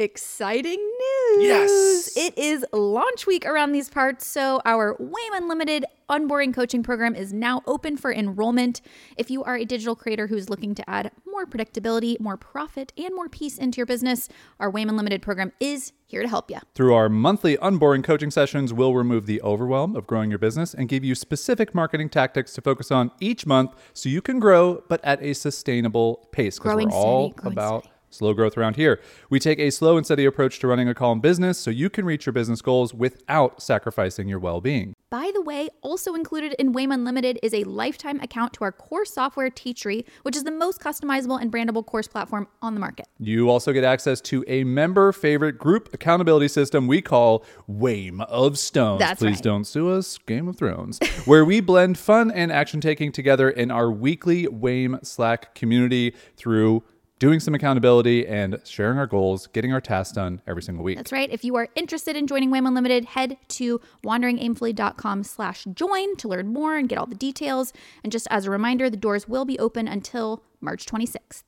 exciting 0.00 0.78
news. 0.78 1.42
Yes. 1.42 2.16
It 2.16 2.36
is 2.38 2.64
launch 2.72 3.26
week 3.26 3.44
around 3.44 3.72
these 3.72 3.90
parts, 3.90 4.26
so 4.26 4.62
our 4.64 4.96
WAIM 4.98 5.34
Unlimited 5.34 5.84
unboring 6.08 6.52
coaching 6.52 6.82
program 6.82 7.14
is 7.14 7.32
now 7.32 7.62
open 7.66 7.96
for 7.96 8.12
enrollment. 8.12 8.80
If 9.16 9.30
you 9.30 9.44
are 9.44 9.56
a 9.56 9.64
digital 9.64 9.94
creator 9.94 10.26
who's 10.26 10.48
looking 10.48 10.74
to 10.74 10.90
add 10.90 11.12
more 11.30 11.46
predictability, 11.46 12.18
more 12.18 12.36
profit, 12.36 12.92
and 12.96 13.14
more 13.14 13.28
peace 13.28 13.58
into 13.58 13.76
your 13.76 13.86
business, 13.86 14.28
our 14.58 14.70
WAIM 14.70 14.88
Unlimited 14.88 15.22
program 15.22 15.52
is 15.60 15.92
here 16.06 16.22
to 16.22 16.28
help 16.28 16.50
you. 16.50 16.58
Through 16.74 16.94
our 16.94 17.08
monthly 17.08 17.56
unboring 17.62 18.02
coaching 18.02 18.30
sessions, 18.30 18.72
we'll 18.72 18.94
remove 18.94 19.26
the 19.26 19.40
overwhelm 19.42 19.94
of 19.94 20.06
growing 20.06 20.30
your 20.30 20.38
business 20.38 20.74
and 20.74 20.88
give 20.88 21.04
you 21.04 21.14
specific 21.14 21.74
marketing 21.74 22.08
tactics 22.08 22.54
to 22.54 22.62
focus 22.62 22.90
on 22.90 23.12
each 23.20 23.46
month 23.46 23.72
so 23.92 24.08
you 24.08 24.22
can 24.22 24.40
grow, 24.40 24.82
but 24.88 25.04
at 25.04 25.22
a 25.22 25.34
sustainable 25.34 26.28
pace. 26.32 26.58
Because 26.58 26.74
we're 26.74 26.90
all 26.90 27.32
steady, 27.32 27.52
about 27.52 27.84
steady. 27.84 27.94
Slow 28.10 28.34
growth 28.34 28.58
around 28.58 28.74
here. 28.74 29.00
We 29.30 29.38
take 29.38 29.60
a 29.60 29.70
slow 29.70 29.96
and 29.96 30.04
steady 30.04 30.24
approach 30.24 30.58
to 30.58 30.66
running 30.66 30.88
a 30.88 30.94
calm 30.94 31.20
business 31.20 31.58
so 31.58 31.70
you 31.70 31.88
can 31.88 32.04
reach 32.04 32.26
your 32.26 32.32
business 32.32 32.60
goals 32.60 32.92
without 32.92 33.62
sacrificing 33.62 34.28
your 34.28 34.40
well 34.40 34.60
being. 34.60 34.94
By 35.10 35.32
the 35.34 35.42
way, 35.42 35.68
also 35.80 36.14
included 36.14 36.54
in 36.60 36.72
WAIM 36.72 36.92
Unlimited 36.92 37.40
is 37.42 37.52
a 37.52 37.64
lifetime 37.64 38.20
account 38.20 38.52
to 38.54 38.64
our 38.64 38.70
core 38.70 39.04
software 39.04 39.50
Teachery, 39.50 40.04
which 40.22 40.36
is 40.36 40.44
the 40.44 40.52
most 40.52 40.80
customizable 40.80 41.40
and 41.40 41.50
brandable 41.50 41.84
course 41.84 42.06
platform 42.06 42.46
on 42.62 42.74
the 42.74 42.80
market. 42.80 43.06
You 43.18 43.50
also 43.50 43.72
get 43.72 43.82
access 43.82 44.20
to 44.22 44.44
a 44.46 44.62
member 44.62 45.10
favorite 45.10 45.58
group 45.58 45.92
accountability 45.92 46.46
system 46.46 46.86
we 46.86 47.02
call 47.02 47.44
WAIM 47.66 48.20
of 48.20 48.56
Stones. 48.56 49.00
That's 49.00 49.18
Please 49.18 49.36
right. 49.36 49.42
don't 49.42 49.64
sue 49.64 49.90
us, 49.90 50.16
Game 50.18 50.46
of 50.46 50.56
Thrones, 50.56 51.00
where 51.24 51.44
we 51.44 51.60
blend 51.60 51.98
fun 51.98 52.30
and 52.30 52.52
action 52.52 52.80
taking 52.80 53.10
together 53.10 53.50
in 53.50 53.72
our 53.72 53.90
weekly 53.90 54.46
WAIM 54.46 55.00
Slack 55.02 55.56
community 55.56 56.14
through 56.36 56.84
doing 57.20 57.38
some 57.38 57.54
accountability 57.54 58.26
and 58.26 58.58
sharing 58.64 58.98
our 58.98 59.06
goals, 59.06 59.46
getting 59.48 59.72
our 59.72 59.80
tasks 59.80 60.14
done 60.14 60.40
every 60.46 60.62
single 60.62 60.82
week. 60.82 60.96
That's 60.96 61.12
right. 61.12 61.30
If 61.30 61.44
you 61.44 61.54
are 61.56 61.68
interested 61.76 62.16
in 62.16 62.26
joining 62.26 62.50
WAIM 62.50 62.66
Unlimited, 62.66 63.04
head 63.04 63.36
to 63.48 63.78
wanderingaimfully.com 64.02 65.22
slash 65.24 65.64
join 65.74 66.16
to 66.16 66.28
learn 66.28 66.48
more 66.48 66.76
and 66.76 66.88
get 66.88 66.98
all 66.98 67.06
the 67.06 67.14
details. 67.14 67.72
And 68.02 68.10
just 68.10 68.26
as 68.30 68.46
a 68.46 68.50
reminder, 68.50 68.88
the 68.88 68.96
doors 68.96 69.28
will 69.28 69.44
be 69.44 69.58
open 69.58 69.86
until 69.86 70.42
March 70.62 70.86
26th. 70.86 71.44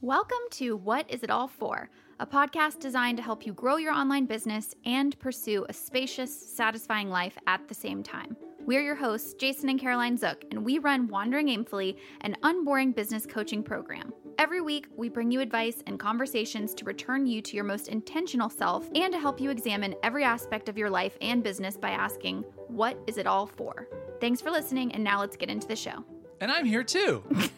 Welcome 0.00 0.38
to 0.52 0.76
What 0.76 1.10
Is 1.10 1.24
It 1.24 1.30
All 1.30 1.48
For? 1.48 1.90
A 2.20 2.26
podcast 2.26 2.78
designed 2.78 3.16
to 3.16 3.24
help 3.24 3.44
you 3.44 3.52
grow 3.52 3.76
your 3.76 3.92
online 3.92 4.26
business 4.26 4.74
and 4.84 5.18
pursue 5.18 5.66
a 5.68 5.72
spacious, 5.72 6.54
satisfying 6.54 7.10
life 7.10 7.36
at 7.48 7.66
the 7.66 7.74
same 7.74 8.04
time. 8.04 8.36
We're 8.66 8.82
your 8.82 8.94
hosts, 8.94 9.34
Jason 9.34 9.68
and 9.68 9.80
Caroline 9.80 10.16
Zook, 10.16 10.44
and 10.50 10.64
we 10.64 10.78
run 10.78 11.08
Wandering 11.08 11.48
Aimfully, 11.48 11.96
an 12.20 12.36
unboring 12.42 12.92
business 12.92 13.26
coaching 13.26 13.62
program. 13.62 14.12
Every 14.40 14.62
week, 14.62 14.86
we 14.96 15.10
bring 15.10 15.30
you 15.30 15.42
advice 15.42 15.82
and 15.86 16.00
conversations 16.00 16.72
to 16.76 16.86
return 16.86 17.26
you 17.26 17.42
to 17.42 17.54
your 17.54 17.64
most 17.64 17.88
intentional 17.88 18.48
self 18.48 18.88
and 18.94 19.12
to 19.12 19.20
help 19.20 19.38
you 19.38 19.50
examine 19.50 19.94
every 20.02 20.24
aspect 20.24 20.70
of 20.70 20.78
your 20.78 20.88
life 20.88 21.18
and 21.20 21.42
business 21.42 21.76
by 21.76 21.90
asking, 21.90 22.44
What 22.68 22.98
is 23.06 23.18
it 23.18 23.26
all 23.26 23.44
for? 23.46 23.86
Thanks 24.18 24.40
for 24.40 24.50
listening, 24.50 24.92
and 24.92 25.04
now 25.04 25.20
let's 25.20 25.36
get 25.36 25.50
into 25.50 25.68
the 25.68 25.76
show. 25.76 26.06
And 26.40 26.50
I'm 26.50 26.64
here 26.64 26.82
too. 26.82 27.22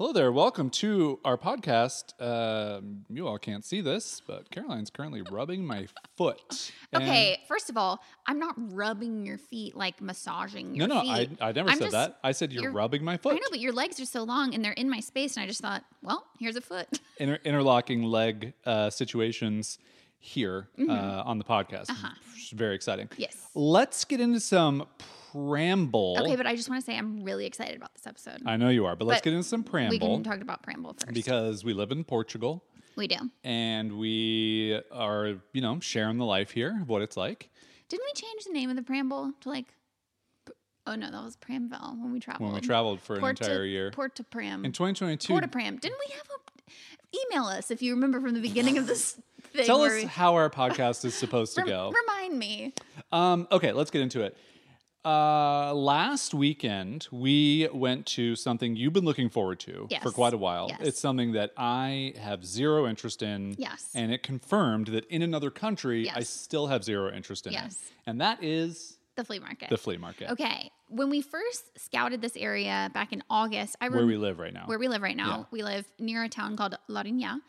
Hello 0.00 0.14
there. 0.14 0.32
Welcome 0.32 0.70
to 0.70 1.20
our 1.26 1.36
podcast. 1.36 2.18
Um, 2.22 3.04
you 3.10 3.28
all 3.28 3.36
can't 3.36 3.62
see 3.62 3.82
this, 3.82 4.22
but 4.26 4.50
Caroline's 4.50 4.88
currently 4.88 5.20
rubbing 5.20 5.62
my 5.66 5.88
foot. 6.16 6.72
Okay, 6.96 7.38
first 7.46 7.68
of 7.68 7.76
all, 7.76 8.00
I'm 8.24 8.38
not 8.38 8.54
rubbing 8.56 9.26
your 9.26 9.36
feet 9.36 9.76
like 9.76 10.00
massaging 10.00 10.72
No, 10.72 10.78
your 10.78 10.88
no, 10.88 11.00
I, 11.00 11.26
feet. 11.26 11.38
I 11.42 11.52
never 11.52 11.68
I'm 11.68 11.76
said 11.76 11.84
just- 11.84 11.92
that. 11.92 12.18
I 12.24 12.32
said 12.32 12.50
you're, 12.50 12.62
you're- 12.62 12.74
rubbing 12.74 13.04
my 13.04 13.18
foot. 13.18 13.34
I 13.34 13.40
know, 13.40 13.48
but 13.50 13.60
your 13.60 13.74
legs 13.74 14.00
are 14.00 14.06
so 14.06 14.22
long 14.22 14.54
and 14.54 14.64
they're 14.64 14.72
in 14.72 14.88
my 14.88 15.00
space, 15.00 15.36
and 15.36 15.44
I 15.44 15.46
just 15.46 15.60
thought, 15.60 15.84
well, 16.02 16.24
here's 16.38 16.56
a 16.56 16.62
foot. 16.62 16.88
Inter- 17.18 17.40
interlocking 17.44 18.02
leg 18.02 18.54
uh, 18.64 18.88
situations 18.88 19.78
here 20.18 20.70
uh, 20.78 20.92
on 21.26 21.36
the 21.36 21.44
podcast. 21.44 21.90
Is 22.38 22.48
Very 22.54 22.74
exciting. 22.74 23.08
Mm-hmm. 23.08 23.22
Uh-huh. 23.22 23.28
Yes. 23.34 23.50
Let's 23.54 24.06
get 24.06 24.22
into 24.22 24.40
some 24.40 24.86
preamble. 25.32 26.16
Okay, 26.20 26.36
but 26.36 26.46
I 26.46 26.56
just 26.56 26.68
want 26.68 26.80
to 26.82 26.84
say 26.84 26.96
I'm 26.96 27.22
really 27.22 27.46
excited 27.46 27.76
about 27.76 27.94
this 27.94 28.06
episode. 28.06 28.42
I 28.46 28.56
know 28.56 28.68
you 28.68 28.86
are, 28.86 28.96
but 28.96 29.06
let's 29.06 29.20
But 29.20 29.24
get 29.24 29.32
into 29.34 29.44
some 29.48 29.62
Pramble. 29.62 29.92
we 29.92 29.98
can 29.98 30.22
talk 30.24 30.40
about 30.40 30.62
preamble 30.62 30.94
first. 30.94 31.12
because 31.14 31.64
we 31.64 31.72
live 31.72 31.90
in 31.92 32.04
Portugal 32.04 32.64
we 32.96 33.06
do. 33.06 33.16
and 33.44 33.98
we 33.98 34.80
are, 34.92 35.34
you 35.52 35.60
know, 35.60 35.80
sharing 35.80 36.18
the 36.18 36.24
life 36.24 36.50
here 36.50 36.78
of 36.82 36.88
what 36.88 37.02
it's 37.02 37.16
like 37.16 37.50
Didn't 37.88 38.04
we 38.06 38.20
change 38.20 38.44
the 38.44 38.52
name 38.52 38.70
of 38.70 38.76
the 38.76 38.82
preamble 38.82 39.32
to 39.40 39.48
like? 39.48 39.66
p- 40.46 40.52
Oh 40.86 40.94
no, 40.94 41.10
that 41.10 41.22
was 41.22 41.36
Pramville 41.36 42.00
when 42.00 42.12
we 42.12 42.20
traveled. 42.20 42.52
when 42.52 42.60
we 42.60 42.66
traveled 42.66 43.00
for 43.00 43.14
an 43.14 43.20
Port 43.20 43.40
entire 43.40 43.58
to, 43.64 43.68
year. 43.68 43.90
Port 43.90 44.14
to 44.16 44.24
Pram. 44.24 44.64
in 44.64 44.72
2022, 44.72 45.32
Port 45.32 45.42
to 45.42 45.48
Pram. 45.48 45.76
Didn't 45.76 45.98
we 46.06 46.12
have 46.14 46.22
a? 46.26 46.40
Email 47.32 47.44
us 47.46 47.72
if 47.72 47.82
you 47.82 47.92
remember 47.94 48.20
from 48.20 48.34
the 48.34 48.40
beginning 48.40 48.78
of 48.78 48.86
this 48.86 49.18
thing. 49.52 49.66
tell 49.66 49.80
where 49.80 49.96
us 49.96 50.02
we- 50.02 50.08
how 50.08 50.34
our 50.36 50.48
podcast 50.48 51.04
is 51.04 51.12
supposed 51.14 51.54
to 51.56 51.62
rem- 51.62 51.68
go. 51.68 51.92
Remind 52.06 52.38
me. 52.38 52.72
Um, 53.10 53.48
okay, 53.50 53.72
let's 53.72 53.90
get 53.90 54.00
into 54.02 54.20
it. 54.22 54.36
Uh, 55.04 55.72
last 55.72 56.34
weekend, 56.34 57.08
we 57.10 57.66
went 57.72 58.04
to 58.04 58.36
something 58.36 58.76
you've 58.76 58.92
been 58.92 59.04
looking 59.04 59.30
forward 59.30 59.58
to 59.60 59.88
for 60.02 60.10
quite 60.10 60.34
a 60.34 60.38
while. 60.38 60.66
Yes. 60.68 60.80
It's 60.82 61.00
something 61.00 61.32
that 61.32 61.52
I 61.56 62.12
have 62.20 62.44
zero 62.44 62.86
interest 62.86 63.22
in. 63.22 63.54
Yes. 63.58 63.90
And 63.94 64.12
it 64.12 64.22
confirmed 64.22 64.88
that 64.88 65.06
in 65.06 65.22
another 65.22 65.50
country, 65.50 66.10
I 66.10 66.20
still 66.20 66.66
have 66.66 66.84
zero 66.84 67.10
interest 67.12 67.46
in 67.46 67.54
Yes. 67.54 67.76
it. 67.76 67.92
And 68.06 68.20
that 68.20 68.44
is 68.44 68.98
The 69.16 69.24
flea 69.24 69.38
market. 69.38 69.70
the 69.70 69.78
flea 69.78 69.96
market, 69.96 70.30
Okay. 70.32 70.70
When 70.88 71.08
we 71.08 71.22
first 71.22 71.78
scouted 71.78 72.20
this 72.20 72.36
area 72.36 72.90
back 72.92 73.12
in 73.12 73.22
August, 73.30 73.76
I 73.80 73.88
where 73.88 74.04
we 74.04 74.16
live 74.16 74.38
right 74.38 74.52
now. 74.52 74.64
where 74.66 74.78
we 74.78 74.88
live 74.88 75.02
right 75.02 75.16
now. 75.16 75.38
Yeah. 75.38 75.44
We 75.52 75.62
live 75.62 75.86
near 75.98 76.24
a 76.24 76.28
town 76.28 76.56
called 76.56 76.76
Lourinhã. 76.90 77.40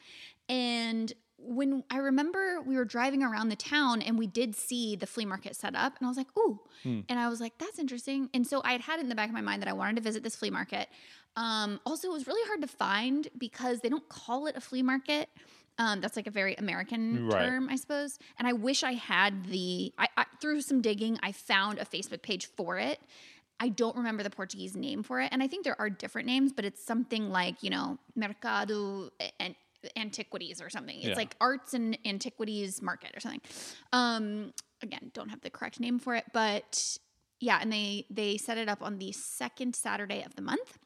And 0.47 1.11
when 1.43 1.83
I 1.89 1.97
remember 1.97 2.61
we 2.61 2.75
were 2.75 2.85
driving 2.85 3.23
around 3.23 3.49
the 3.49 3.55
town 3.55 4.01
and 4.01 4.17
we 4.17 4.27
did 4.27 4.55
see 4.55 4.95
the 4.95 5.07
flea 5.07 5.25
market 5.25 5.55
set 5.55 5.75
up, 5.75 5.97
and 5.97 6.05
I 6.05 6.09
was 6.09 6.17
like, 6.17 6.27
ooh. 6.37 6.59
Hmm. 6.83 7.01
And 7.09 7.19
I 7.19 7.29
was 7.29 7.39
like, 7.41 7.57
that's 7.57 7.79
interesting. 7.79 8.29
And 8.33 8.45
so 8.45 8.61
I 8.63 8.71
had 8.73 8.81
had 8.81 8.99
it 8.99 9.03
in 9.03 9.09
the 9.09 9.15
back 9.15 9.27
of 9.29 9.33
my 9.33 9.41
mind 9.41 9.61
that 9.61 9.69
I 9.69 9.73
wanted 9.73 9.95
to 9.97 10.01
visit 10.01 10.23
this 10.23 10.35
flea 10.35 10.49
market. 10.49 10.87
Um, 11.35 11.79
also, 11.85 12.09
it 12.09 12.13
was 12.13 12.27
really 12.27 12.45
hard 12.47 12.61
to 12.61 12.67
find 12.67 13.27
because 13.37 13.79
they 13.79 13.89
don't 13.89 14.07
call 14.09 14.47
it 14.47 14.55
a 14.55 14.61
flea 14.61 14.83
market. 14.83 15.29
Um, 15.77 16.01
that's 16.01 16.15
like 16.15 16.27
a 16.27 16.31
very 16.31 16.53
American 16.55 17.27
Right. 17.27 17.47
term, 17.47 17.69
I 17.69 17.75
suppose. 17.75 18.19
And 18.37 18.47
I 18.47 18.53
wish 18.53 18.83
I 18.83 18.93
had 18.93 19.45
the. 19.45 19.93
I, 19.97 20.07
I 20.17 20.25
through 20.41 20.61
some 20.61 20.81
digging, 20.81 21.17
I 21.23 21.31
found 21.31 21.79
a 21.79 21.85
Facebook 21.85 22.21
page 22.21 22.45
for 22.45 22.77
it. 22.77 22.99
I 23.59 23.69
don't 23.69 23.95
remember 23.95 24.23
the 24.23 24.29
Portuguese 24.29 24.75
name 24.75 25.03
for 25.03 25.21
it, 25.21 25.29
and 25.31 25.41
I 25.41 25.47
think 25.47 25.63
there 25.63 25.79
are 25.79 25.89
different 25.89 26.25
names, 26.25 26.51
but 26.51 26.65
it's 26.65 26.83
something 26.83 27.29
like 27.29 27.63
you 27.63 27.69
know 27.69 27.99
Mercado 28.15 29.11
and 29.39 29.55
Antiquities 29.95 30.61
or 30.61 30.69
something. 30.69 30.97
It's 30.97 31.07
Yeah. 31.09 31.15
like 31.15 31.35
Arts 31.41 31.73
and 31.73 31.97
Antiquities 32.05 32.81
Market 32.81 33.15
or 33.15 33.19
something. 33.19 33.41
Um, 33.93 34.53
again, 34.81 35.11
don't 35.13 35.29
have 35.29 35.41
the 35.41 35.49
correct 35.49 35.79
name 35.79 35.99
for 35.99 36.15
it, 36.15 36.25
but 36.33 36.97
yeah, 37.39 37.59
and 37.61 37.71
they 37.71 38.05
they 38.09 38.37
set 38.37 38.57
it 38.57 38.69
up 38.69 38.81
on 38.81 38.99
the 38.99 39.11
second 39.11 39.75
Saturday 39.75 40.23
of 40.23 40.35
the 40.35 40.41
month. 40.41 40.77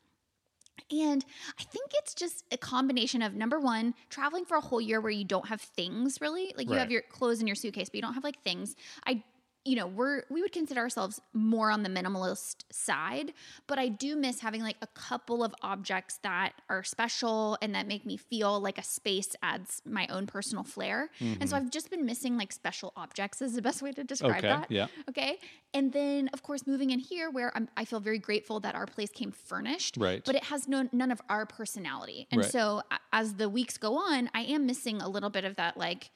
And 0.91 1.25
I 1.59 1.63
think 1.63 1.91
it's 1.95 2.13
just 2.13 2.43
a 2.51 2.57
combination 2.57 3.21
of 3.21 3.33
number 3.33 3.59
one, 3.59 3.95
traveling 4.09 4.45
for 4.45 4.55
a 4.55 4.61
whole 4.61 4.81
year 4.81 5.01
where 5.01 5.11
you 5.11 5.23
don't 5.25 5.47
have 5.47 5.61
things 5.61 6.19
really. 6.21 6.53
Like 6.55 6.67
you 6.69 6.75
have 6.75 6.91
your 6.91 7.01
clothes 7.01 7.41
in 7.41 7.47
your 7.47 7.55
suitcase, 7.55 7.89
but 7.89 7.95
you 7.95 8.01
don't 8.01 8.13
have 8.13 8.23
like 8.23 8.41
things. 8.43 8.75
I 9.05 9.23
you 9.65 9.75
know, 9.75 9.87
we're 9.87 10.23
we 10.29 10.41
would 10.41 10.51
consider 10.51 10.79
ourselves 10.79 11.19
more 11.33 11.71
on 11.71 11.81
the 11.81 11.89
minimalist 11.89 12.63
side, 12.71 13.33
but 13.65 13.79
I 13.79 13.87
do 13.87 14.15
miss 14.15 14.39
having 14.39 14.61
like 14.61 14.77
a 14.83 14.87
couple 14.87 15.43
of 15.43 15.55
objects 15.63 16.19
that 16.21 16.53
are 16.69 16.83
special 16.83 17.57
and 17.63 17.73
that 17.73 17.87
make 17.87 18.05
me 18.05 18.15
feel 18.15 18.59
like 18.59 18.77
a 18.77 18.83
space 18.83 19.35
adds 19.41 19.81
my 19.83 20.05
own 20.07 20.27
personal 20.27 20.63
flair. 20.63 21.09
And 21.19 21.49
so 21.49 21.55
mm-hmm. 21.55 21.65
I've 21.65 21.71
just 21.71 21.89
been 21.89 22.05
missing 22.05 22.37
like 22.37 22.51
special 22.51 22.93
objects 22.95 23.41
is 23.41 23.53
the 23.53 23.61
best 23.61 23.81
way 23.81 23.91
to 23.93 24.03
describe 24.03 24.37
Okay, 24.37 24.47
that. 24.47 24.69
yeah. 24.69 24.87
Okay. 25.09 25.39
And 25.73 25.91
then, 25.91 26.29
of 26.31 26.43
course, 26.43 26.67
moving 26.67 26.91
in 26.91 26.99
here 26.99 27.31
where 27.31 27.51
I'm, 27.55 27.67
I 27.75 27.85
feel 27.85 27.99
very 27.99 28.19
grateful 28.19 28.59
that 28.61 28.75
our 28.75 28.85
place 28.85 29.09
came 29.09 29.31
furnished, 29.31 29.97
Right. 29.97 30.23
but 30.23 30.35
it 30.35 30.43
has 30.45 30.67
no, 30.67 30.87
none 30.91 31.11
of 31.11 31.21
our 31.27 31.45
personality. 31.47 32.27
And 32.31 32.41
Right. 32.41 32.51
so 32.51 32.83
as 33.11 33.33
the 33.35 33.49
weeks 33.49 33.77
go 33.77 33.97
on, 33.97 34.29
I 34.35 34.41
am 34.41 34.65
missing 34.67 35.01
a 35.01 35.09
little 35.09 35.31
bit 35.31 35.43
of 35.43 35.55
that 35.55 35.75
like 35.75 36.11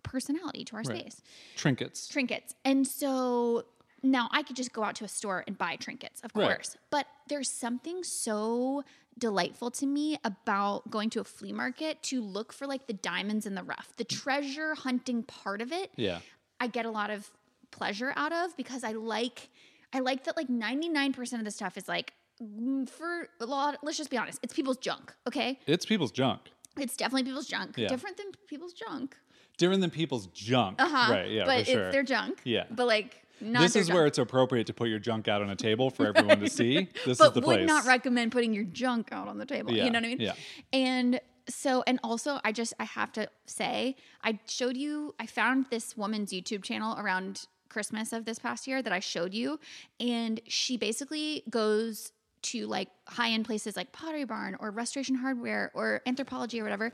personality 0.00 0.64
to 0.66 0.76
our 0.76 0.82
Right. 0.82 1.00
space 1.00 1.22
Trinkets. 1.56 2.08
trinkets. 2.08 2.54
And 2.64 2.86
so 2.86 3.64
now 4.02 4.28
I 4.32 4.42
could 4.42 4.56
just 4.56 4.72
go 4.72 4.82
out 4.82 4.94
to 4.96 5.04
a 5.04 5.08
store 5.08 5.44
and 5.46 5.56
buy 5.58 5.76
trinkets, 5.76 6.20
of 6.22 6.30
Right. 6.34 6.54
course. 6.56 6.76
But 6.90 7.06
there's 7.28 7.50
something 7.50 8.02
so 8.04 8.82
delightful 9.18 9.70
to 9.72 9.86
me 9.86 10.16
about 10.24 10.90
going 10.90 11.10
to 11.10 11.20
a 11.20 11.24
flea 11.24 11.52
market 11.52 12.02
to 12.04 12.22
look 12.22 12.52
for 12.52 12.66
like 12.66 12.86
the 12.86 12.92
diamonds 12.94 13.44
in 13.44 13.54
the 13.54 13.62
rough. 13.62 13.94
The 13.96 14.04
treasure 14.04 14.74
hunting 14.74 15.22
part 15.24 15.60
of 15.60 15.72
it, 15.72 15.90
yeah. 15.96 16.20
I 16.58 16.66
get 16.68 16.86
a 16.86 16.90
lot 16.90 17.10
of 17.10 17.30
pleasure 17.70 18.12
out 18.16 18.32
of 18.32 18.56
because 18.56 18.82
I 18.84 18.92
like 18.92 19.50
I 19.92 19.98
like 20.00 20.24
that 20.24 20.36
like 20.36 20.48
99% 20.48 21.38
of 21.38 21.44
the 21.44 21.50
stuff 21.50 21.76
is 21.76 21.86
like 21.88 22.14
mm, 22.42 22.88
for 22.88 23.28
a 23.40 23.44
lot 23.46 23.78
let's 23.82 23.98
just 23.98 24.08
be 24.10 24.16
honest, 24.16 24.38
it's 24.42 24.54
people's 24.54 24.78
junk, 24.78 25.14
okay? 25.26 25.58
It's 25.66 25.84
people's 25.84 26.12
junk. 26.12 26.40
It's 26.78 26.96
definitely 26.96 27.24
people's 27.24 27.46
junk. 27.48 27.76
Yeah. 27.76 27.88
Different 27.88 28.16
than 28.16 28.26
people's 28.48 28.72
junk. 28.72 29.16
Different 29.60 29.80
than 29.82 29.90
people's 29.90 30.26
junk. 30.28 30.82
Uh-huh. 30.82 31.12
Right. 31.12 31.30
Yeah. 31.30 31.44
But 31.46 31.66
for 31.66 31.70
sure. 31.70 31.82
it's 31.84 31.92
their 31.92 32.02
junk. 32.02 32.40
Yeah. 32.44 32.64
But 32.70 32.86
like 32.88 33.22
Not 33.40 33.62
this 33.62 33.76
is 33.76 33.86
junk. 33.86 33.94
where 33.94 34.06
it's 34.06 34.18
appropriate 34.18 34.66
to 34.66 34.74
put 34.74 34.88
your 34.88 34.98
junk 34.98 35.28
out 35.28 35.42
on 35.42 35.50
a 35.50 35.56
table 35.56 35.90
for 35.90 36.06
everyone 36.16 36.40
to 36.40 36.50
see. 36.50 36.88
This 37.06 37.18
but 37.18 37.28
is 37.28 37.32
the 37.34 37.42
place. 37.42 37.58
I 37.58 37.60
would 37.60 37.68
place. 37.68 37.68
not 37.68 37.84
recommend 37.86 38.32
putting 38.32 38.52
your 38.52 38.64
junk 38.64 39.10
out 39.12 39.28
on 39.28 39.38
the 39.38 39.46
table. 39.46 39.72
Yeah, 39.72 39.84
You 39.84 39.90
know 39.90 39.98
what 39.98 40.06
I 40.06 40.08
mean? 40.08 40.20
yeah. 40.20 40.32
And 40.72 41.20
so, 41.48 41.82
and 41.86 42.00
also, 42.02 42.40
I 42.44 42.52
just 42.52 42.74
I 42.80 42.84
have 42.84 43.12
to 43.12 43.28
say, 43.46 43.96
I 44.24 44.38
showed 44.46 44.76
you. 44.76 45.14
I 45.20 45.26
found 45.26 45.66
this 45.70 45.96
woman's 45.96 46.32
YouTube 46.32 46.62
channel 46.62 46.96
around 46.98 47.44
Christmas 47.68 48.12
of 48.12 48.24
this 48.24 48.38
past 48.38 48.66
year 48.66 48.82
that 48.82 48.92
I 48.92 49.00
showed 49.00 49.32
you, 49.34 49.60
and 50.00 50.40
she 50.48 50.76
basically 50.76 51.42
goes 51.50 52.12
to 52.42 52.66
like 52.66 52.88
high 53.06 53.30
end 53.30 53.44
places 53.44 53.76
like 53.76 53.92
Pottery 53.92 54.24
Barn 54.24 54.56
or 54.60 54.70
Restoration 54.70 55.14
Hardware 55.16 55.70
or 55.74 56.00
Anthropologie 56.06 56.60
or 56.60 56.62
whatever, 56.62 56.90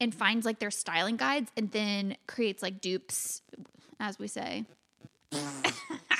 and 0.00 0.14
finds 0.14 0.46
like 0.46 0.58
their 0.58 0.70
styling 0.70 1.16
guides, 1.16 1.50
and 1.56 1.70
then 1.72 2.16
creates 2.26 2.62
like 2.62 2.80
dupes, 2.80 3.42
as 3.98 4.18
we 4.18 4.26
say, 4.28 4.64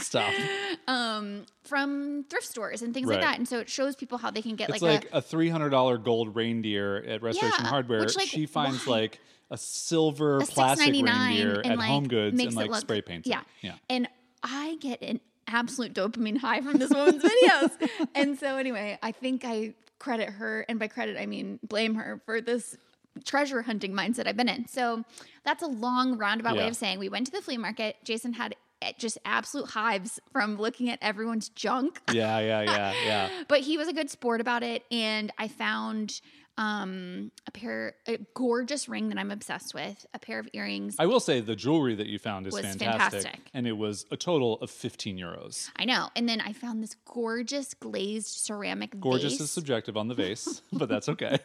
Stop. 0.01 0.33
um, 0.89 1.47
from 1.65 2.25
thrift 2.29 2.47
stores 2.47 2.83
and 2.83 2.95
things 2.95 3.09
like 3.09 3.21
that. 3.21 3.39
And 3.39 3.47
so 3.47 3.59
it 3.59 3.69
shows 3.69 3.97
people 3.97 4.19
how 4.19 4.31
they 4.31 4.43
can 4.43 4.57
get 4.57 4.71
It's 4.71 4.83
like, 4.83 5.05
like, 5.05 5.09
a 5.13 5.23
three 5.23 5.49
hundred 5.49 5.71
dollar 5.71 5.99
gold 5.99 6.35
reindeer 6.35 6.97
at 6.97 7.23
Restoration 7.23 7.65
Yeah, 7.65 7.69
Hardware. 7.69 8.01
which, 8.01 8.17
like, 8.17 8.29
she 8.29 8.47
finds 8.47 8.87
why? 8.87 9.01
like 9.01 9.21
a 9.51 9.57
silver 9.59 10.39
a 10.39 10.47
plastic 10.47 10.95
$6.99 10.95 11.27
reindeer 11.29 11.61
and 11.61 11.73
at 11.73 11.79
like 11.79 11.89
Home 11.89 12.07
Goods 12.09 12.37
makes 12.37 12.55
and 12.55 12.55
it 12.55 12.57
like 12.57 12.71
look- 12.71 12.81
spray 12.81 13.03
paints. 13.03 13.27
it. 13.29 13.31
Yeah. 13.31 13.43
yeah. 13.63 13.75
And 13.89 14.09
I 14.43 14.77
get 14.81 15.03
an 15.03 15.21
absolute 15.49 15.93
dopamine 15.93 16.39
high 16.39 16.61
from 16.61 16.79
this 16.79 16.91
woman's 16.91 17.23
videos. 17.23 17.71
and 18.15 18.39
so 18.39 18.57
anyway, 18.57 18.99
I 19.03 19.13
think 19.13 19.45
I 19.45 19.75
credit 19.99 20.31
her, 20.31 20.65
and 20.69 20.79
by 20.79 20.87
credit 20.89 21.19
I 21.21 21.27
mean 21.27 21.59
blame 21.63 21.97
her 21.97 22.21
for 22.25 22.41
this 22.41 22.77
treasure 23.25 23.63
hunting 23.63 23.93
mindset 23.93 24.27
I've 24.27 24.37
been 24.37 24.49
in. 24.49 24.67
So 24.69 25.05
that's 25.45 25.63
a 25.63 25.67
long 25.67 26.17
roundabout 26.19 26.57
way 26.57 26.69
of 26.69 26.77
saying 26.77 26.99
we 26.99 27.09
went 27.09 27.27
to 27.27 27.33
the 27.33 27.43
flea 27.43 27.57
market. 27.59 27.97
Jason 28.05 28.33
had 28.35 28.55
eh, 28.83 28.93
just 28.99 29.19
absolute 29.25 29.71
hives 29.71 30.21
from 30.33 30.57
looking 30.57 30.89
at 30.91 30.99
everyone's 31.03 31.49
junk. 31.49 32.01
Yeah, 32.13 32.39
yeah, 32.41 32.63
yeah, 32.63 32.93
yeah. 33.05 33.29
But 33.49 33.61
he 33.61 33.77
was 33.77 33.89
a 33.89 33.93
good 33.93 34.11
sport 34.11 34.41
about 34.41 34.63
it, 34.63 34.85
and 34.91 35.33
I 35.39 35.49
found 35.49 36.21
um 36.59 37.31
a 37.47 37.51
pair 37.53 37.95
a 38.07 38.19
gorgeous 38.35 38.89
ring 38.89 39.09
that 39.09 39.19
I'm 39.19 39.31
obsessed 39.31 39.73
with, 39.75 40.05
a 40.13 40.19
pair 40.19 40.39
of 40.39 40.49
earrings. 40.53 40.97
I 40.99 41.07
will 41.07 41.21
say 41.21 41.41
the 41.41 41.57
jewelry 41.57 41.95
that 41.95 42.07
you 42.07 42.19
found 42.19 42.47
is 42.47 42.55
fantastic, 42.59 42.89
fantastic. 42.91 43.41
and 43.55 43.67
it 43.67 43.73
was 43.73 44.05
a 44.11 44.17
total 44.17 44.59
of 44.61 44.71
fifteen 44.71 45.17
euros. 45.17 45.71
I 45.77 45.85
know. 45.85 46.09
And 46.17 46.29
then 46.29 46.41
I 46.41 46.53
found 46.53 46.83
this 46.83 46.97
gorgeous 47.07 47.73
glazed 47.75 48.27
ceramic 48.29 49.01
Gorgeous 49.01 49.35
vase. 49.35 49.41
is 49.43 49.51
subjective 49.51 49.97
on 49.97 50.09
the 50.09 50.15
vase, 50.15 50.61
but 50.73 50.89
that's 50.89 51.09
okay. 51.09 51.39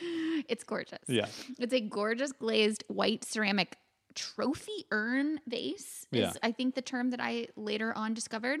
it's 0.48 0.64
gorgeous. 0.64 0.98
Yeah. 1.06 1.26
It's 1.58 1.72
a 1.72 1.80
gorgeous 1.80 2.32
glazed 2.32 2.84
white 2.88 3.24
ceramic 3.24 3.76
trophy 4.14 4.84
urn 4.90 5.40
vase 5.46 6.06
is 6.12 6.20
Yeah. 6.20 6.32
I 6.42 6.52
think 6.52 6.74
the 6.74 6.82
term 6.82 7.10
that 7.10 7.20
I 7.20 7.48
later 7.56 7.96
on 7.96 8.14
discovered. 8.14 8.60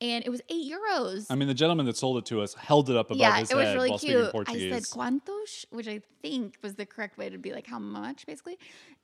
And 0.00 0.24
it 0.24 0.30
was 0.30 0.40
eight 0.48 0.72
euros. 0.72 1.26
I 1.28 1.34
mean, 1.34 1.48
the 1.48 1.54
gentleman 1.54 1.86
that 1.86 1.96
sold 1.96 2.18
it 2.18 2.26
to 2.26 2.40
us 2.40 2.54
held 2.54 2.88
it 2.88 2.96
up 2.96 3.06
above 3.06 3.18
yeah, 3.18 3.38
his 3.38 3.50
it 3.50 3.56
was 3.56 3.66
head 3.66 3.74
really 3.74 3.90
while 3.90 3.98
speaking 3.98 4.30
cute. 4.30 4.48
I 4.48 4.70
said 4.70 4.82
quantos, 4.84 5.66
which 5.70 5.88
I 5.88 6.00
think 6.22 6.56
was 6.62 6.76
the 6.76 6.86
correct 6.86 7.18
way 7.18 7.28
to 7.28 7.38
be 7.38 7.52
like 7.52 7.66
how 7.66 7.80
much, 7.80 8.24
basically. 8.24 8.58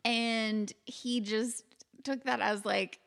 And 0.05 0.73
he 0.85 1.21
just 1.21 1.65
took 2.05 2.23
that 2.25 2.41
as 2.41 2.65
like 2.65 3.01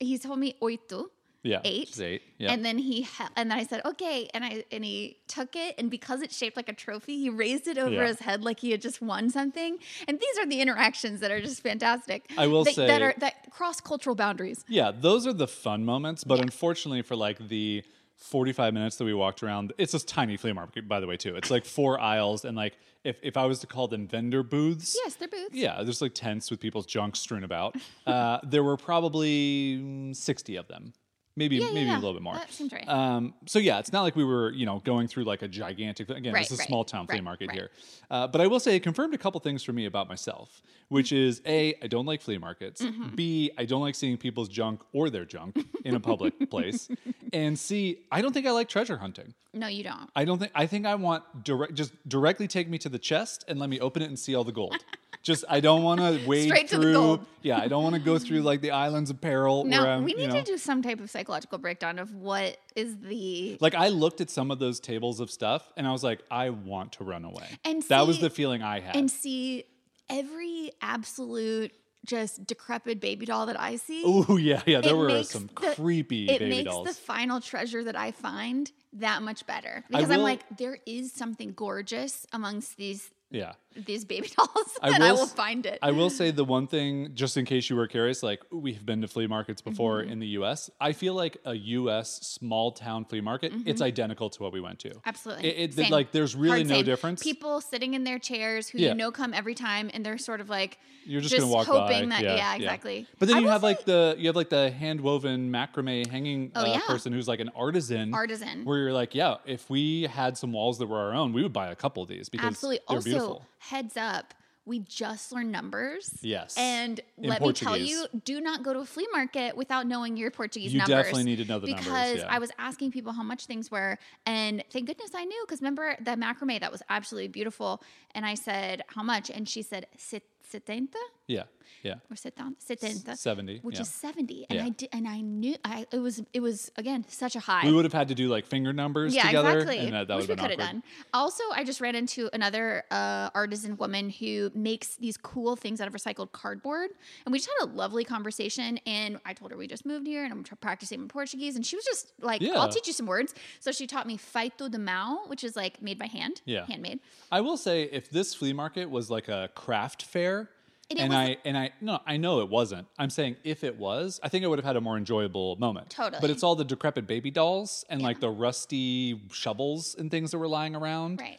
he 0.00 0.18
told 0.18 0.40
me 0.40 0.56
oito, 0.60 1.06
yeah, 1.42 1.60
eight. 1.64 1.98
eight. 2.00 2.22
Yeah, 2.38 2.52
and 2.52 2.64
then 2.64 2.78
he 2.78 3.02
ha- 3.02 3.30
and 3.36 3.50
then 3.50 3.58
I 3.58 3.64
said 3.64 3.80
okay, 3.84 4.28
and 4.34 4.44
I 4.44 4.64
and 4.72 4.84
he 4.84 5.18
took 5.28 5.54
it, 5.56 5.74
and 5.78 5.90
because 5.90 6.20
it's 6.22 6.36
shaped 6.36 6.56
like 6.56 6.68
a 6.68 6.72
trophy, 6.72 7.18
he 7.18 7.30
raised 7.30 7.66
it 7.68 7.78
over 7.78 7.94
Yeah. 7.94 8.06
his 8.08 8.20
head 8.20 8.42
like 8.42 8.60
he 8.60 8.70
had 8.72 8.80
just 8.82 9.00
won 9.00 9.30
something. 9.30 9.78
And 10.06 10.18
these 10.18 10.38
are 10.38 10.46
the 10.46 10.60
interactions 10.60 11.20
that 11.20 11.30
are 11.30 11.40
just 11.40 11.62
fantastic. 11.62 12.30
I 12.36 12.46
will 12.46 12.64
that, 12.64 12.76
that 12.76 12.88
say- 12.98 13.02
are 13.02 13.14
that 13.18 13.50
cross 13.50 13.80
cultural 13.80 14.16
boundaries. 14.16 14.64
Yeah, 14.68 14.90
those 14.92 15.26
are 15.26 15.32
the 15.32 15.48
fun 15.48 15.84
moments. 15.84 16.24
But 16.24 16.40
unfortunately, 16.40 17.02
for 17.02 17.16
like 17.16 17.48
the 17.48 17.82
45 18.16 18.74
minutes 18.74 18.96
that 18.96 19.04
we 19.04 19.14
walked 19.14 19.42
around, 19.44 19.72
it's 19.78 19.92
this 19.92 20.02
tiny 20.04 20.36
flea 20.36 20.52
market, 20.52 20.88
by 20.88 20.98
the 21.00 21.06
way, 21.06 21.16
too. 21.16 21.36
It's 21.36 21.50
like 21.52 21.64
four 21.64 22.00
aisles. 22.00 22.44
And 22.44 22.56
like, 22.56 22.76
if, 23.04 23.16
if 23.22 23.36
I 23.36 23.46
was 23.46 23.60
to 23.60 23.68
call 23.68 23.86
them 23.86 24.08
vendor 24.08 24.42
booths, 24.42 24.96
Yes, 25.04 25.14
they're 25.14 25.28
booths. 25.28 25.54
yeah, 25.54 25.84
there's 25.84 26.02
like 26.02 26.14
tents 26.14 26.50
with 26.50 26.58
people's 26.58 26.84
junk 26.84 27.14
strewn 27.14 27.44
about. 27.44 27.76
Uh, 28.04 28.38
there 28.42 28.64
were 28.64 28.76
probably 28.76 29.78
mm, 29.80 30.16
60 30.16 30.56
of 30.56 30.66
them. 30.66 30.92
Maybe, 31.38 31.56
Yeah, 31.56 31.66
maybe 31.68 31.86
yeah. 31.86 31.94
a 31.94 32.00
little 32.00 32.12
bit 32.12 32.22
more. 32.22 32.34
That 32.34 32.52
seems 32.52 32.72
right. 32.72 32.86
Um, 32.88 33.32
so 33.46 33.58
yeah, 33.60 33.78
it's 33.78 33.92
not 33.92 34.02
like 34.02 34.16
we 34.16 34.24
were, 34.24 34.50
you 34.52 34.66
know, 34.66 34.80
going 34.84 35.06
through 35.06 35.24
like 35.24 35.42
a 35.42 35.48
gigantic. 35.48 36.10
Again, 36.10 36.32
Right, 36.32 36.42
it's 36.42 36.50
a 36.50 36.56
right, 36.56 36.66
small 36.66 36.84
town 36.84 37.06
flea 37.06 37.20
market 37.20 37.48
right. 37.48 37.56
here. 37.56 37.70
Uh, 38.10 38.26
but 38.26 38.40
I 38.40 38.46
will 38.48 38.60
say, 38.60 38.74
it 38.76 38.80
confirmed 38.80 39.14
a 39.14 39.18
couple 39.18 39.38
things 39.40 39.62
for 39.62 39.72
me 39.72 39.86
about 39.86 40.08
myself, 40.08 40.60
which 40.88 41.12
is 41.12 41.40
a, 41.46 41.74
I 41.82 41.86
don't 41.86 42.06
like 42.06 42.20
flea 42.20 42.38
markets. 42.38 42.82
Mm-hmm. 42.82 43.14
B, 43.14 43.50
I 43.56 43.64
don't 43.64 43.80
like 43.80 43.94
seeing 43.94 44.16
people's 44.16 44.48
junk 44.48 44.80
or 44.92 45.10
their 45.10 45.24
junk 45.24 45.64
in 45.84 45.94
a 45.94 46.00
public 46.00 46.50
place. 46.50 46.88
And 47.32 47.58
C, 47.58 48.00
I 48.10 48.20
don't 48.20 48.32
think 48.32 48.46
I 48.46 48.50
like 48.50 48.68
treasure 48.68 48.96
hunting. 48.98 49.34
No, 49.54 49.66
you 49.68 49.84
don't. 49.84 50.10
I 50.16 50.24
don't 50.24 50.38
think. 50.38 50.52
I 50.54 50.66
think 50.66 50.86
I 50.86 50.94
want 50.96 51.22
direct. 51.44 51.74
Just 51.74 51.92
directly 52.08 52.48
take 52.48 52.68
me 52.68 52.78
to 52.78 52.88
the 52.88 52.98
chest 52.98 53.44
and 53.48 53.58
let 53.58 53.70
me 53.70 53.80
open 53.80 54.02
it 54.02 54.06
and 54.06 54.18
see 54.18 54.34
all 54.34 54.44
the 54.44 54.52
gold. 54.52 54.76
Just 55.22 55.44
I 55.48 55.60
don't 55.60 55.82
want 55.82 56.00
to 56.00 56.20
wade 56.26 56.48
Straight 56.48 56.68
to 56.68 56.76
the 56.76 56.82
through. 56.82 56.92
gold. 56.92 57.26
Yeah, 57.42 57.58
I 57.58 57.68
don't 57.68 57.82
want 57.82 57.94
to 57.94 58.00
go 58.00 58.18
through 58.18 58.40
like 58.40 58.60
the 58.60 58.70
islands 58.70 59.10
of 59.10 59.20
peril. 59.20 59.62
where 59.64 59.70
No, 59.70 59.86
I'm, 59.86 60.04
we 60.04 60.12
you 60.12 60.18
need 60.18 60.28
know, 60.30 60.36
to 60.36 60.42
do 60.42 60.58
some 60.58 60.82
type 60.82 61.00
of 61.00 61.10
psychological 61.10 61.58
breakdown 61.58 61.98
of 61.98 62.14
what 62.14 62.56
is 62.76 62.96
the 62.98 63.58
Like 63.60 63.74
I 63.74 63.88
looked 63.88 64.20
at 64.20 64.30
some 64.30 64.50
of 64.50 64.58
those 64.58 64.80
tables 64.80 65.20
of 65.20 65.30
stuff 65.30 65.70
and 65.76 65.86
I 65.86 65.92
was 65.92 66.04
like, 66.04 66.20
I 66.30 66.50
want 66.50 66.92
to 66.92 67.04
run 67.04 67.24
away. 67.24 67.46
And 67.64 67.82
that 67.84 68.06
was 68.06 68.20
the 68.20 68.30
feeling 68.30 68.62
I 68.62 68.80
had. 68.80 68.96
and 68.96 69.10
see 69.10 69.64
every 70.08 70.70
absolute 70.80 71.72
just 72.06 72.46
decrepit 72.46 73.00
baby 73.00 73.26
doll 73.26 73.46
that 73.46 73.60
I 73.60 73.76
see. 73.76 74.02
Oh 74.06 74.36
yeah, 74.38 74.62
yeah. 74.66 74.80
There 74.80 74.96
were 74.96 75.22
some 75.24 75.48
the- 75.60 75.74
creepy 75.74 76.28
it 76.28 76.40
makes 76.40 76.64
dolls. 76.70 76.88
the 76.88 76.94
final 76.94 77.40
treasure 77.40 77.84
that 77.84 77.96
I 77.96 78.12
find 78.12 78.70
that 78.94 79.22
much 79.22 79.46
better 79.46 79.84
because 79.90 80.10
I'm 80.10 80.22
like, 80.22 80.40
there 80.56 80.78
is 80.86 81.12
something 81.12 81.52
gorgeous 81.54 82.26
amongst 82.32 82.76
these 82.78 83.10
yeah. 83.30 83.52
these 83.86 84.04
baby 84.04 84.28
dolls, 84.36 84.78
I 84.82 84.90
and 84.90 85.04
I 85.04 85.12
will 85.12 85.20
will 85.20 85.26
find 85.26 85.64
it. 85.66 85.78
I 85.82 85.90
will 85.92 86.10
say 86.20 86.30
the 86.30 86.44
one 86.44 86.66
thing, 86.66 87.10
just 87.14 87.36
in 87.36 87.44
case 87.44 87.68
you 87.70 87.76
were 87.76 87.86
curious, 87.86 88.22
like 88.22 88.40
we 88.50 88.72
have 88.74 88.84
been 88.86 89.00
to 89.02 89.08
flea 89.08 89.26
markets 89.26 89.60
before 89.62 90.00
Mm-hmm. 90.02 90.12
in 90.12 90.18
the 90.20 90.26
U.S. 90.28 90.70
I 90.80 90.92
feel 90.92 91.14
like 91.14 91.36
a 91.44 91.54
U.S. 91.54 92.10
small 92.26 92.72
town 92.72 93.04
flea 93.04 93.20
market, 93.20 93.52
it's 93.66 93.80
identical 93.82 94.30
to 94.30 94.42
what 94.42 94.52
we 94.52 94.60
went 94.60 94.78
to. 94.80 94.88
Mm-hmm. 94.90 94.98
Absolutely. 95.06 95.48
It, 95.48 95.78
it- 95.78 95.90
like 95.90 96.12
there's 96.12 96.34
really 96.34 96.58
Hard 96.60 96.68
no 96.68 96.74
same. 96.76 96.84
difference. 96.84 97.22
People 97.22 97.60
sitting 97.60 97.94
in 97.94 98.04
their 98.04 98.18
chairs 98.18 98.68
who 98.68 98.78
Yeah. 98.78 98.88
you 98.90 98.94
know 98.94 99.10
come 99.10 99.32
every 99.34 99.54
time, 99.54 99.90
and 99.94 100.04
they're 100.04 100.18
sort 100.18 100.40
of 100.40 100.48
like 100.48 100.78
You're 101.04 101.20
just, 101.20 101.34
gonna 101.36 101.46
walk 101.50 101.66
hoping 101.66 102.08
by. 102.08 102.16
that 102.16 102.22
yeah, 102.24 102.54
exactly. 102.56 103.06
But 103.18 103.28
then 103.28 103.36
I 103.36 103.40
you 103.40 103.44
will 103.46 103.52
have 103.52 103.62
like 103.62 103.84
the 103.84 104.14
you 104.18 104.26
have 104.28 104.36
like 104.36 104.50
the 104.50 104.70
hand 104.70 105.00
woven 105.00 105.50
macrame 105.50 106.06
hanging 106.06 106.52
Oh, 106.54 106.62
uh, 106.62 106.66
yeah. 106.66 106.80
person 106.86 107.12
who's 107.12 107.28
like 107.28 107.40
an 107.40 107.50
artisan. 107.56 108.12
Artisan. 108.14 108.64
Where 108.64 108.78
you're 108.78 108.92
like, 108.92 109.14
yeah, 109.14 109.36
if 109.46 109.68
we 109.70 110.02
had 110.02 110.36
some 110.36 110.52
walls 110.52 110.78
that 110.78 110.86
were 110.86 110.98
our 110.98 111.14
own, 111.14 111.32
we 111.32 111.42
would 111.42 111.52
buy 111.52 111.68
a 111.70 111.76
couple 111.76 112.02
of 112.02 112.08
these 112.08 112.28
because 112.28 112.46
absolutely. 112.46 112.80
they're 112.88 112.96
Also, 112.96 113.04
beautiful. 113.04 113.17
Heads 113.58 113.96
up. 113.96 114.34
We 114.64 114.80
just 114.80 115.32
learned 115.32 115.50
numbers. 115.50 116.18
Yes. 116.20 116.54
And 116.58 117.00
In 117.16 117.30
let 117.30 117.40
me 117.40 117.54
tell 117.54 117.74
you, 117.74 118.06
do 118.26 118.38
not 118.38 118.62
go 118.62 118.74
to 118.74 118.80
a 118.80 118.84
flea 118.84 119.08
market 119.12 119.56
without 119.56 119.86
knowing 119.86 120.18
your 120.18 120.30
Portuguese 120.30 120.74
You 120.74 120.80
numbers. 120.80 120.90
You 120.90 121.02
definitely 121.04 121.24
need 121.24 121.36
to 121.36 121.44
know 121.46 121.58
the 121.58 121.68
because 121.68 121.86
numbers, 121.86 122.18
yeah. 122.18 122.26
I 122.28 122.38
was 122.38 122.50
asking 122.58 122.90
people 122.90 123.12
how 123.14 123.22
much 123.22 123.46
things 123.46 123.70
were, 123.70 123.98
and 124.26 124.62
thank 124.70 124.86
goodness 124.86 125.12
I 125.14 125.24
knew. 125.24 125.42
Because 125.46 125.62
remember 125.62 125.96
the 126.02 126.16
macrame 126.16 126.60
that 126.60 126.70
was 126.70 126.82
absolutely 126.90 127.28
beautiful, 127.28 127.82
and 128.14 128.26
I 128.26 128.34
said 128.34 128.82
how 128.88 129.02
much, 129.02 129.30
and 129.30 129.48
she 129.48 129.62
said 129.62 129.86
setenta 129.96 130.96
Yeah, 131.28 131.42
yeah. 131.82 131.96
or 132.10 132.16
setenta, 132.16 133.16
70, 133.16 133.58
which 133.60 133.76
yeah. 133.76 133.82
is 133.82 133.88
seventy, 133.90 134.46
and 134.48 134.58
Yeah. 134.58 134.64
I 134.64 134.68
did, 134.70 134.88
and 134.94 135.06
I 135.06 135.20
knew 135.20 135.56
I 135.62 135.86
it 135.92 135.98
was 135.98 136.22
it 136.32 136.40
was 136.40 136.72
again 136.76 137.04
such 137.06 137.36
a 137.36 137.40
high. 137.40 137.66
We 137.66 137.72
would 137.74 137.84
have 137.84 137.92
had 137.92 138.08
to 138.08 138.14
do 138.14 138.28
like 138.28 138.46
finger 138.46 138.72
numbers 138.72 139.14
Yeah, 139.14 139.26
together, 139.26 139.58
exactly. 139.58 139.78
and 139.80 139.92
that, 139.94 140.08
that 140.08 140.16
Which 140.16 140.28
we 140.28 140.36
could 140.36 140.50
have 140.50 140.58
done. 140.58 140.82
Also, 141.12 141.44
I 141.54 141.64
just 141.64 141.82
ran 141.82 141.94
into 141.94 142.30
another 142.32 142.84
uh, 142.90 143.28
artisan 143.34 143.76
woman 143.76 144.08
who 144.08 144.50
makes 144.54 144.96
these 144.96 145.18
cool 145.18 145.54
things 145.54 145.82
out 145.82 145.86
of 145.86 145.92
recycled 145.92 146.32
cardboard, 146.32 146.90
and 147.26 147.32
we 147.32 147.38
just 147.38 147.50
had 147.60 147.68
a 147.68 147.70
lovely 147.72 148.04
conversation. 148.04 148.78
And 148.86 149.20
I 149.26 149.34
told 149.34 149.50
her 149.50 149.58
we 149.58 149.66
just 149.66 149.84
moved 149.84 150.06
here, 150.06 150.24
and 150.24 150.32
I'm 150.32 150.44
practicing 150.62 151.02
my 151.02 151.08
Portuguese, 151.08 151.56
and 151.56 151.66
she 151.66 151.76
was 151.76 151.84
just 151.84 152.12
like, 152.22 152.40
Yeah. 152.40 152.54
"I'll 152.58 152.70
teach 152.70 152.86
you 152.86 152.94
some 152.94 153.06
words." 153.06 153.34
So 153.60 153.70
she 153.72 153.86
taught 153.86 154.06
me 154.06 154.16
feito 154.16 154.70
de 154.70 154.78
mão, 154.78 155.28
which 155.28 155.44
is 155.44 155.56
like 155.56 155.82
made 155.82 155.98
by 155.98 156.06
hand, 156.06 156.40
Yeah. 156.46 156.64
handmade. 156.64 157.00
I 157.30 157.42
will 157.42 157.58
say, 157.58 157.82
if 157.92 158.08
this 158.08 158.34
flea 158.34 158.54
market 158.54 158.88
was 158.90 159.10
like 159.10 159.28
a 159.28 159.50
craft 159.54 160.02
fair, 160.02 160.48
It 160.90 160.98
and 160.98 161.14
I 161.14 161.36
and 161.44 161.56
I 161.56 161.70
no, 161.82 162.00
I 162.06 162.16
know 162.16 162.40
it 162.40 162.48
wasn't. 162.48 162.86
I'm 162.98 163.10
saying 163.10 163.36
if 163.44 163.62
it 163.62 163.78
was, 163.78 164.20
I 164.22 164.28
think 164.30 164.44
I 164.44 164.48
would 164.48 164.58
have 164.58 164.64
had 164.64 164.76
a 164.76 164.80
more 164.80 164.96
enjoyable 164.96 165.56
moment. 165.56 165.90
Totally. 165.90 166.18
But 166.20 166.30
it's 166.30 166.42
all 166.42 166.56
the 166.56 166.64
decrepit 166.64 167.06
baby 167.06 167.30
dolls 167.30 167.84
and 167.90 168.00
like 168.00 168.20
the 168.20 168.30
rusty 168.30 169.20
shovels 169.30 169.94
and 169.98 170.10
things 170.10 170.30
that 170.30 170.38
were 170.38 170.48
lying 170.48 170.74
around. 170.74 171.20
Right. 171.20 171.38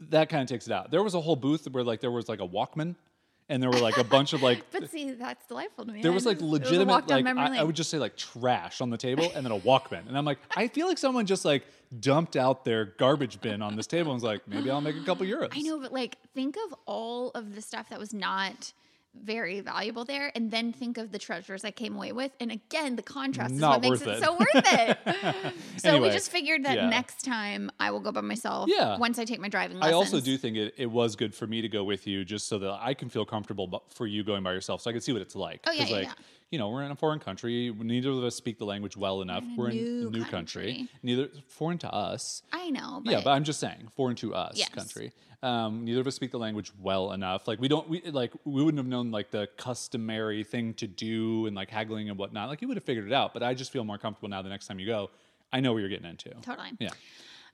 That 0.00 0.30
kind 0.30 0.42
of 0.42 0.48
takes 0.48 0.66
it 0.66 0.72
out. 0.72 0.90
There 0.90 1.02
was 1.02 1.14
a 1.14 1.20
whole 1.20 1.36
booth 1.36 1.68
where 1.70 1.84
like 1.84 2.00
there 2.00 2.10
was 2.10 2.30
like 2.30 2.40
a 2.40 2.48
Walkman, 2.48 2.94
and 3.48 3.62
there 3.62 3.70
were 3.70 3.78
like 3.78 3.96
a 3.96 4.04
bunch 4.04 4.32
of 4.32 4.42
like. 4.42 4.64
But 4.72 4.90
see, 4.90 5.12
that's 5.12 5.46
delightful 5.46 5.86
to 5.86 5.92
me. 5.92 6.02
There 6.02 6.12
was 6.12 6.26
like 6.26 6.38
it 6.38 6.42
was 6.42 6.50
legitimate, 6.50 7.08
like 7.08 7.26
I, 7.26 7.60
I 7.60 7.62
would 7.62 7.76
just 7.76 7.90
say 7.90 7.98
like 7.98 8.16
trash 8.16 8.80
on 8.80 8.90
the 8.90 8.98
table, 8.98 9.30
and 9.34 9.44
then 9.44 9.52
a 9.52 9.58
Walkman, 9.58 10.06
and 10.08 10.16
I'm 10.16 10.24
like, 10.24 10.38
I 10.56 10.68
feel 10.68 10.86
like 10.86 10.98
someone 10.98 11.26
just 11.26 11.44
like 11.44 11.64
dumped 12.00 12.36
out 12.36 12.64
their 12.64 12.84
garbage 12.84 13.40
bin 13.40 13.62
on 13.62 13.76
this 13.76 13.86
table 13.86 14.12
and 14.12 14.16
was 14.16 14.24
like, 14.24 14.46
maybe 14.46 14.70
I'll 14.70 14.80
make 14.80 14.96
a 14.96 15.04
couple 15.04 15.26
euros. 15.26 15.48
I 15.52 15.62
know, 15.62 15.80
but 15.80 15.92
like, 15.92 16.18
think 16.34 16.56
of 16.66 16.74
all 16.86 17.30
of 17.30 17.54
the 17.54 17.62
stuff 17.62 17.88
that 17.88 17.98
was 17.98 18.12
not 18.12 18.72
very 19.22 19.60
valuable 19.60 20.04
there 20.04 20.30
and 20.34 20.50
then 20.50 20.72
think 20.72 20.98
of 20.98 21.12
the 21.12 21.18
treasures 21.18 21.64
I 21.64 21.70
came 21.70 21.96
away 21.96 22.12
with. 22.12 22.32
And 22.40 22.50
again, 22.50 22.96
the 22.96 23.02
contrast 23.02 23.54
is 23.54 23.60
what 23.60 23.80
makes 23.80 24.02
it, 24.02 24.08
it. 24.08 24.22
so 24.22 24.32
worth 24.32 24.48
it. 24.54 24.98
so 25.78 25.90
Anyway, 25.90 26.08
we 26.08 26.14
just 26.14 26.30
figured 26.30 26.64
that 26.64 26.76
yeah. 26.76 26.88
next 26.88 27.24
time 27.24 27.70
I 27.78 27.90
will 27.90 28.00
go 28.00 28.12
by 28.12 28.20
myself 28.20 28.68
Yeah. 28.68 28.98
once 28.98 29.18
I 29.18 29.24
take 29.24 29.40
my 29.40 29.48
driving 29.48 29.78
I 29.82 29.92
also 29.92 30.20
do 30.20 30.36
think 30.36 30.56
it, 30.56 30.74
it 30.76 30.90
was 30.90 31.16
good 31.16 31.34
for 31.34 31.46
me 31.46 31.62
to 31.62 31.68
go 31.68 31.84
with 31.84 32.06
you 32.06 32.24
just 32.24 32.48
so 32.48 32.58
that 32.58 32.78
I 32.80 32.94
can 32.94 33.08
feel 33.08 33.24
comfortable 33.24 33.84
for 33.94 34.06
you 34.06 34.24
going 34.24 34.42
by 34.42 34.52
yourself 34.52 34.82
so 34.82 34.90
I 34.90 34.92
can 34.92 35.02
see 35.02 35.12
what 35.12 35.22
it's 35.22 35.36
like. 35.36 35.60
Oh, 35.66 35.72
yeah, 35.72 35.84
yeah, 35.84 35.96
like, 35.96 36.06
yeah. 36.06 36.12
You 36.50 36.58
know, 36.58 36.68
we're 36.70 36.82
in 36.82 36.90
a 36.90 36.96
foreign 36.96 37.18
country. 37.18 37.72
Neither 37.78 38.10
of 38.10 38.24
us 38.24 38.34
speak 38.34 38.58
the 38.58 38.64
language 38.64 38.96
well 38.96 39.20
enough. 39.22 39.42
in 39.42 39.56
We're 39.56 39.68
in 39.70 39.76
a 39.78 39.80
new 39.80 40.10
country. 40.24 40.30
country. 40.30 40.88
Neither 41.02 41.28
foreign 41.48 41.78
to 41.78 41.92
us. 41.92 42.42
I 42.52 42.70
know, 42.70 43.00
but, 43.04 43.10
yeah, 43.12 43.20
but 43.22 43.30
I'm 43.30 43.44
just 43.44 43.60
saying, 43.60 43.88
foreign 43.96 44.16
to 44.16 44.34
us 44.34 44.56
Yes. 44.56 44.70
country. 44.70 45.12
Um, 45.42 45.84
neither 45.84 46.00
of 46.00 46.06
us 46.06 46.16
speak 46.16 46.30
the 46.32 46.38
language 46.38 46.72
well 46.80 47.12
enough. 47.12 47.46
Like 47.46 47.60
we 47.60 47.68
don't, 47.68 47.88
we 47.88 48.00
like 48.10 48.32
we 48.44 48.62
wouldn't 48.64 48.78
have 48.78 48.88
known 48.88 49.10
like 49.12 49.30
the 49.30 49.46
customary 49.56 50.42
thing 50.42 50.74
to 50.74 50.86
do 50.88 51.46
and 51.46 51.54
like 51.54 51.70
haggling 51.70 52.08
and 52.08 52.18
whatnot. 52.18 52.48
Like 52.48 52.60
you 52.60 52.66
would 52.68 52.76
have 52.76 52.84
figured 52.84 53.06
it 53.06 53.12
out. 53.12 53.34
But 53.34 53.42
I 53.44 53.54
just 53.54 53.70
feel 53.70 53.84
more 53.84 53.98
comfortable 53.98 54.28
now. 54.28 54.42
The 54.42 54.48
next 54.48 54.66
time 54.66 54.80
you 54.80 54.86
go, 54.86 55.10
I 55.52 55.60
know 55.60 55.72
what 55.72 55.78
you're 55.78 55.88
getting 55.88 56.10
into. 56.10 56.30
totally. 56.42 56.70
Yeah, 56.80 56.88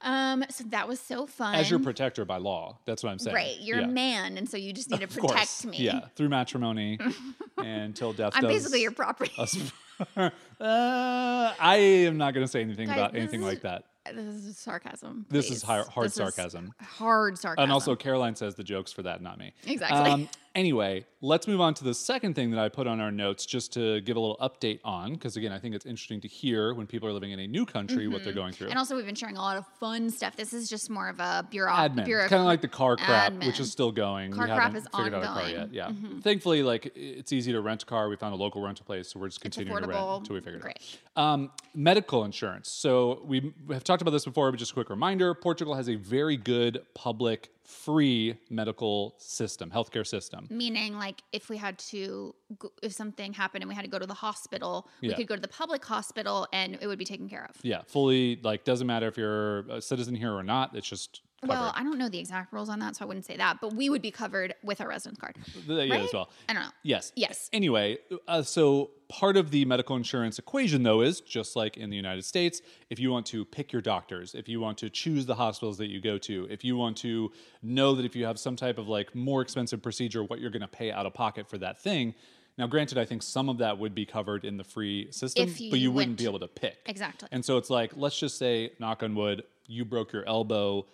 Um, 0.05 0.45
so 0.51 0.65
that 0.69 0.87
was 0.87 1.01
so 1.01 1.27
fun. 1.27 1.55
as 1.55 1.71
your 1.71 1.81
protector 1.81 2.25
by 2.25 2.37
law. 2.37 2.79
That's 2.85 3.03
what 3.03 3.11
I'm 3.11 3.19
saying. 3.19 3.35
Right. 3.35 3.57
You're 3.61 3.81
yeah. 3.81 3.87
a 3.87 3.91
man, 3.91 4.37
and 4.39 4.49
so 4.49 4.57
you 4.57 4.73
just 4.73 4.91
need 4.91 4.99
to 4.99 5.05
Of 5.05 5.11
protect 5.15 5.35
course. 5.35 5.65
me. 5.65 5.79
Yeah, 5.79 6.01
through 6.15 6.29
matrimony 6.29 6.99
and 7.59 7.97
till 7.97 8.13
death. 8.13 8.33
I'm 8.37 8.43
basically 8.47 8.83
your 8.83 8.93
property. 8.93 9.33
uh, 10.17 10.31
I 10.61 11.77
am 11.77 12.17
not 12.19 12.35
going 12.35 12.45
to 12.45 12.51
say 12.51 12.61
anything 12.61 12.87
Guys, 12.87 12.97
about 12.99 13.15
anything 13.17 13.41
is- 13.41 13.47
like 13.47 13.63
that. 13.63 13.85
This 14.13 14.45
is 14.45 14.59
sarcasm. 14.59 15.25
This 15.31 15.51
is 15.51 15.63
hard- 15.63 15.87
hard 15.89 16.05
This 16.05 16.13
is 16.13 16.19
sarcasm. 16.19 16.75
Hard 16.79 17.39
sarcasm. 17.39 17.63
And 17.63 17.73
also, 17.73 17.97
Caroline 17.97 18.37
says 18.37 18.55
the 18.55 18.63
jokes 18.63 18.93
for 18.93 19.03
that, 19.05 19.23
not 19.23 19.39
me. 19.39 19.55
Exactly. 19.67 20.29
Anyway, 20.55 21.07
let's 21.21 21.47
move 21.47 21.61
on 21.61 21.75
to 21.75 21.85
the 21.85 21.95
second 21.95 22.35
thing 22.35 22.51
that 22.51 22.61
I 22.61 22.69
put 22.69 22.87
on 22.87 23.01
our 23.01 23.11
notes 23.11 23.47
just 23.47 23.73
to 23.75 24.01
give 24.03 24.17
a 24.17 24.21
little 24.21 24.37
update 24.39 24.81
on, 24.85 25.15
because 25.15 25.37
again, 25.37 25.53
I 25.53 25.59
think 25.59 25.75
it's 25.75 25.87
interesting 25.87 26.21
to 26.23 26.29
hear 26.29 26.75
when 26.75 26.87
people 26.87 27.09
are 27.09 27.13
living 27.13 27.33
in 27.33 27.41
a 27.41 27.47
new 27.47 27.67
country 27.67 28.09
what 28.09 28.25
they're 28.25 28.33
going 28.33 28.53
through. 28.53 28.67
Mm-hmm. 28.67 28.73
and 28.73 28.79
also, 28.79 28.97
we've 28.97 29.07
been 29.07 29.15
sharing 29.15 29.37
a 29.37 29.41
lot 29.41 29.57
of 29.57 29.67
fun 29.79 30.11
stuff. 30.11 30.37
This 30.37 30.53
is 30.53 30.69
just 30.69 30.91
more 30.91 31.09
of 31.09 31.21
a 31.21 31.47
bureau. 31.51 31.73
admin, 31.73 32.05
bureau 32.05 32.29
kind 32.29 32.41
of 32.41 32.47
like 32.47 32.61
the 32.61 32.69
car 32.69 32.97
crap, 32.97 33.33
which 33.45 33.61
is 33.61 33.71
still 33.71 33.93
going. 33.93 34.33
Car 34.33 34.45
we 34.45 34.53
crap 34.53 34.63
haven't 34.63 34.83
is 34.83 34.89
figured 34.95 35.15
out 35.15 35.23
a 35.23 35.27
car 35.27 35.37
ongoing. 35.37 35.55
Mm-hmm. 35.55 35.75
yet. 35.75 35.93
Yeah, 35.93 36.21
thankfully, 36.23 36.63
like 36.63 36.93
it's 36.95 37.33
easy 37.33 37.53
to 37.53 37.61
rent 37.61 37.83
a 37.83 37.87
car. 37.87 38.09
We 38.09 38.17
found 38.17 38.35
a 38.35 38.37
local 38.37 38.63
rental 38.63 38.85
place, 38.85 39.09
so 39.09 39.21
we're 39.21 39.29
just 39.29 39.41
continuing 39.41 39.83
to 39.83 39.89
rent 39.89 40.01
until 40.01 40.35
we 40.35 40.41
figure 40.41 40.59
it 40.59 40.63
Great. 40.63 40.99
out. 41.17 41.25
Um, 41.25 41.51
medical 41.75 42.25
insurance. 42.25 42.69
So 42.69 43.23
we 43.25 43.53
have 43.71 43.85
talked 43.85 44.03
about 44.03 44.13
this 44.13 44.25
before, 44.25 44.51
but 44.51 44.59
just 44.59 44.73
a 44.73 44.75
quick 44.75 44.91
reminder: 44.91 45.35
Portugal 45.35 45.75
has 45.75 45.89
a 45.89 45.95
very 45.95 46.37
good 46.37 46.83
public, 46.95 47.51
free 47.65 48.37
medical 48.51 49.15
system, 49.19 49.71
healthcare 49.71 50.07
system. 50.07 50.47
Meaning, 50.51 50.97
like, 50.99 51.23
if 51.33 51.49
we 51.49 51.57
had 51.57 51.79
to, 51.79 52.35
if 52.83 52.93
something 52.93 53.33
happened 53.33 53.63
and 53.63 53.69
we 53.69 53.75
had 53.75 53.85
to 53.85 53.91
go 53.91 53.99
to 53.99 54.07
the 54.07 54.15
hospital, 54.15 54.89
we 55.03 55.09
Yeah. 55.09 55.17
could 55.17 55.27
go 55.27 55.35
to 55.35 55.41
the 55.41 55.49
public 55.49 55.85
hospital 55.85 56.47
and 56.53 56.79
it 56.81 56.87
would 56.87 56.99
be 56.99 57.05
taken 57.05 57.29
care 57.29 57.47
of. 57.49 57.57
Yeah, 57.63 57.83
fully 57.87 58.37
like 58.43 58.65
doesn't 58.65 58.87
matter 58.87 59.09
if 59.09 59.17
you're 59.17 59.61
a 59.71 59.81
citizen 59.81 60.15
here 60.15 60.33
or 60.35 60.43
not. 60.43 60.75
It's 60.77 60.89
just 60.89 61.23
covered. 61.47 61.61
Well, 61.61 61.73
I 61.75 61.83
don't 61.83 61.99
know 61.99 62.09
the 62.09 62.19
exact 62.19 62.53
rules 62.53 62.69
on 62.69 62.79
that, 62.81 62.97
so 62.97 63.05
I 63.05 63.09
wouldn't 63.09 63.27
say 63.27 63.37
that, 63.37 63.61
but 63.61 63.75
we 63.75 63.91
would 63.91 64.03
be 64.03 64.11
covered 64.11 64.55
with 64.63 64.81
our 64.81 64.89
residence 64.89 65.19
card. 65.19 65.37
Yeah, 65.67 65.83
as 65.83 65.91
right? 65.91 66.11
well. 66.13 66.31
I 66.49 66.53
don't 66.53 66.63
know. 66.63 66.71
Yes. 66.83 67.13
Yes. 67.17 67.49
Anyway, 67.53 67.99
uh, 68.29 68.43
so 68.43 68.91
part 69.09 69.37
of 69.37 69.51
the 69.51 69.65
medical 69.65 69.97
insurance 69.97 70.39
equation, 70.39 70.83
though, 70.83 71.03
is 71.03 71.21
just 71.21 71.57
like 71.57 71.77
in 71.77 71.91
the 71.91 71.97
United 71.97 72.25
States, 72.25 72.61
if 72.91 72.99
you 72.99 73.11
want 73.11 73.27
to 73.27 73.45
pick 73.45 73.73
your 73.73 73.83
doctors, 73.83 74.35
if 74.35 74.49
you 74.49 74.61
want 74.61 74.79
to 74.79 74.91
choose 74.91 75.27
the 75.27 75.35
hospitals 75.35 75.79
that 75.79 75.89
you 75.89 76.01
go 76.01 76.19
to, 76.19 76.47
if 76.51 76.65
you 76.65 76.77
want 76.77 76.97
to 76.99 77.31
know 77.63 77.95
that 77.95 78.05
if 78.05 78.17
you 78.17 78.25
have 78.25 78.39
some 78.39 78.57
type 78.57 78.79
of 78.79 78.89
like 78.89 79.15
more 79.15 79.43
expensive 79.43 79.83
procedure, 79.83 80.25
what 80.25 80.41
you're 80.41 80.51
going 80.51 80.63
to 80.63 80.69
pay 80.69 80.91
out 80.91 81.07
of 81.07 81.15
pocket 81.15 81.49
for 81.49 81.59
that 81.59 81.81
thing. 81.81 82.15
Now, 82.57 82.69
granted, 82.69 82.99
I 82.99 83.05
think 83.05 83.23
some 83.23 83.49
of 83.49 83.59
that 83.59 83.79
would 83.79 83.97
be 83.97 84.07
covered 84.07 84.45
in 84.45 84.57
the 84.57 84.65
free 84.65 85.11
system, 85.11 85.49
If 85.49 85.55
but 85.55 85.79
you 85.81 85.85
you 85.85 85.93
wouldn't 85.93 86.19
be 86.19 86.25
able 86.25 86.39
to 86.39 86.47
pick. 86.47 86.79
Exactly. 86.87 87.29
And 87.33 87.45
so 87.45 87.57
it's 87.57 87.69
like, 87.69 87.93
let's 87.97 88.17
just 88.17 88.39
say, 88.39 88.71
knock 88.79 89.03
on 89.03 89.17
wood, 89.17 89.43
you 89.67 89.85
broke 89.85 90.13
your 90.13 90.25
elbow 90.29 90.87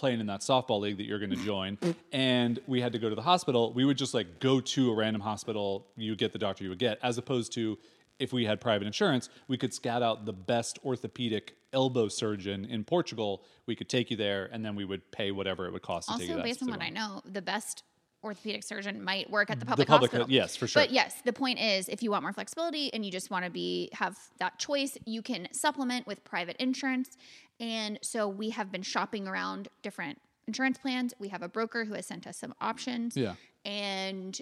playing 0.00 0.18
in 0.18 0.26
that 0.26 0.40
softball 0.40 0.80
league 0.80 0.96
that 0.96 1.04
you're 1.04 1.18
going 1.18 1.30
to 1.30 1.44
join, 1.44 1.78
and 2.10 2.58
we 2.66 2.80
had 2.80 2.92
to 2.94 2.98
go 2.98 3.10
to 3.10 3.14
the 3.14 3.22
hospital. 3.22 3.72
We 3.72 3.84
would 3.84 3.98
just 3.98 4.14
like 4.14 4.40
go 4.40 4.60
to 4.60 4.90
a 4.90 4.94
random 4.94 5.20
hospital. 5.20 5.86
You 5.94 6.16
get 6.16 6.32
the 6.32 6.38
doctor 6.38 6.64
you 6.64 6.70
would 6.70 6.78
get, 6.78 6.98
as 7.02 7.18
opposed 7.18 7.52
to 7.52 7.78
if 8.18 8.32
we 8.32 8.44
had 8.44 8.60
private 8.60 8.86
insurance, 8.86 9.28
we 9.46 9.56
could 9.56 9.72
scout 9.72 10.02
out 10.02 10.24
the 10.26 10.32
best 10.32 10.78
orthopedic 10.84 11.54
elbow 11.72 12.08
surgeon 12.08 12.64
in 12.64 12.84
Portugal. 12.84 13.44
We 13.66 13.76
could 13.76 13.88
take 13.88 14.10
you 14.10 14.16
there, 14.16 14.48
and 14.52 14.64
then 14.64 14.74
we 14.74 14.84
would 14.84 15.10
pay 15.12 15.30
whatever 15.30 15.66
it 15.66 15.72
would 15.72 15.82
cost 15.82 16.08
to 16.08 16.14
take 16.14 16.28
you. 16.28 16.34
Also, 16.34 16.34
to 16.34 16.36
that 16.38 16.44
based 16.44 16.62
on 16.62 16.70
what 16.70 16.82
I 16.82 16.90
know, 16.90 17.20
the 17.24 17.42
best 17.42 17.84
orthopedic 18.22 18.62
surgeon 18.62 19.02
might 19.02 19.30
work 19.30 19.50
at 19.50 19.60
the 19.60 19.66
public 19.66 19.88
public- 19.88 20.10
hospital. 20.10 20.30
yes, 20.30 20.56
for 20.56 20.66
sure. 20.66 20.82
But 20.82 20.90
yes, 20.90 21.22
the 21.24 21.32
point 21.32 21.58
is, 21.58 21.88
if 21.88 22.02
you 22.02 22.10
want 22.10 22.22
more 22.22 22.32
flexibility 22.32 22.92
and 22.92 23.04
you 23.04 23.10
just 23.10 23.30
want 23.30 23.44
to 23.44 23.50
be 23.50 23.88
have 23.92 24.18
that 24.38 24.58
choice, 24.58 24.98
you 25.06 25.22
can 25.22 25.48
supplement 25.52 26.06
with 26.06 26.22
private 26.24 26.56
insurance. 26.58 27.16
And 27.58 27.98
so 28.02 28.28
we 28.28 28.50
have 28.50 28.70
been 28.70 28.82
shopping 28.82 29.26
around 29.28 29.68
different 29.82 30.18
insurance 30.46 30.78
plans. 30.78 31.14
We 31.18 31.28
have 31.28 31.42
a 31.42 31.48
broker 31.48 31.84
who 31.84 31.94
has 31.94 32.06
sent 32.06 32.26
us 32.26 32.36
some 32.36 32.54
options. 32.60 33.16
Yeah. 33.16 33.34
And 33.64 34.40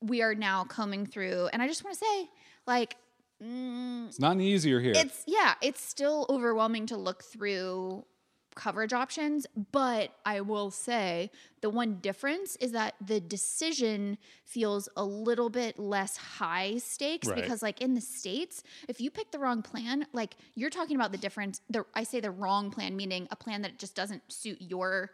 we 0.00 0.22
are 0.22 0.34
now 0.34 0.64
combing 0.64 1.06
through. 1.06 1.48
And 1.52 1.62
I 1.62 1.68
just 1.68 1.84
want 1.84 1.94
to 1.98 2.04
say, 2.04 2.28
like, 2.66 2.96
mm, 3.42 4.08
It's 4.08 4.18
not 4.20 4.32
any 4.32 4.48
easier 4.52 4.80
here. 4.80 4.92
it's 4.96 5.22
yeah, 5.26 5.54
it's 5.60 5.80
still 5.84 6.26
overwhelming 6.28 6.86
to 6.86 6.96
look 6.96 7.22
through 7.22 8.04
coverage 8.54 8.92
options, 8.92 9.46
but 9.72 10.12
I 10.26 10.40
will 10.40 10.70
say 10.70 11.30
the 11.60 11.70
one 11.70 11.96
difference 11.96 12.56
is 12.56 12.72
that 12.72 12.94
the 13.04 13.20
decision 13.20 14.18
feels 14.44 14.88
a 14.96 15.04
little 15.04 15.50
bit 15.50 15.78
less 15.78 16.16
high 16.16 16.78
stakes 16.78 17.28
Right. 17.28 17.36
because 17.36 17.62
like 17.62 17.80
in 17.80 17.94
the 17.94 18.00
states, 18.00 18.62
if 18.88 19.00
you 19.00 19.10
pick 19.10 19.30
the 19.30 19.38
wrong 19.38 19.62
plan, 19.62 20.06
like 20.12 20.36
you're 20.54 20.70
talking 20.70 20.96
about 20.96 21.12
the 21.12 21.18
difference 21.18 21.60
the 21.70 21.84
I 21.94 22.04
say 22.04 22.20
the 22.20 22.30
wrong 22.30 22.70
plan 22.70 22.96
meaning 22.96 23.28
a 23.30 23.36
plan 23.36 23.62
that 23.62 23.78
just 23.78 23.94
doesn't 23.94 24.30
suit 24.30 24.58
your 24.60 25.10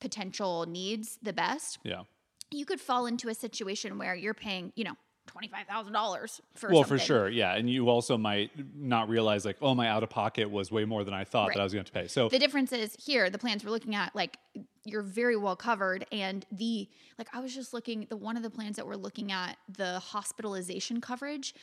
potential 0.00 0.66
needs 0.66 1.18
the 1.22 1.32
best 1.32 1.78
yeah. 1.82 2.02
you 2.50 2.66
could 2.66 2.80
fall 2.80 3.06
into 3.06 3.28
a 3.28 3.34
situation 3.34 3.98
where 3.98 4.14
you're 4.14 4.34
paying, 4.34 4.72
you 4.76 4.84
know, 4.84 4.96
$25,000 5.26 6.40
for 6.54 6.68
Well, 6.70 6.82
something. 6.82 6.84
for 6.84 6.98
sure, 6.98 7.28
yeah, 7.28 7.54
and 7.54 7.68
you 7.68 7.88
also 7.88 8.16
might 8.16 8.50
not 8.76 9.08
realize 9.08 9.44
like, 9.44 9.56
oh, 9.60 9.74
my 9.74 9.88
out 9.88 10.02
of 10.02 10.10
pocket 10.10 10.50
was 10.50 10.70
way 10.70 10.84
more 10.84 11.04
than 11.04 11.14
I 11.14 11.24
thought 11.24 11.48
Right. 11.48 11.54
that 11.56 11.60
I 11.60 11.64
was 11.64 11.72
going 11.72 11.84
to 11.84 11.92
to 11.92 11.98
pay. 12.00 12.08
So 12.08 12.28
The 12.28 12.38
difference 12.38 12.72
is 12.72 12.96
here, 12.98 13.30
the 13.30 13.38
plans 13.38 13.64
we're 13.64 13.70
looking 13.70 13.94
at, 13.94 14.14
like 14.14 14.38
you're 14.84 15.02
very 15.02 15.36
well 15.36 15.56
covered. 15.56 16.06
And 16.12 16.44
the, 16.52 16.88
like, 17.18 17.28
I 17.32 17.40
was 17.40 17.54
just 17.54 17.72
looking, 17.74 18.06
the 18.08 18.16
one 18.16 18.36
of 18.36 18.42
the 18.42 18.50
plans 18.50 18.76
that 18.76 18.86
we're 18.86 18.94
looking 18.96 19.32
at, 19.32 19.56
the 19.68 19.98
hospitalization 19.98 21.00
coverage, 21.00 21.54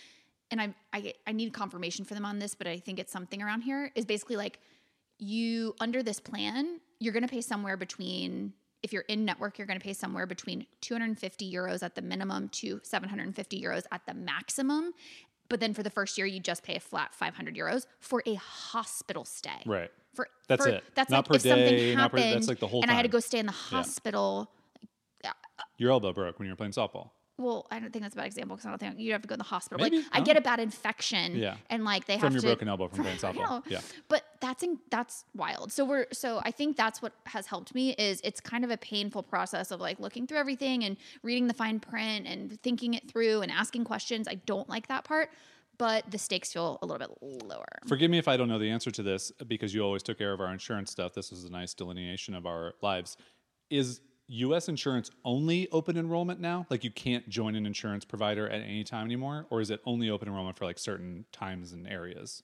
and 0.51 0.61
I, 0.61 0.73
I, 0.91 1.13
I 1.25 1.31
need 1.31 1.53
confirmation 1.53 2.05
for 2.05 2.13
them 2.13 2.25
on 2.25 2.39
this, 2.39 2.53
but 2.53 2.67
I 2.67 2.77
think 2.77 2.99
it's 2.99 3.11
something 3.11 3.41
around 3.41 3.61
here, 3.61 3.91
is 3.95 4.05
basically 4.05 4.35
like 4.35 4.59
you, 5.19 5.73
under 5.79 6.03
this 6.03 6.19
plan, 6.19 6.79
you're 6.99 7.13
going 7.13 7.23
to 7.23 7.29
pay 7.29 7.41
somewhere 7.41 7.77
between, 7.77 8.53
if 8.83 8.91
you're 8.93 9.03
in 9.07 9.25
network, 9.25 9.57
you're 9.57 9.65
going 9.67 9.79
to 9.79 9.83
pay 9.83 9.93
somewhere 9.93 10.25
between 10.27 10.65
250 10.81 11.51
euros 11.51 11.81
at 11.81 11.95
the 11.95 12.01
minimum 12.01 12.49
to 12.49 12.79
750 12.83 13.61
euros 13.61 13.83
at 13.91 14.05
the 14.05 14.13
maximum. 14.13 14.91
But 15.49 15.59
then 15.59 15.73
for 15.73 15.83
the 15.83 15.89
first 15.89 16.17
year, 16.17 16.27
you 16.27 16.39
just 16.39 16.63
pay 16.63 16.75
a 16.75 16.79
flat 16.79 17.13
500 17.15 17.55
euros 17.55 17.85
for 17.99 18.21
a 18.25 18.35
hospital 18.35 19.25
stay. 19.25 19.51
right. 19.65 19.89
For 20.13 20.27
That's 20.47 20.63
for- 20.63 20.69
it. 20.69 20.83
That's 20.93 21.09
Not 21.09 21.17
like 21.19 21.25
per 21.27 21.35
if 21.37 21.41
something 21.41 21.57
day, 21.65 21.93
happened, 21.93 21.97
not 21.97 22.11
per- 22.11 22.17
that's 22.35 22.47
like 22.47 22.59
the 22.59 22.67
whole 22.67 22.83
and 22.83 22.91
I 22.91 22.93
had 22.93 23.01
to 23.01 23.07
go 23.07 23.19
stay 23.19 23.39
in 23.39 23.47
the 23.47 23.51
hospital. 23.51 24.51
Uh, 25.25 25.31
Your 25.77 25.89
elbow 25.91 26.13
broke 26.13 26.37
when 26.37 26.45
you 26.45 26.51
were 26.51 26.55
playing 26.57 26.73
softball. 26.73 27.09
Well, 27.39 27.65
I 27.71 27.79
don't 27.79 27.91
think 27.91 28.03
that's 28.03 28.13
a 28.13 28.17
bad 28.17 28.27
example 28.27 28.55
because 28.55 28.67
I 28.67 28.69
don't 28.69 28.77
think 28.77 28.99
you 28.99 29.11
have 29.13 29.23
to 29.23 29.27
go 29.27 29.33
to 29.33 29.37
the 29.39 29.43
hospital. 29.43 29.83
Maybe, 29.83 29.97
Like 29.97 30.05
I 30.11 30.21
get 30.21 30.37
a 30.37 30.41
bad 30.41 30.59
infection, 30.59 31.35
Yeah. 31.35 31.55
and 31.69 31.83
like 31.83 32.05
they 32.05 32.13
have 32.13 32.21
From 32.21 32.33
have 32.33 32.43
your 32.43 32.51
to 32.51 32.55
broken 32.57 32.67
elbow 32.69 32.87
from 32.89 32.99
playing 33.03 33.17
softball. 33.17 33.63
Yeah. 33.67 33.81
But 34.07 34.23
that's 34.39 34.61
in, 34.61 34.77
that's 34.91 35.25
wild. 35.35 35.71
So 35.71 35.83
we're 35.83 36.05
so 36.11 36.41
I 36.43 36.51
think 36.51 36.77
that's 36.77 37.01
what 37.01 37.13
has 37.25 37.47
helped 37.47 37.73
me 37.73 37.93
is 37.93 38.21
it's 38.23 38.39
kind 38.39 38.63
of 38.63 38.69
a 38.69 38.77
painful 38.77 39.23
process 39.23 39.71
of 39.71 39.79
like 39.81 39.99
looking 39.99 40.27
through 40.27 40.37
everything 40.37 40.83
and 40.83 40.95
reading 41.23 41.47
the 41.47 41.53
fine 41.55 41.79
print 41.79 42.27
and 42.27 42.61
thinking 42.61 42.93
it 42.93 43.09
through 43.09 43.41
and 43.41 43.51
asking 43.51 43.85
questions. 43.85 44.27
I 44.27 44.35
don't 44.35 44.69
like 44.69 44.87
that 44.89 45.03
part, 45.03 45.31
but 45.79 46.09
the 46.11 46.19
stakes 46.19 46.53
feel 46.53 46.77
a 46.83 46.85
little 46.85 46.99
bit 46.99 47.17
lower. 47.49 47.65
Forgive 47.87 48.11
me 48.11 48.19
if 48.19 48.27
I 48.27 48.37
don't 48.37 48.47
know 48.47 48.59
the 48.59 48.69
answer 48.69 48.91
to 48.91 49.01
this 49.01 49.31
because 49.47 49.73
you 49.73 49.81
always 49.81 50.03
took 50.03 50.19
care 50.19 50.33
of 50.33 50.39
our 50.39 50.51
insurance 50.53 50.91
stuff. 50.91 51.13
This 51.15 51.31
is 51.31 51.45
a 51.45 51.49
nice 51.49 51.73
delineation 51.73 52.35
of 52.35 52.45
our 52.45 52.73
lives. 52.83 53.17
Is 53.71 54.01
U.S. 54.33 54.67
insurance 54.67 55.11
only 55.23 55.69
open 55.71 55.97
enrollment 55.97 56.39
now? 56.39 56.65
Like 56.69 56.83
you 56.83 56.91
can't 56.91 57.27
join 57.29 57.55
an 57.55 57.65
insurance 57.65 58.03
provider 58.03 58.49
at 58.49 58.61
any 58.61 58.83
time 58.83 59.05
anymore, 59.05 59.45
or 59.49 59.61
is 59.61 59.69
it 59.69 59.79
only 59.85 60.09
open 60.09 60.27
enrollment 60.27 60.57
for 60.57 60.65
like 60.65 60.79
certain 60.79 61.25
times 61.31 61.71
and 61.71 61.87
areas? 61.87 62.41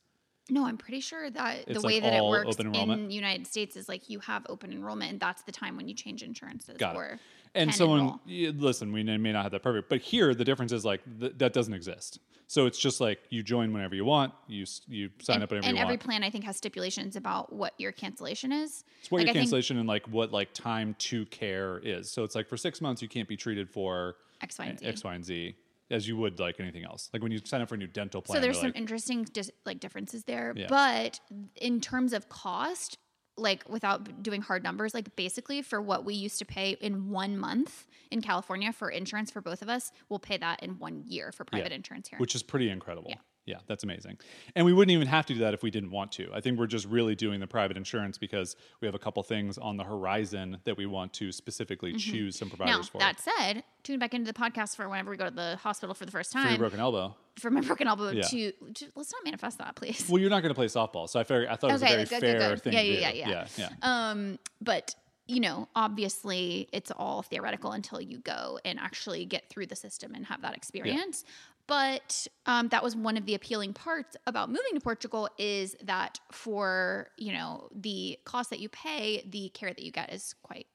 No, 0.52 0.66
I'm 0.66 0.78
pretty 0.78 1.00
sure 1.00 1.30
that 1.30 1.68
the 1.68 1.82
way 1.82 1.96
like, 1.96 2.04
that 2.04 2.14
it 2.14 2.24
works 2.24 2.56
in 2.58 2.68
enrollment? 2.68 3.12
United 3.12 3.46
States 3.48 3.76
is 3.76 3.88
like 3.88 4.10
you 4.10 4.20
have 4.20 4.46
open 4.50 4.72
enrollment, 4.72 5.12
and 5.12 5.20
that's 5.20 5.44
the 5.44 5.52
time 5.52 5.78
when 5.78 5.88
you 5.88 5.96
change 5.96 6.24
insurances. 6.24 6.78
Got 6.78 6.96
or 6.96 7.06
it. 7.06 7.20
And 7.56 7.74
someone, 7.74 8.20
listen, 8.28 8.92
we 8.92 9.04
may 9.04 9.32
not 9.32 9.44
have 9.44 9.52
that 9.52 9.64
perfect, 9.64 9.90
but 9.90 10.02
here 10.02 10.34
the 10.36 10.44
difference 10.46 10.72
is 10.72 10.86
like 10.86 11.02
th- 11.20 11.34
that 11.38 11.54
doesn't 11.54 11.74
exist. 11.74 12.20
So 12.48 12.66
it's 12.66 12.80
just 12.80 13.00
like 13.00 13.20
you 13.30 13.44
join 13.44 13.74
whenever 13.74 13.94
you 13.96 14.06
want, 14.06 14.34
you 14.48 14.66
you 14.88 15.10
sign 15.22 15.36
and, 15.36 15.44
up 15.44 15.52
whenever 15.52 15.68
and 15.68 15.78
you 15.78 15.82
every 15.84 15.94
want. 15.94 16.04
plan 16.04 16.24
I 16.24 16.30
think 16.32 16.44
has 16.46 16.58
stipulations 16.58 17.16
about 17.16 17.54
what 17.54 17.74
your 17.78 17.92
cancellation 17.92 18.52
is. 18.52 18.84
It's 19.02 19.12
what 19.12 19.20
Like, 19.20 19.28
your 19.28 19.30
I 19.32 19.34
think 19.34 19.44
cancellation 19.44 19.78
and 19.78 19.88
like 19.88 20.08
what 20.08 20.32
like 20.32 20.52
time 20.54 20.96
to 21.00 21.26
care 21.28 21.80
is. 21.84 22.12
So 22.12 22.24
it's 22.24 22.34
like 22.36 22.48
for 22.48 22.58
six 22.58 22.82
months 22.82 23.02
you 23.02 23.08
can't 23.08 23.28
be 23.28 23.38
treated 23.38 23.70
for 23.70 24.16
X, 24.42 24.58
Y, 24.58 24.66
and 24.66 24.80
Z. 24.80 24.86
X, 24.86 25.04
Y, 25.04 25.14
and 25.16 25.24
Z 25.26 25.56
as 25.92 26.08
you 26.08 26.18
would 26.18 26.40
like 26.40 26.60
anything 26.60 26.84
else. 26.86 27.10
Like 27.14 27.22
when 27.24 27.32
you 27.32 27.40
sign 27.44 27.62
up 27.62 27.70
for 27.70 27.76
a 27.76 27.78
new 27.78 27.88
dental 27.88 28.22
plan. 28.22 28.38
So 28.38 28.42
there's 28.42 28.58
some 28.58 28.68
like, 28.68 28.78
interesting 28.78 29.24
dis- 29.26 29.52
like 29.66 29.80
differences 29.80 30.24
there, 30.24 30.54
Yeah. 30.56 30.68
but 30.70 31.20
in 31.56 31.82
terms 31.82 32.14
of 32.14 32.30
cost, 32.30 32.98
like 33.40 33.68
without 33.70 34.22
doing 34.22 34.42
hard 34.42 34.64
numbers, 34.64 34.94
like 34.94 35.16
basically 35.16 35.62
for 35.62 35.82
what 35.82 36.06
we 36.06 36.14
used 36.14 36.40
to 36.40 36.46
pay 36.46 36.72
in 36.82 37.10
one 37.10 37.38
month 37.38 37.88
in 38.12 38.22
California 38.22 38.72
for 38.74 38.90
insurance 38.90 39.32
for 39.32 39.42
both 39.42 39.62
of 39.62 39.70
us, 39.70 39.92
we'll 40.10 40.20
pay 40.20 40.38
that 40.38 40.62
in 40.64 40.78
one 40.80 41.04
year 41.08 41.32
for 41.32 41.44
private 41.46 41.72
Yeah. 41.72 41.76
insurance 41.78 42.08
here. 42.10 42.20
which 42.20 42.36
is 42.36 42.44
pretty 42.44 42.70
incredible. 42.70 43.10
Yeah. 43.10 43.16
Yeah, 43.50 43.58
that's 43.68 43.84
amazing. 43.84 44.20
And 44.56 44.64
we 44.66 44.74
wouldn't 44.74 44.94
even 44.94 45.08
have 45.08 45.26
to 45.26 45.34
do 45.34 45.40
that 45.40 45.54
if 45.56 45.64
we 45.64 45.72
didn't 45.72 45.90
want 45.90 46.12
to. 46.14 46.30
I 46.34 46.40
think 46.40 46.60
we're 46.60 46.68
just 46.68 46.86
really 46.86 47.16
doing 47.16 47.40
the 47.40 47.48
private 47.48 47.78
insurance 47.78 48.18
because 48.20 48.56
we 48.80 48.86
have 48.88 48.94
a 48.94 49.00
couple 49.00 49.24
things 49.24 49.58
on 49.58 49.76
the 49.78 49.84
horizon 49.84 50.58
that 50.66 50.78
we 50.78 50.86
want 50.86 51.14
to 51.14 51.32
specifically 51.32 51.94
choose 51.94 52.38
some 52.38 52.50
Mm-hmm. 52.50 52.64
now 52.64 52.66
providers 52.82 52.90
for. 52.90 52.98
that 53.00 53.20
said, 53.20 53.64
tune 53.84 53.98
back 53.98 54.14
into 54.14 54.32
the 54.32 54.38
podcast 54.40 54.76
for 54.76 54.88
whenever 54.88 55.10
we 55.10 55.18
go 55.18 55.26
to 55.26 55.36
the 55.36 55.56
hospital 55.64 55.96
for 55.96 56.06
the 56.06 56.12
first 56.12 56.32
time. 56.32 56.44
for 56.46 56.50
your 56.52 56.60
broken 56.60 56.80
elbow. 56.80 57.16
for 57.40 57.50
my 57.50 57.62
broken 57.70 57.88
elbow. 57.88 58.12
Yeah. 58.12 58.22
To, 58.22 58.52
to 58.52 58.86
let's 58.96 59.12
not 59.12 59.24
manifest 59.26 59.58
that, 59.58 59.76
please. 59.76 60.06
Well, 60.08 60.22
you're 60.22 60.30
not 60.30 60.42
going 60.44 60.52
to 60.52 60.56
play 60.56 60.68
softball, 60.68 61.10
so 61.10 61.20
I, 61.20 61.24
figured, 61.24 61.48
I 61.48 61.56
thought 61.56 61.72
it 61.72 61.74
was 61.74 61.82
a 61.82 61.86
very 61.88 62.04
good, 62.04 62.10
good, 62.10 62.22
fair 62.22 62.50
good. 62.52 62.62
thing 62.64 62.74
Yeah, 62.74 62.82
to 62.82 62.88
yeah, 62.88 63.12
do. 63.12 63.18
yeah, 63.18 63.48
yeah. 63.58 63.70
yeah. 63.82 64.10
Um, 64.12 64.38
but 64.62 64.94
you 65.26 65.40
know, 65.40 65.68
obviously, 65.76 66.68
it's 66.72 66.92
all 66.92 67.22
theoretical 67.22 67.72
until 67.72 68.02
you 68.02 68.18
go 68.20 68.60
and 68.66 68.80
actually 68.80 69.26
get 69.26 69.48
through 69.50 69.68
the 69.68 69.76
system 69.76 70.14
and 70.16 70.26
have 70.26 70.42
that 70.42 70.56
experience. 70.56 71.24
But 71.70 72.28
um, 72.48 72.68
that 72.70 72.84
was 72.84 72.96
one 72.96 73.16
of 73.16 73.26
the 73.28 73.36
appealing 73.36 73.74
parts 73.74 74.18
about 74.26 74.50
moving 74.50 74.74
to 74.74 74.80
Portugal 74.80 75.30
is 75.38 75.76
that 75.84 76.20
for 76.32 77.10
you 77.18 77.32
know 77.32 77.70
the 77.74 78.18
cost 78.26 78.50
that 78.50 78.60
you 78.60 78.70
pay, 78.70 79.24
the 79.30 79.50
care 79.50 79.70
that 79.70 79.84
you 79.84 79.92
get 79.92 80.12
is 80.12 80.34
quite 80.42 80.66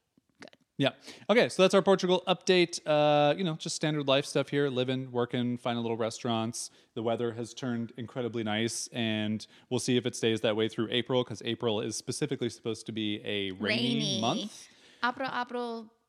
good. 0.41 0.57
Yeah. 0.79 0.91
Okay, 1.29 1.49
so 1.49 1.63
that's 1.63 1.75
our 1.75 1.83
Portugal 1.83 2.23
update. 2.29 2.79
Uh, 2.87 3.35
you 3.37 3.43
know, 3.43 3.55
just 3.57 3.75
standard 3.75 4.07
life 4.07 4.25
stuff 4.25 4.49
here 4.51 4.69
living, 4.69 5.11
working, 5.11 5.59
finding 5.59 5.83
little 5.83 5.97
restaurants. 5.97 6.71
The 6.95 7.03
weather 7.03 7.33
has 7.33 7.55
turned 7.55 7.93
incredibly 7.97 8.45
nice, 8.45 8.89
and 8.93 9.45
we'll 9.71 9.81
see 9.81 9.97
if 9.97 10.07
it 10.07 10.15
stays 10.15 10.43
that 10.43 10.55
way 10.55 10.69
through 10.69 10.89
April 10.93 11.25
because 11.25 11.43
April 11.45 11.81
is 11.81 11.97
specifically 11.97 12.49
supposed 12.49 12.87
to 12.87 12.93
be 12.93 13.21
a 13.25 13.51
rainy, 13.53 14.21
month. 14.21 14.69
april 15.05 15.29
apro 15.29 15.87
A 15.87 16.04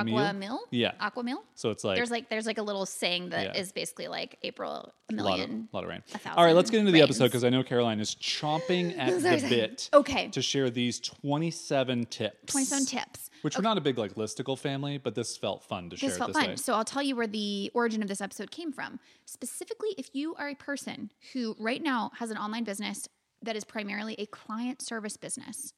aqua 0.00 0.04
meal? 0.04 0.32
mil. 0.34 0.60
Yeah. 0.70 0.92
Aqua 1.00 1.22
mil. 1.22 1.42
So 1.54 1.70
it's 1.70 1.84
like 1.84 1.96
There's 1.96 2.10
like 2.10 2.28
there's 2.30 2.46
like 2.46 2.58
a 2.58 2.62
little 2.62 2.86
saying 2.86 3.30
that 3.30 3.56
is 3.56 3.68
Yeah. 3.68 3.72
basically 3.74 4.08
like 4.08 4.38
April 4.42 4.70
a 4.70 4.72
a 4.72 5.16
lot 5.16 5.32
of, 5.40 5.48
million. 5.48 5.68
lot 5.72 5.84
of 5.84 5.90
rain. 5.90 6.02
a 6.24 6.30
All 6.36 6.44
right, 6.44 6.54
let's 6.54 6.70
get 6.70 6.80
into 6.80 6.92
the 6.92 7.02
episode 7.02 7.24
because 7.26 7.44
I 7.44 7.50
know 7.50 7.62
Caroline 7.62 8.00
is 8.00 8.14
chomping 8.14 8.96
at 8.98 9.20
the 9.22 9.48
bit. 9.48 9.88
Okay. 9.92 10.28
To 10.28 10.40
share 10.42 10.70
these 10.70 11.00
27 11.00 12.06
tips. 12.06 12.52
27 12.52 12.86
tips. 12.86 13.30
Which 13.42 13.56
we're 13.58 13.62
not 13.62 13.76
a 13.76 13.80
big 13.82 13.98
like 13.98 14.14
listicle 14.14 14.58
family, 14.58 14.96
but 14.98 15.14
this 15.14 15.36
felt 15.36 15.62
fun 15.64 15.90
to 15.90 15.96
share 15.96 16.08
This 16.08 16.18
felt 16.18 16.28
this 16.32 16.36
fun. 16.38 16.50
way. 16.50 16.56
So 16.56 16.72
I'll 16.74 16.84
tell 16.84 17.02
you 17.02 17.14
where 17.16 17.26
the 17.26 17.70
origin 17.74 18.00
of 18.02 18.08
this 18.08 18.20
episode 18.22 18.50
came 18.50 18.72
from. 18.72 18.98
Specifically, 19.26 19.90
if 19.98 20.08
you 20.14 20.34
are 20.36 20.48
a 20.48 20.54
person 20.54 21.10
who 21.32 21.54
right 21.58 21.82
now 21.82 22.10
has 22.18 22.30
an 22.30 22.38
online 22.38 22.64
business 22.64 23.08
that 23.42 23.56
is 23.56 23.64
primarily 23.64 24.14
a 24.18 24.24
client 24.26 24.80
service 24.80 25.18
business, 25.18 25.74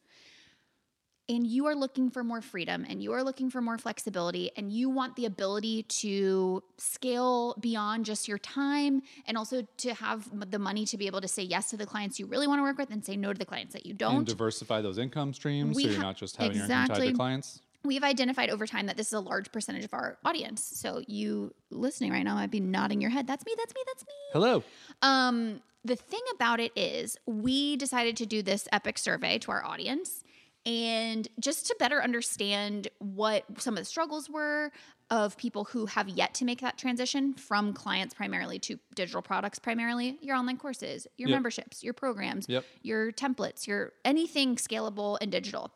and 1.28 1.46
you 1.46 1.66
are 1.66 1.74
looking 1.74 2.10
for 2.10 2.22
more 2.22 2.40
freedom 2.40 2.86
and 2.88 3.02
you 3.02 3.12
are 3.12 3.22
looking 3.22 3.50
for 3.50 3.60
more 3.60 3.78
flexibility 3.78 4.50
and 4.56 4.72
you 4.72 4.88
want 4.88 5.16
the 5.16 5.26
ability 5.26 5.82
to 5.84 6.62
scale 6.78 7.56
beyond 7.60 8.04
just 8.04 8.28
your 8.28 8.38
time 8.38 9.02
and 9.26 9.36
also 9.36 9.66
to 9.78 9.94
have 9.94 10.28
the 10.50 10.58
money 10.58 10.84
to 10.86 10.96
be 10.96 11.06
able 11.06 11.20
to 11.20 11.28
say 11.28 11.42
yes 11.42 11.70
to 11.70 11.76
the 11.76 11.86
clients 11.86 12.20
you 12.20 12.26
really 12.26 12.46
want 12.46 12.58
to 12.58 12.62
work 12.62 12.78
with 12.78 12.90
and 12.90 13.04
say 13.04 13.16
no 13.16 13.32
to 13.32 13.38
the 13.38 13.44
clients 13.44 13.72
that 13.72 13.86
you 13.86 13.92
don't. 13.92 14.26
diversify 14.26 14.80
those 14.80 14.98
income 14.98 15.32
streams 15.32 15.74
We 15.74 15.84
so 15.84 15.88
you're 15.90 15.98
ha- 15.98 16.02
not 16.02 16.16
just 16.16 16.36
having 16.36 16.56
your 16.56 16.66
income 16.66 16.88
tied 16.88 17.00
to 17.08 17.12
clients. 17.12 17.60
We've 17.84 18.04
identified 18.04 18.50
over 18.50 18.66
time 18.66 18.86
that 18.86 18.96
this 18.96 19.08
is 19.08 19.12
a 19.12 19.20
large 19.20 19.52
percentage 19.52 19.84
of 19.84 19.94
our 19.94 20.18
audience. 20.24 20.64
So 20.64 21.02
you 21.06 21.54
listening 21.70 22.10
right 22.10 22.24
now 22.24 22.34
might 22.34 22.50
be 22.50 22.58
nodding 22.58 23.00
your 23.00 23.10
head. 23.10 23.28
That's 23.28 23.44
me, 23.46 23.54
that's 23.56 23.72
me, 23.74 23.80
that's 23.86 24.04
me. 24.04 24.12
Hello. 24.32 24.64
Um, 25.02 25.60
the 25.84 25.94
thing 25.94 26.20
about 26.34 26.58
it 26.58 26.72
is, 26.74 27.16
we 27.26 27.76
decided 27.76 28.16
to 28.16 28.26
do 28.26 28.42
this 28.42 28.66
epic 28.72 28.98
survey 28.98 29.38
to 29.38 29.52
our 29.52 29.64
audience. 29.64 30.24
And 30.66 31.28
just 31.38 31.66
to 31.68 31.76
better 31.78 32.02
understand 32.02 32.88
what 32.98 33.44
some 33.58 33.74
of 33.74 33.78
the 33.78 33.84
struggles 33.84 34.28
were 34.28 34.72
of 35.10 35.36
people 35.36 35.62
who 35.64 35.86
have 35.86 36.08
yet 36.08 36.34
to 36.34 36.44
make 36.44 36.60
that 36.60 36.76
transition 36.76 37.32
from 37.34 37.72
clients 37.72 38.12
primarily 38.12 38.58
to 38.58 38.76
digital 38.96 39.22
products 39.22 39.60
primarily, 39.60 40.18
your 40.20 40.34
online 40.36 40.56
courses, 40.56 41.06
your 41.16 41.28
Yep. 41.28 41.36
memberships, 41.36 41.84
your 41.84 41.94
programs, 41.94 42.46
Yep. 42.48 42.64
your 42.82 43.12
templates, 43.12 43.68
your 43.68 43.92
anything 44.04 44.56
scalable 44.56 45.16
and 45.20 45.30
digital. 45.30 45.70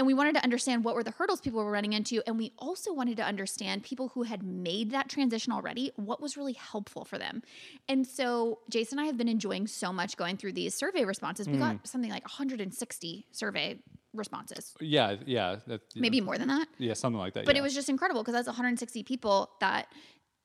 And 0.00 0.06
we 0.06 0.14
wanted 0.14 0.34
to 0.36 0.42
understand 0.42 0.82
what 0.82 0.94
were 0.94 1.02
the 1.04 1.10
hurdles 1.10 1.42
people 1.42 1.62
were 1.62 1.70
running 1.70 1.92
into. 1.92 2.22
And 2.26 2.38
we 2.38 2.54
also 2.56 2.90
wanted 2.90 3.18
to 3.18 3.22
understand 3.22 3.82
people 3.82 4.08
who 4.08 4.22
had 4.22 4.42
made 4.42 4.92
that 4.92 5.10
transition 5.10 5.52
already, 5.52 5.92
what 5.96 6.22
was 6.22 6.38
really 6.38 6.54
helpful 6.54 7.04
for 7.04 7.18
them. 7.18 7.42
And 7.86 8.06
so 8.06 8.60
Jason 8.70 8.98
and 8.98 9.04
I 9.04 9.06
have 9.08 9.18
been 9.18 9.28
enjoying 9.28 9.66
so 9.66 9.92
much 9.92 10.16
going 10.16 10.38
through 10.38 10.54
these 10.54 10.72
survey 10.74 11.04
responses. 11.04 11.46
We 11.46 11.56
Hmm. 11.56 11.58
got 11.60 11.86
something 11.86 12.10
like 12.10 12.22
160 12.24 13.26
survey 13.30 13.78
responses, 14.14 14.74
Yeah, 14.80 15.16
yeah. 15.26 15.56
That, 15.66 15.82
maybe 15.94 16.22
more 16.22 16.38
than 16.38 16.48
that. 16.48 16.66
Yeah, 16.78 16.94
something 16.94 17.18
like 17.20 17.34
that. 17.34 17.44
But 17.44 17.56
yeah. 17.56 17.60
it 17.60 17.62
was 17.62 17.74
just 17.74 17.90
incredible 17.90 18.22
because 18.22 18.32
that's 18.32 18.48
160 18.48 19.02
people 19.02 19.50
that 19.60 19.92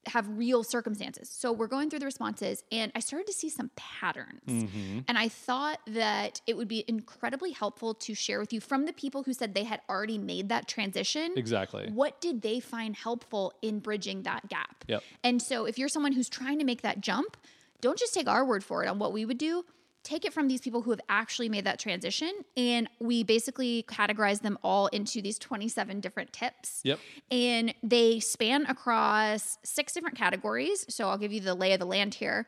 have 0.07 0.27
real 0.29 0.63
circumstances. 0.63 1.29
So 1.29 1.51
we're 1.51 1.67
going 1.67 1.89
through 1.89 1.99
the 1.99 2.05
responses 2.05 2.63
and 2.71 2.91
I 2.95 2.99
started 2.99 3.27
to 3.27 3.33
see 3.33 3.49
some 3.49 3.71
patterns. 3.75 4.41
Mm-hmm. 4.47 4.99
And 5.07 5.17
I 5.17 5.29
thought 5.29 5.79
that 5.87 6.41
it 6.47 6.55
would 6.57 6.67
be 6.67 6.85
incredibly 6.87 7.51
helpful 7.51 7.93
to 7.95 8.13
share 8.13 8.39
with 8.39 8.53
you 8.53 8.59
from 8.59 8.85
the 8.85 8.93
people 8.93 9.23
who 9.23 9.33
said 9.33 9.53
they 9.53 9.63
had 9.63 9.81
already 9.89 10.17
made 10.17 10.49
that 10.49 10.67
transition. 10.67 11.33
Exactly. 11.35 11.89
What 11.91 12.21
did 12.21 12.41
they 12.41 12.59
find 12.59 12.95
helpful 12.95 13.53
in 13.61 13.79
bridging 13.79 14.23
that 14.23 14.47
gap? 14.47 14.85
Yep. 14.87 15.03
And 15.23 15.41
so 15.41 15.65
if 15.65 15.77
you're 15.77 15.89
someone 15.89 16.11
who's 16.11 16.29
trying 16.29 16.59
to 16.59 16.65
make 16.65 16.81
that 16.81 17.01
jump, 17.01 17.37
don't 17.81 17.97
just 17.97 18.13
take 18.13 18.27
our 18.27 18.45
word 18.45 18.63
for 18.63 18.83
it 18.83 18.87
on 18.87 18.99
what 18.99 19.13
we 19.13 19.25
would 19.25 19.37
do. 19.37 19.65
Take 20.05 20.23
it 20.23 20.33
from 20.33 20.47
these 20.47 20.61
people 20.61 20.83
who 20.83 20.91
have 20.91 21.01
actually 21.09 21.49
made 21.49 21.65
that 21.65 21.79
transition. 21.79 22.31
And 22.55 22.87
we 22.99 23.23
basically 23.23 23.83
categorize 23.89 24.41
them 24.41 24.59
all 24.63 24.85
into 24.87 25.19
these 25.19 25.39
27 25.39 25.99
different 25.99 26.31
tips. 26.31 26.81
Yep. 26.83 26.99
And 27.31 27.73
they 27.81 28.19
span 28.19 28.67
across 28.67 29.57
six 29.63 29.93
different 29.93 30.15
categories. 30.15 30.85
So 30.93 31.09
I'll 31.09 31.17
give 31.17 31.33
you 31.33 31.41
the 31.41 31.55
lay 31.55 31.73
of 31.73 31.79
the 31.79 31.87
land 31.87 32.13
here. 32.13 32.45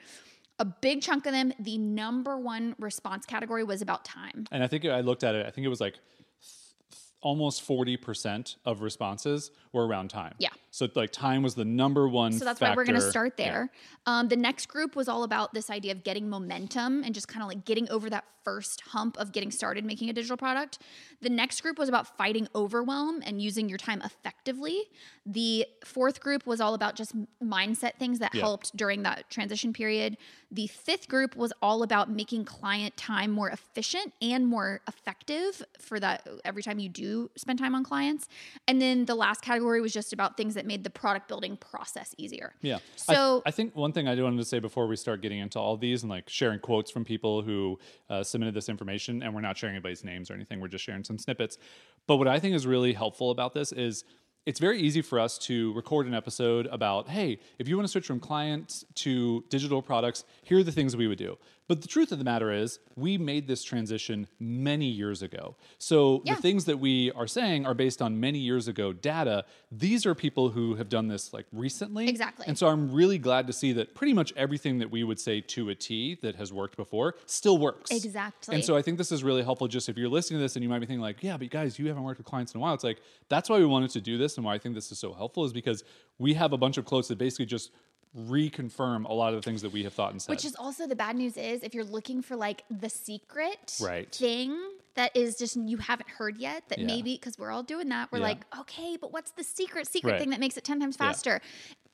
A 0.59 0.65
big 0.65 1.01
chunk 1.01 1.25
of 1.25 1.33
them, 1.33 1.51
the 1.59 1.79
number 1.79 2.37
one 2.37 2.75
response 2.77 3.25
category 3.25 3.63
was 3.63 3.81
about 3.81 4.05
time. 4.05 4.45
And 4.51 4.63
I 4.63 4.67
think 4.67 4.85
I 4.85 5.01
looked 5.01 5.23
at 5.23 5.33
it. 5.33 5.45
I 5.47 5.49
think 5.49 5.65
it 5.65 5.69
was 5.69 5.81
like 5.81 5.95
almost 7.21 7.63
forty 7.63 7.97
percent 7.97 8.57
of 8.65 8.81
responses 8.81 9.51
were 9.73 9.87
around 9.87 10.09
time. 10.09 10.35
Yeah. 10.37 10.49
So 10.77 10.87
like 10.93 11.11
time 11.11 11.41
was 11.41 11.55
the 11.55 11.65
number 11.65 12.07
one. 12.07 12.33
So 12.33 12.45
that's 12.45 12.61
why 12.61 12.75
we're 12.75 12.85
going 12.85 12.93
to 12.93 13.01
factor. 13.01 13.09
start 13.09 13.33
Yeah. 13.39 13.45
there. 13.45 13.71
Um, 14.05 14.27
the 14.27 14.35
next 14.35 14.67
group 14.67 14.95
was 14.95 15.09
all 15.09 15.23
about 15.23 15.51
this 15.55 15.71
idea 15.71 15.91
of 15.91 16.03
getting 16.03 16.29
momentum 16.29 17.03
and 17.03 17.15
just 17.15 17.27
kind 17.27 17.41
of 17.41 17.49
like 17.49 17.65
getting 17.65 17.89
over 17.89 18.11
that 18.11 18.25
first 18.43 18.79
hump 18.79 19.17
of 19.17 19.33
getting 19.33 19.51
started 19.51 19.83
making 19.83 20.09
a 20.09 20.13
digital 20.13 20.37
product. 20.37 20.77
The 21.21 21.29
next 21.29 21.59
group 21.61 21.77
was 21.77 21.89
about 21.89 22.15
fighting 22.15 22.47
overwhelm 22.55 23.21
and 23.25 23.41
using 23.41 23.67
your 23.67 23.77
time 23.79 24.01
effectively. 24.05 24.83
The 25.25 25.65
fourth 25.83 26.21
group 26.21 26.45
was 26.47 26.61
all 26.61 26.73
about 26.73 26.95
just 26.95 27.13
mindset 27.43 27.95
things 27.97 28.19
that 28.19 28.33
Yeah. 28.33 28.41
helped 28.41 28.77
during 28.77 29.03
that 29.03 29.29
transition 29.29 29.73
period. 29.73 30.15
The 30.49 30.67
fifth 30.67 31.09
group 31.09 31.35
was 31.35 31.51
all 31.61 31.83
about 31.83 32.09
making 32.09 32.45
client 32.45 32.95
time 32.95 33.31
more 33.31 33.49
efficient 33.49 34.13
and 34.21 34.47
more 34.47 34.79
effective 34.87 35.61
for 35.79 35.99
that 35.99 36.25
every 36.45 36.63
time 36.63 36.79
you 36.79 36.87
do 36.87 37.29
spend 37.35 37.59
time 37.59 37.75
on 37.75 37.83
clients. 37.83 38.29
And 38.65 38.81
then 38.81 39.05
the 39.05 39.15
last 39.15 39.41
category 39.41 39.81
was 39.81 39.91
just 39.91 40.13
about 40.13 40.37
things 40.37 40.53
that 40.53 40.65
made 40.67 40.83
the 40.83 40.89
product 40.89 41.27
building 41.27 41.57
process 41.57 42.13
easier. 42.17 42.53
Yeah. 42.61 42.79
So 42.95 43.41
I, 43.45 43.49
I 43.49 43.51
think 43.51 43.75
one 43.75 43.93
thing 43.93 44.07
I 44.07 44.15
do 44.15 44.23
wanted 44.23 44.37
to 44.37 44.45
say 44.45 44.59
before 44.59 44.85
we 44.87 44.95
start 44.95 45.21
getting 45.21 45.39
into 45.39 45.59
all 45.59 45.77
these 45.77 46.03
and 46.03 46.09
like 46.09 46.29
sharing 46.29 46.59
quotes 46.59 46.91
from 46.91 47.03
people 47.05 47.41
who 47.41 47.79
uh, 48.09 48.23
submitted 48.23 48.53
this 48.53 48.69
information, 48.69 49.23
and 49.23 49.33
we're 49.33 49.41
not 49.41 49.57
sharing 49.57 49.75
anybody's 49.75 50.03
names 50.03 50.29
or 50.29 50.33
anything, 50.33 50.59
we're 50.59 50.67
just 50.67 50.83
sharing 50.83 51.03
some 51.03 51.17
snippets. 51.17 51.57
But 52.05 52.17
what 52.17 52.27
I 52.27 52.39
think 52.39 52.55
is 52.55 52.67
really 52.67 52.93
helpful 52.93 53.31
about 53.31 53.53
this 53.53 53.71
is 53.71 54.03
it's 54.45 54.61
very 54.61 54.79
easy 54.79 55.01
for 55.01 55.19
us 55.19 55.37
to 55.37 55.73
record 55.73 56.07
an 56.07 56.13
episode 56.13 56.67
about, 56.67 57.09
hey, 57.09 57.37
if 57.59 57.67
you 57.67 57.75
want 57.75 57.85
to 57.85 57.91
switch 57.91 58.05
from 58.05 58.17
clients 58.17 58.85
to 58.95 59.43
digital 59.49 59.81
products, 59.81 60.23
here 60.43 60.57
are 60.57 60.63
the 60.63 60.71
things 60.71 60.95
we 60.95 61.07
would 61.07 61.17
do. 61.17 61.37
But 61.67 61.81
the 61.81 61.87
truth 61.87 62.13
of 62.13 62.17
the 62.17 62.23
matter 62.23 62.51
is, 62.51 62.79
we 62.95 63.17
made 63.17 63.47
this 63.47 63.61
transition 63.63 64.27
many 64.39 64.85
years 64.85 65.21
ago. 65.21 65.55
So 65.77 66.21
Yeah. 66.25 66.35
the 66.35 66.41
things 66.41 66.63
that 66.65 66.79
we 66.79 67.11
are 67.11 67.27
saying 67.27 67.65
are 67.65 67.73
based 67.73 68.01
on 68.01 68.19
many 68.19 68.39
years 68.39 68.67
ago 68.69 68.93
data. 68.93 69.43
These 69.71 70.05
are 70.05 70.15
people 70.15 70.49
who 70.49 70.75
have 70.75 70.87
done 70.87 71.07
this 71.09 71.33
like 71.33 71.45
recently. 71.51 72.07
Exactly. 72.07 72.45
And 72.47 72.57
so 72.57 72.67
I'm 72.67 72.91
really 72.91 73.17
glad 73.17 73.47
to 73.47 73.53
see 73.53 73.73
that 73.73 73.95
pretty 73.95 74.13
much 74.13 74.31
everything 74.37 74.79
that 74.79 74.89
we 74.91 75.03
would 75.03 75.19
say 75.19 75.41
to 75.41 75.69
a 75.69 75.75
T 75.75 76.15
that 76.21 76.35
has 76.35 76.53
worked 76.53 76.77
before 76.77 77.15
still 77.25 77.57
works. 77.57 77.91
Exactly. 77.91 78.55
And 78.55 78.63
so 78.63 78.77
I 78.77 78.81
think 78.81 78.97
this 78.97 79.11
is 79.11 79.23
really 79.23 79.43
helpful 79.43 79.67
just 79.67 79.89
if 79.89 79.97
you're 79.97 80.09
listening 80.09 80.39
to 80.39 80.43
this 80.43 80.55
and 80.55 80.63
you 80.63 80.69
might 80.69 80.79
be 80.79 80.85
thinking 80.85 81.01
like, 81.01 81.21
yeah, 81.21 81.35
but 81.35 81.49
guys, 81.49 81.77
you 81.77 81.87
haven't 81.87 82.03
worked 82.03 82.19
with 82.19 82.27
clients 82.27 82.53
in 82.53 82.59
a 82.59 82.61
while. 82.61 82.73
It's 82.73 82.83
like 82.85 83.01
that's 83.27 83.49
why 83.49 83.57
we 83.57 83.65
wanted 83.65 83.89
to 83.91 84.01
do 84.01 84.17
this 84.17 84.37
and 84.37 84.45
why 84.45 84.55
I 84.55 84.57
think 84.57 84.73
this 84.73 84.89
is 84.91 84.99
so 84.99 85.11
helpful 85.13 85.43
is 85.43 85.51
because 85.51 85.83
we 86.17 86.33
have 86.35 86.53
a 86.53 86.57
bunch 86.57 86.77
of 86.77 86.85
quotes 86.85 87.09
that 87.09 87.17
basically 87.17 87.45
just 87.45 87.71
reconfirm 88.15 89.07
a 89.09 89.13
lot 89.13 89.33
of 89.33 89.41
the 89.41 89.41
things 89.41 89.61
that 89.61 89.71
we 89.71 89.83
have 89.83 89.93
thought 89.93 90.11
and 90.11 90.21
said. 90.21 90.31
Which 90.31 90.45
is 90.45 90.55
also 90.55 90.87
the 90.87 90.95
bad 90.95 91.15
news 91.15 91.37
is 91.37 91.63
if 91.63 91.73
you're 91.73 91.83
looking 91.83 92.21
for 92.21 92.35
like 92.35 92.63
the 92.69 92.89
secret 92.89 93.77
Right. 93.81 94.13
thing 94.13 94.57
that 94.95 95.15
is 95.15 95.37
just 95.37 95.55
you 95.55 95.77
haven't 95.77 96.09
heard 96.09 96.37
yet 96.37 96.63
that 96.69 96.79
Yeah. 96.79 96.85
maybe 96.87 97.13
because 97.15 97.37
we're 97.37 97.51
all 97.51 97.63
doing 97.63 97.89
that 97.89 98.11
we're 98.11 98.17
Yeah. 98.19 98.23
like 98.25 98.45
okay 98.59 98.97
but 98.99 99.11
what's 99.13 99.31
the 99.31 99.43
secret 99.43 99.87
secret 99.87 100.11
Right. 100.13 100.19
thing 100.19 100.29
that 100.31 100.39
makes 100.39 100.57
it 100.57 100.63
10 100.63 100.79
times 100.79 100.97
Yeah. 100.99 101.07
faster 101.07 101.41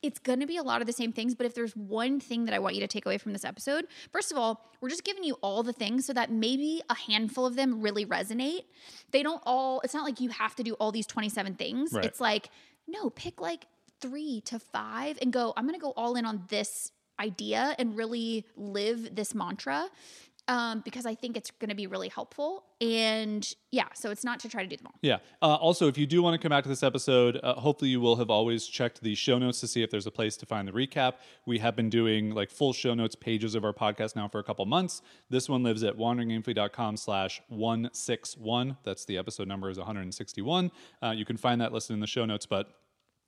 it's 0.02 0.20
going 0.20 0.42
to 0.42 0.46
be 0.46 0.58
a 0.58 0.64
lot 0.64 0.82
of 0.82 0.88
the 0.88 0.94
same 0.94 1.12
things 1.14 1.34
but 1.36 1.46
if 1.46 1.54
there's 1.54 1.76
one 1.76 2.20
thing 2.22 2.46
that 2.46 2.54
i 2.54 2.60
want 2.60 2.76
you 2.76 2.82
to 2.82 2.88
take 2.88 3.06
away 3.06 3.18
from 3.18 3.34
this 3.34 3.44
episode 3.44 3.88
first 4.12 4.32
of 4.32 4.38
all 4.38 4.70
we're 4.80 4.90
just 4.90 5.04
giving 5.04 5.24
you 5.26 5.34
all 5.42 5.64
the 5.64 5.74
things 5.74 6.06
so 6.06 6.14
that 6.14 6.32
maybe 6.32 6.82
a 6.90 6.96
handful 6.96 7.46
of 7.46 7.56
them 7.56 7.82
really 7.82 8.06
resonate 8.06 8.64
they 9.12 9.22
don't 9.24 9.42
all 9.46 9.82
it's 9.84 9.94
not 9.94 10.04
like 10.06 10.22
you 10.22 10.30
have 10.30 10.56
to 10.56 10.64
do 10.64 10.74
all 10.76 10.92
these 10.92 11.08
27 11.08 11.56
things 11.56 11.92
Right. 11.92 12.06
it's 12.06 12.22
like 12.22 12.50
no 12.88 13.10
pick 13.10 13.42
like 13.42 13.66
three 14.04 14.42
to 14.42 14.60
five 14.60 15.18
and 15.22 15.34
go 15.34 15.54
i'm 15.58 15.66
going 15.66 15.80
to 15.80 15.82
go 15.82 15.94
all 15.96 16.16
in 16.16 16.26
on 16.26 16.44
this 16.50 16.92
idea 17.20 17.76
and 17.80 17.96
really 17.96 18.46
live 18.56 19.16
this 19.16 19.34
mantra 19.34 19.90
um, 20.48 20.82
because 20.84 21.06
I 21.06 21.16
think 21.16 21.38
it's 21.38 21.52
going 21.52 21.70
to 21.70 21.76
be 21.76 21.88
really 21.88 22.10
helpful. 22.10 22.66
And 22.82 23.48
yeah, 23.72 23.88
so 23.94 24.12
it's 24.12 24.26
not 24.26 24.42
to 24.42 24.50
try 24.50 24.62
to 24.62 24.68
do 24.68 24.76
them 24.76 24.88
all. 24.88 24.96
Yeah. 25.02 25.20
Uh, 25.42 25.56
also, 25.56 25.88
if 25.88 25.98
you 25.98 26.06
do 26.06 26.22
want 26.22 26.34
to 26.34 26.38
come 26.38 26.50
back 26.50 26.64
to 26.64 26.70
this 26.70 26.84
episode, 26.84 27.40
uh, 27.42 27.54
hopefully 27.56 27.92
you 27.92 28.02
will 28.02 28.18
have 28.18 28.30
always 28.30 28.66
checked 28.66 29.02
the 29.02 29.16
show 29.16 29.38
notes 29.38 29.62
to 29.62 29.68
see 29.68 29.84
if 29.84 29.90
there's 29.90 30.08
a 30.08 30.12
place 30.12 30.36
to 30.38 30.46
find 30.46 30.68
the 30.68 30.74
recap. 30.74 31.14
We 31.46 31.60
have 31.60 31.76
been 31.76 31.90
doing 31.90 32.32
like 32.32 32.52
full 32.52 32.74
show 32.74 32.94
notes 32.94 33.16
pages 33.16 33.56
of 33.56 33.64
our 33.64 33.74
podcast 33.74 34.16
now 34.16 34.28
for 34.28 34.40
a 34.40 34.44
couple 34.44 34.66
months. 34.66 35.02
This 35.30 35.48
one 35.48 35.64
lives 35.64 35.84
at 35.84 35.98
wanderingaimfully.com 35.98 36.98
slash 36.98 37.42
161. 37.48 38.78
That's 38.84 39.06
the 39.06 39.18
episode 39.18 39.48
number 39.48 39.70
is 39.70 39.78
161. 39.78 40.72
Uh, 41.02 41.12
you 41.12 41.26
can 41.26 41.38
find 41.38 41.62
that 41.62 41.72
listed 41.72 41.94
in 41.94 42.00
the 42.02 42.08
show 42.08 42.26
notes, 42.26 42.46
but 42.46 42.68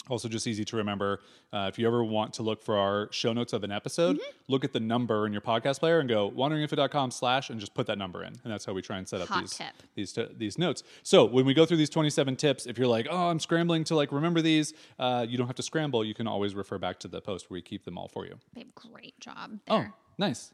also 0.10 0.28
just 0.30 0.46
easy 0.48 0.64
to 0.66 0.76
remember. 0.78 1.22
Uh, 1.54 1.70
if 1.72 1.80
you 1.80 1.88
ever 1.88 2.04
want 2.04 2.34
to 2.36 2.44
look 2.44 2.62
for 2.62 2.78
our 2.78 3.10
show 3.12 3.34
notes 3.34 3.54
of 3.54 3.64
an 3.64 3.72
episode, 3.72 4.18
Mm-hmm. 4.18 4.52
look 4.52 4.64
at 4.64 4.72
the 4.74 4.80
number 4.80 5.26
in 5.26 5.32
your 5.34 5.42
podcast 5.42 5.80
player 5.80 6.00
and 6.00 6.08
go 6.08 6.30
wanderingaimfully.com 6.32 7.12
slash 7.12 7.50
and 7.50 7.60
just 7.60 7.74
put 7.74 7.88
that 7.88 7.98
number 7.98 8.22
in. 8.24 8.34
And 8.44 8.54
that's 8.54 8.66
how 8.66 8.74
we 8.74 8.82
try 8.82 8.98
and 8.98 9.08
set 9.08 9.22
up 9.22 9.28
Hot 9.30 9.42
these 9.42 9.54
tip. 9.54 9.74
these 9.96 10.14
t- 10.14 10.28
these 10.38 10.58
notes. 10.58 10.84
So 11.04 11.26
when 11.26 11.46
we 11.46 11.54
go 11.54 11.66
through 11.66 11.78
these 11.78 11.90
27 11.90 12.36
tips, 12.36 12.66
if 12.66 12.78
you're 12.78 12.88
like, 12.88 13.08
oh, 13.10 13.30
I'm 13.30 13.40
scrambling 13.40 13.84
to 13.86 13.96
like 13.96 14.12
remember 14.12 14.42
these, 14.42 14.74
uh, 15.00 15.26
you 15.28 15.38
don't 15.38 15.48
have 15.48 15.56
to 15.58 15.64
scramble. 15.64 16.04
You 16.06 16.14
can 16.14 16.28
always 16.28 16.56
refer 16.56 16.78
back 16.78 17.00
to 17.00 17.08
the 17.08 17.22
post 17.22 17.50
where 17.50 17.56
we 17.56 17.62
keep 17.62 17.84
them 17.86 17.98
all 17.98 18.08
for 18.08 18.26
you. 18.26 18.36
Babe, 18.54 18.70
great 18.76 19.20
job. 19.20 19.60
Oh, 19.68 19.86
nice. 20.18 20.54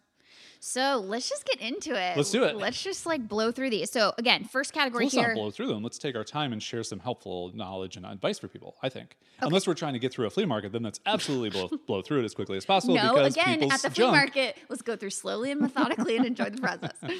So 0.63 1.03
let's 1.03 1.27
just 1.27 1.43
get 1.43 1.59
into 1.59 1.89
it. 1.99 2.15
Let's 2.15 2.29
do 2.29 2.43
it. 2.43 2.55
Let's 2.55 2.83
just 2.83 3.07
like 3.07 3.27
blow 3.27 3.51
through 3.51 3.71
these. 3.71 3.89
So 3.89 4.13
again, 4.19 4.43
first 4.43 4.73
category 4.73 5.05
Let's 5.05 5.15
not 5.15 5.25
here. 5.25 5.33
blow 5.33 5.49
through 5.49 5.67
them. 5.67 5.81
Let's 5.81 5.97
take 5.97 6.15
our 6.15 6.23
time 6.23 6.53
and 6.53 6.61
share 6.61 6.83
some 6.83 6.99
helpful 6.99 7.51
knowledge 7.55 7.97
and 7.97 8.05
advice 8.05 8.37
for 8.37 8.47
people. 8.47 8.75
I 8.83 8.89
think, 8.89 9.17
unless 9.39 9.65
we're 9.65 9.73
trying 9.73 9.93
to 9.93 9.99
get 9.99 10.13
through 10.13 10.27
a 10.27 10.29
flea 10.29 10.45
market, 10.45 10.71
then 10.71 10.83
that's 10.83 10.99
absolutely 11.07 11.49
blow, 11.49 11.69
blow 11.87 12.03
through 12.03 12.19
it 12.19 12.25
as 12.25 12.35
quickly 12.35 12.57
as 12.57 12.65
possible. 12.65 12.93
No, 12.93 13.15
because 13.15 13.35
again, 13.35 13.63
at 13.71 13.81
the 13.81 13.89
flea 13.89 14.03
junk- 14.03 14.15
market, 14.15 14.55
let's 14.69 14.83
go 14.83 14.95
through 14.95 15.09
slowly 15.09 15.49
and 15.49 15.61
methodically 15.61 16.15
and 16.15 16.27
enjoy 16.27 16.51
the 16.51 16.61
process. 16.61 16.93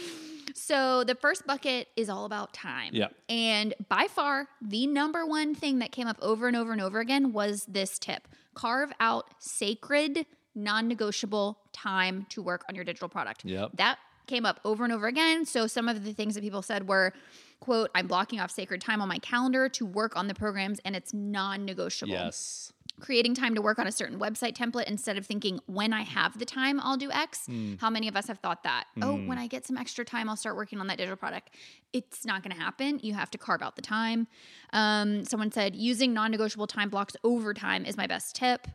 So 0.53 1.03
the 1.05 1.15
first 1.15 1.47
bucket 1.47 1.87
is 1.95 2.09
all 2.09 2.25
about 2.25 2.53
time. 2.53 2.89
Yeah. 2.93 3.07
And 3.29 3.73
by 3.87 4.07
far, 4.09 4.47
the 4.61 4.85
number 4.85 5.25
one 5.25 5.55
thing 5.55 5.79
that 5.79 5.91
came 5.93 6.07
up 6.07 6.17
over 6.21 6.47
and 6.47 6.57
over 6.57 6.71
and 6.73 6.81
over 6.81 6.99
again 6.99 7.31
was 7.31 7.65
this 7.69 7.97
tip 7.97 8.27
carve 8.53 8.91
out 8.99 9.29
sacred, 9.39 10.25
non 10.55 10.87
negotiable 10.87 11.57
time 11.73 12.25
to 12.29 12.41
work 12.41 12.63
on 12.69 12.75
your 12.75 12.83
digital 12.83 13.09
product. 13.09 13.45
Yep. 13.45 13.71
That 13.75 13.97
came 14.27 14.45
up 14.45 14.59
over 14.63 14.83
and 14.83 14.93
over 14.93 15.07
again. 15.07 15.45
So 15.45 15.67
some 15.67 15.87
of 15.89 16.03
the 16.03 16.13
things 16.13 16.35
that 16.35 16.41
people 16.41 16.61
said 16.61 16.87
were, 16.87 17.11
quote, 17.59 17.89
I'm 17.95 18.07
blocking 18.07 18.39
off 18.39 18.51
sacred 18.51 18.79
time 18.79 19.01
on 19.01 19.07
my 19.09 19.17
calendar 19.19 19.67
to 19.69 19.85
work 19.85 20.15
on 20.15 20.27
the 20.27 20.33
programs 20.33 20.79
and 20.85 20.95
it's 20.95 21.13
non 21.13 21.65
negotiable 21.65 22.13
Yes. 22.13 22.71
creating 22.99 23.33
time 23.33 23.55
to 23.55 23.61
work 23.61 23.79
on 23.79 23.87
a 23.87 23.91
certain 23.91 24.19
website 24.19 24.53
template 24.53 24.85
instead 24.85 25.17
of 25.17 25.25
thinking 25.25 25.59
when 25.65 25.91
I 25.91 26.03
have 26.03 26.37
the 26.37 26.45
time 26.45 26.79
I'll 26.79 26.97
do 26.97 27.11
X. 27.11 27.47
Hmm. 27.47 27.75
How 27.79 27.89
many 27.89 28.07
of 28.07 28.15
us 28.15 28.27
have 28.27 28.37
thought 28.39 28.63
that? 28.63 28.85
Oh, 29.01 29.15
when 29.17 29.37
I 29.39 29.47
get 29.47 29.65
some 29.65 29.75
extra 29.77 30.05
time, 30.05 30.29
I'll 30.29 30.37
start 30.37 30.55
working 30.55 30.79
on 30.79 30.87
that 30.87 30.97
digital 30.97 31.17
product. 31.17 31.49
It's 31.91 32.23
not 32.25 32.43
going 32.43 32.55
to 32.55 32.61
happen. 32.61 32.99
You 33.01 33.15
have 33.15 33.31
to 33.31 33.37
carve 33.39 33.61
out 33.63 33.75
the 33.75 33.81
time. 33.81 34.27
Um, 34.71 35.25
someone 35.25 35.51
said 35.51 35.75
using 35.75 36.13
non-negotiable 36.13 36.67
time 36.67 36.89
blocks 36.89 37.17
over 37.23 37.53
time 37.53 37.85
is 37.85 37.97
my 37.97 38.05
best 38.07 38.35
tip. 38.35 38.67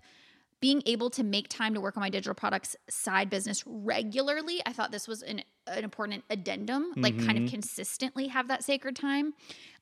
Being 0.60 0.82
able 0.86 1.10
to 1.10 1.22
make 1.22 1.48
time 1.48 1.74
to 1.74 1.80
work 1.80 1.96
on 1.96 2.00
my 2.00 2.10
digital 2.10 2.34
products 2.34 2.76
side 2.88 3.28
business 3.30 3.62
regularly, 3.66 4.62
I 4.64 4.72
thought 4.72 4.90
this 4.90 5.06
was 5.06 5.22
an, 5.22 5.42
an 5.66 5.84
important 5.84 6.24
addendum. 6.30 6.92
Like, 6.96 7.18
kind 7.24 7.38
of 7.38 7.50
consistently 7.50 8.28
have 8.28 8.48
that 8.48 8.64
sacred 8.64 8.96
time. 8.96 9.34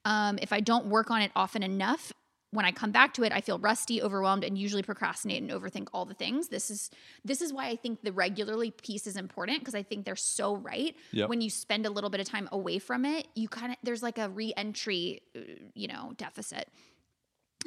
Um, 0.04 0.38
if 0.42 0.52
I 0.52 0.60
don't 0.60 0.86
work 0.86 1.10
on 1.10 1.22
it 1.22 1.30
often 1.36 1.62
enough, 1.62 2.12
when 2.54 2.64
I 2.64 2.70
come 2.70 2.92
back 2.92 3.14
to 3.14 3.24
it, 3.24 3.32
I 3.32 3.40
feel 3.40 3.58
rusty, 3.58 4.00
overwhelmed, 4.00 4.44
and 4.44 4.56
usually 4.56 4.82
procrastinate 4.82 5.42
and 5.42 5.50
overthink 5.50 5.88
all 5.92 6.04
the 6.04 6.14
things. 6.14 6.48
This 6.48 6.70
is 6.70 6.90
this 7.24 7.42
is 7.42 7.52
why 7.52 7.66
I 7.66 7.76
think 7.76 8.02
the 8.02 8.12
regularly 8.12 8.70
piece 8.70 9.06
is 9.08 9.16
important 9.16 9.58
because 9.58 9.74
I 9.74 9.82
think 9.82 10.04
they're 10.04 10.14
so 10.14 10.56
right. 10.56 10.94
Yep. 11.10 11.28
When 11.28 11.40
you 11.40 11.50
spend 11.50 11.84
a 11.84 11.90
little 11.90 12.10
bit 12.10 12.20
of 12.20 12.28
time 12.28 12.48
away 12.52 12.78
from 12.78 13.04
it, 13.04 13.26
you 13.34 13.48
kind 13.48 13.72
of 13.72 13.78
there's 13.82 14.02
like 14.02 14.18
a 14.18 14.28
re-entry, 14.28 15.22
uh, 15.36 15.40
you 15.74 15.88
know, 15.88 16.12
deficit. 16.16 16.68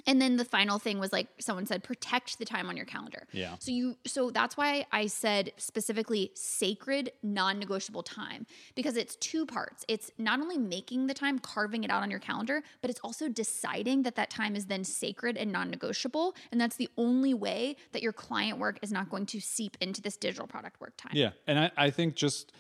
And 0.06 0.22
then 0.22 0.38
the 0.38 0.46
final 0.46 0.80
thing 0.80 1.00
was 1.00 1.12
like 1.12 1.28
someone 1.40 1.66
said, 1.66 1.84
protect 1.84 2.40
the 2.40 2.46
time 2.46 2.70
on 2.70 2.78
your 2.78 2.86
calendar. 2.86 3.28
Yeah. 3.32 3.56
So 3.60 3.72
you 3.72 3.98
so 4.06 4.32
that's 4.32 4.56
why 4.56 4.86
I 4.92 5.08
said 5.08 5.52
specifically 5.58 6.32
sacred, 6.36 7.12
non-negotiable 7.24 8.04
time 8.04 8.46
because 8.76 8.98
it's 8.98 9.16
two 9.16 9.46
parts. 9.46 9.86
It's 9.88 10.12
not 10.18 10.40
only 10.40 10.58
making 10.58 11.08
the 11.08 11.14
time, 11.14 11.40
carving 11.40 11.84
it 11.84 11.90
out 11.90 12.04
on 12.04 12.12
your 12.12 12.20
calendar, 12.20 12.62
but 12.82 12.90
it's 12.90 13.00
also 13.04 13.28
deciding 13.30 14.04
that 14.04 14.16
that 14.16 14.30
time 14.30 14.56
is 14.56 14.66
then 14.66 14.84
sacred 14.84 15.38
and 15.38 15.52
non-negotiable, 15.52 16.36
and 16.52 16.60
that's 16.60 16.76
the 16.76 16.90
only 16.98 17.34
way 17.34 17.76
that 17.92 18.02
your 18.02 18.14
client 18.14 18.60
work 18.60 18.80
is 18.82 18.92
not 18.92 19.10
going 19.10 19.26
to 19.28 19.40
seep 19.40 19.78
into 19.82 20.02
this 20.02 20.18
digital 20.18 20.48
product 20.48 20.80
work 20.80 20.96
time. 20.98 21.14
Yeah. 21.14 21.32
And 21.48 21.60
I, 21.60 21.72
I 21.78 21.90
think 21.90 22.16
just 22.16 22.52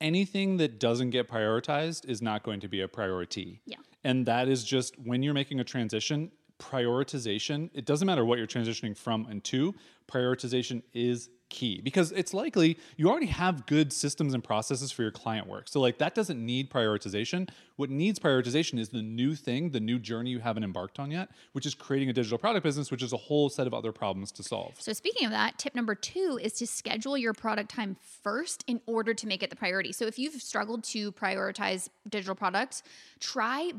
anything 0.00 0.56
that 0.56 0.80
doesn't 0.80 1.10
get 1.10 1.28
prioritized 1.28 2.08
is 2.08 2.22
not 2.22 2.42
going 2.42 2.60
to 2.60 2.68
be 2.68 2.80
a 2.80 2.88
priority. 2.88 3.60
Yeah. 3.66 3.76
And 4.02 4.24
that 4.26 4.48
is 4.48 4.64
just 4.64 4.98
when 4.98 5.22
you're 5.22 5.34
making 5.34 5.60
a 5.60 5.64
transition, 5.64 6.30
prioritization, 6.60 7.70
it 7.74 7.84
doesn't 7.84 8.06
matter 8.06 8.24
what 8.24 8.38
you're 8.38 8.46
transitioning 8.46 8.96
from 8.96 9.26
and 9.26 9.42
to, 9.44 9.74
prioritization 10.08 10.82
is 10.92 11.30
key 11.50 11.80
because 11.82 12.12
it's 12.12 12.32
likely 12.32 12.78
you 12.96 13.10
already 13.10 13.26
have 13.26 13.66
good 13.66 13.92
systems 13.92 14.34
and 14.34 14.42
processes 14.42 14.90
for 14.90 15.02
your 15.02 15.10
client 15.10 15.46
work. 15.46 15.68
So 15.68 15.80
like 15.80 15.98
that 15.98 16.14
doesn't 16.14 16.44
need 16.44 16.70
prioritization. 16.70 17.50
What 17.76 17.90
needs 17.90 18.18
prioritization 18.18 18.78
is 18.78 18.90
the 18.90 19.02
new 19.02 19.34
thing, 19.34 19.70
the 19.70 19.80
new 19.80 19.98
journey 19.98 20.30
you 20.30 20.38
haven't 20.38 20.64
embarked 20.64 20.98
on 20.98 21.10
yet, 21.10 21.28
which 21.52 21.66
is 21.66 21.74
creating 21.74 22.08
a 22.08 22.12
digital 22.12 22.38
product 22.38 22.62
business, 22.62 22.90
which 22.90 23.02
is 23.02 23.12
a 23.12 23.16
whole 23.16 23.50
set 23.50 23.66
of 23.66 23.74
other 23.74 23.92
problems 23.92 24.30
to 24.32 24.42
solve. 24.42 24.74
So, 24.78 24.92
speaking 24.92 25.26
of 25.26 25.32
that, 25.32 25.58
tip 25.58 25.74
number 25.74 25.94
two 25.94 26.38
is 26.40 26.52
to 26.54 26.66
schedule 26.66 27.18
your 27.18 27.34
product 27.34 27.74
time 27.74 27.96
first 28.22 28.64
in 28.66 28.80
order 28.86 29.12
to 29.12 29.26
make 29.26 29.42
it 29.42 29.50
the 29.50 29.56
priority. 29.56 29.92
So, 29.92 30.06
if 30.06 30.18
you've 30.18 30.40
struggled 30.40 30.84
to 30.84 31.10
prioritize 31.12 31.88
digital 32.08 32.36
products, 32.36 32.82
try 33.18 33.72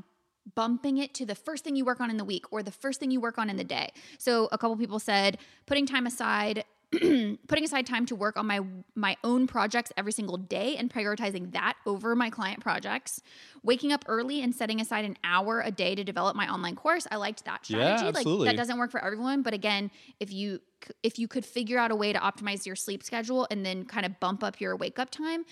bumping 0.56 0.98
it 0.98 1.14
to 1.16 1.26
the 1.26 1.36
first 1.36 1.64
thing 1.64 1.76
you 1.76 1.86
work 1.86 2.00
on 2.02 2.10
in 2.10 2.18
the 2.18 2.26
week 2.26 2.46
or 2.52 2.64
the 2.64 2.72
first 2.72 3.00
thing 3.00 3.12
you 3.12 3.22
work 3.22 3.38
on 3.38 3.50
in 3.50 3.58
the 3.58 3.64
day. 3.64 3.92
So, 4.18 4.50
a 4.52 4.58
couple 4.58 4.76
people 4.78 5.00
said 5.00 5.38
putting 5.66 5.86
time 5.86 6.06
aside. 6.08 6.66
putting 7.48 7.64
aside 7.64 7.88
time 7.88 8.06
to 8.06 8.14
work 8.18 8.36
on 8.36 8.46
my 8.46 8.60
my 8.96 9.16
own 9.24 9.48
projects 9.48 9.94
every 9.96 10.12
single 10.12 10.36
day 10.36 10.76
and 10.76 10.94
prioritizing 10.94 11.54
that 11.54 11.78
over 11.86 12.18
my 12.18 12.30
client 12.30 12.60
projects 12.60 13.22
waking 13.64 13.94
up 13.94 14.04
early 14.10 14.42
and 14.42 14.54
setting 14.54 14.82
aside 14.82 15.06
an 15.06 15.16
hour 15.24 15.62
a 15.62 15.72
day 15.72 15.96
to 15.96 16.04
develop 16.04 16.36
my 16.36 16.52
online 16.52 16.76
course 16.76 17.08
i 17.10 17.16
liked 17.16 17.46
that 17.46 17.62
Yeah, 17.70 17.96
strategy 17.96 18.26
like 18.42 18.46
that 18.46 18.58
doesn't 18.58 18.78
work 18.78 18.92
for 18.92 19.02
everyone 19.02 19.42
but 19.42 19.54
again 19.54 19.90
if 20.20 20.34
you 20.34 20.60
if 21.02 21.18
you 21.18 21.30
could 21.30 21.46
figure 21.46 21.78
out 21.80 21.92
a 21.92 21.96
way 21.96 22.12
to 22.12 22.20
optimize 22.20 22.66
your 22.66 22.76
sleep 22.76 23.04
schedule 23.04 23.48
and 23.50 23.66
then 23.66 23.86
kind 23.86 24.06
of 24.06 24.20
bump 24.20 24.44
up 24.44 24.60
your 24.60 24.76
wake 24.76 25.00
up 25.00 25.10
time 25.12 25.46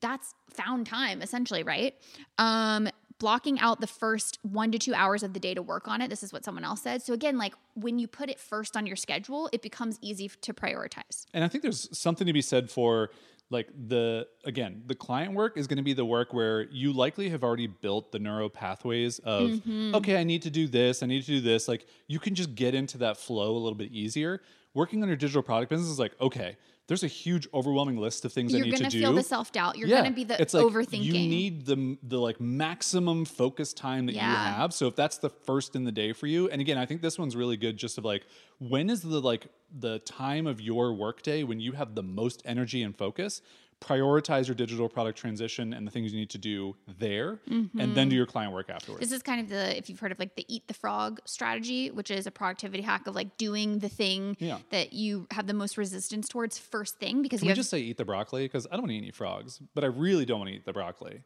that's 0.00 0.32
found 0.54 0.86
time 0.86 1.20
essentially 1.20 1.62
right 1.62 1.96
um 2.38 2.88
blocking 3.18 3.58
out 3.58 3.80
the 3.80 3.86
first 3.86 4.38
one 4.42 4.70
to 4.72 4.78
two 4.78 4.94
hours 4.94 5.22
of 5.22 5.32
the 5.32 5.40
day 5.40 5.54
to 5.54 5.62
work 5.62 5.88
on 5.88 6.00
it 6.00 6.08
this 6.08 6.22
is 6.22 6.32
what 6.32 6.44
someone 6.44 6.64
else 6.64 6.82
said 6.82 7.02
so 7.02 7.12
again 7.12 7.36
like 7.36 7.54
when 7.74 7.98
you 7.98 8.06
put 8.06 8.28
it 8.30 8.38
first 8.38 8.76
on 8.76 8.86
your 8.86 8.96
schedule 8.96 9.48
it 9.52 9.60
becomes 9.62 9.98
easy 10.00 10.28
to 10.40 10.54
prioritize 10.54 11.26
And 11.34 11.42
I 11.44 11.48
think 11.48 11.62
there's 11.62 11.88
something 11.96 12.26
to 12.26 12.32
be 12.32 12.42
said 12.42 12.70
for 12.70 13.10
like 13.50 13.68
the 13.88 14.26
again, 14.44 14.82
the 14.86 14.94
client 14.94 15.32
work 15.32 15.56
is 15.56 15.66
going 15.66 15.78
to 15.78 15.82
be 15.82 15.94
the 15.94 16.04
work 16.04 16.34
where 16.34 16.64
you 16.70 16.92
likely 16.92 17.30
have 17.30 17.42
already 17.42 17.66
built 17.66 18.12
the 18.12 18.18
neuro 18.18 18.50
pathways 18.50 19.20
of, 19.20 19.48
Mm-hmm. 19.48 19.94
okay, 19.94 20.20
I 20.20 20.24
need 20.24 20.42
to 20.42 20.50
do 20.50 20.68
this, 20.68 21.02
I 21.02 21.06
need 21.06 21.22
to 21.22 21.26
do 21.26 21.40
this. 21.40 21.66
Like 21.66 21.86
you 22.08 22.18
can 22.18 22.34
just 22.34 22.54
get 22.54 22.74
into 22.74 22.98
that 22.98 23.16
flow 23.16 23.52
a 23.56 23.58
little 23.58 23.78
bit 23.78 23.90
easier. 23.90 24.42
Working 24.74 25.02
on 25.02 25.08
your 25.08 25.16
digital 25.16 25.42
product 25.42 25.70
business 25.70 25.88
is 25.88 25.98
like, 25.98 26.12
okay, 26.20 26.58
there's 26.88 27.04
a 27.04 27.08
huge 27.08 27.46
overwhelming 27.52 27.98
list 27.98 28.24
of 28.24 28.32
things 28.32 28.52
I 28.52 28.58
You're 28.58 28.64
need 28.66 28.76
to 28.76 28.76
do. 28.78 28.98
You're 28.98 29.02
gonna 29.02 29.14
feel 29.14 29.22
the 29.22 29.28
self 29.28 29.52
doubt. 29.52 29.76
You're 29.76 29.88
gonna 29.88 30.10
be 30.10 30.24
the 30.24 30.40
it's 30.40 30.54
like 30.54 30.64
overthinking. 30.64 31.04
You 31.04 31.12
need 31.12 31.66
the 31.66 31.98
the 32.02 32.18
like 32.18 32.40
maximum 32.40 33.26
focus 33.26 33.74
time 33.74 34.06
that 34.06 34.14
you 34.14 34.20
have. 34.20 34.72
So 34.72 34.86
if 34.86 34.96
that's 34.96 35.18
the 35.18 35.28
first 35.28 35.76
in 35.76 35.84
the 35.84 35.92
day 35.92 36.12
for 36.12 36.26
you, 36.26 36.48
and 36.48 36.60
again, 36.60 36.78
I 36.78 36.86
think 36.86 37.02
this 37.02 37.18
one's 37.18 37.36
really 37.36 37.58
good. 37.58 37.76
Just 37.76 37.98
of 37.98 38.04
like, 38.04 38.26
when 38.58 38.88
is 38.88 39.02
the 39.02 39.20
like 39.20 39.48
the 39.78 39.98
time 40.00 40.46
of 40.46 40.60
your 40.62 40.94
workday 40.94 41.42
when 41.42 41.60
you 41.60 41.72
have 41.72 41.94
the 41.94 42.02
most 42.02 42.42
energy 42.44 42.82
and 42.82 42.96
focus? 42.96 43.42
Prioritize 43.80 44.48
your 44.48 44.56
digital 44.56 44.88
product 44.88 45.16
transition 45.16 45.72
and 45.72 45.86
the 45.86 45.90
things 45.92 46.12
you 46.12 46.18
need 46.18 46.30
to 46.30 46.38
do 46.38 46.74
there, 46.98 47.38
and 47.46 47.94
then 47.94 48.08
do 48.08 48.16
your 48.16 48.26
client 48.26 48.52
work 48.52 48.70
afterwards. 48.70 49.00
This 49.00 49.12
is 49.12 49.22
kind 49.22 49.40
of 49.40 49.48
the 49.48 49.76
if 49.78 49.88
you've 49.88 50.00
heard 50.00 50.10
of 50.10 50.18
like 50.18 50.34
the 50.34 50.44
eat 50.52 50.66
the 50.66 50.74
frog 50.74 51.20
strategy, 51.26 51.90
which 51.92 52.10
is 52.10 52.26
a 52.26 52.32
productivity 52.32 52.82
hack 52.82 53.06
of 53.06 53.14
like 53.14 53.36
doing 53.36 53.78
the 53.78 53.88
thing 53.88 54.36
Yeah. 54.40 54.58
that 54.70 54.92
you 54.94 55.28
have 55.30 55.46
the 55.46 55.54
most 55.54 55.78
resistance 55.78 56.28
towards 56.28 56.58
first 56.58 56.98
thing 56.98 57.22
because 57.22 57.38
Can 57.38 57.46
you 57.46 57.50
we 57.50 57.52
have 57.52 57.56
just 57.58 57.70
say 57.70 57.78
eat 57.78 57.98
the 57.98 58.04
broccoli? 58.04 58.44
Because 58.46 58.66
I 58.66 58.70
don't 58.72 58.80
want 58.82 58.90
to 58.90 58.94
eat 58.96 59.02
any 59.02 59.10
frogs, 59.12 59.60
but 59.74 59.84
I 59.84 59.86
really 59.86 60.24
don't 60.24 60.40
want 60.40 60.50
to 60.50 60.56
eat 60.56 60.64
the 60.66 60.72
broccoli. 60.72 61.22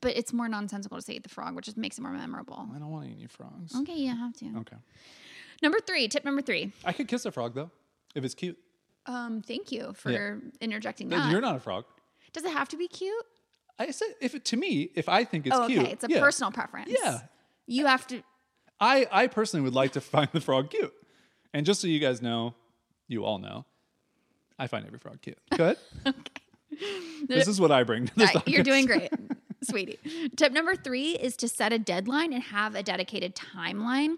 but 0.00 0.16
it's 0.16 0.32
more 0.32 0.48
nonsensical 0.48 0.98
to 0.98 1.02
say 1.02 1.12
eat 1.14 1.22
the 1.22 1.28
frog, 1.28 1.54
which 1.54 1.66
just 1.66 1.76
makes 1.76 1.96
it 1.96 2.00
more 2.02 2.10
memorable. 2.12 2.68
I 2.74 2.78
don't 2.80 2.90
want 2.90 3.04
to 3.04 3.10
eat 3.12 3.18
any 3.18 3.28
frogs. 3.28 3.72
Okay, 3.76 3.94
you 3.94 4.08
have 4.08 4.34
to. 4.38 4.46
Okay. 4.58 4.76
Number 5.62 5.78
three, 5.78 6.08
tip 6.08 6.24
number 6.24 6.42
three. 6.42 6.72
I 6.84 6.92
could 6.92 7.06
kiss 7.06 7.24
a 7.24 7.30
frog 7.30 7.54
though, 7.54 7.70
if 8.16 8.24
it's 8.24 8.34
cute. 8.34 8.58
Um, 9.06 9.42
thank 9.42 9.70
you 9.72 9.92
for 9.94 10.10
Yeah. 10.10 10.36
interjecting 10.60 11.08
that. 11.10 11.30
You're 11.30 11.40
not 11.40 11.56
a 11.56 11.60
frog. 11.60 11.84
Does 12.32 12.44
it 12.44 12.52
have 12.52 12.68
to 12.70 12.76
be 12.76 12.88
cute? 12.88 13.24
I 13.78 13.90
said 13.90 14.08
if 14.20 14.34
it 14.34 14.44
to 14.46 14.56
me, 14.56 14.90
if 14.94 15.08
I 15.08 15.24
think 15.24 15.46
it's 15.46 15.56
oh, 15.56 15.64
okay. 15.64 15.74
cute, 15.74 15.88
It's 15.88 16.04
a 16.04 16.08
yeah. 16.08 16.20
personal 16.20 16.52
preference. 16.52 16.90
Yeah. 17.02 17.20
You 17.66 17.86
have 17.86 18.06
to. 18.08 18.22
I 18.80 19.06
I 19.10 19.26
personally 19.26 19.64
would 19.64 19.74
like 19.74 19.92
to 19.92 20.00
find 20.00 20.28
the 20.32 20.40
frog 20.40 20.70
cute. 20.70 20.92
And 21.52 21.64
just 21.66 21.80
so 21.80 21.86
you 21.86 21.98
guys 22.00 22.20
know, 22.22 22.54
you 23.08 23.24
all 23.24 23.38
know, 23.38 23.64
I 24.58 24.66
find 24.66 24.86
every 24.86 24.98
frog 24.98 25.20
cute. 25.22 25.38
Go 25.56 25.64
ahead. 25.64 25.78
This 27.28 27.46
is 27.46 27.60
what 27.60 27.70
I 27.70 27.84
bring 27.84 28.06
to 28.06 28.14
this. 28.16 28.34
Uh, 28.34 28.40
You're 28.46 28.64
doing 28.64 28.86
great, 28.86 29.08
sweetie. 29.62 29.98
Tip 30.36 30.52
number 30.52 30.74
three 30.74 31.10
is 31.12 31.36
to 31.36 31.48
set 31.48 31.72
a 31.72 31.78
deadline 31.78 32.32
and 32.32 32.42
have 32.42 32.74
a 32.74 32.82
dedicated 32.82 33.36
timeline. 33.36 34.16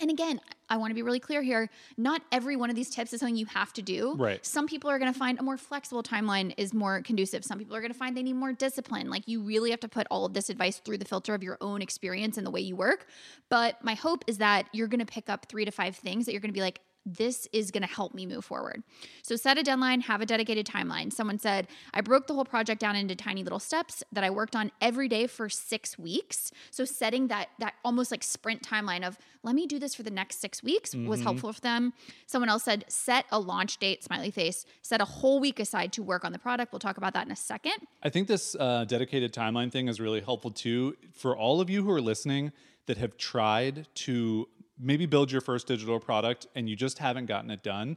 And 0.00 0.10
again, 0.10 0.40
I 0.68 0.76
want 0.76 0.90
to 0.90 0.94
be 0.94 1.02
really 1.02 1.20
clear 1.20 1.42
here. 1.42 1.68
Not 1.96 2.22
every 2.32 2.56
one 2.56 2.70
of 2.70 2.76
these 2.76 2.90
tips 2.90 3.12
is 3.12 3.20
something 3.20 3.36
you 3.36 3.46
have 3.46 3.72
to 3.74 3.82
do. 3.82 4.14
Right. 4.16 4.44
Some 4.44 4.66
people 4.66 4.90
are 4.90 4.98
going 4.98 5.12
to 5.12 5.18
find 5.18 5.38
a 5.38 5.42
more 5.42 5.56
flexible 5.56 6.02
timeline 6.02 6.54
is 6.56 6.72
more 6.72 7.02
conducive. 7.02 7.44
Some 7.44 7.58
people 7.58 7.76
are 7.76 7.80
going 7.80 7.92
to 7.92 7.98
find 7.98 8.16
they 8.16 8.22
need 8.22 8.36
more 8.36 8.52
discipline. 8.52 9.10
Like 9.10 9.26
you 9.26 9.40
really 9.40 9.70
have 9.70 9.80
to 9.80 9.88
put 9.88 10.06
all 10.10 10.24
of 10.24 10.34
this 10.34 10.50
advice 10.50 10.78
through 10.78 10.98
the 10.98 11.04
filter 11.04 11.34
of 11.34 11.42
your 11.42 11.58
own 11.60 11.82
experience 11.82 12.36
and 12.38 12.46
the 12.46 12.50
way 12.50 12.60
you 12.60 12.76
work. 12.76 13.06
But 13.50 13.82
my 13.84 13.94
hope 13.94 14.24
is 14.26 14.38
that 14.38 14.66
you're 14.72 14.88
going 14.88 15.00
to 15.00 15.06
pick 15.06 15.28
up 15.28 15.46
three 15.46 15.64
to 15.64 15.70
five 15.70 15.96
things 15.96 16.26
that 16.26 16.32
you're 16.32 16.40
going 16.40 16.50
to 16.50 16.54
be 16.54 16.62
like, 16.62 16.80
this 17.06 17.46
is 17.52 17.70
going 17.70 17.82
to 17.82 17.88
help 17.88 18.14
me 18.14 18.26
move 18.26 18.44
forward. 18.44 18.82
So 19.22 19.36
set 19.36 19.58
a 19.58 19.62
deadline, 19.62 20.00
have 20.02 20.20
a 20.20 20.26
dedicated 20.26 20.66
timeline. 20.66 21.12
Someone 21.12 21.38
said, 21.38 21.68
I 21.92 22.00
broke 22.00 22.26
the 22.26 22.34
whole 22.34 22.44
project 22.44 22.80
down 22.80 22.96
into 22.96 23.14
tiny 23.14 23.42
little 23.42 23.58
steps 23.58 24.02
that 24.12 24.24
I 24.24 24.30
worked 24.30 24.56
on 24.56 24.72
every 24.80 25.08
day 25.08 25.26
for 25.26 25.48
6 25.48 25.98
weeks. 25.98 26.50
So 26.70 26.84
setting 26.84 27.28
that 27.28 27.48
that 27.58 27.74
almost 27.84 28.10
like 28.10 28.22
sprint 28.22 28.62
timeline 28.62 29.06
of 29.06 29.18
let 29.42 29.54
me 29.54 29.66
do 29.66 29.78
this 29.78 29.94
for 29.94 30.02
the 30.02 30.10
next 30.10 30.40
6 30.40 30.62
weeks 30.62 30.94
was 30.94 31.20
helpful 31.20 31.52
for 31.52 31.60
them. 31.60 31.92
Someone 32.26 32.48
else 32.48 32.64
said 32.64 32.84
set 32.88 33.26
a 33.30 33.38
launch 33.38 33.78
date, 33.78 34.02
smiley 34.02 34.30
face, 34.30 34.64
set 34.82 35.00
a 35.00 35.04
whole 35.04 35.40
week 35.40 35.60
aside 35.60 35.92
to 35.92 36.02
work 36.02 36.24
on 36.24 36.32
the 36.32 36.38
product. 36.38 36.72
We'll 36.72 36.78
talk 36.78 36.96
about 36.96 37.12
that 37.14 37.26
in 37.26 37.32
a 37.32 37.36
second. 37.36 37.74
I 38.02 38.08
think 38.08 38.28
this 38.28 38.54
uh, 38.58 38.84
dedicated 38.84 39.32
timeline 39.34 39.70
thing 39.70 39.88
is 39.88 40.00
really 40.00 40.20
helpful 40.20 40.50
too 40.50 40.96
for 41.12 41.36
all 41.36 41.60
of 41.60 41.68
you 41.68 41.82
who 41.84 41.90
are 41.90 42.00
listening 42.00 42.52
that 42.86 42.98
have 42.98 43.16
tried 43.16 43.86
to 43.94 44.48
maybe 44.78 45.06
build 45.06 45.30
your 45.30 45.40
first 45.40 45.66
digital 45.66 46.00
product 46.00 46.46
and 46.54 46.68
you 46.68 46.76
just 46.76 46.98
haven't 46.98 47.26
gotten 47.26 47.50
it 47.50 47.62
done. 47.62 47.96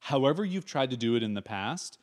However, 0.00 0.44
you've 0.44 0.66
tried 0.66 0.90
to 0.90 0.96
do 0.96 1.16
it 1.16 1.22
in 1.22 1.34
the 1.34 1.42
past, 1.42 1.98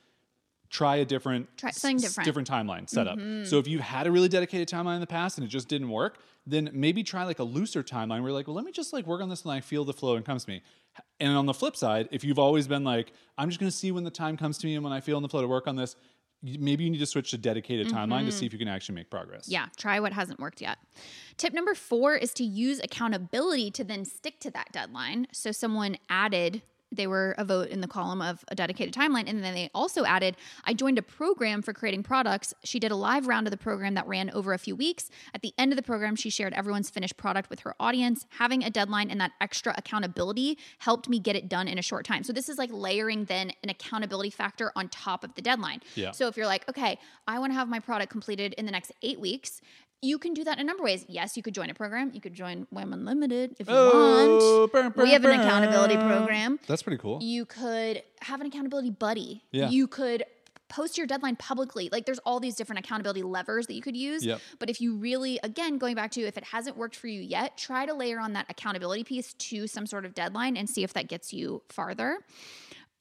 try 0.70 0.96
a 0.98 1.06
different 1.06 1.48
Try 1.58 1.72
something 1.72 1.98
different. 2.00 2.26
different 2.26 2.50
timeline 2.50 2.90
setup. 2.90 3.18
Mm-hmm. 3.18 3.46
So 3.46 3.60
if 3.60 3.68
you've 3.68 3.82
had 3.82 4.08
a 4.08 4.12
really 4.12 4.30
dedicated 4.30 4.68
timeline 4.68 4.96
in 4.96 5.02
the 5.02 5.08
past 5.08 5.38
and 5.38 5.46
it 5.46 5.50
just 5.50 5.68
didn't 5.68 5.90
work, 5.90 6.18
then 6.46 6.70
maybe 6.74 7.04
try 7.04 7.24
like 7.24 7.40
a 7.40 7.44
looser 7.44 7.84
timeline 7.84 8.22
where 8.22 8.30
you're 8.30 8.32
like, 8.32 8.48
well, 8.48 8.56
let 8.56 8.66
me 8.66 8.72
just 8.72 8.92
like 8.92 9.06
work 9.06 9.22
on 9.22 9.30
this 9.30 9.44
and 9.44 9.52
I 9.52 9.62
feel 9.62 9.86
the 9.86 9.94
flow 9.94 10.16
and 10.16 10.26
comes 10.26 10.46
to 10.46 10.52
me. 10.52 10.62
And 11.20 11.36
on 11.36 11.46
the 11.46 11.54
flip 11.54 11.76
side, 11.76 12.10
if 12.12 12.24
you've 12.24 12.40
always 12.40 12.68
been 12.68 12.84
like, 12.84 13.14
I'm 13.38 13.50
just 13.50 13.60
going 13.60 13.72
to 13.72 13.76
see 13.76 13.92
when 13.92 14.04
the 14.04 14.12
time 14.12 14.36
comes 14.36 14.58
to 14.60 14.68
me 14.68 14.76
and 14.76 14.84
when 14.84 14.94
I 14.94 15.00
feel 15.00 15.18
in 15.18 15.24
the 15.24 15.30
flow 15.30 15.42
to 15.42 15.48
work 15.48 15.68
on 15.68 15.76
this, 15.76 15.96
maybe 16.44 16.84
you 16.84 16.90
need 16.90 17.00
to 17.00 17.06
switch 17.06 17.32
to 17.32 17.38
dedicated 17.38 17.88
timeline 17.88 18.20
to 18.20 18.26
mm-hmm. 18.26 18.30
see 18.32 18.46
if 18.46 18.54
you 18.54 18.60
can 18.60 18.68
actually 18.68 18.96
make 18.96 19.10
progress. 19.10 19.48
Yeah, 19.48 19.68
try 19.78 20.00
what 20.00 20.14
hasn't 20.14 20.40
worked 20.40 20.62
yet. 20.62 20.78
Tip 21.38 21.54
number 21.54 21.74
four 21.74 22.16
is 22.16 22.34
to 22.34 22.44
use 22.44 22.80
accountability 22.84 23.72
to 23.72 23.84
then 23.84 24.06
stick 24.06 24.40
to 24.42 24.52
that 24.52 24.72
deadline. 24.72 25.28
So 25.32 25.52
someone 25.52 25.98
added, 26.10 26.62
they 26.96 27.08
were 27.08 27.36
a 27.38 27.46
vote 27.46 27.70
in 27.70 27.82
the 27.82 27.88
column 27.88 28.22
of 28.22 28.44
a 28.48 28.56
dedicated 28.56 28.94
timeline. 28.94 29.30
And 29.30 29.44
then 29.44 29.54
they 29.54 29.70
also 29.74 30.06
added, 30.06 30.36
I 30.66 30.74
joined 30.74 30.98
a 30.98 31.02
program 31.02 31.62
for 31.62 31.74
creating 31.74 32.04
products. 32.04 32.54
She 32.64 32.80
did 32.80 32.92
a 32.92 32.96
live 32.96 33.28
round 33.28 33.48
of 33.48 33.52
the 33.52 33.58
program 33.58 33.94
that 33.96 34.08
ran 34.08 34.30
over 34.32 34.54
a 34.54 34.60
few 34.60 34.76
weeks. 34.76 35.10
At 35.34 35.42
the 35.42 35.54
end 35.58 35.72
of 35.72 35.76
the 35.76 35.84
program, 35.84 36.16
she 36.16 36.30
shared 36.30 36.54
everyone's 36.54 36.90
finished 36.90 37.18
product 37.18 37.50
with 37.50 37.62
her 37.62 37.76
audience. 37.80 38.26
Having 38.38 38.64
a 38.64 38.70
deadline 38.70 39.10
and 39.10 39.20
that 39.22 39.32
extra 39.42 39.74
accountability 39.78 40.58
helped 40.80 41.10
me 41.10 41.20
get 41.20 41.36
it 41.36 41.50
done 41.50 41.68
in 41.68 41.78
a 41.78 41.82
short 41.82 42.06
time. 42.06 42.24
So 42.24 42.34
this 42.34 42.50
is 42.50 42.58
like 42.58 42.70
layering 42.72 43.26
then 43.26 43.52
an 43.64 43.70
accountability 43.70 44.30
factor 44.30 44.72
on 44.76 44.90
top 44.90 45.24
of 45.24 45.36
the 45.36 45.42
deadline. 45.42 45.82
Yeah. 45.96 46.12
So 46.12 46.28
if 46.28 46.38
you're 46.38 46.46
like, 46.46 46.68
okay, 46.70 47.00
I 47.28 47.40
want 47.40 47.52
to 47.52 47.56
have 47.56 47.70
my 47.70 47.80
product 47.80 48.12
completed 48.12 48.54
in 48.54 48.66
the 48.66 48.72
next 48.72 48.92
eight 49.02 49.20
weeks, 49.20 49.62
you 50.04 50.20
can 50.20 50.34
do 50.34 50.44
that 50.44 50.58
in 50.58 50.62
a 50.62 50.64
number 50.66 50.84
of 50.84 50.86
ways. 50.86 51.06
Yes, 51.08 51.36
you 51.38 51.42
could 51.44 51.54
join 51.56 51.70
a 51.70 51.74
program. 51.74 52.12
You 52.14 52.22
could 52.22 52.34
join 52.34 52.68
WAIM 52.72 52.94
Unlimited 52.94 53.56
if 53.60 53.68
you 53.68 53.74
Oh, 53.76 54.60
want. 54.62 54.72
burn, 54.72 54.92
burn, 54.92 55.06
we 55.06 55.12
have 55.14 55.24
an 55.24 55.32
burn. 55.32 55.40
accountability 55.40 55.96
program. 55.96 56.60
That's 56.68 56.84
pretty 56.84 56.98
cool. 56.98 57.20
You 57.24 57.46
could 57.46 58.04
have 58.22 58.42
an 58.42 58.48
accountability 58.48 58.90
buddy. 58.92 59.44
Yeah. 59.52 59.70
You 59.70 59.88
could 59.88 60.24
post 60.70 60.98
your 60.98 61.06
deadline 61.06 61.36
publicly. 61.36 61.88
Like 61.92 62.06
there's 62.06 62.20
all 62.20 62.40
these 62.40 62.56
different 62.56 62.80
accountability 62.86 63.22
levers 63.24 63.68
that 63.68 63.76
you 63.76 63.82
could 63.82 63.96
use. 63.96 64.26
Yep. 64.26 64.42
But 64.60 64.70
if 64.70 64.82
you 64.82 64.96
really, 64.96 65.40
again, 65.44 65.78
going 65.78 65.96
back 65.96 66.12
to 66.12 66.22
if 66.22 66.38
it 66.38 66.44
hasn't 66.46 66.76
worked 66.78 66.96
for 66.96 67.08
you 67.08 67.22
yet, 67.22 67.58
try 67.58 67.86
to 67.86 67.94
layer 67.94 68.20
on 68.20 68.34
that 68.34 68.48
accountability 68.50 69.04
piece 69.04 69.34
to 69.34 69.68
some 69.68 69.86
sort 69.86 70.04
of 70.04 70.14
deadline 70.16 70.58
and 70.58 70.68
see 70.70 70.84
if 70.84 70.94
that 70.94 71.08
gets 71.08 71.32
you 71.32 71.62
farther. 71.70 72.18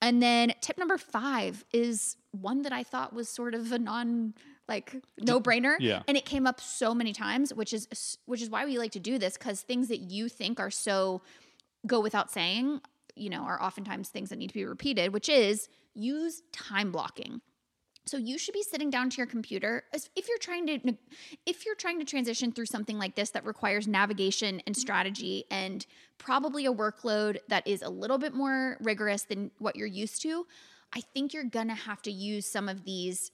And 0.02 0.22
then 0.22 0.52
tip 0.60 0.76
number 0.78 0.98
five 0.98 1.64
is 1.72 2.16
one 2.32 2.62
that 2.62 2.72
I 2.72 2.82
thought 2.82 3.12
was 3.14 3.28
sort 3.28 3.54
of 3.54 3.72
a 3.72 3.78
non 3.78 4.34
like 4.72 5.02
no 5.20 5.40
brainer. 5.40 5.76
Yeah. 5.78 6.02
And 6.08 6.16
it 6.16 6.24
came 6.24 6.46
up 6.46 6.60
so 6.60 6.94
many 6.94 7.12
times, 7.12 7.52
which 7.52 7.72
is 7.72 8.16
which 8.26 8.42
is 8.42 8.48
why 8.48 8.64
we 8.64 8.78
like 8.78 8.92
to 8.92 9.00
do 9.00 9.18
this 9.18 9.36
because 9.36 9.60
things 9.60 9.88
that 9.88 10.00
you 10.00 10.28
think 10.28 10.58
are 10.58 10.70
so 10.70 11.22
go 11.86 12.00
without 12.00 12.30
saying, 12.30 12.80
you 13.14 13.28
know, 13.28 13.42
are 13.42 13.62
oftentimes 13.62 14.08
things 14.08 14.30
that 14.30 14.38
need 14.38 14.48
to 14.48 14.54
be 14.54 14.64
repeated, 14.64 15.12
which 15.12 15.28
is 15.28 15.68
use 15.94 16.42
time 16.52 16.90
blocking. 16.90 17.40
So 18.04 18.16
you 18.16 18.36
should 18.36 18.54
be 18.54 18.64
sitting 18.64 18.90
down 18.90 19.10
to 19.10 19.16
your 19.18 19.26
computer 19.26 19.84
if 19.92 20.28
you're 20.28 20.38
trying 20.38 20.66
to 20.66 20.96
if 21.46 21.64
you're 21.64 21.76
trying 21.76 21.98
to 22.00 22.04
transition 22.04 22.50
through 22.50 22.66
something 22.66 22.98
like 22.98 23.14
this 23.14 23.30
that 23.30 23.44
requires 23.44 23.86
navigation 23.86 24.60
and 24.66 24.76
strategy 24.76 25.44
and 25.50 25.86
probably 26.18 26.66
a 26.66 26.72
workload 26.72 27.38
that 27.48 27.66
is 27.66 27.82
a 27.82 27.88
little 27.88 28.18
bit 28.18 28.34
more 28.34 28.78
rigorous 28.80 29.22
than 29.22 29.50
what 29.58 29.76
you're 29.76 29.86
used 29.86 30.22
to. 30.22 30.46
I 30.94 31.00
think 31.00 31.32
you're 31.32 31.44
going 31.44 31.68
to 31.68 31.74
have 31.74 32.02
to 32.02 32.10
use 32.10 32.44
some 32.44 32.68
of 32.68 32.84
these 32.84 33.30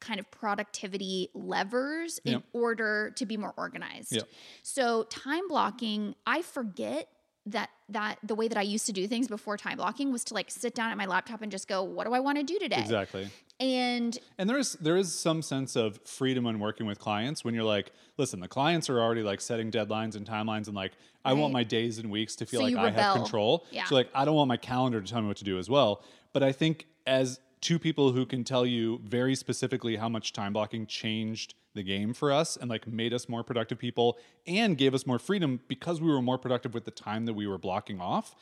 kind 0.00 0.20
of 0.20 0.30
productivity 0.30 1.30
levers 1.34 2.18
in 2.24 2.32
Yep. 2.32 2.42
order 2.52 3.12
to 3.16 3.26
be 3.26 3.36
more 3.36 3.54
organized. 3.56 4.12
Yep. 4.12 4.28
So 4.62 5.04
time 5.04 5.48
blocking, 5.48 6.14
I 6.26 6.42
forget 6.42 7.08
that 7.46 7.68
that 7.90 8.18
the 8.22 8.34
way 8.34 8.48
that 8.48 8.56
I 8.56 8.62
used 8.62 8.86
to 8.86 8.92
do 8.92 9.06
things 9.06 9.28
before 9.28 9.58
time 9.58 9.76
blocking 9.76 10.10
was 10.10 10.24
to 10.24 10.34
like 10.34 10.50
sit 10.50 10.74
down 10.74 10.90
at 10.90 10.96
my 10.96 11.04
laptop 11.04 11.42
and 11.42 11.52
just 11.52 11.68
go, 11.68 11.82
what 11.82 12.06
do 12.06 12.14
I 12.14 12.20
want 12.20 12.38
to 12.38 12.44
do 12.44 12.58
today? 12.58 12.80
Exactly. 12.80 13.28
And 13.60 14.18
And 14.38 14.48
there 14.48 14.56
is 14.58 14.72
there 14.80 14.96
is 14.96 15.14
some 15.14 15.42
sense 15.42 15.76
of 15.76 16.00
freedom 16.06 16.44
when 16.44 16.58
working 16.58 16.86
with 16.86 16.98
clients 16.98 17.44
when 17.44 17.54
you're 17.54 17.62
like, 17.62 17.92
listen, 18.16 18.40
the 18.40 18.48
clients 18.48 18.88
are 18.88 18.98
already 19.00 19.22
like 19.22 19.42
setting 19.42 19.70
deadlines 19.70 20.16
and 20.16 20.26
timelines 20.26 20.66
and 20.68 20.74
like 20.74 20.92
I 21.24 21.34
want 21.34 21.52
my 21.52 21.64
days 21.64 21.98
and 21.98 22.10
weeks 22.10 22.34
to 22.36 22.46
feel 22.46 22.60
So 22.60 22.66
like 22.66 22.76
I 22.76 22.90
have 22.90 23.14
control. 23.14 23.66
Yeah. 23.70 23.84
So 23.84 23.94
like 23.94 24.08
I 24.14 24.24
don't 24.24 24.34
want 24.36 24.48
my 24.48 24.56
calendar 24.56 25.00
to 25.02 25.06
tell 25.12 25.20
me 25.20 25.28
what 25.28 25.36
to 25.38 25.44
do 25.44 25.58
as 25.58 25.68
well. 25.68 26.02
But 26.32 26.42
I 26.42 26.52
think 26.52 26.86
as 27.06 27.40
two 27.64 27.78
people 27.78 28.12
who 28.12 28.26
can 28.26 28.44
tell 28.44 28.66
you 28.66 29.00
very 29.04 29.34
specifically 29.34 29.96
how 29.96 30.08
much 30.08 30.34
time 30.34 30.52
blocking 30.52 30.86
changed 30.86 31.54
the 31.74 31.82
game 31.82 32.12
for 32.12 32.30
us 32.30 32.56
and 32.56 32.68
like 32.68 32.86
made 32.86 33.12
us 33.14 33.26
more 33.26 33.42
productive 33.42 33.78
people 33.78 34.18
and 34.46 34.76
gave 34.76 34.94
us 34.94 35.06
more 35.06 35.18
freedom 35.18 35.58
because 35.66 36.00
we 36.00 36.08
were 36.08 36.20
more 36.20 36.36
productive 36.36 36.74
with 36.74 36.84
the 36.84 36.90
time 36.90 37.24
that 37.24 37.32
we 37.32 37.46
were 37.46 37.58
blocking 37.58 38.00
off. 38.00 38.36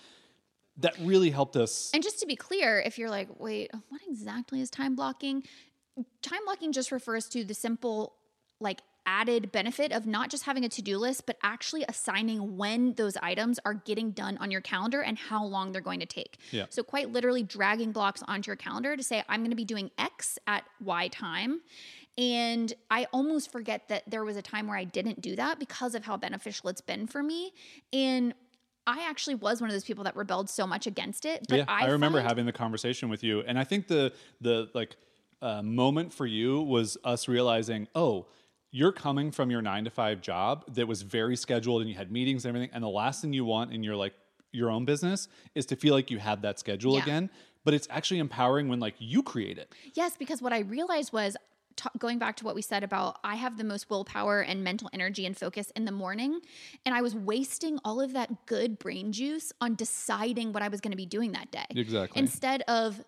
That 0.77 0.95
really 0.99 1.31
helped 1.31 1.55
us. 1.55 1.91
And 1.95 2.03
just 2.03 2.19
to 2.21 2.27
be 2.27 2.35
clear, 2.35 2.81
if 2.81 2.99
you're 2.99 3.11
like, 3.11 3.29
wait, 3.39 3.71
what 3.91 4.01
exactly 4.09 4.61
is 4.61 4.71
time 4.71 4.97
blocking? 4.97 5.45
Time 6.21 6.41
blocking 6.45 6.73
just 6.73 6.91
refers 6.91 7.29
to 7.29 7.45
the 7.45 7.55
simple 7.55 8.15
like 8.61 8.81
added 9.07 9.51
benefit 9.53 9.93
of 9.93 10.07
not 10.07 10.31
just 10.31 10.45
having 10.45 10.65
a 10.65 10.69
to-do 10.69 10.99
list 10.99 11.27
but 11.27 11.37
actually 11.43 11.85
assigning 11.89 12.57
when 12.57 12.95
those 12.95 13.17
items 13.19 13.59
are 13.65 13.75
getting 13.75 14.11
done 14.11 14.37
on 14.39 14.51
your 14.51 14.61
calendar 14.61 15.03
and 15.03 15.19
how 15.19 15.45
long 15.45 15.73
they're 15.73 15.81
going 15.81 16.01
to 16.01 16.07
take. 16.07 16.39
Yeah. 16.51 16.67
so 16.71 16.83
quite 16.83 17.11
literally 17.11 17.43
dragging 17.43 17.93
blocks 17.93 18.23
onto 18.27 18.49
your 18.49 18.57
calendar 18.57 18.97
to 18.97 19.03
say 19.03 19.23
i'm 19.29 19.41
going 19.41 19.51
to 19.51 19.57
be 19.57 19.65
doing 19.65 19.91
x 19.99 20.39
at 20.47 20.65
y 20.81 21.09
time. 21.09 21.61
And 22.19 22.73
i 22.91 23.07
almost 23.13 23.51
forget 23.51 23.89
that 23.89 24.05
there 24.07 24.25
was 24.25 24.37
a 24.37 24.43
time 24.43 24.67
where 24.67 24.77
i 24.77 24.85
didn't 24.85 25.21
do 25.21 25.37
that 25.37 25.59
because 25.59 25.95
of 25.95 26.05
how 26.05 26.17
beneficial 26.17 26.69
it's 26.69 26.81
been 26.81 27.07
for 27.07 27.23
me. 27.23 27.53
And 27.93 28.35
i 28.87 29.09
actually 29.09 29.37
was 29.37 29.61
one 29.61 29.71
of 29.71 29.75
those 29.75 29.85
people 29.85 30.05
that 30.05 30.17
rebelled 30.17 30.51
so 30.51 30.67
much 30.67 30.87
against 30.89 31.25
it 31.25 31.47
but 31.49 31.59
yeah, 31.59 31.65
I, 31.69 31.87
remember 31.87 32.19
find- 32.19 32.29
having 32.29 32.47
the 32.47 32.53
conversation 32.53 33.09
with 33.09 33.23
you, 33.23 33.41
and 33.47 33.59
I 33.59 33.65
think 33.65 33.89
the 33.89 34.13
the 34.41 34.69
like 34.75 34.97
uh, 35.43 35.61
moment 35.61 36.15
for 36.15 36.25
you 36.25 36.63
was 36.63 36.97
us 37.05 37.27
realizing, 37.29 37.89
oh, 37.95 38.27
you're 38.73 38.91
coming 38.93 39.31
from 39.31 39.51
your 39.51 39.63
nine 39.63 39.85
to 39.85 39.91
five 39.91 40.21
job 40.21 40.65
that 40.75 40.89
was 40.89 41.03
very 41.03 41.37
scheduled, 41.37 41.83
and 41.83 41.91
you 41.91 41.97
had 41.97 42.11
meetings 42.11 42.45
and 42.45 42.57
everything, 42.57 42.75
and 42.75 42.83
the 42.83 42.89
last 42.89 43.21
thing 43.21 43.33
you 43.33 43.45
want 43.45 43.73
in 43.73 43.83
your 43.85 43.95
like 43.95 44.15
your 44.51 44.71
own 44.71 44.85
business 44.85 45.29
is 45.55 45.65
to 45.67 45.77
feel 45.77 45.95
like 45.95 46.11
you 46.11 46.19
have 46.19 46.43
that 46.43 46.59
schedule 46.59 46.97
Yeah. 46.97 47.03
again. 47.03 47.31
But 47.65 47.75
it's 47.75 47.87
actually 47.91 48.19
empowering 48.19 48.69
when 48.69 48.81
like 48.81 48.95
you 48.99 49.23
create 49.23 49.57
it. 49.59 49.73
Yes, 49.95 50.17
because 50.19 50.43
what 50.43 50.53
I 50.53 50.61
realized 50.61 51.13
was 51.13 51.37
t- 51.77 51.89
going 51.99 52.19
back 52.19 52.37
to 52.39 52.45
what 52.45 52.55
we 52.55 52.61
said 52.63 52.83
about 52.83 53.19
I 53.23 53.37
have 53.37 53.57
the 53.57 53.65
most 53.65 53.89
willpower 53.89 54.41
and 54.41 54.65
mental 54.65 54.91
energy 54.93 55.25
and 55.27 55.37
focus 55.37 55.71
in 55.77 55.85
the 55.85 55.93
morning. 55.93 56.41
And 56.85 56.95
I 56.95 57.03
was 57.03 57.15
wasting 57.15 57.79
all 57.85 58.01
of 58.01 58.15
that 58.15 58.47
good 58.47 58.79
brain 58.79 59.13
juice 59.13 59.53
on 59.61 59.75
deciding 59.77 60.53
what 60.53 60.63
I 60.63 60.69
was 60.69 60.81
going 60.81 60.91
to 60.91 60.97
be 60.97 61.07
doing 61.07 61.33
that 61.33 61.51
day. 61.53 61.65
Exactly. 61.71 62.19
Instead 62.19 62.63
of 62.63 63.03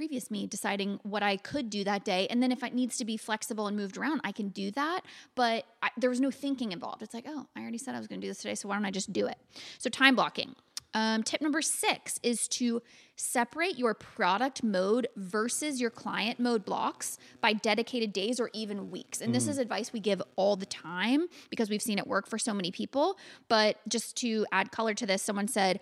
previous 0.00 0.30
me 0.30 0.46
deciding 0.46 0.98
what 1.02 1.22
I 1.22 1.36
could 1.36 1.68
do 1.68 1.84
that 1.84 2.06
day. 2.06 2.26
And 2.30 2.42
then 2.42 2.52
if 2.52 2.62
it 2.62 2.72
needs 2.72 2.96
to 2.96 3.04
be 3.04 3.18
flexible 3.18 3.66
and 3.66 3.76
moved 3.76 3.98
around, 3.98 4.22
I 4.24 4.32
can 4.32 4.48
do 4.48 4.70
that. 4.70 5.02
But 5.34 5.66
I, 5.82 5.90
there 5.98 6.08
was 6.08 6.22
no 6.22 6.30
thinking 6.30 6.72
involved. 6.72 7.02
It's 7.02 7.12
like, 7.12 7.26
oh, 7.28 7.44
I 7.54 7.60
already 7.60 7.76
said 7.76 7.94
I 7.94 7.98
was 7.98 8.06
going 8.06 8.18
to 8.18 8.26
do 8.26 8.30
this 8.30 8.38
today. 8.38 8.54
So 8.54 8.66
why 8.66 8.76
don't 8.76 8.86
I 8.86 8.90
just 8.90 9.12
do 9.12 9.26
it? 9.26 9.36
So 9.76 9.90
time 9.90 10.14
blocking. 10.14 10.56
Um, 10.94 11.22
tip 11.22 11.42
number 11.42 11.60
six 11.60 12.18
is 12.22 12.48
to 12.48 12.80
separate 13.14 13.78
your 13.78 13.92
product 13.92 14.64
mode 14.64 15.06
versus 15.16 15.82
your 15.82 15.90
client 15.90 16.40
mode 16.40 16.64
blocks 16.64 17.18
by 17.42 17.52
dedicated 17.52 18.14
days 18.14 18.40
or 18.40 18.48
even 18.54 18.90
weeks. 18.90 19.20
And 19.20 19.34
this 19.34 19.48
is 19.48 19.58
advice 19.58 19.92
we 19.92 20.00
give 20.00 20.22
all 20.36 20.56
the 20.56 20.64
time 20.64 21.26
because 21.50 21.68
we've 21.68 21.82
seen 21.82 21.98
it 21.98 22.06
work 22.06 22.26
for 22.26 22.38
so 22.38 22.54
many 22.54 22.70
people. 22.70 23.18
But 23.48 23.76
just 23.86 24.16
to 24.16 24.46
add 24.50 24.72
color 24.72 24.94
to 24.94 25.04
this, 25.04 25.20
someone 25.20 25.46
said, 25.46 25.78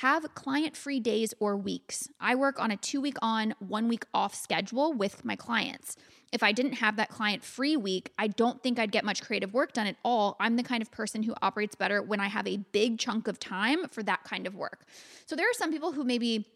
have 0.00 0.32
client 0.34 0.76
free 0.76 1.00
days 1.00 1.34
or 1.40 1.56
weeks. 1.56 2.08
I 2.20 2.36
work 2.36 2.60
on 2.60 2.70
a 2.70 2.76
two 2.76 3.00
week 3.00 3.16
on, 3.20 3.54
one 3.58 3.88
week 3.88 4.04
off 4.14 4.32
schedule 4.32 4.92
with 4.92 5.24
my 5.24 5.34
clients. 5.34 5.96
If 6.30 6.42
I 6.42 6.52
didn't 6.52 6.74
have 6.74 6.96
that 6.96 7.08
client 7.08 7.42
free 7.42 7.76
week, 7.76 8.12
I 8.16 8.28
don't 8.28 8.62
think 8.62 8.78
I'd 8.78 8.92
get 8.92 9.04
much 9.04 9.22
creative 9.22 9.52
work 9.52 9.72
done 9.72 9.88
at 9.88 9.96
all. 10.04 10.36
I'm 10.38 10.56
the 10.56 10.62
kind 10.62 10.82
of 10.82 10.90
person 10.92 11.24
who 11.24 11.34
operates 11.42 11.74
better 11.74 12.00
when 12.00 12.20
I 12.20 12.28
have 12.28 12.46
a 12.46 12.58
big 12.58 12.98
chunk 12.98 13.26
of 13.26 13.40
time 13.40 13.88
for 13.88 14.04
that 14.04 14.22
kind 14.22 14.46
of 14.46 14.54
work. 14.54 14.86
So 15.26 15.34
there 15.34 15.46
are 15.46 15.54
some 15.54 15.72
people 15.72 15.90
who 15.90 16.04
maybe 16.04 16.46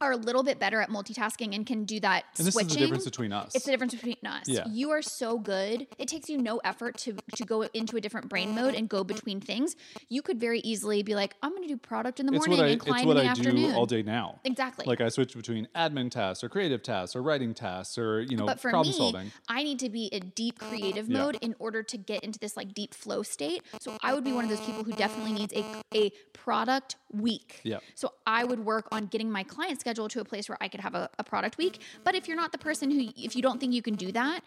are 0.00 0.12
a 0.12 0.16
little 0.16 0.42
bit 0.42 0.58
better 0.58 0.80
at 0.80 0.88
multitasking 0.90 1.54
and 1.54 1.66
can 1.66 1.84
do 1.84 2.00
that 2.00 2.24
And 2.38 2.46
this 2.46 2.54
switching. 2.54 2.68
is 2.70 2.74
the 2.74 2.80
difference 2.80 3.04
between 3.04 3.32
us. 3.32 3.54
It's 3.54 3.64
the 3.64 3.70
difference 3.70 3.94
between 3.94 4.16
us. 4.26 4.48
Yeah. 4.48 4.64
You 4.68 4.90
are 4.90 5.02
so 5.02 5.38
good. 5.38 5.86
It 5.98 6.08
takes 6.08 6.28
you 6.28 6.38
no 6.38 6.58
effort 6.64 6.96
to 6.98 7.16
to 7.36 7.44
go 7.44 7.62
into 7.74 7.96
a 7.96 8.00
different 8.00 8.28
brain 8.28 8.54
mode 8.54 8.74
and 8.74 8.88
go 8.88 9.04
between 9.04 9.40
things. 9.40 9.76
You 10.08 10.22
could 10.22 10.40
very 10.40 10.60
easily 10.60 11.02
be 11.02 11.14
like, 11.14 11.34
I'm 11.42 11.50
going 11.50 11.62
to 11.62 11.68
do 11.68 11.76
product 11.76 12.20
in 12.20 12.26
the 12.26 12.32
It's 12.34 12.46
morning 12.46 12.64
I 12.64 12.68
and 12.70 12.80
client 12.80 13.08
in 13.10 13.16
the 13.16 13.22
I 13.22 13.26
afternoon. 13.26 13.70
do 13.72 13.76
all 13.76 13.86
day 13.86 14.02
now. 14.02 14.40
Exactly. 14.44 14.86
Like 14.86 15.00
I 15.00 15.08
switch 15.08 15.34
between 15.34 15.68
admin 15.74 16.10
tasks 16.10 16.42
or 16.42 16.48
creative 16.48 16.82
tasks 16.82 17.14
or 17.14 17.22
writing 17.22 17.54
tasks 17.54 17.98
or 17.98 18.22
you 18.22 18.36
know 18.36 18.46
But 18.46 18.60
for 18.60 18.70
problem 18.70 18.92
me, 18.92 18.96
solving. 18.98 19.32
I 19.48 19.62
need 19.62 19.78
to 19.80 19.90
be 19.90 20.06
in 20.06 20.32
deep 20.34 20.58
creative 20.58 21.08
Yeah. 21.08 21.18
mode 21.18 21.38
in 21.40 21.54
order 21.58 21.82
to 21.82 21.96
get 21.96 22.22
into 22.24 22.38
this 22.38 22.56
like 22.56 22.74
deep 22.74 22.94
flow 22.94 23.22
state. 23.22 23.62
So 23.80 23.96
I 24.02 24.14
would 24.14 24.24
be 24.24 24.32
one 24.32 24.44
of 24.44 24.50
those 24.50 24.60
people 24.60 24.84
who 24.84 24.92
definitely 24.92 25.32
needs 25.32 25.52
a, 25.54 25.64
a 25.94 26.10
product 26.32 26.96
week. 27.12 27.60
Yeah. 27.64 27.78
So 27.94 28.12
I 28.26 28.44
would 28.44 28.64
work 28.64 28.88
on 28.92 29.06
getting 29.06 29.30
my 29.30 29.42
client 29.42 29.80
schedule 29.80 30.08
to 30.08 30.20
a 30.20 30.24
place 30.24 30.48
where 30.48 30.58
I 30.60 30.68
could 30.68 30.80
have 30.80 30.94
a, 30.94 31.10
a 31.18 31.24
product 31.24 31.58
week. 31.58 31.80
But 32.04 32.14
if 32.14 32.28
you're 32.28 32.36
not 32.36 32.52
the 32.52 32.58
person 32.58 32.90
who, 32.90 33.08
if 33.16 33.34
you 33.36 33.42
don't 33.42 33.60
think 33.60 33.72
you 33.72 33.82
can 33.82 33.94
do 33.94 34.12
that, 34.12 34.42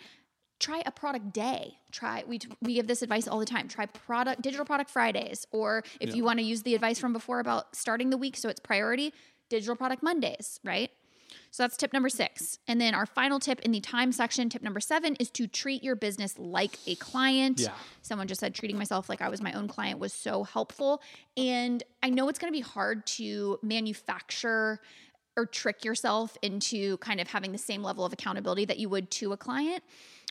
try 0.59 0.81
a 0.85 0.91
product 0.91 1.33
day. 1.33 1.75
Try 1.91 2.23
we 2.27 2.39
we 2.61 2.75
give 2.75 2.87
this 2.87 3.01
advice 3.01 3.27
all 3.27 3.39
the 3.39 3.45
time. 3.45 3.67
Try 3.67 3.85
product 3.85 4.41
digital 4.41 4.65
product 4.65 4.89
Fridays, 4.89 5.45
or 5.51 5.83
if 5.99 6.09
Yeah. 6.09 6.15
you 6.15 6.23
want 6.23 6.39
to 6.39 6.45
use 6.45 6.63
the 6.63 6.75
advice 6.75 6.99
from 6.99 7.13
before 7.13 7.39
about 7.39 7.75
starting 7.75 8.09
the 8.09 8.17
week 8.17 8.37
so 8.37 8.49
it's 8.49 8.59
priority, 8.59 9.13
digital 9.49 9.75
product 9.75 10.01
Mondays, 10.03 10.59
right? 10.63 10.89
So 11.53 11.61
that's 11.61 11.77
tip 11.77 11.93
number 11.93 12.09
six. 12.09 12.57
And 12.67 12.81
then 12.81 12.95
our 12.95 13.05
final 13.05 13.39
tip 13.39 13.59
in 13.59 13.71
the 13.71 13.79
time 13.79 14.11
section, 14.11 14.49
tip 14.49 14.63
number 14.63 14.79
seven, 14.79 15.15
is 15.19 15.29
to 15.29 15.45
treat 15.45 15.83
your 15.83 15.95
business 15.95 16.39
like 16.39 16.79
a 16.87 16.95
client. 16.95 17.59
Yeah. 17.59 17.73
Someone 18.01 18.27
just 18.27 18.39
said 18.39 18.55
treating 18.55 18.75
myself 18.75 19.07
like 19.07 19.21
I 19.21 19.29
was 19.29 19.39
my 19.39 19.53
own 19.53 19.67
client 19.67 19.99
was 19.99 20.13
so 20.13 20.43
helpful. 20.43 20.99
And 21.37 21.83
I 22.01 22.09
know 22.09 22.27
it's 22.27 22.39
going 22.39 22.51
to 22.51 22.57
be 22.57 22.63
hard 22.63 23.05
to 23.05 23.59
manufacture 23.61 24.79
or 25.37 25.45
trick 25.45 25.85
yourself 25.85 26.35
into 26.41 26.97
kind 26.97 27.21
of 27.21 27.27
having 27.27 27.51
the 27.51 27.59
same 27.59 27.83
level 27.83 28.03
of 28.03 28.13
accountability 28.13 28.65
that 28.65 28.79
you 28.79 28.89
would 28.89 29.11
to 29.11 29.31
a 29.31 29.37
client. 29.37 29.83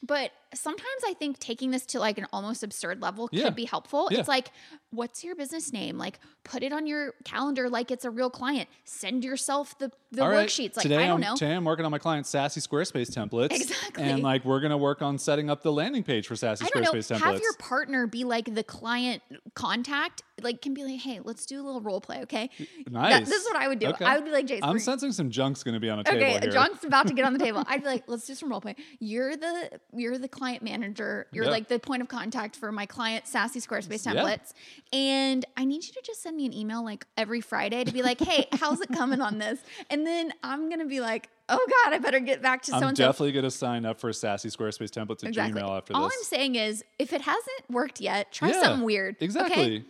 But 0.02 0.32
sometimes 0.54 1.02
I 1.06 1.14
think 1.14 1.38
taking 1.38 1.70
this 1.70 1.86
to 1.86 2.00
like 2.00 2.18
an 2.18 2.26
almost 2.32 2.62
absurd 2.62 3.00
level 3.02 3.28
Yeah. 3.32 3.44
could 3.44 3.54
be 3.54 3.64
helpful. 3.64 4.08
Yeah. 4.10 4.20
It's 4.20 4.28
like, 4.28 4.50
what's 4.90 5.24
your 5.24 5.34
business 5.34 5.72
name? 5.72 5.98
Like, 5.98 6.18
put 6.44 6.62
it 6.62 6.72
on 6.72 6.86
your 6.86 7.14
calendar 7.24 7.68
like 7.70 7.90
it's 7.90 8.04
a 8.04 8.10
real 8.10 8.30
client. 8.30 8.68
Send 8.84 9.24
yourself 9.24 9.78
the, 9.78 9.90
the 10.10 10.22
All 10.22 10.28
right, 10.28 10.48
worksheets. 10.48 10.76
Like, 10.76 10.82
today 10.82 11.04
I 11.04 11.06
don't 11.06 11.14
I'm, 11.14 11.20
know. 11.20 11.36
Today 11.36 11.54
I'm 11.54 11.64
working 11.64 11.84
on 11.84 11.90
my 11.90 11.98
client's 11.98 12.28
sassy 12.28 12.60
Squarespace 12.60 13.10
templates. 13.10 13.52
Exactly. 13.52 14.04
And 14.04 14.22
like 14.22 14.44
we're 14.44 14.60
gonna 14.60 14.76
work 14.76 15.02
on 15.02 15.18
setting 15.18 15.48
up 15.48 15.62
the 15.62 15.72
landing 15.72 16.02
page 16.02 16.26
for 16.26 16.36
sassy 16.36 16.64
I 16.64 16.68
don't 16.68 16.82
know. 16.82 16.92
Squarespace 16.92 17.16
templates. 17.16 17.20
Have 17.20 17.40
your 17.40 17.54
partner 17.54 18.06
be 18.06 18.24
like 18.24 18.54
the 18.54 18.64
client 18.64 19.22
contact. 19.54 20.22
Like, 20.42 20.60
can 20.60 20.74
be 20.74 20.82
like, 20.82 20.98
hey, 21.00 21.20
let's 21.22 21.46
do 21.46 21.60
a 21.60 21.64
little 21.64 21.80
role 21.80 22.00
play, 22.00 22.22
okay? 22.22 22.50
nice. 22.90 23.12
That- 23.12 23.26
this 23.26 23.42
is 23.42 23.44
what 23.44 23.56
I 23.56 23.68
would 23.68 23.78
do. 23.78 23.86
Okay. 23.88 24.04
I 24.04 24.16
would 24.16 24.24
be 24.24 24.32
like, 24.32 24.46
Jason. 24.46 24.64
I'm 24.64 24.78
sensing 24.80 25.12
some 25.12 25.30
junk's 25.30 25.62
gonna 25.62 25.78
be 25.80 25.88
on 25.88 26.00
a 26.00 26.04
table 26.04 26.36
Okay, 26.36 26.50
junk's 26.50 26.84
about 26.84 27.06
to 27.06 27.14
get 27.14 27.24
on 27.24 27.32
the 27.32 27.38
table. 27.38 27.62
I'd 27.66 27.80
be 27.82 27.86
like, 27.86 28.04
let's 28.08 28.26
do 28.26 28.34
some 28.34 28.50
role 28.50 28.60
play. 28.60 28.74
You're 28.98 29.36
the 29.36 29.80
you're 29.94 30.18
the 30.18 30.28
client 30.28 30.41
manager. 30.62 31.26
You're 31.32 31.44
Yeah. 31.44 31.50
like 31.50 31.68
the 31.68 31.78
point 31.78 32.02
of 32.02 32.08
contact 32.08 32.56
for 32.56 32.72
my 32.72 32.86
client 32.86 33.26
sassy 33.26 33.60
Squarespace 33.60 34.06
templates. 34.06 34.52
And 34.92 35.44
I 35.56 35.64
need 35.64 35.84
you 35.86 35.92
to 35.92 36.02
just 36.04 36.22
send 36.22 36.36
me 36.36 36.46
an 36.46 36.52
email 36.52 36.84
like 36.84 37.06
every 37.16 37.40
Friday 37.40 37.84
to 37.84 37.92
be 37.92 38.02
like, 38.02 38.20
hey, 38.20 38.48
how's 38.52 38.80
it 38.80 38.88
coming 38.92 39.20
on 39.20 39.38
this? 39.38 39.60
And 39.90 40.06
then 40.06 40.32
I'm 40.42 40.68
gonna 40.68 40.86
be 40.86 41.00
like, 41.00 41.28
oh 41.48 41.66
God, 41.84 41.94
I 41.94 41.98
better 41.98 42.20
get 42.20 42.42
back 42.42 42.62
to 42.62 42.70
so 42.72 42.76
I'm 42.78 42.94
definitely 42.94 43.32
gonna 43.32 43.50
sign 43.50 43.84
up 43.86 43.98
for 44.00 44.12
sassy 44.12 44.48
Squarespace 44.48 44.90
templates 44.90 45.22
at 45.22 45.28
Exactly. 45.30 45.60
Gmail 45.62 45.76
after 45.76 45.94
All 45.94 46.04
this. 46.08 46.16
I'm 46.18 46.24
saying 46.24 46.54
is, 46.56 46.84
if 46.98 47.12
it 47.12 47.20
hasn't 47.22 47.70
worked 47.70 48.00
yet, 48.00 48.32
try 48.32 48.48
Yeah, 48.50 48.60
something 48.62 48.84
weird. 48.84 49.16
Exactly. 49.20 49.62
Okay? 49.78 49.84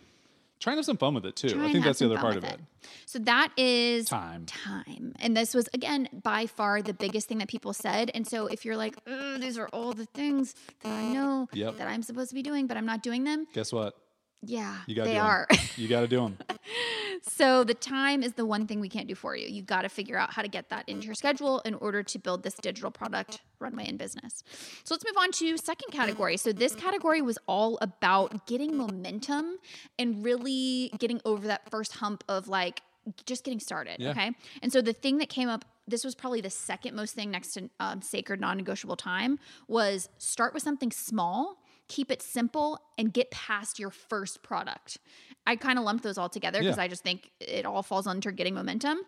Try 0.63 0.71
and 0.71 0.77
have 0.77 0.85
some 0.85 0.95
fun 0.95 1.13
with 1.13 1.25
it 1.25 1.35
too. 1.35 1.49
Try 1.49 1.65
I 1.67 1.71
think 1.73 1.83
that's 1.83 1.99
the 1.99 2.05
other 2.05 2.17
part 2.17 2.37
of 2.37 2.43
with 2.43 2.53
it. 2.53 2.59
So 3.05 3.19
that 3.19 3.49
is 3.57 4.05
Time. 4.05 4.45
Time. 4.45 5.13
And 5.19 5.35
this 5.35 5.53
was 5.53 5.67
again 5.73 6.07
by 6.23 6.45
far 6.45 6.81
the 6.81 6.93
biggest 6.93 7.27
thing 7.27 7.39
that 7.39 7.49
people 7.49 7.73
said. 7.73 8.09
And 8.13 8.25
so 8.25 8.47
if 8.47 8.63
you're 8.63 8.77
like, 8.77 8.95
"Ugh, 9.05 9.41
these 9.41 9.57
are 9.57 9.67
all 9.73 9.91
the 9.91 10.05
things 10.05 10.55
that 10.83 10.89
I 10.89 11.09
know 11.11 11.49
Yep. 11.51 11.79
that 11.79 11.89
I'm 11.89 12.01
supposed 12.01 12.29
to 12.29 12.35
be 12.35 12.41
doing, 12.43 12.65
but 12.67 12.77
I'm 12.77 12.85
not 12.85 13.03
doing 13.03 13.25
them. 13.25 13.45
Guess 13.53 13.73
what? 13.73 13.97
Yeah, 14.45 14.77
You 14.87 14.95
gotta 14.95 15.09
they 15.09 15.17
are. 15.17 15.47
You 15.77 15.87
gotta 15.87 16.07
do 16.07 16.17
them. 16.17 16.37
so 17.23 17.63
the 17.63 17.73
time 17.73 18.21
is 18.21 18.33
the 18.33 18.45
one 18.45 18.67
thing 18.67 18.79
we 18.79 18.89
can't 18.89 19.07
do 19.07 19.15
for 19.15 19.35
you. 19.35 19.47
You 19.47 19.61
got 19.61 19.83
to 19.83 19.89
figure 19.89 20.17
out 20.17 20.33
how 20.33 20.41
to 20.41 20.47
get 20.47 20.69
that 20.69 20.87
into 20.87 21.05
your 21.05 21.15
schedule 21.15 21.59
in 21.61 21.73
order 21.75 22.03
to 22.03 22.19
build 22.19 22.43
this 22.43 22.53
digital 22.55 22.91
product 22.91 23.41
runway 23.59 23.87
in 23.87 23.97
business. 23.97 24.43
So 24.83 24.93
let's 24.93 25.05
move 25.05 25.15
on 25.17 25.31
to 25.31 25.57
second 25.57 25.91
category. 25.91 26.37
So 26.37 26.51
this 26.51 26.75
category 26.75 27.21
was 27.21 27.39
all 27.47 27.77
about 27.81 28.45
getting 28.45 28.77
momentum 28.77 29.57
and 29.97 30.23
really 30.23 30.91
getting 30.99 31.21
over 31.25 31.47
that 31.47 31.69
first 31.71 31.93
hump 31.93 32.23
of 32.27 32.47
like 32.47 32.81
just 33.25 33.43
getting 33.43 33.59
started. 33.59 33.97
Yeah. 33.99 34.11
Okay. 34.11 34.31
And 34.61 34.71
so 34.71 34.81
the 34.81 34.93
thing 34.93 35.17
that 35.17 35.29
came 35.29 35.49
up 35.49 35.65
this 35.87 36.05
was 36.05 36.15
probably 36.15 36.39
the 36.39 36.49
second 36.49 36.95
most 36.95 37.13
thing 37.13 37.29
next 37.31 37.53
to 37.53 37.69
um, 37.79 38.01
sacred 38.01 38.39
non-negotiable 38.39 38.95
time 38.95 39.37
was 39.67 40.07
start 40.17 40.53
with 40.53 40.63
something 40.63 40.91
small 40.91 41.57
keep 41.95 42.09
it 42.11 42.21
simple 42.21 42.79
and 42.97 43.13
get 43.13 43.29
past 43.31 43.79
your 43.79 43.89
first 43.89 44.41
product 44.43 44.97
i 45.45 45.55
kind 45.55 45.77
of 45.79 45.85
lumped 45.85 46.03
those 46.03 46.17
all 46.17 46.29
together 46.29 46.59
because 46.59 46.77
Yeah. 46.77 46.83
i 46.83 46.87
just 46.87 47.03
think 47.03 47.29
it 47.39 47.65
all 47.65 47.83
falls 47.83 48.07
under 48.07 48.31
getting 48.31 48.55
momentum 48.55 48.99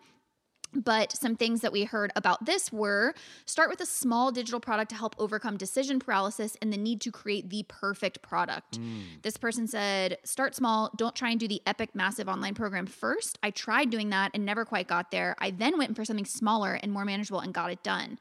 but 0.74 1.12
some 1.16 1.36
things 1.36 1.60
that 1.60 1.72
we 1.72 1.84
heard 1.84 2.12
about 2.16 2.44
this 2.44 2.72
were 2.72 3.14
start 3.46 3.70
with 3.70 3.80
a 3.80 3.86
small 3.86 4.30
digital 4.32 4.60
product 4.60 4.90
to 4.90 4.96
help 4.96 5.14
overcome 5.18 5.56
decision 5.56 5.98
paralysis 5.98 6.56
and 6.60 6.72
the 6.72 6.76
need 6.76 7.00
to 7.02 7.12
create 7.12 7.48
the 7.50 7.64
perfect 7.68 8.20
product. 8.20 8.78
Mm. 8.78 9.22
This 9.22 9.36
person 9.36 9.66
said, 9.66 10.18
start 10.24 10.54
small, 10.54 10.90
don't 10.96 11.14
try 11.14 11.30
and 11.30 11.40
do 11.40 11.48
the 11.48 11.62
epic 11.66 11.94
massive 11.94 12.28
online 12.28 12.54
program 12.54 12.86
first. 12.86 13.38
I 13.42 13.50
tried 13.52 13.90
doing 13.90 14.10
that 14.10 14.32
and 14.34 14.44
never 14.44 14.64
quite 14.64 14.88
got 14.88 15.10
there. 15.10 15.36
I 15.38 15.50
then 15.50 15.78
went 15.78 15.96
for 15.96 16.04
something 16.04 16.26
smaller 16.26 16.74
and 16.74 16.92
more 16.92 17.04
manageable 17.04 17.40
and 17.40 17.54
got 17.54 17.70
it 17.70 17.82
done. 17.82 18.18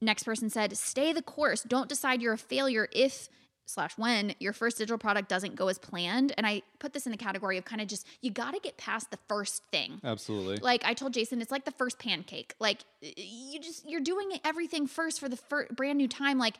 Next 0.00 0.22
person 0.22 0.50
said, 0.50 0.76
stay 0.76 1.12
the 1.12 1.22
course. 1.22 1.62
Don't 1.62 1.88
decide 1.88 2.22
you're 2.22 2.34
a 2.34 2.38
failure 2.38 2.86
if 2.92 3.28
slash 3.66 3.98
when 3.98 4.34
your 4.38 4.52
first 4.52 4.78
digital 4.78 4.98
product 4.98 5.28
doesn't 5.28 5.56
go 5.56 5.68
as 5.68 5.78
planned. 5.78 6.32
And 6.36 6.46
I 6.46 6.62
put 6.78 6.92
this 6.92 7.06
in 7.06 7.12
the 7.12 7.18
category 7.18 7.58
of 7.58 7.64
kind 7.64 7.80
of 7.80 7.88
just 7.88 8.06
you 8.22 8.30
got 8.30 8.54
to 8.54 8.60
get 8.60 8.76
past 8.76 9.10
the 9.10 9.18
first 9.28 9.62
thing. 9.70 10.00
Absolutely. 10.02 10.56
Like 10.56 10.84
I 10.84 10.94
told 10.94 11.12
Jason, 11.12 11.42
it's 11.42 11.50
like 11.50 11.64
the 11.64 11.72
first 11.72 11.98
pancake. 11.98 12.54
Like 12.58 12.84
you 13.00 13.60
just 13.60 13.88
you're 13.88 14.00
doing 14.00 14.30
everything 14.44 14.86
first 14.86 15.20
for 15.20 15.28
the 15.28 15.36
fir- 15.36 15.68
brand 15.74 15.98
new 15.98 16.08
time. 16.08 16.38
Like 16.38 16.56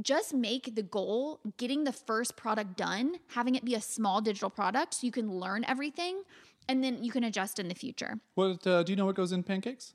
just 0.00 0.34
make 0.34 0.74
the 0.74 0.82
goal 0.82 1.40
getting 1.56 1.84
the 1.84 1.92
first 1.92 2.36
product 2.36 2.76
done, 2.76 3.16
having 3.28 3.54
it 3.54 3.64
be 3.64 3.74
a 3.74 3.80
small 3.80 4.20
digital 4.20 4.50
product 4.50 4.94
so 4.94 5.06
you 5.06 5.12
can 5.12 5.38
learn 5.38 5.64
everything 5.66 6.22
and 6.68 6.82
then 6.82 7.04
you 7.04 7.12
can 7.12 7.24
adjust 7.24 7.58
in 7.58 7.68
the 7.68 7.74
future. 7.74 8.18
What 8.34 8.66
uh, 8.66 8.82
do 8.82 8.92
you 8.92 8.96
know 8.96 9.06
what 9.06 9.14
goes 9.14 9.32
in 9.32 9.42
pancakes? 9.42 9.94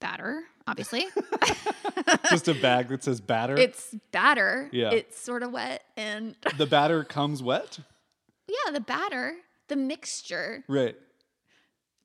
Batter, 0.00 0.42
obviously. 0.66 1.06
Just 2.30 2.46
a 2.48 2.54
bag 2.54 2.88
that 2.88 3.02
says 3.04 3.20
batter. 3.20 3.56
it's 3.56 3.94
batter. 4.12 4.68
Yeah. 4.72 4.90
It's 4.92 5.20
sort 5.20 5.42
of 5.42 5.52
wet 5.52 5.82
and 5.96 6.34
the 6.56 6.66
batter 6.66 7.02
comes 7.04 7.42
wet. 7.42 7.78
yeah, 8.46 8.72
the 8.72 8.80
batter, 8.80 9.34
the 9.68 9.76
mixture, 9.76 10.62
Right. 10.68 10.96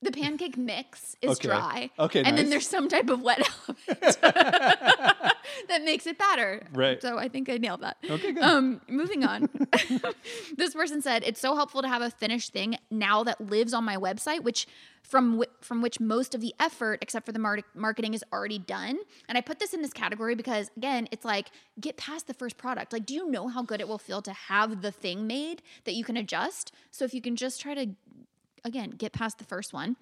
the 0.01 0.11
pancake 0.11 0.57
mix 0.57 1.15
is 1.21 1.31
Okay. 1.37 1.47
dry. 1.49 1.89
Okay, 1.99 2.23
And 2.23 2.37
then 2.37 2.49
there's 2.49 2.67
some 2.67 2.89
type 2.89 3.09
of 3.09 3.21
wet 3.21 3.47
element 3.91 5.32
that 5.67 5.83
makes 5.83 6.07
it 6.07 6.17
better. 6.17 6.65
Right. 6.73 7.01
So 7.01 7.17
I 7.17 7.27
think 7.27 7.49
I 7.49 7.57
nailed 7.57 7.81
that. 7.81 7.97
Okay, 8.09 8.31
good. 8.31 8.43
Um, 8.43 8.81
moving 8.87 9.23
on. 9.23 9.49
this 10.57 10.73
person 10.73 11.01
said 11.01 11.23
it's 11.25 11.39
so 11.39 11.55
helpful 11.55 11.81
to 11.81 11.87
have 11.87 12.01
a 12.01 12.09
finished 12.09 12.53
thing 12.53 12.77
now 12.91 13.23
that 13.23 13.39
lives 13.41 13.73
on 13.73 13.83
my 13.83 13.97
website, 13.97 14.41
which 14.43 14.67
from 15.01 15.37
whi- 15.37 15.47
from 15.61 15.81
which 15.81 15.99
most 15.99 16.33
of 16.33 16.41
the 16.41 16.53
effort, 16.59 16.99
except 17.01 17.25
for 17.25 17.31
the 17.31 17.39
mar- 17.39 17.59
marketing, 17.75 18.13
is 18.13 18.23
already 18.31 18.59
done. 18.59 18.97
And 19.27 19.37
I 19.37 19.41
put 19.41 19.59
this 19.59 19.73
in 19.73 19.81
this 19.81 19.93
category 19.93 20.35
because 20.35 20.71
again, 20.77 21.07
it's 21.11 21.25
like 21.25 21.49
get 21.79 21.97
past 21.97 22.27
the 22.27 22.33
first 22.33 22.57
product. 22.57 22.93
Like, 22.93 23.05
do 23.05 23.13
you 23.13 23.29
know 23.29 23.47
how 23.47 23.61
good 23.63 23.81
it 23.81 23.87
will 23.87 23.97
feel 23.97 24.21
to 24.21 24.33
have 24.33 24.81
the 24.81 24.91
thing 24.91 25.27
made 25.27 25.61
that 25.83 25.93
you 25.93 26.03
can 26.03 26.17
adjust? 26.17 26.71
So 26.91 27.05
if 27.05 27.13
you 27.13 27.21
can 27.21 27.35
just 27.35 27.61
try 27.61 27.73
to 27.73 27.87
again 28.63 28.91
get 28.91 29.13
past 29.13 29.37
the 29.37 29.43
first 29.45 29.73
one. 29.73 29.97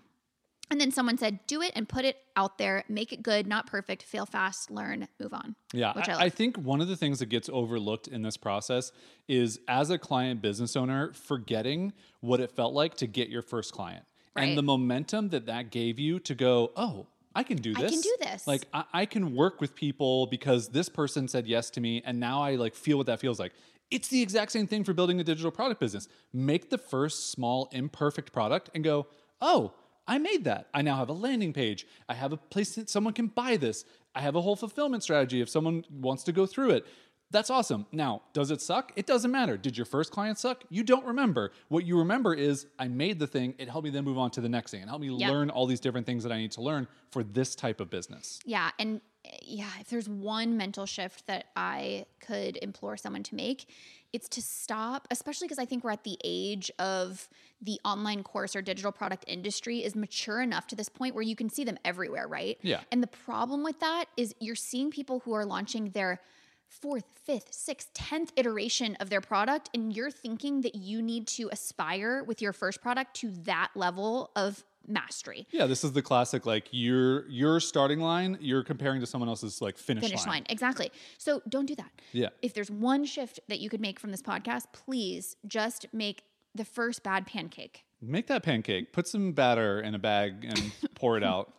And 0.72 0.80
then 0.80 0.90
someone 0.90 1.18
said, 1.18 1.40
do 1.48 1.62
it 1.62 1.74
and 1.76 1.88
put 1.88 2.06
it 2.06 2.18
out 2.38 2.58
there, 2.58 2.86
make 2.88 3.12
it 3.12 3.22
good, 3.22 3.46
not 3.46 3.68
perfect, 3.68 4.04
fail 4.04 4.26
fast, 4.26 4.72
learn, 4.72 5.08
move 5.20 5.34
on. 5.34 5.56
Yeah, 5.74 5.92
Which 5.94 6.08
I 6.08 6.14
I, 6.14 6.16
like. 6.16 6.26
I 6.26 6.30
think 6.30 6.58
one 6.58 6.80
of 6.80 6.88
the 6.88 6.96
things 6.96 7.20
that 7.20 7.28
gets 7.28 7.50
overlooked 7.50 8.08
in 8.08 8.22
this 8.22 8.38
process 8.38 8.94
is 9.28 9.60
as 9.68 9.90
a 9.90 9.98
client 9.98 10.42
business 10.42 10.78
owner, 10.78 11.12
forgetting 11.14 11.92
what 12.22 12.40
it 12.40 12.52
felt 12.52 12.74
like 12.74 12.96
to 12.96 13.08
get 13.08 13.28
your 13.30 13.42
first 13.42 13.74
client 13.74 14.06
Right. 14.34 14.48
and 14.48 14.58
the 14.58 14.64
momentum 14.64 15.28
that 15.30 15.46
that 15.48 15.72
gave 15.72 16.00
you 16.00 16.18
to 16.20 16.34
go, 16.34 16.72
oh, 16.78 17.08
I 17.36 17.44
can 17.44 17.58
do 17.58 17.74
this. 17.74 17.84
I 17.84 17.90
can 17.90 18.02
do 18.02 18.16
this. 18.22 18.48
Like 18.48 18.66
I, 18.74 18.84
I 18.94 19.06
can 19.06 19.36
work 19.36 19.60
with 19.60 19.76
people 19.76 20.28
because 20.28 20.70
this 20.70 20.88
person 20.88 21.28
said 21.28 21.48
yes 21.48 21.70
to 21.72 21.82
me, 21.82 22.02
and 22.06 22.18
now 22.18 22.42
I 22.42 22.56
like 22.56 22.76
feel 22.76 22.98
what 22.98 23.08
that 23.08 23.20
feels 23.20 23.40
like. 23.40 23.52
It's 23.90 24.08
the 24.08 24.22
exact 24.22 24.54
same 24.54 24.68
thing 24.68 24.86
for 24.86 24.94
building 24.94 25.20
a 25.20 25.24
digital 25.26 25.52
product 25.52 25.82
business. 25.82 26.08
Make 26.32 26.70
the 26.70 26.78
first 26.78 27.30
small 27.30 27.68
imperfect 27.74 28.32
product 28.32 28.70
and 28.74 28.86
go, 28.86 29.08
oh. 29.42 29.74
I 30.08 30.18
made 30.18 30.44
that. 30.46 30.68
I 30.74 30.82
now 30.82 30.98
have 30.98 31.10
a 31.10 31.14
landing 31.14 31.54
page. 31.54 31.86
I 32.10 32.14
have 32.16 32.34
a 32.34 32.38
place 32.38 32.76
that 32.76 32.90
someone 32.90 33.14
can 33.14 33.28
buy 33.28 33.58
this. 33.58 33.86
I 34.16 34.22
have 34.22 34.36
a 34.36 34.42
whole 34.42 34.56
fulfillment 34.56 35.04
strategy 35.04 35.42
if 35.42 35.50
someone 35.50 35.86
wants 35.90 36.24
to 36.24 36.32
go 36.32 36.46
through 36.46 36.72
it. 36.72 36.86
That's 37.30 37.50
awesome. 37.50 37.86
Now, 37.94 38.24
does 38.34 38.52
it 38.52 38.62
suck? 38.62 38.92
It 38.98 39.06
doesn't 39.06 39.32
matter. 39.32 39.56
Did 39.56 39.78
your 39.78 39.86
first 39.86 40.12
client 40.12 40.38
suck? 40.38 40.66
You 40.70 40.84
don't 40.84 41.06
remember. 41.06 41.54
What 41.70 41.86
you 41.86 41.98
remember 41.98 42.34
is 42.34 42.68
I 42.78 42.90
made 42.90 43.20
the 43.20 43.28
thing. 43.28 43.56
It 43.58 43.70
helped 43.70 43.86
me 43.86 43.90
then 43.90 44.04
move 44.04 44.18
on 44.18 44.32
to 44.32 44.42
the 44.42 44.50
next 44.50 44.72
thing 44.72 44.82
and 44.82 44.90
help 44.90 45.02
me 45.02 45.08
Yep. 45.16 45.30
learn 45.32 45.50
all 45.50 45.66
these 45.66 45.80
different 45.80 46.06
things 46.06 46.24
that 46.24 46.34
I 46.34 46.38
need 46.38 46.52
to 46.54 46.62
learn 46.62 46.90
for 47.10 47.24
this 47.24 47.56
type 47.56 47.80
of 47.80 47.90
business. 47.90 48.42
Yeah. 48.44 48.72
And 48.80 49.00
yeah, 49.44 49.70
if 49.80 49.90
there's 49.90 50.10
one 50.10 50.58
mental 50.58 50.86
shift 50.86 51.28
that 51.28 51.46
I 51.56 52.06
could 52.20 52.58
implore 52.62 52.98
someone 52.98 53.24
to 53.24 53.36
make, 53.36 53.68
it's 54.14 54.28
to 54.30 54.42
stop, 54.42 55.08
especially 55.12 55.48
because 55.48 55.60
I 55.60 55.66
think 55.66 55.84
we're 55.84 55.92
at 55.92 56.04
the 56.04 56.18
age 56.24 56.72
of 56.80 57.30
the 57.62 57.80
online 57.86 58.24
course 58.24 58.56
or 58.56 58.62
digital 58.62 58.92
product 58.92 59.26
industry 59.28 59.84
is 59.84 59.96
mature 59.96 60.42
enough 60.42 60.68
to 60.68 60.76
this 60.76 60.90
point 60.90 61.16
where 61.16 61.24
you 61.24 61.36
can 61.36 61.50
see 61.50 61.64
them 61.64 61.78
everywhere, 61.86 62.28
right? 62.28 62.58
Yeah. 62.62 62.82
And 62.92 63.02
the 63.02 63.08
problem 63.08 63.64
with 63.64 63.80
that 63.80 64.06
is 64.18 64.34
you're 64.40 64.56
seeing 64.56 64.92
people 64.92 65.20
who 65.20 65.34
are 65.34 65.46
launching 65.46 65.92
their 65.92 66.20
fourth, 66.68 67.06
fifth, 67.26 67.54
sixth, 67.54 67.94
tenth 67.94 68.32
iteration 68.38 68.96
of 69.00 69.10
their 69.10 69.22
product, 69.22 69.70
and 69.74 69.96
you're 69.96 70.12
thinking 70.12 70.62
that 70.62 70.74
you 70.74 71.02
need 71.02 71.28
to 71.28 71.50
aspire 71.52 72.24
with 72.24 72.42
your 72.42 72.54
first 72.54 72.82
product 72.82 73.14
to 73.18 73.30
that 73.44 73.70
level 73.76 74.32
of 74.36 74.64
mastery. 74.88 75.48
Yeah, 75.52 75.66
this 75.66 75.84
is 75.84 75.94
the 75.94 76.02
classic 76.02 76.46
like 76.46 76.68
your 76.72 77.28
your 77.30 77.60
starting 77.60 78.00
line, 78.00 78.38
you're 78.42 78.64
comparing 78.64 79.00
to 79.02 79.06
someone 79.06 79.30
else's 79.30 79.62
like 79.62 79.78
finish, 79.78 80.04
finish 80.04 80.26
line. 80.26 80.46
Exactly. 80.50 80.92
So 81.18 81.42
don't 81.48 81.66
do 81.66 81.76
that. 81.76 81.92
Yeah. 82.12 82.30
If 82.42 82.54
there's 82.54 82.72
one 82.72 83.06
shift 83.06 83.40
that 83.48 83.60
you 83.60 83.70
could 83.70 83.82
make 83.82 84.00
from 84.00 84.12
this 84.12 84.22
podcast, 84.22 84.66
please 84.74 85.36
just 85.46 85.86
make 85.94 86.24
the 86.56 86.66
first 86.66 87.04
bad 87.04 87.26
pancake. 87.26 87.86
Make 88.02 88.28
that 88.28 88.44
pancake. 88.44 88.94
Put 88.94 89.08
some 89.08 89.32
batter 89.32 89.80
in 89.80 89.94
a 89.94 90.00
bag 90.00 90.44
and 90.44 90.72
pour 90.96 91.18
it 91.18 91.24
out. 91.24 91.54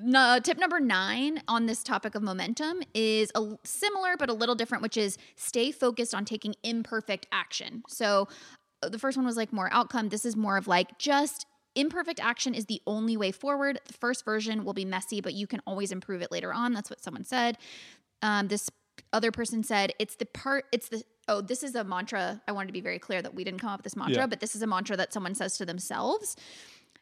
No, 0.00 0.38
tip 0.42 0.58
number 0.58 0.80
nine 0.80 1.42
on 1.48 1.66
this 1.66 1.82
topic 1.82 2.14
of 2.14 2.22
momentum 2.22 2.82
is 2.94 3.30
a 3.34 3.56
similar 3.64 4.16
but 4.16 4.30
a 4.30 4.32
little 4.32 4.54
different, 4.54 4.82
which 4.82 4.96
is 4.96 5.18
stay 5.34 5.72
focused 5.72 6.14
on 6.14 6.24
taking 6.24 6.54
imperfect 6.62 7.26
action. 7.32 7.82
So 7.88 8.28
uh, 8.82 8.88
the 8.88 8.98
first 8.98 9.16
one 9.16 9.26
was 9.26 9.36
like 9.36 9.52
more 9.52 9.68
outcome. 9.72 10.08
This 10.08 10.24
is 10.24 10.36
more 10.36 10.56
of 10.56 10.68
like 10.68 10.98
just 10.98 11.46
imperfect 11.76 12.18
action 12.20 12.54
is 12.54 12.66
the 12.66 12.82
only 12.86 13.16
way 13.16 13.30
forward. 13.30 13.80
The 13.86 13.92
first 13.94 14.24
version 14.24 14.64
will 14.64 14.72
be 14.72 14.84
messy, 14.84 15.20
but 15.20 15.34
you 15.34 15.46
can 15.46 15.60
always 15.66 15.92
improve 15.92 16.22
it 16.22 16.32
later 16.32 16.52
on. 16.52 16.72
That's 16.72 16.90
what 16.90 17.02
someone 17.02 17.24
said. 17.24 17.58
Um, 18.22 18.48
this 18.48 18.68
other 19.12 19.30
person 19.30 19.62
said 19.62 19.92
it's 19.98 20.16
the 20.16 20.26
part, 20.26 20.64
it's 20.72 20.88
the 20.88 21.02
Oh, 21.28 21.40
this 21.40 21.64
is 21.64 21.74
a 21.74 21.82
mantra. 21.82 22.40
I 22.46 22.52
wanted 22.52 22.68
to 22.68 22.72
be 22.72 22.80
very 22.80 23.00
clear 23.00 23.20
that 23.20 23.34
we 23.34 23.42
didn't 23.42 23.58
come 23.60 23.70
up 23.70 23.80
with 23.80 23.84
this 23.84 23.96
mantra, 23.96 24.22
Yeah. 24.22 24.26
but 24.28 24.38
this 24.38 24.54
is 24.54 24.62
a 24.62 24.66
mantra 24.66 24.96
that 24.96 25.12
someone 25.12 25.34
says 25.34 25.56
to 25.58 25.66
themselves 25.66 26.36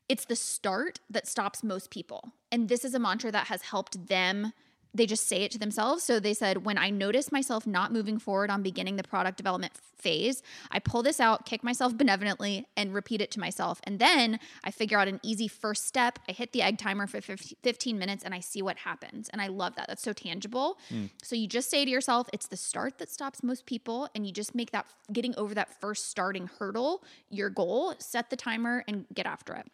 it's 0.08 0.26
the 0.26 0.36
start 0.36 1.00
that 1.08 1.26
stops 1.26 1.62
most 1.62 1.90
people. 1.90 2.32
And 2.52 2.68
this 2.68 2.84
is 2.84 2.94
a 2.94 2.98
mantra 2.98 3.30
that 3.32 3.46
has 3.46 3.62
helped 3.62 4.08
them. 4.08 4.52
They 4.94 5.06
just 5.06 5.26
say 5.28 5.42
it 5.42 5.50
to 5.52 5.58
themselves. 5.58 6.04
So 6.04 6.20
they 6.20 6.34
said, 6.34 6.64
when 6.64 6.78
I 6.78 6.90
notice 6.90 7.32
myself 7.32 7.66
not 7.66 7.92
moving 7.92 8.18
forward 8.18 8.48
on 8.50 8.62
beginning 8.62 8.96
the 8.96 9.02
product 9.02 9.36
development 9.36 9.72
phase, 9.74 10.42
I 10.70 10.78
pull 10.78 11.02
this 11.02 11.18
out, 11.18 11.46
kick 11.46 11.64
myself 11.64 11.96
benevolently, 11.96 12.66
and 12.76 12.94
repeat 12.94 13.20
it 13.20 13.30
to 13.32 13.40
myself. 13.40 13.80
And 13.84 13.98
then 13.98 14.38
I 14.62 14.70
figure 14.70 14.98
out 14.98 15.08
an 15.08 15.18
easy 15.22 15.48
first 15.48 15.86
step. 15.86 16.18
I 16.28 16.32
hit 16.32 16.52
the 16.52 16.62
egg 16.62 16.78
timer 16.78 17.06
for 17.06 17.20
15 17.20 17.98
minutes 17.98 18.22
and 18.22 18.34
I 18.34 18.40
see 18.40 18.62
what 18.62 18.78
happens. 18.78 19.28
And 19.30 19.42
I 19.42 19.48
love 19.48 19.74
that. 19.76 19.88
That's 19.88 20.02
so 20.02 20.12
tangible. 20.12 20.78
Hmm. 20.88 21.06
So 21.22 21.34
you 21.34 21.48
just 21.48 21.70
say 21.70 21.84
to 21.84 21.90
yourself, 21.90 22.28
it's 22.32 22.46
the 22.46 22.56
start 22.56 22.98
that 22.98 23.10
stops 23.10 23.42
most 23.42 23.66
people. 23.66 24.08
And 24.14 24.26
you 24.26 24.32
just 24.32 24.54
make 24.54 24.70
that 24.70 24.86
getting 25.12 25.34
over 25.36 25.54
that 25.54 25.80
first 25.80 26.08
starting 26.10 26.48
hurdle 26.58 27.02
your 27.30 27.50
goal, 27.50 27.94
set 27.98 28.30
the 28.30 28.36
timer, 28.36 28.84
and 28.86 29.06
get 29.12 29.26
after 29.26 29.54
it. 29.54 29.66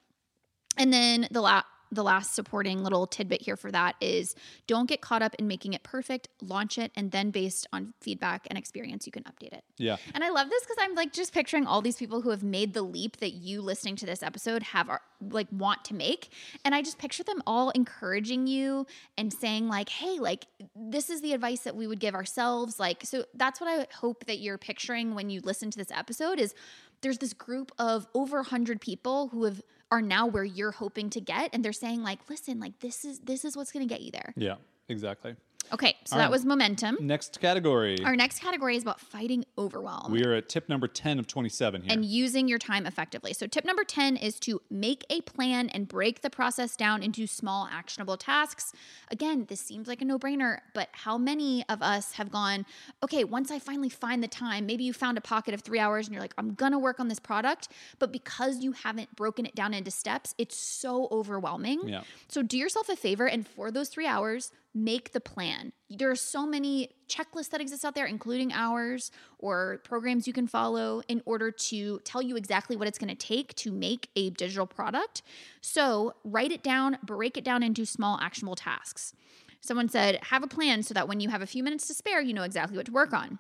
And 0.77 0.93
then 0.93 1.29
the 1.31 1.41
la- 1.41 1.63
the 1.93 2.03
last 2.03 2.35
supporting 2.35 2.83
little 2.83 3.07
tidbit 3.07 3.43
here 3.43 3.57
for 3.57 3.71
that 3.73 3.97
is 4.01 4.35
don't 4.67 4.89
get 4.89 5.01
caught 5.01 5.23
up 5.23 5.35
in 5.37 5.47
making 5.49 5.73
it 5.73 5.83
perfect, 5.83 6.29
launch 6.41 6.79
it, 6.79 6.93
and 6.97 7.11
then 7.11 7.31
based 7.31 7.67
on 7.73 7.95
feedback 8.01 8.47
and 8.49 8.59
experience, 8.59 9.07
you 9.07 9.13
can 9.13 9.25
update 9.25 9.53
it. 9.53 9.65
Yeah. 9.77 9.97
And 10.15 10.23
I 10.23 10.31
love 10.31 10.51
this 10.51 10.63
because 10.63 10.77
I'm 10.81 10.95
like 10.95 11.13
just 11.13 11.33
picturing 11.33 11.67
all 11.67 11.83
these 11.83 11.97
people 11.97 12.21
who 12.21 12.31
have 12.31 12.43
made 12.43 12.75
the 12.75 12.83
leap 12.83 13.19
that 13.19 13.33
you 13.33 13.61
listening 13.61 13.97
to 13.97 14.07
this 14.07 14.23
episode 14.23 14.63
have 14.63 14.89
are, 14.89 15.01
like 15.21 15.49
want 15.51 15.85
to 15.87 15.95
make. 15.95 16.33
And 16.65 16.75
I 16.75 16.83
just 16.83 16.99
picture 16.99 17.25
them 17.25 17.43
all 17.47 17.71
encouraging 17.71 18.47
you 18.47 18.87
and 19.19 19.33
saying, 19.33 19.69
like, 19.69 19.89
hey, 19.89 20.19
like, 20.19 20.47
this 20.75 21.11
is 21.11 21.21
the 21.21 21.33
advice 21.33 21.61
that 21.61 21.77
we 21.77 21.87
would 21.87 22.01
give 22.01 22.15
ourselves. 22.15 22.79
Like, 22.79 23.05
so 23.05 23.25
that's 23.35 23.61
what 23.61 23.69
I 23.69 23.87
hope 23.95 24.27
that 24.27 24.39
you're 24.39 24.59
picturing 24.59 25.15
when 25.15 25.31
you 25.31 25.41
listen 25.43 25.71
to 25.71 25.79
this 25.79 25.91
episode 25.91 26.39
is 26.39 26.55
there's 27.03 27.19
this 27.19 27.33
group 27.33 27.73
of 27.79 28.07
over 28.15 28.39
100 28.39 28.81
people 28.81 29.29
who 29.29 29.45
have 29.45 29.63
are 29.91 30.03
now 30.03 30.27
where 30.27 30.45
you're 30.45 30.71
hoping 30.71 31.11
to 31.11 31.21
get 31.21 31.51
and 31.53 31.65
they're 31.65 31.73
saying 31.73 32.03
like 32.03 32.19
listen 32.29 32.61
like 32.61 32.79
this 32.81 33.05
is 33.05 33.19
this 33.21 33.45
is 33.45 33.57
what's 33.57 33.73
going 33.73 33.87
to 33.87 33.93
get 33.93 34.03
you 34.03 34.11
there 34.11 34.33
Yeah, 34.37 34.57
exactly. 34.89 35.35
Okay 35.73 35.97
so 36.05 36.15
All 36.15 36.19
that 36.19 36.25
right. 36.27 36.31
was 36.31 36.45
momentum 36.45 36.97
Next 37.01 37.41
category. 37.41 38.03
our 38.05 38.17
next 38.17 38.41
category 38.41 38.77
is 38.77 38.83
about 38.83 39.01
fighting 39.01 39.45
overwhelm 39.59 40.11
we 40.13 40.25
are 40.25 40.35
at 40.35 40.49
tip 40.49 40.69
number 40.69 40.89
10 40.89 41.19
of 41.19 41.27
27 41.27 41.83
here. 41.83 41.93
and 41.93 42.05
using 42.05 42.49
your 42.49 42.59
time 42.59 42.87
effectively. 42.87 43.33
So, 43.33 43.47
tip 43.47 43.65
number 43.65 43.85
10 43.85 44.17
is 44.17 44.39
to 44.41 44.61
make 44.71 45.05
a 45.11 45.21
plan 45.23 45.69
and 45.71 45.87
break 45.87 46.23
the 46.23 46.31
process 46.31 46.77
down 46.77 47.03
into 47.03 47.27
small, 47.27 47.69
actionable 47.71 48.17
tasks. 48.17 48.73
Again, 49.11 49.47
this 49.49 49.61
seems 49.61 49.87
like 49.89 50.03
a 50.03 50.05
no 50.05 50.19
brainer, 50.19 50.59
but 50.75 50.89
how 50.93 51.17
many 51.19 51.65
of 51.69 51.83
us 51.83 52.13
have 52.13 52.31
gone, 52.31 52.67
okay, 53.03 53.25
once 53.25 53.51
I 53.51 53.59
finally 53.59 53.89
find 53.89 54.23
the 54.23 54.29
time, 54.29 54.67
maybe 54.67 54.85
you 54.85 54.93
found 54.93 55.19
a 55.19 55.21
pocket 55.21 55.55
of 55.55 55.61
three 55.61 55.79
hours 55.79 56.07
and 56.07 56.15
you're 56.15 56.23
like, 56.23 56.35
I'm 56.39 56.55
gonna 56.55 56.79
work 56.79 56.99
on 57.01 57.09
this 57.09 57.21
product, 57.21 57.69
but 57.99 58.11
because 58.13 58.63
you 58.63 58.73
haven't 58.73 59.15
broken 59.17 59.47
it 59.47 59.55
down 59.55 59.73
into 59.75 59.91
steps, 59.91 60.35
it's 60.39 60.57
so 60.57 61.09
overwhelming. 61.13 61.89
Yeah. 61.89 62.03
So, 62.29 62.43
do 62.43 62.57
yourself 62.59 62.89
a 62.89 62.97
favor 62.97 63.27
and 63.29 63.47
for 63.47 63.71
those 63.71 63.89
three 63.89 64.07
hours, 64.07 64.53
make 64.75 65.13
the 65.13 65.21
plan. 65.21 65.73
There 65.89 66.11
are 66.11 66.17
so 66.17 66.47
many 66.47 66.91
checklists 67.09 67.51
that 67.51 67.61
exist 67.61 67.85
out 67.85 67.95
there, 67.95 68.07
including 68.07 68.53
ours 68.53 69.11
or 69.39 69.81
programs 69.85 70.27
you 70.27 70.33
can 70.33 70.47
follow 70.47 71.03
in 71.09 71.23
order 71.27 71.51
to 71.51 71.99
tell 72.05 72.23
you 72.23 72.37
exactly 72.37 72.77
what 72.77 72.87
it's 72.87 72.99
going 72.99 73.15
to 73.15 73.15
take 73.15 73.55
to 73.57 73.73
make 73.73 74.09
a 74.15 74.31
digital 74.31 74.67
product. 74.67 75.23
So, 75.61 76.15
write 76.25 76.53
it 76.53 76.63
down, 76.63 76.99
break 77.03 77.37
it 77.37 77.45
down 77.45 77.63
into 77.63 77.85
small, 77.85 78.19
actionable 78.21 78.57
tasks. 78.57 79.13
Someone 79.61 79.89
said, 79.89 80.19
have 80.25 80.43
a 80.43 80.47
plan 80.47 80.83
so 80.83 80.95
that 80.95 81.09
when 81.09 81.21
you 81.21 81.29
have 81.29 81.43
a 81.43 81.47
few 81.47 81.63
minutes 81.63 81.87
to 81.89 81.95
spare, 81.95 82.21
you 82.21 82.33
know 82.33 82.45
exactly 82.45 82.77
what 82.77 82.87
to 82.87 82.93
work 82.93 83.13
on. 83.13 83.39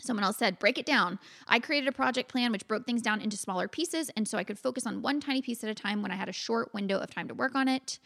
Someone 0.00 0.24
else 0.24 0.38
said, 0.38 0.58
break 0.58 0.78
it 0.78 0.86
down. 0.86 1.18
I 1.46 1.60
created 1.60 1.88
a 1.88 1.92
project 1.92 2.28
plan 2.30 2.50
which 2.50 2.66
broke 2.66 2.84
things 2.84 3.02
down 3.02 3.20
into 3.20 3.36
smaller 3.36 3.68
pieces, 3.68 4.10
and 4.16 4.26
so 4.26 4.38
I 4.38 4.44
could 4.44 4.58
focus 4.58 4.86
on 4.86 5.02
one 5.02 5.20
tiny 5.20 5.42
piece 5.42 5.62
at 5.62 5.70
a 5.70 5.74
time 5.74 6.02
when 6.02 6.10
I 6.10 6.16
had 6.16 6.28
a 6.28 6.32
short 6.32 6.74
window 6.74 6.98
of 6.98 7.10
time 7.14 7.28
to 7.28 7.34
work 7.34 7.54
on 7.54 7.68
it. 7.68 7.98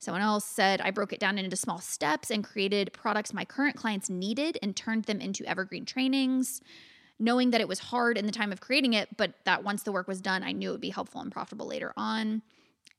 Someone 0.00 0.22
else 0.22 0.46
said, 0.46 0.80
I 0.80 0.90
broke 0.90 1.12
it 1.12 1.20
down 1.20 1.38
into 1.38 1.56
small 1.56 1.78
steps 1.78 2.30
and 2.30 2.42
created 2.42 2.92
products 2.92 3.34
my 3.34 3.44
current 3.44 3.76
clients 3.76 4.08
needed 4.08 4.58
and 4.62 4.74
turned 4.74 5.04
them 5.04 5.20
into 5.20 5.44
evergreen 5.44 5.84
trainings, 5.84 6.62
knowing 7.18 7.50
that 7.50 7.60
it 7.60 7.68
was 7.68 7.78
hard 7.78 8.16
in 8.16 8.24
the 8.24 8.32
time 8.32 8.50
of 8.50 8.60
creating 8.60 8.94
it, 8.94 9.14
but 9.18 9.34
that 9.44 9.62
once 9.62 9.82
the 9.82 9.92
work 9.92 10.08
was 10.08 10.22
done, 10.22 10.42
I 10.42 10.52
knew 10.52 10.70
it 10.70 10.72
would 10.72 10.80
be 10.80 10.90
helpful 10.90 11.20
and 11.20 11.30
profitable 11.30 11.66
later 11.66 11.92
on 11.98 12.40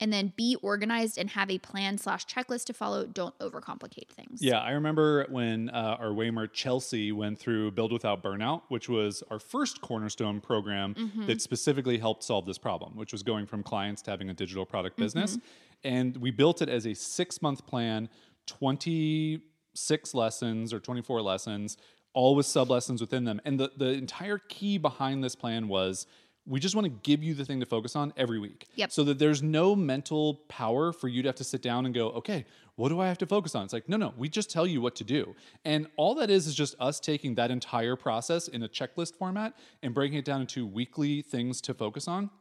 and 0.02 0.12
then 0.12 0.34
be 0.36 0.58
organized 0.64 1.18
and 1.20 1.30
have 1.30 1.50
a 1.52 1.60
plan 1.60 1.98
slash 1.98 2.26
checklist 2.26 2.66
to 2.66 2.74
follow. 2.74 3.06
Don't 3.06 3.38
overcomplicate 3.38 4.10
things. 4.10 4.42
Yeah, 4.42 4.60
I 4.60 4.72
remember 4.72 5.28
when 5.30 5.70
uh, 5.70 5.98
our 6.00 6.10
Waymer 6.10 6.52
Chelsea 6.52 7.12
went 7.12 7.40
through 7.40 7.72
Build 7.72 7.94
Without 7.94 8.24
Burnout, 8.24 8.64
which 8.70 8.90
was 8.90 9.24
our 9.30 9.40
first 9.40 9.80
cornerstone 9.82 10.42
program 10.42 10.96
mm-hmm. 10.96 11.28
that 11.28 11.40
specifically 11.40 12.00
helped 12.00 12.24
solve 12.24 12.48
this 12.48 12.58
problem, 12.58 12.96
which 12.96 13.12
was 13.12 13.22
going 13.22 13.46
from 13.46 13.62
clients 13.62 14.02
to 14.02 14.12
having 14.12 14.30
a 14.32 14.34
digital 14.34 14.66
product 14.66 14.98
business. 14.98 15.38
Mm-hmm. 15.38 15.46
And 15.84 16.18
we 16.18 16.32
built 16.32 16.62
it 16.62 16.70
as 16.70 16.86
a 16.86 16.94
six 16.94 17.42
month 17.42 17.66
plan, 17.66 18.10
26 18.48 20.14
lessons 20.14 20.74
or 20.74 20.80
24 20.80 21.22
lessons, 21.22 21.78
all 22.14 22.36
with 22.36 22.46
sub 22.46 22.70
lessons 22.70 23.02
within 23.02 23.24
them. 23.24 23.42
And 23.46 23.60
the, 23.60 23.72
the 23.76 23.90
entire 23.90 24.38
key 24.38 24.78
behind 24.78 25.24
this 25.24 25.36
plan 25.36 25.68
was 25.68 26.08
we 26.48 26.60
just 26.60 26.74
want 26.76 26.86
to 26.86 26.92
give 27.04 27.24
you 27.24 27.34
the 27.34 27.46
thing 27.46 27.60
to 27.60 27.66
focus 27.66 27.96
on 27.96 28.14
every 28.18 28.40
week. 28.40 28.68
Yep. 28.76 28.92
So 28.92 29.04
that 29.04 29.20
there's 29.20 29.44
no 29.44 29.76
mental 29.76 30.36
power 30.48 30.92
for 30.92 31.08
you 31.08 31.22
to 31.22 31.28
have 31.30 31.36
to 31.36 31.44
sit 31.44 31.62
down 31.62 31.86
and 31.86 31.94
go, 31.94 32.10
okay, 32.10 32.46
what 32.76 32.90
do 32.90 33.00
I 33.00 33.08
have 33.08 33.20
to 33.20 33.28
focus 33.28 33.54
on? 33.54 33.64
It's 33.64 33.74
like, 33.74 33.88
no, 33.88 33.98
no, 33.98 34.14
we 34.18 34.28
just 34.28 34.50
tell 34.50 34.66
you 34.66 34.82
what 34.82 34.96
to 34.96 35.04
do. 35.04 35.36
And 35.66 35.88
all 35.98 36.16
that 36.16 36.32
is 36.32 36.48
is 36.48 36.56
just 36.56 36.76
us 36.80 37.00
taking 37.00 37.36
that 37.36 37.52
entire 37.52 37.96
process 37.96 38.48
in 38.48 38.64
a 38.64 38.70
checklist 38.70 39.16
format 39.16 39.54
and 39.84 39.94
breaking 39.94 40.18
it 40.18 40.26
down 40.26 40.42
into 40.42 40.66
weekly 40.66 41.22
things 41.22 41.62
to 41.62 41.74
focus 41.74 42.08
on. 42.08 42.32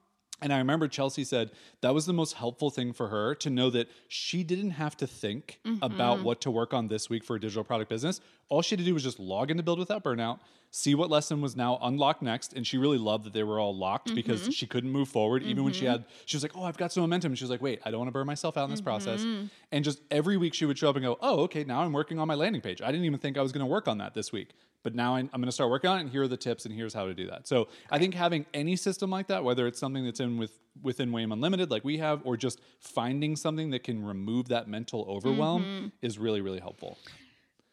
And 0.42 0.52
I 0.52 0.58
remember 0.58 0.88
Chelsea 0.88 1.24
said 1.24 1.50
that 1.80 1.94
was 1.94 2.06
the 2.06 2.12
most 2.12 2.34
helpful 2.34 2.70
thing 2.70 2.92
for 2.92 3.08
her 3.08 3.34
to 3.36 3.50
know 3.50 3.70
that 3.70 3.88
she 4.08 4.42
didn't 4.42 4.70
have 4.70 4.96
to 4.98 5.06
think 5.06 5.60
mm-hmm. 5.64 5.82
about 5.82 6.22
what 6.22 6.40
to 6.42 6.50
work 6.50 6.72
on 6.72 6.88
this 6.88 7.10
week 7.10 7.24
for 7.24 7.36
a 7.36 7.40
digital 7.40 7.64
product 7.64 7.90
business. 7.90 8.20
All 8.48 8.62
she 8.62 8.74
had 8.74 8.80
to 8.80 8.84
do 8.84 8.94
was 8.94 9.02
just 9.02 9.20
log 9.20 9.50
into 9.50 9.62
Build 9.62 9.78
Without 9.78 10.02
Burnout, 10.02 10.40
see 10.70 10.94
what 10.94 11.10
lesson 11.10 11.40
was 11.40 11.56
now 11.56 11.78
unlocked 11.82 12.22
next. 12.22 12.52
And 12.52 12.66
she 12.66 12.78
really 12.78 12.98
loved 12.98 13.24
that 13.24 13.32
they 13.32 13.42
were 13.42 13.60
all 13.60 13.76
locked 13.76 14.08
mm-hmm. 14.08 14.16
because 14.16 14.52
she 14.54 14.66
couldn't 14.66 14.90
move 14.90 15.08
forward. 15.08 15.42
Even 15.42 15.56
mm-hmm. 15.56 15.64
when 15.64 15.72
she 15.72 15.84
mm-hmm. 15.84 15.92
had, 15.92 16.04
she 16.26 16.36
was 16.36 16.42
like, 16.42 16.56
oh, 16.56 16.64
I've 16.64 16.76
got 16.76 16.92
some 16.92 17.02
momentum. 17.02 17.32
And 17.32 17.38
she 17.38 17.44
was 17.44 17.50
like, 17.50 17.62
wait, 17.62 17.80
I 17.84 17.90
don't 17.90 18.00
want 18.00 18.08
to 18.08 18.12
burn 18.12 18.26
myself 18.26 18.56
out 18.56 18.64
in 18.64 18.70
this 18.70 18.80
process. 18.80 19.20
Mm-hmm. 19.20 19.46
And 19.72 19.84
just 19.84 20.00
every 20.10 20.36
week 20.36 20.54
she 20.54 20.64
would 20.64 20.78
show 20.78 20.88
up 20.90 20.96
and 20.96 21.04
go, 21.04 21.18
oh, 21.20 21.40
okay, 21.40 21.64
now 21.64 21.80
I'm 21.82 21.92
working 21.92 22.18
on 22.18 22.26
my 22.26 22.34
landing 22.34 22.62
page. 22.62 22.80
I 22.82 22.86
didn't 22.86 23.04
even 23.04 23.18
think 23.18 23.36
I 23.36 23.42
was 23.42 23.52
going 23.52 23.64
to 23.64 23.70
work 23.70 23.88
on 23.88 23.98
that 23.98 24.14
this 24.14 24.32
week 24.32 24.50
but 24.82 24.94
now 24.94 25.14
I'm, 25.14 25.28
going 25.28 25.44
to 25.44 25.52
start 25.52 25.70
working 25.70 25.90
on 25.90 25.98
it 25.98 26.00
and 26.02 26.10
here 26.10 26.22
are 26.22 26.28
the 26.28 26.36
tips 26.36 26.64
and 26.64 26.74
here's 26.74 26.94
how 26.94 27.06
to 27.06 27.14
do 27.14 27.26
that 27.28 27.46
so 27.46 27.68
i 27.90 27.98
think 27.98 28.14
having 28.14 28.46
any 28.54 28.76
system 28.76 29.10
like 29.10 29.28
that 29.28 29.44
whether 29.44 29.66
it's 29.66 29.78
something 29.78 30.04
that's 30.04 30.20
in 30.20 30.38
with 30.38 30.52
within 30.82 31.10
WAIM 31.10 31.32
Unlimited 31.32 31.70
like 31.70 31.84
we 31.84 31.98
have 31.98 32.20
or 32.24 32.36
just 32.36 32.60
finding 32.78 33.36
something 33.36 33.70
that 33.70 33.82
can 33.82 34.04
remove 34.04 34.48
that 34.48 34.68
mental 34.68 35.04
overwhelm 35.08 35.62
mm-hmm. 35.62 35.86
is 36.02 36.18
really 36.18 36.40
really 36.40 36.60
helpful 36.60 36.98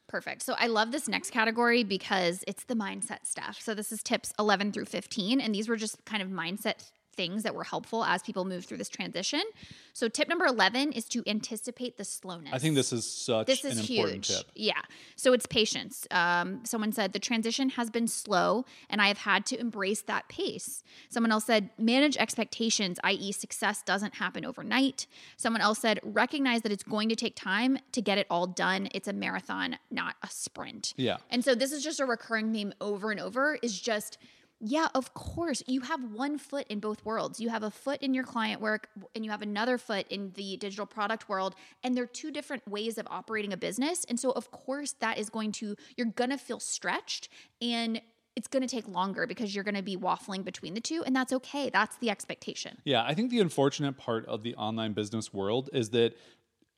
Perfect. 0.07 0.41
So 0.41 0.55
I 0.57 0.67
love 0.67 0.93
this 0.93 1.09
next 1.09 1.31
category 1.31 1.83
because 1.83 2.41
it's 2.47 2.63
the 2.63 2.75
mindset 2.75 3.25
stuff. 3.25 3.59
So 3.59 3.73
this 3.73 3.91
is 3.91 4.01
tips 4.01 4.33
11 4.39 4.71
through 4.71 4.85
15 4.85 5.41
and 5.41 5.53
these 5.53 5.67
were 5.67 5.75
just 5.75 6.05
kind 6.05 6.23
of 6.23 6.29
mindset 6.29 6.89
things 7.17 7.43
that 7.43 7.53
were 7.53 7.63
helpful 7.63 8.05
as 8.05 8.21
people 8.21 8.45
move 8.45 8.63
through 8.63 8.77
this 8.77 8.87
transition. 8.87 9.41
So 9.91 10.07
tip 10.07 10.29
number 10.29 10.45
11 10.45 10.93
is 10.93 11.05
to 11.05 11.23
anticipate 11.27 11.97
the 11.97 12.05
slowness. 12.05 12.53
I 12.53 12.59
think 12.59 12.75
this 12.75 12.93
is 12.93 13.05
such 13.05 13.47
this 13.47 13.65
is 13.65 13.73
an 13.73 13.79
important 13.79 14.25
huge. 14.27 14.37
tip. 14.37 14.51
Yeah. 14.55 14.81
So 15.15 15.33
it's 15.33 15.47
patience. 15.47 16.07
Um, 16.11 16.63
someone 16.63 16.91
said 16.91 17.13
the 17.13 17.19
transition 17.19 17.69
has 17.69 17.89
been 17.89 18.07
slow 18.07 18.63
and 18.89 19.01
I 19.01 19.07
have 19.07 19.17
had 19.17 19.45
to 19.47 19.59
embrace 19.59 20.01
that 20.03 20.29
pace. 20.29 20.83
Someone 21.09 21.31
else 21.31 21.45
said 21.45 21.71
manage 21.77 22.15
expectations, 22.17 22.99
i.e. 23.03 23.31
success 23.31 23.81
doesn't 23.81 24.15
happen 24.15 24.45
overnight. 24.45 25.07
Someone 25.35 25.61
else 25.61 25.79
said 25.79 25.99
recognize 26.03 26.61
that 26.61 26.71
it's 26.71 26.83
going 26.83 27.09
to 27.09 27.15
take 27.15 27.35
time 27.35 27.79
to 27.91 28.01
get 28.01 28.17
it 28.19 28.27
all 28.29 28.45
done. 28.45 28.87
It's 28.93 29.07
a 29.07 29.13
marathon, 29.13 29.77
not 29.89 30.15
a 30.21 30.27
sprint. 30.29 30.93
Yeah. 30.95 31.17
And 31.31 31.43
so 31.43 31.55
this 31.55 31.71
is 31.71 31.83
just 31.83 31.99
a 31.99 32.05
recurring 32.05 32.53
theme 32.53 32.73
over 32.79 33.09
and 33.09 33.19
over 33.19 33.57
is 33.63 33.79
just 33.79 34.19
yeah, 34.59 34.87
of 34.95 35.13
course. 35.13 35.61
You 35.67 35.81
have 35.81 36.03
one 36.11 36.37
foot 36.37 36.65
in 36.67 36.79
both 36.79 37.05
worlds. 37.05 37.39
You 37.39 37.49
have 37.49 37.63
a 37.63 37.69
foot 37.69 38.01
in 38.01 38.13
your 38.13 38.23
client 38.23 38.59
work 38.59 38.89
and 39.13 39.23
you 39.23 39.29
have 39.29 39.43
another 39.43 39.77
foot 39.77 40.07
in 40.09 40.31
the 40.35 40.57
digital 40.57 40.85
product 40.85 41.29
world. 41.29 41.53
And 41.83 41.95
they're 41.95 42.07
two 42.07 42.31
different 42.31 42.67
ways 42.67 42.97
of 42.97 43.07
operating 43.09 43.53
a 43.53 43.57
business. 43.57 44.03
And 44.09 44.19
so, 44.19 44.31
of 44.31 44.49
course, 44.49 44.93
that 44.99 45.19
is 45.19 45.29
going 45.29 45.51
to, 45.53 45.75
you're 45.95 46.07
going 46.07 46.31
to 46.31 46.37
feel 46.37 46.59
stretched 46.59 47.29
and 47.61 48.01
it's 48.35 48.47
going 48.47 48.61
to 48.61 48.67
take 48.67 48.87
longer 48.87 49.27
because 49.27 49.53
you're 49.53 49.63
going 49.63 49.75
to 49.75 49.83
be 49.83 49.97
waffling 49.97 50.43
between 50.43 50.73
the 50.73 50.81
two. 50.81 51.03
And 51.03 51.15
that's 51.15 51.33
okay. 51.33 51.69
That's 51.69 51.97
the 51.97 52.09
expectation. 52.09 52.77
Yeah. 52.83 53.03
I 53.03 53.13
think 53.13 53.29
the 53.29 53.39
unfortunate 53.39 53.97
part 53.97 54.25
of 54.25 54.43
the 54.43 54.55
online 54.55 54.93
business 54.93 55.33
world 55.33 55.69
is 55.71 55.91
that 55.91 56.15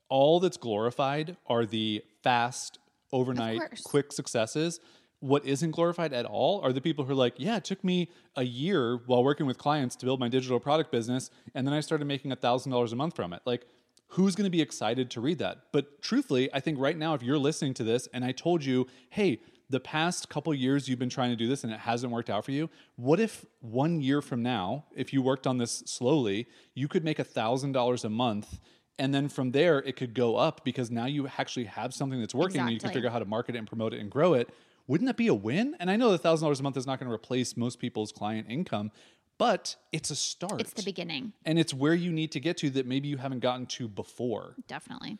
all 0.09 0.39
that's 0.39 0.57
glorified 0.57 1.37
are 1.47 1.65
the 1.65 2.03
fast, 2.23 2.79
overnight, 3.11 3.61
quick 3.85 4.11
successes 4.11 4.79
what 5.19 5.45
isn't 5.45 5.71
glorified 5.71 6.13
at 6.13 6.25
all 6.25 6.61
are 6.61 6.71
the 6.71 6.81
people 6.81 7.05
who 7.05 7.11
are 7.11 7.15
like, 7.15 7.33
yeah, 7.37 7.57
it 7.57 7.65
took 7.65 7.83
me 7.83 8.09
a 8.35 8.43
year 8.43 8.97
while 9.05 9.23
working 9.23 9.45
with 9.45 9.57
clients 9.57 9.95
to 9.97 10.05
build 10.05 10.19
my 10.19 10.29
digital 10.29 10.59
product 10.59 10.91
business, 10.91 11.29
and 11.53 11.67
then 11.67 11.73
I 11.73 11.81
started 11.81 12.05
making 12.05 12.31
$1,000 12.31 12.91
a 12.91 12.95
month 12.95 13.15
from 13.15 13.33
it. 13.33 13.41
Like, 13.45 13.65
who's 14.09 14.35
going 14.35 14.45
to 14.45 14.51
be 14.51 14.61
excited 14.61 15.09
to 15.11 15.21
read 15.21 15.39
that? 15.39 15.63
But 15.71 16.01
truthfully, 16.01 16.49
I 16.53 16.59
think 16.59 16.79
right 16.79 16.97
now, 16.97 17.13
if 17.13 17.21
you're 17.21 17.37
listening 17.37 17.73
to 17.75 17.83
this 17.83 18.07
and 18.13 18.23
I 18.23 18.31
told 18.31 18.63
you, 18.63 18.87
hey, 19.09 19.41
the 19.69 19.79
past 19.79 20.29
couple 20.29 20.51
years 20.53 20.89
you've 20.89 20.97
been 20.97 21.09
trying 21.09 21.29
to 21.29 21.35
do 21.35 21.47
this 21.47 21.63
and 21.63 21.71
it 21.71 21.81
hasn't 21.81 22.11
worked 22.11 22.29
out 22.29 22.45
for 22.45 22.51
you, 22.51 22.69
what 22.95 23.19
if 23.19 23.45
one 23.59 24.01
year 24.01 24.21
from 24.21 24.41
now, 24.41 24.85
if 24.95 25.13
you 25.13 25.21
worked 25.21 25.45
on 25.45 25.57
this 25.57 25.83
slowly, 25.85 26.47
you 26.73 26.87
could 26.87 27.03
make 27.03 27.17
$1,000 27.17 28.03
a 28.03 28.09
month? 28.09 28.59
and 29.01 29.13
then 29.13 29.29
from 29.29 29.51
there 29.51 29.79
it 29.83 29.95
could 29.95 30.13
go 30.13 30.35
up 30.35 30.65
because 30.65 30.91
now 30.91 31.05
you 31.05 31.25
actually 31.37 31.63
have 31.63 31.93
something 31.93 32.19
that's 32.19 32.35
working 32.35 32.57
exactly. 32.57 32.73
and 32.73 32.73
you 32.73 32.79
can 32.81 32.93
figure 32.93 33.07
out 33.07 33.13
how 33.13 33.19
to 33.19 33.25
market 33.25 33.55
it 33.55 33.57
and 33.57 33.65
promote 33.65 33.93
it 33.93 34.01
and 34.01 34.11
grow 34.11 34.33
it 34.33 34.49
wouldn't 34.89 35.07
that 35.07 35.17
be 35.17 35.27
a 35.27 35.35
win? 35.35 35.75
And 35.79 35.89
I 35.89 35.95
know 35.95 36.09
the 36.09 36.17
thousand 36.17 36.45
dollars 36.45 36.59
a 36.59 36.63
month 36.63 36.75
is 36.75 36.87
not 36.87 36.99
going 36.99 37.07
to 37.07 37.13
replace 37.13 37.55
most 37.55 37.77
people's 37.79 38.11
client 38.11 38.47
income, 38.49 38.91
but 39.37 39.75
it's 39.91 40.09
a 40.09 40.15
start. 40.15 40.59
It's 40.59 40.73
the 40.73 40.83
beginning. 40.83 41.31
And 41.45 41.59
it's 41.59 41.75
where 41.75 41.93
you 41.93 42.11
need 42.11 42.31
to 42.31 42.39
get 42.39 42.57
to 42.57 42.71
that 42.71 42.87
maybe 42.87 43.07
you 43.07 43.17
haven't 43.17 43.39
gotten 43.39 43.67
to 43.67 43.87
before. 43.87 44.55
Definitely. 44.67 45.19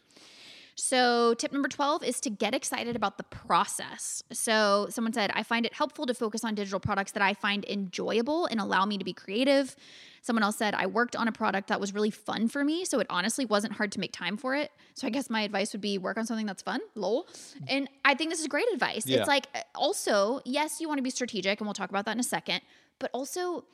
So, 0.80 1.34
tip 1.34 1.52
number 1.52 1.68
12 1.68 2.04
is 2.04 2.20
to 2.22 2.30
get 2.30 2.56
excited 2.56 2.96
about 2.96 3.18
the 3.18 3.24
process. 3.24 4.24
So, 4.32 4.88
someone 4.90 5.14
said, 5.14 5.32
I 5.34 5.44
find 5.44 5.66
it 5.66 5.74
helpful 5.74 6.06
to 6.06 6.14
focus 6.14 6.44
on 6.44 6.56
digital 6.56 6.80
products 6.80 7.12
that 7.12 7.22
I 7.22 7.34
find 7.34 7.66
enjoyable 7.66 8.46
and 8.46 8.60
allow 8.60 8.86
me 8.86 8.98
to 8.98 9.04
be 9.04 9.14
creative. 9.14 9.76
Someone 10.22 10.44
else 10.44 10.58
said, 10.58 10.74
I 10.74 10.86
worked 10.86 11.16
on 11.16 11.28
a 11.28 11.32
product 11.32 11.68
that 11.68 11.80
was 11.80 11.94
really 11.94 12.12
fun 12.12 12.48
for 12.48 12.64
me. 12.64 12.86
So, 12.86 13.00
it 13.00 13.08
honestly 13.10 13.46
wasn't 13.46 13.74
hard 13.74 13.92
to 13.94 14.00
make 14.00 14.14
time 14.14 14.38
for 14.38 14.56
it. 14.56 14.72
So, 14.94 15.06
I 15.06 15.10
guess 15.10 15.30
my 15.30 15.42
advice 15.42 15.74
would 15.74 15.82
be 15.82 15.98
work 15.98 16.18
on 16.18 16.26
something 16.26 16.46
that's 16.46 16.62
fun, 16.62 16.80
lol. 16.96 17.28
And 17.68 17.90
I 18.06 18.16
think 18.16 18.30
this 18.30 18.40
is 18.40 18.48
great 18.48 18.72
advice. 18.74 19.06
Yeah. 19.06 19.20
It's 19.20 19.28
like, 19.28 19.48
uh, 19.54 19.60
also, 19.76 20.42
yes, 20.46 20.80
you 20.80 20.88
want 20.88 21.00
to 21.00 21.04
be 21.04 21.10
strategic, 21.10 21.60
and 21.60 21.68
we'll 21.68 21.74
talk 21.74 21.90
about 21.90 22.06
that 22.06 22.14
in 22.14 22.20
a 22.20 22.24
second, 22.24 22.62
but 23.00 23.12
also, 23.14 23.66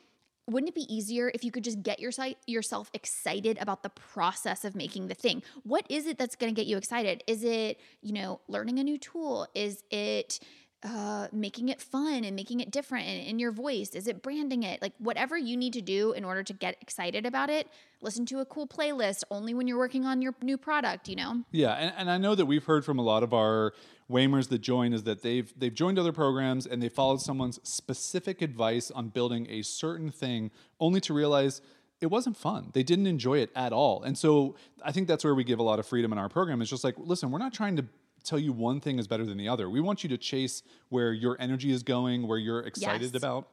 wouldn't 0.46 0.68
it 0.68 0.74
be 0.74 0.94
easier 0.94 1.30
if 1.34 1.42
you 1.44 1.50
could 1.50 1.64
just 1.64 1.82
get 1.82 1.98
your 1.98 2.12
yourself 2.46 2.90
excited 2.94 3.58
about 3.58 3.82
the 3.82 3.88
process 3.90 4.64
of 4.64 4.76
making 4.76 5.08
the 5.08 5.14
thing? 5.14 5.42
What 5.64 5.84
is 5.88 6.06
it 6.06 6.18
that's 6.18 6.36
going 6.36 6.54
to 6.54 6.58
get 6.58 6.68
you 6.68 6.76
excited? 6.76 7.24
Is 7.26 7.42
it, 7.42 7.80
you 8.00 8.12
know, 8.12 8.40
learning 8.48 8.78
a 8.78 8.84
new 8.84 8.98
tool? 8.98 9.48
Is 9.54 9.82
it 9.90 10.38
uh, 10.86 11.28
making 11.32 11.68
it 11.68 11.80
fun 11.80 12.24
and 12.24 12.36
making 12.36 12.60
it 12.60 12.70
different 12.70 13.06
in, 13.06 13.20
in 13.20 13.38
your 13.38 13.50
voice? 13.50 13.90
Is 13.90 14.06
it 14.06 14.22
branding 14.22 14.62
it? 14.62 14.80
Like 14.80 14.92
whatever 14.98 15.36
you 15.36 15.56
need 15.56 15.72
to 15.72 15.82
do 15.82 16.12
in 16.12 16.24
order 16.24 16.42
to 16.42 16.52
get 16.52 16.76
excited 16.80 17.26
about 17.26 17.50
it, 17.50 17.68
listen 18.00 18.24
to 18.26 18.38
a 18.38 18.44
cool 18.44 18.66
playlist 18.66 19.24
only 19.30 19.52
when 19.52 19.66
you're 19.66 19.78
working 19.78 20.04
on 20.04 20.22
your 20.22 20.34
new 20.42 20.56
product, 20.56 21.08
you 21.08 21.16
know? 21.16 21.42
Yeah. 21.50 21.72
And, 21.72 21.92
and 21.96 22.10
I 22.10 22.18
know 22.18 22.34
that 22.34 22.46
we've 22.46 22.64
heard 22.64 22.84
from 22.84 22.98
a 22.98 23.02
lot 23.02 23.22
of 23.22 23.34
our 23.34 23.72
Waymers 24.10 24.48
that 24.50 24.58
join 24.58 24.92
is 24.92 25.02
that 25.02 25.22
they've 25.22 25.52
they've 25.58 25.74
joined 25.74 25.98
other 25.98 26.12
programs 26.12 26.64
and 26.64 26.80
they 26.80 26.88
followed 26.88 27.20
someone's 27.20 27.58
specific 27.68 28.40
advice 28.40 28.92
on 28.92 29.08
building 29.08 29.48
a 29.50 29.62
certain 29.62 30.12
thing 30.12 30.52
only 30.78 31.00
to 31.00 31.12
realize 31.12 31.60
it 32.00 32.06
wasn't 32.06 32.36
fun. 32.36 32.70
They 32.72 32.84
didn't 32.84 33.08
enjoy 33.08 33.38
it 33.38 33.50
at 33.56 33.72
all. 33.72 34.02
And 34.04 34.16
so 34.16 34.54
I 34.84 34.92
think 34.92 35.08
that's 35.08 35.24
where 35.24 35.34
we 35.34 35.42
give 35.42 35.58
a 35.58 35.62
lot 35.62 35.80
of 35.80 35.86
freedom 35.86 36.12
in 36.12 36.18
our 36.18 36.28
program. 36.28 36.60
It's 36.60 36.70
just 36.70 36.84
like, 36.84 36.94
listen, 36.98 37.30
we're 37.32 37.38
not 37.38 37.54
trying 37.54 37.76
to 37.78 37.86
tell 38.26 38.38
you 38.38 38.52
one 38.52 38.80
thing 38.80 38.98
is 38.98 39.06
better 39.06 39.24
than 39.24 39.38
the 39.38 39.48
other. 39.48 39.70
We 39.70 39.80
want 39.80 40.02
you 40.02 40.08
to 40.10 40.18
chase 40.18 40.62
where 40.88 41.12
your 41.12 41.36
energy 41.40 41.70
is 41.70 41.82
going, 41.82 42.26
where 42.26 42.38
you're 42.38 42.60
excited 42.60 43.12
yes. 43.12 43.14
about. 43.14 43.48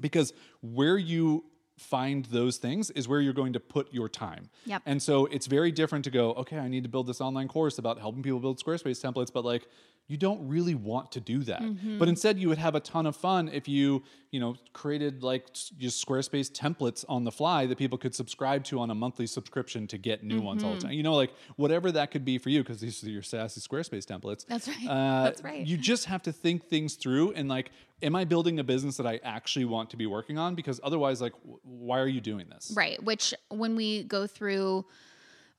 Because 0.00 0.32
where 0.60 0.96
you 0.96 1.44
find 1.76 2.24
those 2.26 2.56
things 2.56 2.90
is 2.90 3.08
where 3.08 3.20
you're 3.20 3.32
going 3.32 3.52
to 3.52 3.60
put 3.60 3.92
your 3.92 4.08
time. 4.08 4.50
Yep. 4.66 4.82
And 4.86 5.02
so 5.02 5.26
it's 5.26 5.46
very 5.46 5.70
different 5.70 6.04
to 6.04 6.10
go, 6.10 6.32
okay, 6.34 6.58
I 6.58 6.68
need 6.68 6.82
to 6.82 6.88
build 6.88 7.06
this 7.06 7.20
online 7.20 7.48
course 7.48 7.78
about 7.78 7.98
helping 7.98 8.22
people 8.22 8.40
build 8.40 8.62
Squarespace 8.62 9.00
templates, 9.04 9.32
but 9.32 9.44
like 9.44 9.66
you 10.08 10.16
don't 10.16 10.48
really 10.48 10.74
want 10.74 11.12
to 11.12 11.20
do 11.20 11.44
that. 11.44 11.60
Mm-hmm. 11.60 11.98
But 11.98 12.08
instead 12.08 12.38
you 12.38 12.48
would 12.48 12.58
have 12.58 12.74
a 12.74 12.80
ton 12.80 13.04
of 13.04 13.14
fun 13.14 13.50
if 13.52 13.68
you, 13.68 14.02
you 14.30 14.40
know, 14.40 14.56
created 14.72 15.22
like 15.22 15.52
just 15.52 16.04
Squarespace 16.04 16.50
templates 16.50 17.04
on 17.10 17.24
the 17.24 17.30
fly 17.30 17.66
that 17.66 17.76
people 17.76 17.98
could 17.98 18.14
subscribe 18.14 18.64
to 18.64 18.80
on 18.80 18.90
a 18.90 18.94
monthly 18.94 19.26
subscription 19.26 19.86
to 19.86 19.98
get 19.98 20.24
new 20.24 20.36
mm-hmm. 20.36 20.46
ones 20.46 20.64
all 20.64 20.70
the 20.70 20.78
mm-hmm. 20.78 20.88
time. 20.88 20.96
You 20.96 21.02
know, 21.02 21.14
like 21.14 21.32
whatever 21.56 21.92
that 21.92 22.10
could 22.10 22.24
be 22.24 22.38
for 22.38 22.48
you 22.48 22.62
because 22.62 22.80
these 22.80 23.04
are 23.04 23.10
your 23.10 23.22
sassy 23.22 23.60
Squarespace 23.60 24.06
templates. 24.06 24.46
That's 24.46 24.66
right. 24.66 24.88
Uh, 24.88 25.24
That's 25.24 25.44
right. 25.44 25.66
You 25.66 25.76
just 25.76 26.06
have 26.06 26.22
to 26.22 26.32
think 26.32 26.64
things 26.64 26.94
through 26.94 27.32
and 27.32 27.48
like 27.48 27.70
am 28.02 28.16
I 28.16 28.24
building 28.24 28.58
a 28.60 28.64
business 28.64 28.96
that 28.96 29.06
I 29.06 29.20
actually 29.22 29.66
want 29.66 29.90
to 29.90 29.96
be 29.96 30.06
working 30.06 30.38
on 30.38 30.54
because 30.54 30.80
otherwise 30.82 31.20
like 31.20 31.34
why 31.62 31.98
are 31.98 32.08
you 32.08 32.22
doing 32.22 32.46
this? 32.48 32.72
Right, 32.74 33.02
which 33.02 33.34
when 33.50 33.76
we 33.76 34.04
go 34.04 34.26
through 34.26 34.86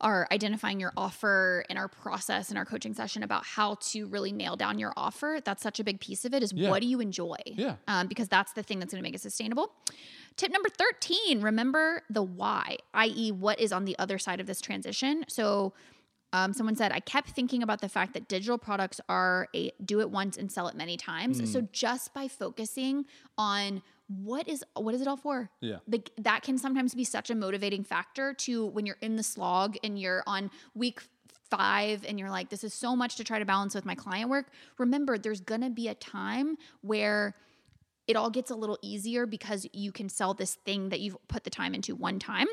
are 0.02 0.28
identifying 0.32 0.80
your 0.80 0.93
offer 0.95 1.66
in 1.70 1.78
our 1.78 1.88
process 1.88 2.52
in 2.52 2.58
our 2.58 2.66
coaching 2.66 2.93
session 2.93 3.22
about 3.24 3.45
how 3.45 3.76
to 3.82 4.08
really 4.08 4.32
nail 4.32 4.56
down 4.56 4.80
your 4.80 4.93
offer. 4.95 5.39
That's 5.43 5.62
such 5.62 5.80
a 5.80 5.84
big 5.84 6.00
piece 6.00 6.24
of 6.26 6.34
it 6.34 6.41
is 6.41 6.54
Yeah. 6.54 6.70
what 6.70 6.82
do 6.82 6.88
you 6.88 7.00
enjoy? 7.02 7.36
Yeah. 7.45 7.76
Um, 7.88 8.08
because 8.08 8.28
that's 8.28 8.54
the 8.54 8.64
thing 8.64 8.80
that's 8.80 8.93
going 8.93 9.04
to 9.04 9.08
make 9.08 9.16
it 9.16 9.22
sustainable. 9.22 9.72
Tip 10.38 10.52
number 10.52 10.70
13, 10.70 11.41
remember 11.41 12.04
the 12.10 12.24
why, 12.24 12.78
i.e., 12.93 13.32
what 13.32 13.60
is 13.60 13.74
on 13.74 13.84
the 13.86 13.97
other 14.00 14.18
side 14.18 14.39
of 14.39 14.47
this 14.47 14.62
transition. 14.62 15.26
So, 15.28 15.74
um, 16.32 16.54
someone 16.54 16.76
said, 16.76 16.91
I 16.91 17.00
kept 17.00 17.32
thinking 17.32 17.64
about 17.64 17.82
the 17.82 17.89
fact 17.89 18.14
that 18.14 18.28
digital 18.28 18.60
products 18.60 19.02
are 19.10 19.47
a 19.56 19.72
do 19.84 20.00
it 20.00 20.12
once 20.12 20.38
and 20.38 20.52
sell 20.52 20.68
it 20.68 20.76
many 20.76 20.95
times. 20.95 21.41
Mm. 21.41 21.47
So, 21.47 21.62
just 21.74 22.14
by 22.14 22.28
focusing 22.28 23.06
on 23.38 23.82
what 24.10 24.47
is 24.47 24.64
what 24.76 24.95
is 24.95 25.01
it 25.01 25.07
all 25.07 25.18
for? 25.18 25.49
Yeah. 25.62 25.78
Like 25.88 26.10
that 26.18 26.41
can 26.43 26.57
sometimes 26.57 26.95
be 26.95 27.03
such 27.03 27.30
a 27.30 27.36
motivating 27.36 27.84
factor 27.84 28.34
to 28.34 28.66
when 28.66 28.86
you're 28.86 28.97
in 29.01 29.16
the 29.16 29.24
slog 29.24 29.78
and 29.84 29.99
you're 29.99 30.24
on 30.26 30.49
week 30.74 31.01
five 31.49 32.03
and 32.07 32.20
you're 32.20 32.30
like, 32.30 32.49
this 32.49 32.64
is 32.64 32.74
so 32.74 32.95
much 32.95 33.16
to 33.18 33.24
try 33.24 33.39
to 33.39 33.45
balance 33.45 33.74
with 33.76 33.86
my 33.86 33.95
client 33.95 34.30
work. 34.30 34.47
Remember, 34.78 35.18
there's 35.18 35.41
gonna 35.41 35.70
be 35.70 35.88
a 35.88 35.93
time 35.95 36.57
where 36.82 37.36
it 38.07 38.16
all 38.16 38.32
gets 38.32 38.49
a 38.49 38.55
little 38.55 38.78
easier 38.82 39.26
because 39.28 39.68
you 39.74 39.91
can 39.91 40.10
sell 40.10 40.34
this 40.34 40.55
thing 40.55 40.89
that 40.89 40.99
you've 40.99 41.16
put 41.28 41.43
the 41.43 41.49
time 41.51 41.76
into 41.76 41.95
one 41.95 42.18
time. 42.20 42.47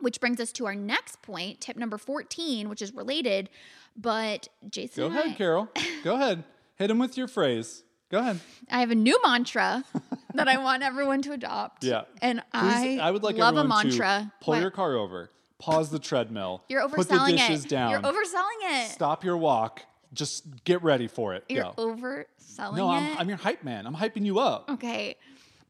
Which 0.00 0.20
brings 0.20 0.38
us 0.40 0.52
to 0.52 0.66
our 0.66 0.76
next 0.76 1.22
point, 1.22 1.60
tip 1.60 1.76
number 1.76 1.98
14, 1.98 2.68
which 2.68 2.80
is 2.80 2.94
related. 2.94 3.50
But 3.96 4.46
Jason, 4.70 5.02
Go 5.02 5.06
and 5.08 5.18
I- 5.18 5.20
ahead, 5.22 5.36
Carol. 5.36 5.68
Go 6.04 6.14
ahead. 6.14 6.44
Hit 6.76 6.90
him 6.90 7.00
with 7.00 7.16
your 7.18 7.26
phrase. 7.26 7.82
Go 8.10 8.20
ahead. 8.20 8.38
I 8.70 8.78
have 8.80 8.90
a 8.92 8.94
new 8.94 9.20
mantra 9.24 9.84
that 10.38 10.48
I 10.48 10.56
want 10.58 10.82
everyone 10.82 11.22
to 11.22 11.32
adopt. 11.32 11.84
Yeah. 11.84 12.02
And 12.22 12.42
Please, 12.54 13.00
I, 13.00 13.10
would 13.10 13.22
like 13.22 13.36
love 13.36 13.56
a 13.56 13.58
everyone 13.60 13.86
mantra. 13.88 14.32
to 14.38 14.44
pull 14.44 14.54
What? 14.54 14.60
your 14.62 14.70
car 14.70 14.94
over, 14.96 15.30
pause 15.58 15.90
the 15.90 15.98
treadmill, 15.98 16.64
You're 16.68 16.88
put 16.88 17.08
the 17.08 17.14
overselling 17.14 17.36
dishes 17.36 17.64
it. 17.64 17.68
down, 17.68 17.90
You're 17.90 18.00
overselling 18.00 18.60
it. 18.62 18.90
stop 18.90 19.24
your 19.24 19.36
walk, 19.36 19.82
just 20.14 20.64
get 20.64 20.82
ready 20.82 21.06
for 21.08 21.34
it. 21.34 21.44
You're 21.48 21.64
Go. 21.64 21.72
overselling 21.76 22.76
No. 22.76 22.88
I'm, 22.90 23.18
I'm 23.18 23.28
your 23.28 23.38
hype 23.38 23.62
man. 23.62 23.86
I'm 23.86 23.94
hyping 23.94 24.24
you 24.24 24.38
up. 24.38 24.70
okay. 24.70 25.16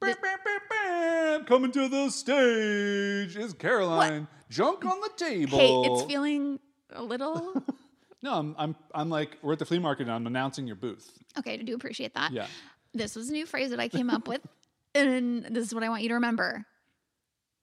Bam, 0.01 0.15
bam, 0.23 0.39
bam, 0.45 0.61
bam. 0.71 1.45
Coming 1.47 1.73
to 1.73 1.89
the 1.89 2.09
stage 2.11 3.37
is 3.37 3.53
Caroline. 3.55 4.29
Junk 4.49 4.85
on 4.85 5.01
the 5.01 5.11
table. 5.17 5.59
Hey, 5.59 5.75
it's 5.75 6.03
feeling 6.05 6.61
a 6.93 7.03
little. 7.03 7.63
No, 8.21 8.35
I'm, 8.35 8.57
I'm, 8.59 8.75
I'm 8.93 9.11
like, 9.11 9.39
we're 9.43 9.53
at 9.53 9.61
the 9.61 9.65
flea 9.65 9.79
market 9.79 10.03
and 10.09 10.11
I'm 10.11 10.27
announcing 10.27 10.67
your 10.67 10.75
booth. 10.75 11.09
okay, 11.39 11.53
I 11.53 11.57
do 11.59 11.77
appreciate 11.77 12.15
that. 12.15 12.33
Yeah. 12.33 12.49
This 12.93 13.15
was 13.15 13.29
a 13.29 13.33
new 13.33 13.47
phrase 13.47 13.71
that 13.71 13.79
I 13.79 13.87
came 13.89 14.11
up 14.11 14.27
with. 14.27 14.41
And 15.07 15.45
this 15.45 15.67
is 15.67 15.75
what 15.75 15.85
I 15.85 15.89
want 15.89 16.03
you 16.03 16.09
to 16.09 16.15
remember 16.15 16.65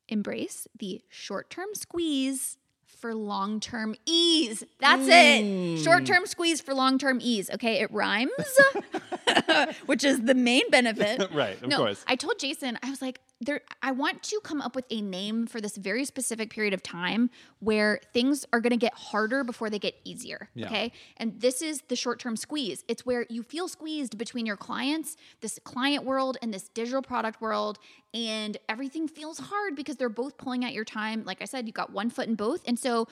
embrace 0.07 0.67
the 0.77 1.01
short 1.09 1.49
term 1.49 1.67
squeeze 1.73 2.57
for 2.85 3.13
long 3.15 3.59
term 3.59 3.95
ease. 4.05 4.63
That's 4.79 5.03
Mm. 5.03 5.77
it. 5.77 5.83
Short 5.83 6.05
term 6.05 6.25
squeeze 6.25 6.61
for 6.61 6.73
long 6.73 6.97
term 6.97 7.19
ease. 7.21 7.49
Okay, 7.49 7.81
it 7.81 7.91
rhymes, 7.91 8.31
which 9.85 10.03
is 10.03 10.21
the 10.21 10.35
main 10.35 10.69
benefit. 10.69 11.29
Right, 11.33 11.61
of 11.61 11.67
no, 11.69 11.77
course. 11.77 12.03
I 12.07 12.15
told 12.15 12.39
Jason, 12.39 12.77
I 12.83 12.89
was 12.89 13.01
like, 13.01 13.19
there 13.45 13.61
I 13.81 13.91
want 13.91 14.23
to 14.23 14.39
come 14.43 14.61
up 14.61 14.75
with 14.75 14.85
a 14.89 15.01
name 15.01 15.47
for 15.47 15.61
this 15.61 15.77
very 15.77 16.05
specific 16.05 16.49
period 16.49 16.73
of 16.73 16.83
time 16.83 17.29
where 17.59 17.99
things 18.13 18.45
are 18.51 18.59
gonna 18.59 18.77
get 18.77 18.93
harder 18.93 19.43
before 19.43 19.69
they 19.69 19.79
get 19.79 19.95
easier. 20.03 20.49
Yeah. 20.55 20.67
Okay. 20.67 20.91
And 21.17 21.39
this 21.39 21.61
is 21.61 21.81
the 21.87 21.95
short 21.95 22.19
term 22.19 22.35
squeeze. 22.35 22.83
It's 22.87 23.05
where 23.05 23.25
you 23.29 23.43
feel 23.43 23.67
squeezed 23.67 24.17
between 24.17 24.45
your 24.45 24.57
clients, 24.57 25.17
this 25.41 25.59
client 25.63 26.03
world, 26.03 26.37
and 26.41 26.53
this 26.53 26.69
digital 26.69 27.01
product 27.01 27.41
world. 27.41 27.79
And 28.13 28.57
everything 28.69 29.07
feels 29.07 29.39
hard 29.39 29.75
because 29.75 29.97
they're 29.97 30.09
both 30.09 30.37
pulling 30.37 30.63
at 30.63 30.73
your 30.73 30.85
time. 30.85 31.23
Like 31.25 31.41
I 31.41 31.45
said, 31.45 31.67
you've 31.67 31.75
got 31.75 31.91
one 31.91 32.09
foot 32.09 32.27
in 32.27 32.35
both. 32.35 32.61
And 32.65 32.79
so 32.79 33.07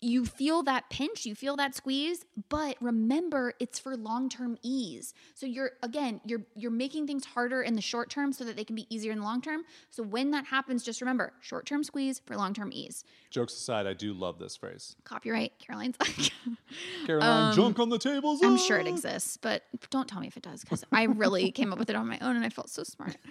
you 0.00 0.26
feel 0.26 0.62
that 0.64 0.90
pinch, 0.90 1.24
you 1.24 1.34
feel 1.34 1.56
that 1.56 1.74
squeeze, 1.74 2.24
but 2.48 2.76
remember 2.80 3.54
it's 3.58 3.78
for 3.78 3.96
long-term 3.96 4.58
ease. 4.62 5.14
So 5.34 5.46
you're 5.46 5.72
again, 5.82 6.20
you're 6.24 6.42
you're 6.54 6.70
making 6.70 7.06
things 7.06 7.24
harder 7.24 7.62
in 7.62 7.74
the 7.74 7.80
short 7.80 8.10
term 8.10 8.32
so 8.32 8.44
that 8.44 8.56
they 8.56 8.64
can 8.64 8.76
be 8.76 8.86
easier 8.94 9.12
in 9.12 9.18
the 9.18 9.24
long 9.24 9.40
term. 9.40 9.62
So 9.90 10.02
when 10.02 10.30
that 10.32 10.46
happens, 10.46 10.82
just 10.82 11.00
remember, 11.00 11.32
short-term 11.40 11.82
squeeze 11.82 12.20
for 12.26 12.36
long-term 12.36 12.70
ease. 12.72 13.04
Jokes 13.30 13.54
aside, 13.54 13.86
I 13.86 13.94
do 13.94 14.12
love 14.12 14.38
this 14.38 14.56
phrase. 14.56 14.96
Copyright 15.04 15.58
Caroline's 15.58 15.96
Caroline, 17.06 17.54
junk 17.54 17.78
on 17.78 17.88
the 17.88 17.98
tables. 17.98 18.42
Um, 18.42 18.52
I'm 18.52 18.58
sure 18.58 18.78
it 18.78 18.86
exists, 18.86 19.38
but 19.38 19.62
don't 19.90 20.08
tell 20.08 20.20
me 20.20 20.26
if 20.26 20.36
it 20.36 20.42
does 20.42 20.60
because 20.60 20.84
I 20.92 21.04
really 21.04 21.50
came 21.52 21.72
up 21.72 21.78
with 21.78 21.88
it 21.88 21.96
on 21.96 22.06
my 22.06 22.18
own 22.20 22.36
and 22.36 22.44
I 22.44 22.50
felt 22.50 22.70
so 22.70 22.82
smart. 22.82 23.16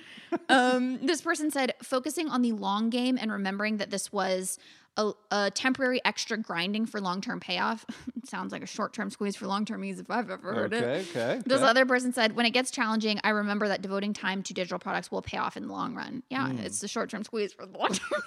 Um, 0.47 0.99
this 1.05 1.21
person 1.21 1.49
said 1.49 1.73
focusing 1.81 2.29
on 2.29 2.41
the 2.41 2.51
long 2.51 2.89
game 2.89 3.17
and 3.19 3.31
remembering 3.31 3.77
that 3.77 3.89
this 3.89 4.11
was 4.11 4.59
a, 4.97 5.11
a 5.31 5.51
temporary 5.51 5.99
extra 6.05 6.37
grinding 6.37 6.85
for 6.85 7.01
long 7.01 7.21
term 7.21 7.39
payoff. 7.39 7.85
Sounds 8.25 8.51
like 8.51 8.63
a 8.63 8.67
short 8.67 8.93
term 8.93 9.09
squeeze 9.09 9.35
for 9.35 9.45
long 9.47 9.65
term 9.65 9.83
ease 9.83 9.99
if 9.99 10.09
I've 10.09 10.29
ever 10.29 10.53
heard 10.53 10.73
Okay, 10.73 10.99
it. 11.01 11.07
okay. 11.15 11.41
This 11.45 11.59
okay. 11.59 11.69
other 11.69 11.85
person 11.85 12.13
said, 12.13 12.35
when 12.35 12.45
it 12.45 12.51
gets 12.51 12.71
challenging, 12.71 13.19
I 13.23 13.29
remember 13.31 13.67
that 13.67 13.81
devoting 13.81 14.13
time 14.13 14.41
to 14.43 14.53
digital 14.53 14.79
products 14.79 15.11
will 15.11 15.21
pay 15.21 15.37
off 15.37 15.57
in 15.57 15.67
the 15.67 15.73
long 15.73 15.95
run. 15.95 16.23
Yeah, 16.29 16.47
Hmm. 16.49 16.59
it's 16.59 16.79
the 16.79 16.87
short 16.87 17.09
term 17.09 17.23
squeeze 17.23 17.53
for 17.53 17.65
the 17.65 17.77
long 17.77 17.89
term. 17.89 18.21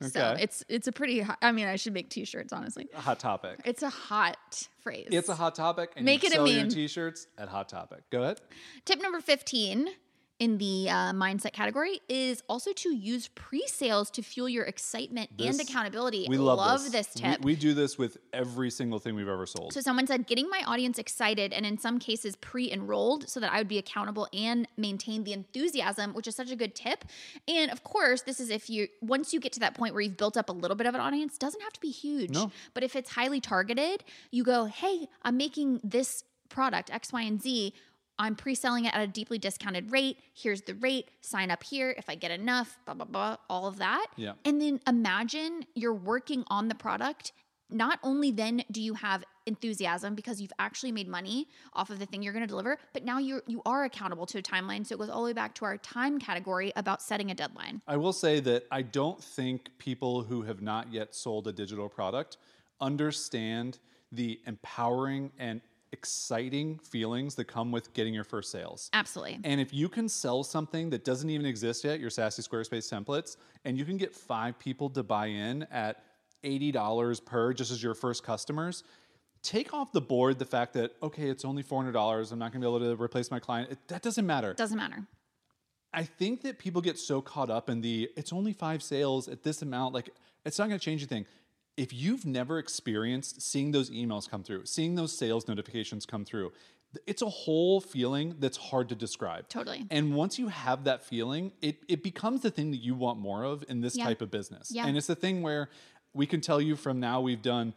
So 0.00 0.20
Okay. 0.30 0.42
it's 0.44 0.62
it's 0.68 0.86
a 0.86 0.92
pretty. 0.92 1.20
Hot, 1.20 1.38
I 1.42 1.50
mean, 1.50 1.66
I 1.66 1.74
should 1.74 1.92
make 1.92 2.08
t-shirts. 2.08 2.52
Honestly, 2.52 2.86
a 2.94 3.00
hot 3.00 3.18
topic. 3.18 3.60
it's 3.64 3.82
a 3.82 3.90
hot 3.90 4.68
phrase. 4.80 5.08
It's 5.10 5.28
a 5.28 5.34
hot 5.34 5.56
topic. 5.56 5.90
And 5.96 6.04
Make 6.04 6.22
it 6.22 6.32
a 6.36 6.40
meme. 6.44 6.68
t-shirts 6.68 7.26
at 7.36 7.48
Hot 7.48 7.68
Topic. 7.68 8.02
Go 8.10 8.22
ahead. 8.22 8.40
Tip 8.84 9.02
number 9.02 9.20
15 9.20 9.88
in 10.38 10.58
the 10.58 10.88
uh, 10.88 11.12
mindset 11.12 11.52
category 11.52 12.00
is 12.08 12.42
also 12.48 12.72
to 12.72 12.94
use 12.94 13.28
pre-sales 13.28 14.08
to 14.10 14.22
fuel 14.22 14.48
your 14.48 14.64
excitement 14.64 15.30
and 15.38 15.60
accountability. 15.60 16.26
We 16.28 16.38
love, 16.38 16.92
this, 16.92 17.08
We- 17.14 17.20
tip. 17.20 17.40
We, 17.44 17.56
do 17.56 17.74
this 17.74 17.98
with 17.98 18.18
every 18.32 18.70
single 18.70 19.00
thing 19.00 19.16
we've 19.16 19.28
ever 19.28 19.46
sold. 19.46 19.72
so 19.72 19.80
someone 19.80 20.06
said 20.06 20.28
getting 20.28 20.48
my 20.48 20.62
audience 20.64 20.96
excited 20.98 21.52
and 21.52 21.66
in 21.66 21.76
some 21.76 21.98
cases 21.98 22.36
pre-enrolled 22.36 23.28
so 23.28 23.40
that 23.40 23.52
I 23.52 23.58
would 23.58 23.66
be 23.66 23.78
accountable 23.78 24.28
and 24.32 24.68
maintain 24.76 25.24
the 25.24 25.32
enthusiasm, 25.32 26.14
which 26.14 26.28
is 26.28 26.36
such 26.36 26.52
a 26.52 26.56
good 26.56 26.76
tip. 26.76 27.04
And 27.48 27.72
of 27.72 27.82
course, 27.82 28.22
this 28.22 28.38
is 28.38 28.48
if 28.50 28.70
you 28.70 28.86
once 29.00 29.32
you 29.34 29.40
get 29.40 29.52
to 29.54 29.60
that 29.60 29.74
point 29.74 29.92
where 29.94 30.02
you've 30.02 30.16
built 30.16 30.36
up 30.36 30.48
a 30.48 30.52
little 30.52 30.76
bit 30.76 30.86
of 30.86 30.94
an 30.94 31.00
audience, 31.00 31.36
doesn't 31.36 31.60
have 31.62 31.72
to 31.72 31.80
be 31.80 31.90
huge. 31.90 32.30
No. 32.30 32.52
But 32.74 32.84
if 32.84 32.94
it's 32.94 33.10
highly 33.10 33.40
targeted, 33.40 34.04
you 34.30 34.44
go, 34.44 34.66
"Hey, 34.66 35.08
I'm 35.22 35.36
making 35.36 35.80
this 35.82 36.22
product 36.48 36.90
X, 36.92 37.12
Y, 37.12 37.22
and 37.22 37.42
Z. 37.42 37.74
I'm 38.18 38.34
pre-selling 38.34 38.86
it 38.86 38.94
at 38.94 39.02
a 39.02 39.06
deeply 39.06 39.38
discounted 39.38 39.92
rate. 39.92 40.18
Here's 40.34 40.62
the 40.62 40.74
rate. 40.74 41.10
Sign 41.20 41.50
up 41.50 41.62
here 41.62 41.94
if 41.96 42.08
I 42.08 42.14
get 42.14 42.30
enough, 42.30 42.78
blah 42.84 42.94
blah 42.94 43.06
blah, 43.06 43.36
all 43.48 43.66
of 43.66 43.78
that. 43.78 44.06
Yeah. 44.16 44.32
And 44.44 44.60
then 44.60 44.80
imagine 44.86 45.64
you're 45.74 45.94
working 45.94 46.44
on 46.48 46.68
the 46.68 46.74
product. 46.74 47.32
Not 47.70 47.98
only 48.02 48.30
then 48.30 48.62
do 48.70 48.80
you 48.80 48.94
have 48.94 49.24
enthusiasm 49.44 50.14
because 50.14 50.40
you've 50.40 50.52
actually 50.58 50.90
made 50.90 51.06
money 51.06 51.48
off 51.74 51.90
of 51.90 51.98
the 51.98 52.06
thing 52.06 52.22
you're 52.22 52.32
going 52.32 52.42
to 52.42 52.48
deliver, 52.48 52.78
but 52.92 53.04
now 53.04 53.18
you 53.18 53.42
you 53.46 53.62
are 53.66 53.84
accountable 53.84 54.26
to 54.26 54.38
a 54.38 54.42
timeline. 54.42 54.86
So 54.86 54.94
it 54.94 54.98
goes 54.98 55.10
all 55.10 55.22
the 55.22 55.26
way 55.26 55.32
back 55.34 55.54
to 55.56 55.64
our 55.64 55.76
time 55.78 56.18
category 56.18 56.72
about 56.76 57.02
setting 57.02 57.30
a 57.30 57.34
deadline. 57.34 57.82
I 57.86 57.96
will 57.96 58.12
say 58.12 58.40
that 58.40 58.64
I 58.70 58.82
don't 58.82 59.22
think 59.22 59.70
people 59.78 60.22
who 60.22 60.42
have 60.42 60.62
not 60.62 60.92
yet 60.92 61.14
sold 61.14 61.46
a 61.46 61.52
digital 61.52 61.88
product 61.88 62.38
understand 62.80 63.78
the 64.12 64.40
empowering 64.46 65.30
and 65.38 65.60
exciting 65.92 66.78
feelings 66.78 67.34
that 67.36 67.46
come 67.46 67.72
with 67.72 67.92
getting 67.94 68.14
your 68.14 68.24
first 68.24 68.50
sales. 68.50 68.90
Absolutely. 68.92 69.38
And 69.44 69.60
if 69.60 69.72
you 69.72 69.88
can 69.88 70.08
sell 70.08 70.44
something 70.44 70.90
that 70.90 71.04
doesn't 71.04 71.30
even 71.30 71.46
exist 71.46 71.84
yet, 71.84 72.00
your 72.00 72.10
Sassy 72.10 72.42
Squarespace 72.42 72.92
templates, 72.92 73.36
and 73.64 73.78
you 73.78 73.84
can 73.84 73.96
get 73.96 74.14
five 74.14 74.58
people 74.58 74.90
to 74.90 75.02
buy 75.02 75.26
in 75.26 75.64
at 75.64 76.02
$80 76.44 77.24
per 77.24 77.52
just 77.52 77.70
as 77.70 77.82
your 77.82 77.94
first 77.94 78.22
customers, 78.22 78.84
take 79.42 79.72
off 79.72 79.92
the 79.92 80.00
board 80.00 80.38
the 80.38 80.44
fact 80.44 80.74
that, 80.74 80.92
okay, 81.02 81.28
it's 81.28 81.44
only 81.44 81.62
$400. 81.62 82.32
I'm 82.32 82.38
not 82.38 82.52
going 82.52 82.60
to 82.60 82.68
be 82.68 82.76
able 82.76 82.96
to 82.96 83.02
replace 83.02 83.30
my 83.30 83.38
client. 83.38 83.72
It, 83.72 83.78
that 83.88 84.02
doesn't 84.02 84.26
matter. 84.26 84.54
Doesn't 84.54 84.78
matter. 84.78 85.06
I 85.92 86.04
think 86.04 86.42
that 86.42 86.58
people 86.58 86.82
get 86.82 86.98
so 86.98 87.22
caught 87.22 87.50
up 87.50 87.70
in 87.70 87.80
the 87.80 88.10
it's 88.16 88.32
only 88.32 88.52
five 88.52 88.82
sales 88.82 89.26
at 89.26 89.42
this 89.42 89.62
amount, 89.62 89.94
like 89.94 90.10
it's 90.44 90.58
not 90.58 90.68
going 90.68 90.78
to 90.78 90.84
change 90.84 91.00
anything. 91.00 91.24
If 91.78 91.92
you've 91.92 92.26
never 92.26 92.58
experienced 92.58 93.40
seeing 93.40 93.70
those 93.70 93.88
emails 93.90 94.28
come 94.28 94.42
through, 94.42 94.66
seeing 94.66 94.96
those 94.96 95.16
sales 95.16 95.46
notifications 95.46 96.04
come 96.04 96.24
through, 96.24 96.52
it's 97.06 97.22
a 97.22 97.28
whole 97.28 97.80
feeling 97.80 98.34
that's 98.40 98.56
hard 98.56 98.88
to 98.88 98.94
describe. 98.96 99.48
Totally. 99.48 99.86
And 99.90 100.14
once 100.14 100.38
you 100.40 100.48
have 100.48 100.84
that 100.84 101.04
feeling, 101.04 101.52
it, 101.62 101.76
it 101.86 102.02
becomes 102.02 102.40
the 102.40 102.50
thing 102.50 102.72
that 102.72 102.78
you 102.78 102.94
want 102.94 103.20
more 103.20 103.44
of 103.44 103.64
in 103.68 103.80
this 103.80 103.96
Yeah. 103.96 104.06
type 104.06 104.22
of 104.22 104.30
business. 104.30 104.70
Yeah. 104.72 104.86
And 104.86 104.96
it's 104.96 105.06
the 105.06 105.14
thing 105.14 105.40
where 105.42 105.70
we 106.14 106.26
can 106.26 106.40
tell 106.40 106.60
you 106.60 106.74
from 106.74 106.98
now 106.98 107.20
we've 107.20 107.42
done 107.42 107.74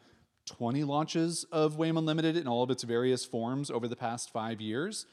20 0.48 0.84
launches 0.84 1.46
of 1.52 1.78
WAIM 1.78 1.96
Unlimited 1.98 2.36
in 2.36 2.48
all 2.48 2.64
of 2.64 2.72
its 2.72 2.82
various 2.84 3.24
forms 3.24 3.70
over 3.70 3.88
the 3.88 3.96
past 3.96 4.32
five 4.32 4.60
years. 4.60 5.06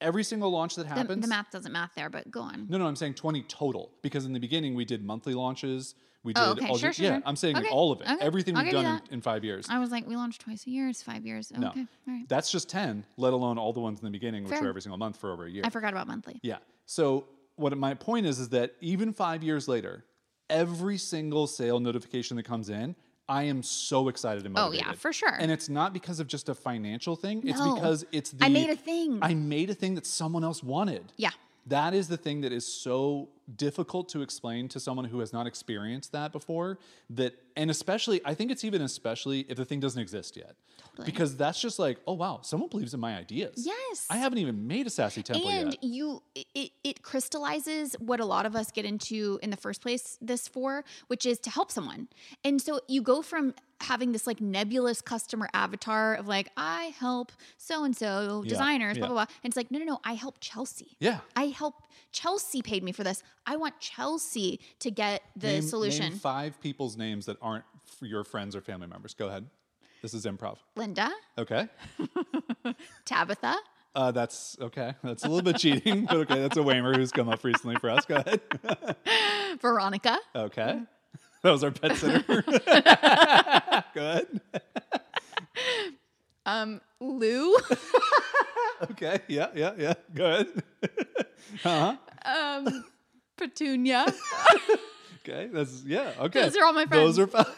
Every 0.00 0.22
single 0.22 0.50
launch 0.50 0.76
that 0.76 0.84
The, 0.84 0.94
happens. 0.94 1.22
the 1.22 1.28
math 1.28 1.50
doesn't 1.50 1.72
math 1.72 1.90
there, 1.96 2.08
but 2.08 2.30
go 2.30 2.40
on. 2.42 2.66
No, 2.70 2.78
no, 2.78 2.86
I'm 2.86 2.96
saying 2.96 3.14
20 3.14 3.42
total 3.42 3.90
because 4.02 4.24
in 4.26 4.32
the 4.32 4.38
beginning 4.40 4.74
we 4.74 4.84
did 4.84 5.04
monthly 5.04 5.34
launches. 5.34 5.94
We 6.22 6.32
oh, 6.36 6.40
did 6.40 6.48
Oh, 6.48 6.52
okay. 6.52 6.68
all 6.68 6.76
Sure, 6.78 6.92
sure, 6.92 7.04
yeah, 7.04 7.14
sure. 7.14 7.22
I'm 7.24 7.36
saying 7.36 7.56
Okay, 7.56 7.68
all 7.70 7.92
of 7.92 8.00
it. 8.00 8.08
okay. 8.10 8.24
Everything 8.24 8.56
I'll 8.56 8.64
we've 8.64 8.72
done 8.72 9.00
in, 9.08 9.14
in 9.14 9.20
5 9.20 9.44
years. 9.44 9.66
I 9.70 9.78
was 9.78 9.90
like, 9.90 10.06
we 10.06 10.16
launched 10.16 10.42
twice 10.42 10.66
a 10.66 10.70
year. 10.70 10.88
It's 10.88 11.02
five 11.02 11.24
years. 11.24 11.50
no. 11.56 11.68
Okay. 11.68 11.86
All 12.08 12.14
right. 12.14 12.28
That's 12.28 12.50
just 12.50 12.68
10, 12.68 13.04
let 13.16 13.32
alone 13.32 13.58
all 13.58 13.72
the 13.72 13.80
ones 13.80 14.00
in 14.00 14.04
the 14.04 14.10
beginning 14.10 14.44
which 14.44 14.52
Fair. 14.52 14.62
were 14.62 14.68
every 14.68 14.82
single 14.82 14.98
month 14.98 15.16
for 15.16 15.32
over 15.32 15.46
a 15.46 15.50
year. 15.50 15.62
I 15.64 15.70
forgot 15.70 15.92
about 15.92 16.06
monthly. 16.06 16.38
Yeah. 16.42 16.58
So 16.86 17.26
what 17.56 17.76
my 17.78 17.94
point 17.94 18.26
is 18.26 18.38
is 18.38 18.50
that 18.50 18.74
even 18.80 19.12
5 19.12 19.42
years 19.42 19.66
later, 19.68 20.04
every 20.50 20.98
single 20.98 21.46
sale 21.46 21.80
notification 21.80 22.36
that 22.36 22.42
comes 22.44 22.68
in, 22.68 22.96
I 23.28 23.44
am 23.44 23.62
so 23.62 24.08
excited 24.08 24.44
and 24.44 24.58
Oh, 24.58 24.72
yeah, 24.72 24.92
for 24.92 25.12
sure. 25.12 25.32
And 25.38 25.50
it's 25.52 25.68
not 25.68 25.92
because 25.92 26.18
of 26.18 26.26
just 26.26 26.48
a 26.48 26.54
financial 26.54 27.14
thing. 27.14 27.46
It's 27.46 27.60
No. 27.60 27.76
because 27.76 28.04
it's 28.10 28.32
the 28.32 28.44
I 28.44 28.48
made 28.48 28.70
a 28.70 28.76
thing. 28.76 29.20
I 29.22 29.34
made 29.34 29.70
a 29.70 29.74
thing 29.74 29.94
that 29.94 30.04
someone 30.04 30.42
else 30.42 30.62
wanted. 30.64 31.12
Yeah. 31.16 31.30
That 31.66 31.94
is 31.94 32.08
the 32.08 32.16
thing 32.16 32.40
that 32.40 32.52
is 32.52 32.66
so 32.66 33.28
difficult 33.56 34.08
to 34.10 34.22
explain 34.22 34.68
to 34.68 34.80
someone 34.80 35.04
who 35.06 35.20
has 35.20 35.32
not 35.32 35.46
experienced 35.46 36.12
that 36.12 36.32
before. 36.32 36.78
That 37.10 37.34
and 37.56 37.70
especially 37.70 38.20
I 38.24 38.34
think 38.34 38.50
it's 38.50 38.64
even 38.64 38.82
especially 38.82 39.40
if 39.48 39.56
the 39.56 39.64
thing 39.64 39.80
doesn't 39.80 40.00
exist 40.00 40.36
yet. 40.36 40.56
Because 41.04 41.34
that's 41.36 41.60
just 41.60 41.78
like, 41.78 41.98
oh 42.06 42.12
wow, 42.14 42.40
someone 42.42 42.68
believes 42.68 42.92
in 42.92 43.00
my 43.00 43.16
ideas. 43.16 43.54
Yes. 43.66 44.06
I 44.10 44.16
haven't 44.18 44.38
even 44.38 44.66
made 44.66 44.86
a 44.86 44.90
sassy 44.90 45.22
template 45.22 45.46
and 45.46 45.72
yet. 45.72 45.84
you 45.84 46.22
it, 46.34 46.72
it 46.84 47.02
crystallizes 47.02 47.94
what 48.00 48.20
a 48.20 48.24
lot 48.26 48.44
of 48.46 48.54
us 48.56 48.70
get 48.70 48.84
into 48.84 49.38
in 49.42 49.50
the 49.50 49.56
first 49.56 49.80
place 49.80 50.18
this 50.20 50.46
for 50.48 50.84
which 51.06 51.24
is 51.26 51.38
to 51.40 51.50
help 51.50 51.70
someone 51.70 52.08
and 52.44 52.60
so 52.60 52.80
you 52.88 53.00
go 53.02 53.22
from 53.22 53.54
having 53.82 54.12
this 54.12 54.26
like 54.26 54.40
nebulous 54.42 55.00
customer 55.00 55.48
avatar 55.54 56.14
of 56.14 56.26
like 56.28 56.50
i 56.56 56.92
help 56.98 57.32
so 57.56 57.84
and 57.84 57.96
so 57.96 58.42
Yeah, 58.44 58.50
designers 58.50 58.96
yeah. 58.96 59.00
blah 59.00 59.08
blah 59.08 59.24
blah 59.24 59.34
and 59.42 59.50
it's 59.50 59.56
like 59.56 59.70
no 59.70 59.78
no 59.78 59.84
no 59.86 60.00
i 60.04 60.12
help 60.14 60.36
chelsea 60.40 60.96
Yeah. 60.98 61.20
i 61.36 61.46
help 61.46 61.74
chelsea 62.12 62.60
paid 62.62 62.82
me 62.82 62.92
for 62.92 63.04
this 63.04 63.22
i 63.46 63.56
want 63.56 63.78
chelsea 63.80 64.60
to 64.78 64.90
get 64.90 65.22
the 65.36 65.46
Name- 65.48 65.62
solution 65.62 66.10
Name 66.10 66.18
five 66.18 66.60
people's 66.60 66.96
names 66.96 67.26
that 67.26 67.36
aren't 67.42 67.64
your 68.02 68.24
friends 68.24 68.54
or 68.56 68.60
family 68.60 68.86
members. 68.86 69.14
Go 69.14 69.26
ahead. 69.28 69.46
This 70.02 70.14
is 70.14 70.24
improv. 70.24 70.56
linda 70.76 71.10
Okay. 71.36 71.68
tabitha 73.04 73.56
Uh, 73.94 74.10
that's 74.12 74.56
okay. 74.60 74.94
That's 75.02 75.24
a 75.24 75.28
little 75.28 75.42
bit 75.42 75.56
cheating, 75.58 76.04
but 76.06 76.16
okay. 76.18 76.40
That's 76.40 76.56
a 76.56 76.60
Waymer 76.62 76.94
who's 76.96 77.10
come 77.10 77.28
up 77.28 77.42
recently 77.42 77.74
for 77.76 77.90
us. 77.90 78.04
Go 78.06 78.16
ahead. 78.16 78.40
veronica 79.60 80.18
Okay. 80.34 80.80
That 81.42 81.50
was 81.52 81.64
our 81.64 81.70
pet 81.70 81.96
sitter. 81.96 82.42
Go 83.94 83.96
ahead. 83.96 84.26
um 86.46 86.80
lou 87.00 87.56
Okay. 88.92 89.20
Yeah. 89.28 89.48
Yeah. 89.54 89.72
Yeah. 89.78 89.94
Go 90.14 90.24
ahead. 90.26 90.46
uh-huh. 91.64 91.96
um 92.24 92.84
petunia 93.40 94.06
Okay. 95.28 95.48
That's 95.52 95.82
yeah. 95.84 96.12
Okay. 96.18 96.42
Those 96.42 96.56
are 96.56 96.64
all 96.64 96.72
my 96.72 96.86
Those 96.86 97.16
friends. 97.16 97.34
are. 97.34 97.44
fi- 97.44 97.52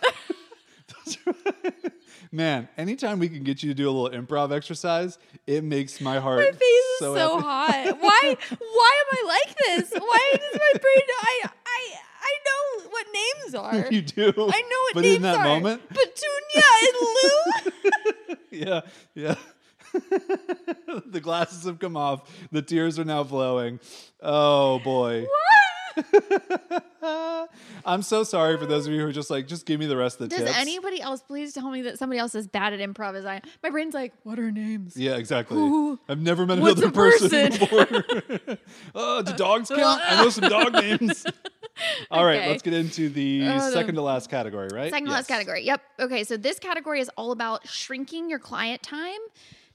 Those 1.07 1.19
are 1.27 1.35
Man, 2.33 2.69
anytime 2.77 3.19
we 3.21 3.29
can 3.29 3.45
get 3.45 3.63
you 3.63 3.71
to 3.71 3.75
do 3.75 3.89
a 3.89 3.93
little 3.93 4.19
improv 4.21 4.53
exercise, 4.53 5.19
it 5.47 5.63
makes 5.63 6.01
my 6.01 6.19
heart. 6.19 6.39
My 6.41 6.51
face 6.51 6.61
is 6.63 6.99
so 6.99 7.39
hot. 7.41 7.97
Why? 8.01 8.37
Why 8.59 9.03
am 9.03 9.19
I 9.19 9.39
like 9.47 9.57
this? 9.67 9.91
Why 9.93 10.33
does 10.33 10.61
my 10.61 10.79
brain? 10.81 11.07
I 11.23 11.41
I 11.67 11.81
I 12.21 12.33
know 12.47 12.89
what 12.91 13.07
names 13.15 13.55
are. 13.55 13.93
You 13.93 14.03
do. 14.03 14.29
I 14.29 14.61
know 14.63 14.81
what 14.83 14.95
But 14.95 15.01
names 15.03 15.17
in 15.17 15.23
that 15.23 15.37
are. 15.37 15.45
moment, 15.45 15.83
Petunia 15.89 16.69
and 16.83 16.97
Lou. 17.13 18.37
yeah, 18.51 18.81
yeah. 19.15 19.35
the 21.07 21.21
glasses 21.23 21.65
have 21.65 21.79
come 21.79 21.97
off. 21.97 22.31
The 22.51 22.63
tears 22.63 22.99
are 22.99 23.05
now 23.05 23.25
flowing. 23.25 23.81
Oh 24.21 24.79
boy. 24.81 25.27
I'm 27.85 28.03
so 28.03 28.23
sorry 28.25 28.57
for 28.57 28.67
those 28.67 28.87
of 28.87 28.93
you 28.93 29.01
who 29.01 29.07
are 29.07 29.13
just 29.13 29.29
like, 29.31 29.47
just 29.47 29.67
give 29.67 29.81
me 29.81 29.87
the 29.87 29.97
rest 29.97 30.21
of 30.21 30.31
the 30.31 30.37
Does 30.37 30.47
tips. 30.47 30.59
anybody 30.59 31.01
else 31.01 31.21
please 31.21 31.53
tell 31.53 31.71
me 31.71 31.83
that 31.83 31.99
somebody 31.99 32.19
else 32.19 32.35
is 32.35 32.47
bad 32.47 32.73
at 32.73 32.81
improv 32.81 33.15
as 33.15 33.27
I 33.27 33.37
am? 33.37 33.43
My 33.63 33.71
brain's 33.71 33.93
like, 33.95 34.13
what 34.23 34.39
are 34.39 34.51
names? 34.51 34.97
yeah, 34.97 35.17
exactly. 35.17 35.57
Who- 35.57 35.99
I've 36.09 36.21
never 36.21 36.47
met 36.47 36.61
what's 36.61 36.81
another 36.81 36.89
a 36.89 36.93
person, 36.93 37.31
person? 37.31 37.59
before. 38.47 38.59
oh, 38.95 39.23
do 39.23 39.33
dogs 39.35 39.69
count? 39.69 40.01
I 40.05 40.23
know 40.23 40.31
some 40.31 40.49
dog 40.49 40.73
names. 40.75 41.27
All 42.11 42.25
right, 42.25 42.39
Okay. 42.41 42.49
let's 42.51 42.63
get 42.63 42.75
into 42.75 43.09
the 43.09 43.43
oh, 43.49 43.55
the- 43.55 43.73
second 43.73 43.97
to 43.97 44.03
last 44.03 44.31
category, 44.31 44.69
right? 44.73 44.91
Second 44.91 45.07
to 45.07 45.13
last 45.13 45.27
category. 45.27 45.65
Yep. 45.65 45.83
Okay. 46.01 46.25
So 46.25 46.37
this 46.37 46.59
category 46.59 47.01
is 47.01 47.11
all 47.17 47.33
about 47.33 47.67
shrinking 47.69 48.31
your 48.31 48.39
client 48.39 48.83
time 48.83 49.19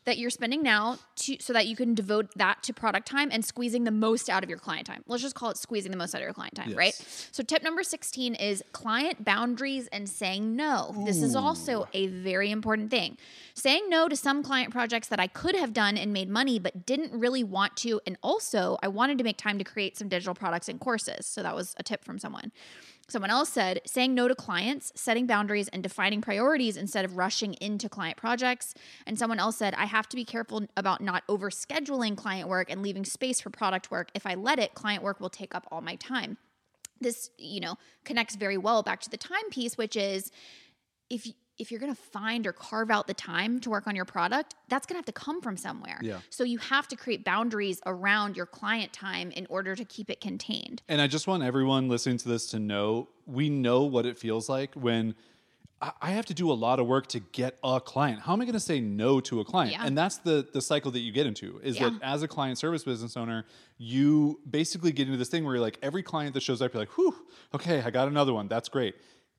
that 0.08 0.18
you're 0.18 0.30
spending 0.30 0.64
now 0.64 0.98
to 1.18 1.36
so 1.42 1.52
that 1.52 1.68
you 1.68 1.76
can 1.76 1.94
devote 1.94 2.30
that 2.38 2.64
to 2.64 2.74
product 2.74 3.06
time 3.06 3.28
and 3.30 3.44
squeezing 3.44 3.84
the 3.84 3.92
most 3.92 4.30
out 4.30 4.42
of 4.42 4.50
your 4.50 4.58
client 4.58 4.88
time. 4.88 5.04
Let's 5.06 5.22
just 5.22 5.36
call 5.36 5.50
it 5.50 5.58
squeezing 5.58 5.92
the 5.92 5.98
most 5.98 6.16
out 6.16 6.22
of 6.22 6.24
your 6.24 6.34
client 6.34 6.56
time, 6.56 6.74
right? 6.76 6.94
So 7.34 7.44
tip 7.44 7.62
number 7.62 7.84
16 7.84 8.34
is 8.36 8.64
client 8.72 9.26
boundaries 9.26 9.88
and 9.88 10.08
saying 10.08 10.56
no. 10.56 10.96
This 11.06 11.22
is 11.22 11.36
also 11.36 11.90
a 11.94 12.08
very 12.08 12.52
important 12.52 12.90
thing. 12.90 13.18
Saying 13.54 13.90
no 13.90 14.08
to 14.08 14.16
some 14.16 14.44
client 14.44 14.72
projects 14.72 15.10
that 15.10 15.20
I 15.20 15.28
could 15.28 15.56
have 15.56 15.74
done 15.74 15.98
and 15.98 16.14
made 16.14 16.30
money 16.30 16.58
but 16.58 16.86
didn't 16.86 17.12
really 17.12 17.44
want 17.44 17.76
to 17.78 18.00
and 18.08 18.18
also 18.24 18.78
I 18.82 18.88
wanted 18.88 19.18
to 19.18 19.26
make 19.26 19.38
time 19.38 19.58
to 19.58 19.66
create 19.66 19.98
some 19.98 20.08
digital 20.08 20.34
products 20.34 20.70
and 20.70 20.80
courses. 20.80 21.26
So 21.26 21.44
that 21.44 21.54
was 21.54 21.76
a 21.78 21.84
tip 21.84 22.06
from 22.06 22.18
someone. 22.18 22.54
Someone 23.10 23.32
else 23.32 23.50
said 23.50 23.82
saying 23.86 24.14
no 24.14 24.28
to 24.28 24.36
clients, 24.36 24.92
setting 24.96 25.28
boundaries, 25.28 25.70
and 25.70 25.82
defining 25.82 26.22
priorities 26.22 26.76
instead 26.76 27.06
of 27.06 27.16
rushing 27.16 27.54
into 27.56 27.88
client 27.88 28.18
projects. 28.18 28.74
And 29.06 29.18
someone 29.18 29.40
else 29.40 29.56
said, 29.56 29.74
I 29.76 29.86
have 29.86 30.10
to 30.10 30.18
be 30.18 30.26
careful 30.26 30.68
about 30.76 31.00
not 31.00 31.26
overscheduling 31.28 32.18
client 32.18 32.50
work 32.50 32.70
and 32.70 32.84
leaving 32.84 33.06
space 33.06 33.40
for 33.40 33.50
product 33.50 33.90
work. 33.90 34.10
If 34.14 34.26
I 34.26 34.34
let 34.34 34.60
it, 34.60 34.74
client 34.74 35.04
work 35.04 35.22
will 35.22 35.30
take 35.30 35.56
up 35.56 35.66
all 35.72 35.82
my 35.82 35.96
time. 35.96 36.38
This, 37.00 37.30
you 37.38 37.62
know, 37.62 37.76
connects 38.04 38.36
very 38.36 38.58
well 38.58 38.84
back 38.84 39.00
to 39.02 39.10
the 39.10 39.18
time 39.18 39.50
piece, 39.52 39.78
which 39.78 39.96
is 39.96 40.32
if 41.10 41.28
if 41.58 41.72
you're 41.72 41.80
going 41.80 41.94
to 41.94 42.02
find 42.02 42.46
or 42.46 42.54
carve 42.54 42.92
out 42.92 43.08
the 43.08 43.14
time 43.14 43.60
to 43.62 43.70
work 43.70 43.88
on 43.88 43.96
your 43.96 44.06
product, 44.06 44.56
that's 44.70 44.86
going 44.86 44.96
to 44.96 45.00
have 45.00 45.06
to 45.06 45.12
come 45.12 45.42
from 45.42 45.58
somewhere. 45.58 46.00
Yeah. 46.02 46.20
So 46.30 46.44
you 46.44 46.58
have 46.60 46.88
to 46.90 46.96
create 46.96 47.24
boundaries 47.24 47.82
around 47.86 48.38
your 48.38 48.46
client 48.46 48.94
time 48.94 49.32
in 49.32 49.48
order 49.50 49.76
to 49.76 49.86
keep 49.86 50.10
it 50.10 50.22
contained. 50.22 50.82
And 50.88 51.02
I 51.02 51.08
just 51.08 51.28
want 51.28 51.44
everyone 51.44 51.90
listening 51.90 52.18
to 52.20 52.30
this 52.30 52.48
to 52.52 52.60
know 52.60 53.10
we 53.26 53.50
know 53.50 53.84
what 53.84 54.06
it 54.06 54.18
feels 54.18 54.48
like 54.50 54.74
when 54.76 55.16
I 55.80 56.10
have 56.10 56.26
to 56.28 56.34
do 56.34 56.52
a 56.52 56.54
lot 56.54 56.80
of 56.80 56.88
work 56.88 57.06
to 57.08 57.20
get 57.20 57.60
a 57.64 57.80
client. 57.80 58.22
How 58.22 58.34
am 58.34 58.42
I 58.42 58.46
going 58.46 58.54
to 58.54 58.60
say 58.60 58.80
no 58.80 59.20
to 59.22 59.42
a 59.42 59.46
client? 59.46 59.74
Yeah. 59.74 59.86
And 59.86 59.96
that's 59.96 60.18
the 60.18 60.48
the 60.52 60.62
cycle 60.62 60.90
that 60.92 61.02
you 61.02 61.12
get 61.12 61.28
into 61.28 61.60
is 61.64 61.78
that 61.78 61.94
as 62.02 62.24
a 62.24 62.28
client 62.28 62.58
service 62.58 62.84
business 62.84 63.16
owner, 63.16 63.46
you 63.78 64.40
basically 64.50 64.92
get 64.92 65.06
into 65.06 65.20
this 65.20 65.30
thing 65.30 65.46
where 65.46 65.54
you're 65.54 65.62
like 65.62 65.78
every 65.84 66.02
client 66.02 66.34
that 66.34 66.42
shows 66.42 66.64
up, 66.64 66.74
you're 66.74 66.82
like, 66.82 66.98
whew, 66.98 67.16
okay, 67.54 67.82
I 67.82 67.92
got 67.92 68.08
another 68.08 68.34
one. 68.34 68.48
That's 68.48 68.70
great. 68.70 68.96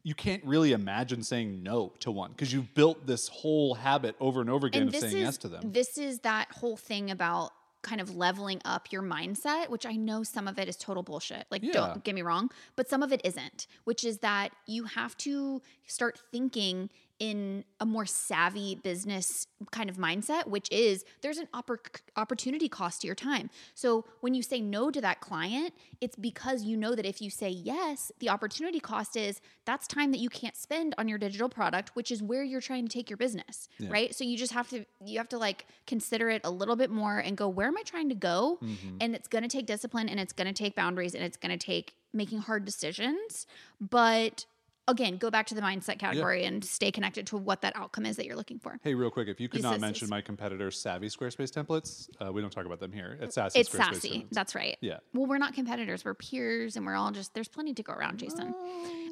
You 0.08 0.14
can't 0.14 0.42
really 0.42 0.72
imagine 0.72 1.22
saying 1.22 1.62
no 1.62 1.92
to 2.00 2.10
one 2.10 2.30
because 2.30 2.50
you've 2.50 2.72
built 2.72 3.06
this 3.06 3.28
whole 3.28 3.74
habit 3.74 4.16
over 4.20 4.40
and 4.40 4.48
over 4.48 4.66
again 4.66 4.82
and 4.82 4.94
of 4.94 4.98
saying 4.98 5.16
is 5.16 5.20
yes 5.20 5.36
to 5.38 5.48
them. 5.48 5.70
this 5.70 5.98
is 5.98 6.20
that 6.20 6.50
whole 6.50 6.78
thing 6.78 7.10
about 7.10 7.50
kind 7.82 8.00
of 8.00 8.16
leveling 8.16 8.60
up 8.64 8.90
your 8.90 9.02
mindset 9.02 9.68
which 9.68 9.84
i 9.84 9.92
know 9.92 10.22
some 10.22 10.48
of 10.48 10.58
it 10.58 10.66
is 10.66 10.76
total 10.76 11.02
bullshit 11.02 11.44
like 11.50 11.62
Yeah. 11.62 11.72
don't 11.72 12.02
get 12.04 12.14
me 12.14 12.22
wrong 12.22 12.50
but 12.74 12.88
some 12.88 13.02
of 13.02 13.12
it 13.12 13.20
isn't 13.22 13.66
which 13.84 14.02
is 14.02 14.18
that 14.18 14.48
you 14.66 14.84
have 14.84 15.14
to 15.18 15.60
start 15.86 16.18
thinking 16.32 16.88
in 17.18 17.64
a 17.80 17.86
more 17.86 18.06
savvy 18.06 18.76
business 18.76 19.46
kind 19.72 19.90
of 19.90 19.96
mindset 19.96 20.46
which 20.46 20.68
is 20.70 21.04
there's 21.20 21.38
an 21.38 21.48
oppor- 21.52 21.78
opportunity 22.16 22.68
cost 22.68 23.00
to 23.00 23.06
your 23.08 23.16
time 23.16 23.50
so 23.74 24.04
when 24.20 24.34
you 24.34 24.42
say 24.42 24.60
no 24.60 24.88
to 24.90 25.00
that 25.00 25.20
client 25.20 25.74
it's 26.00 26.14
because 26.14 26.62
you 26.62 26.76
know 26.76 26.94
that 26.94 27.04
if 27.04 27.20
you 27.20 27.28
say 27.28 27.48
yes 27.48 28.12
the 28.20 28.28
opportunity 28.28 28.78
cost 28.78 29.16
is 29.16 29.40
that's 29.64 29.86
time 29.88 30.12
that 30.12 30.18
you 30.18 30.28
can't 30.28 30.56
spend 30.56 30.94
on 30.96 31.08
your 31.08 31.18
digital 31.18 31.48
product 31.48 31.90
which 31.94 32.12
is 32.12 32.22
where 32.22 32.44
you're 32.44 32.60
trying 32.60 32.86
to 32.86 32.92
take 32.92 33.10
your 33.10 33.16
business 33.16 33.68
Yeah. 33.78 33.88
right 33.90 34.14
so 34.14 34.22
you 34.22 34.36
just 34.38 34.52
have 34.52 34.68
to 34.70 34.84
you 35.04 35.18
have 35.18 35.28
to 35.30 35.38
like 35.38 35.66
consider 35.88 36.30
it 36.30 36.42
a 36.44 36.50
little 36.50 36.76
bit 36.76 36.90
more 36.90 37.18
and 37.18 37.36
go 37.36 37.48
where 37.48 37.66
am 37.66 37.76
i 37.76 37.82
trying 37.82 38.08
to 38.10 38.14
go 38.14 38.58
Mm-hmm. 38.62 38.96
and 39.00 39.14
it's 39.14 39.28
going 39.28 39.42
to 39.42 39.48
take 39.48 39.66
discipline 39.66 40.08
and 40.08 40.20
it's 40.20 40.32
going 40.32 40.46
to 40.46 40.52
take 40.52 40.74
boundaries 40.74 41.14
and 41.14 41.24
it's 41.24 41.36
going 41.36 41.56
to 41.56 41.64
take 41.64 41.94
making 42.12 42.38
hard 42.38 42.64
decisions 42.64 43.46
but 43.80 44.46
again 44.88 45.18
go 45.18 45.30
back 45.30 45.46
to 45.46 45.54
the 45.54 45.60
mindset 45.60 45.98
category 45.98 46.44
and 46.44 46.64
stay 46.64 46.90
connected 46.90 47.26
to 47.28 47.36
what 47.36 47.60
that 47.60 47.76
outcome 47.76 48.06
is 48.06 48.16
that 48.16 48.26
you're 48.26 48.36
looking 48.36 48.58
for. 48.58 48.80
Hey, 48.82 48.94
real 48.94 49.10
quick, 49.10 49.28
if 49.28 49.38
you 49.38 49.48
could 49.48 49.58
Use 49.58 49.62
not 49.62 49.74
this 49.74 49.80
mention 49.80 50.08
my 50.08 50.20
competitor 50.20 50.70
Savvy 50.70 51.08
Squarespace 51.08 51.52
templates, 51.52 52.08
uh, 52.20 52.32
we 52.32 52.40
don't 52.40 52.50
talk 52.50 52.66
about 52.66 52.80
them 52.80 52.92
here. 52.92 53.18
It's 53.20 53.34
Sassy 53.34 53.60
it's 53.60 53.68
Squarespace 53.68 53.94
sassy. 53.94 54.08
templates. 54.08 54.26
that's 54.32 54.54
right. 54.54 54.76
Yeah. 54.80 54.98
well 55.12 55.26
we're 55.26 55.38
not 55.38 55.54
competitors. 55.54 56.04
We're 56.04 56.14
peers 56.14 56.76
and 56.76 56.86
we're 56.86 56.94
all 56.94 57.10
just 57.10 57.34
there's 57.34 57.48
plenty 57.48 57.74
to 57.74 57.82
go 57.82 57.92
around 57.92 58.18
jason. 58.18 58.54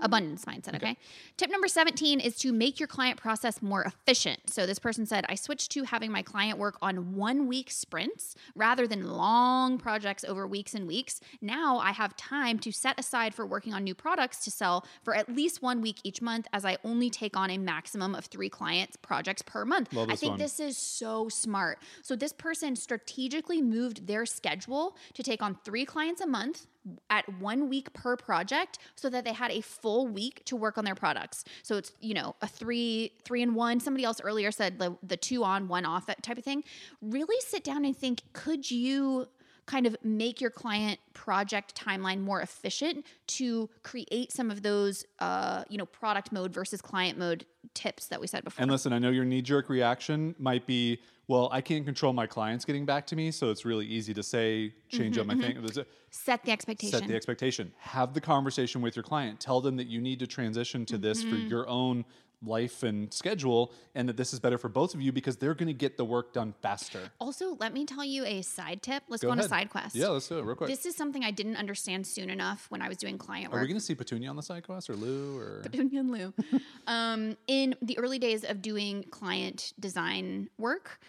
Abundance 0.02 0.44
mindset 0.44 0.76
okay. 0.76 0.96
tip 1.36 1.50
number 1.50 1.68
17 1.68 2.20
is 2.20 2.36
to 2.38 2.52
make 2.52 2.80
your 2.80 2.86
client 2.86 3.18
process 3.18 3.62
more 3.62 3.82
efficient. 3.82 4.50
So 4.50 4.66
this 4.66 4.78
person 4.78 5.06
said 5.06 5.26
i 5.28 5.34
switched 5.34 5.70
to 5.72 5.84
having 5.84 6.10
my 6.10 6.22
client 6.22 6.58
work 6.58 6.76
on 6.80 7.14
one 7.14 7.46
week 7.46 7.70
sprints 7.70 8.34
rather 8.54 8.86
than 8.86 9.10
long 9.10 9.78
projects 9.78 10.24
over 10.24 10.46
weeks 10.46 10.74
and 10.74 10.86
weeks. 10.86 11.20
Now 11.40 11.78
i 11.78 11.92
have 11.92 12.16
time 12.16 12.58
to 12.60 12.72
set 12.72 12.98
aside 12.98 13.34
for 13.34 13.46
working 13.46 13.74
on 13.74 13.84
new 13.84 13.94
products 13.94 14.44
to 14.44 14.50
sell 14.50 14.86
for 15.02 15.14
at 15.14 15.28
least 15.28 15.62
one 15.66 15.80
week 15.82 15.98
each 16.04 16.22
month 16.22 16.46
as 16.52 16.64
i 16.64 16.76
only 16.84 17.10
take 17.10 17.36
on 17.36 17.50
a 17.50 17.58
maximum 17.58 18.14
of 18.14 18.24
three 18.26 18.48
clients 18.48 18.96
projects 18.96 19.42
per 19.42 19.64
month. 19.64 19.88
I 19.96 20.16
think 20.16 20.32
one. 20.32 20.38
this 20.38 20.60
is 20.60 20.76
so 20.76 21.28
smart. 21.28 21.78
So 22.02 22.16
this 22.16 22.32
person 22.32 22.76
strategically 22.76 23.62
moved 23.62 24.06
their 24.06 24.26
schedule 24.26 24.96
to 25.14 25.22
take 25.22 25.42
on 25.42 25.58
three 25.64 25.84
clients 25.84 26.20
a 26.20 26.26
month 26.26 26.66
at 27.10 27.28
one 27.40 27.68
week 27.68 27.92
per 27.92 28.16
project 28.16 28.78
so 28.94 29.10
that 29.10 29.24
they 29.24 29.32
had 29.32 29.50
a 29.50 29.60
full 29.60 30.06
week 30.06 30.44
to 30.44 30.54
work 30.54 30.78
on 30.78 30.84
their 30.84 30.94
products. 30.94 31.44
So 31.62 31.76
it's 31.76 31.92
you 32.00 32.14
know 32.14 32.36
a 32.42 32.46
three 32.46 33.12
three 33.24 33.42
and 33.42 33.54
one. 33.54 33.80
Somebody 33.80 34.04
else 34.04 34.20
earlier 34.20 34.50
said 34.50 34.78
the, 34.78 34.96
the 35.02 35.16
two 35.16 35.42
on 35.44 35.68
one 35.68 35.84
off 35.84 36.06
that 36.06 36.22
type 36.22 36.38
of 36.38 36.44
thing. 36.44 36.62
Really 37.00 37.40
sit 37.40 37.64
down 37.64 37.84
and 37.84 37.96
think 37.96 38.22
could 38.32 38.70
you 38.70 39.28
kind 39.66 39.86
of 39.86 39.96
make 40.02 40.40
your 40.40 40.50
client 40.50 40.98
project 41.12 41.74
timeline 41.74 42.20
more 42.20 42.40
efficient 42.40 43.04
to 43.26 43.68
create 43.82 44.32
some 44.32 44.50
of 44.50 44.62
those, 44.62 45.04
uh, 45.18 45.64
you 45.68 45.76
know, 45.76 45.86
product 45.86 46.32
mode 46.32 46.52
versus 46.52 46.80
client 46.80 47.18
mode 47.18 47.44
tips 47.74 48.06
that 48.06 48.20
we 48.20 48.26
said 48.26 48.44
before. 48.44 48.62
And 48.62 48.70
listen, 48.70 48.92
I 48.92 48.98
know 48.98 49.10
your 49.10 49.24
knee 49.24 49.42
jerk 49.42 49.68
reaction 49.68 50.34
might 50.38 50.66
be, 50.66 51.00
well, 51.28 51.48
I 51.50 51.60
can't 51.60 51.84
control 51.84 52.12
my 52.12 52.26
clients 52.26 52.64
getting 52.64 52.86
back 52.86 53.06
to 53.08 53.16
me, 53.16 53.32
so 53.32 53.50
it's 53.50 53.64
really 53.64 53.86
easy 53.86 54.14
to 54.14 54.22
say, 54.22 54.72
change 54.88 55.16
mm-hmm, 55.16 55.30
up 55.30 55.36
my 55.36 55.42
thing. 55.42 55.56
Mm-hmm. 55.56 55.66
There's 55.66 55.78
a- 55.78 55.86
Set 56.10 56.44
the 56.44 56.52
expectation. 56.52 56.98
Set 56.98 57.08
the 57.08 57.16
expectation. 57.16 57.72
Have 57.78 58.14
the 58.14 58.20
conversation 58.20 58.80
with 58.80 58.96
your 58.96 59.02
client. 59.02 59.40
Tell 59.40 59.60
them 59.60 59.76
that 59.76 59.88
you 59.88 60.00
need 60.00 60.20
to 60.20 60.26
transition 60.26 60.86
to 60.86 60.96
this 60.96 61.22
for 61.22 61.30
mm-hmm. 61.30 61.48
your 61.48 61.68
own 61.68 62.04
life 62.42 62.82
and 62.82 63.12
schedule, 63.12 63.72
and 63.94 64.08
that 64.08 64.16
this 64.16 64.32
is 64.32 64.40
better 64.40 64.58
for 64.58 64.68
both 64.68 64.94
of 64.94 65.00
you 65.00 65.12
because 65.12 65.36
they're 65.36 65.54
going 65.54 65.68
to 65.68 65.74
get 65.74 65.96
the 65.96 66.04
work 66.04 66.32
done 66.32 66.54
faster. 66.62 67.00
also, 67.20 67.56
let 67.58 67.72
me 67.72 67.84
tell 67.84 68.04
you 68.04 68.24
a 68.24 68.42
side 68.42 68.82
tip. 68.82 69.02
Let's 69.08 69.22
go, 69.22 69.28
Go 69.28 69.32
on 69.32 69.40
a 69.40 69.48
side 69.48 69.70
quest. 69.70 69.94
Yeah, 69.94 70.08
let's 70.08 70.28
do 70.28 70.38
it 70.38 70.44
real 70.44 70.54
quick. 70.54 70.68
This 70.68 70.86
is 70.86 70.94
something 70.96 71.24
I 71.24 71.30
didn't 71.30 71.56
understand 71.56 72.06
soon 72.06 72.30
enough 72.30 72.66
when 72.68 72.82
I 72.82 72.88
was 72.88 72.96
doing 72.96 73.18
client 73.18 73.52
work. 73.52 73.58
Are 73.58 73.62
we 73.62 73.68
going 73.68 73.78
to 73.78 73.84
see 73.84 73.94
Petunia 73.94 74.28
on 74.28 74.36
the 74.36 74.42
side 74.42 74.64
quest 74.64 74.90
or 74.90 74.96
Lou 74.96 75.38
or? 75.38 75.60
Petunia 75.64 76.00
and 76.00 76.10
Lou. 76.10 76.34
um, 76.86 77.36
in 77.46 77.74
the 77.82 77.98
early 77.98 78.18
days 78.18 78.44
of 78.44 78.62
doing 78.62 79.04
client 79.10 79.72
design 79.78 80.48
work, 80.58 81.00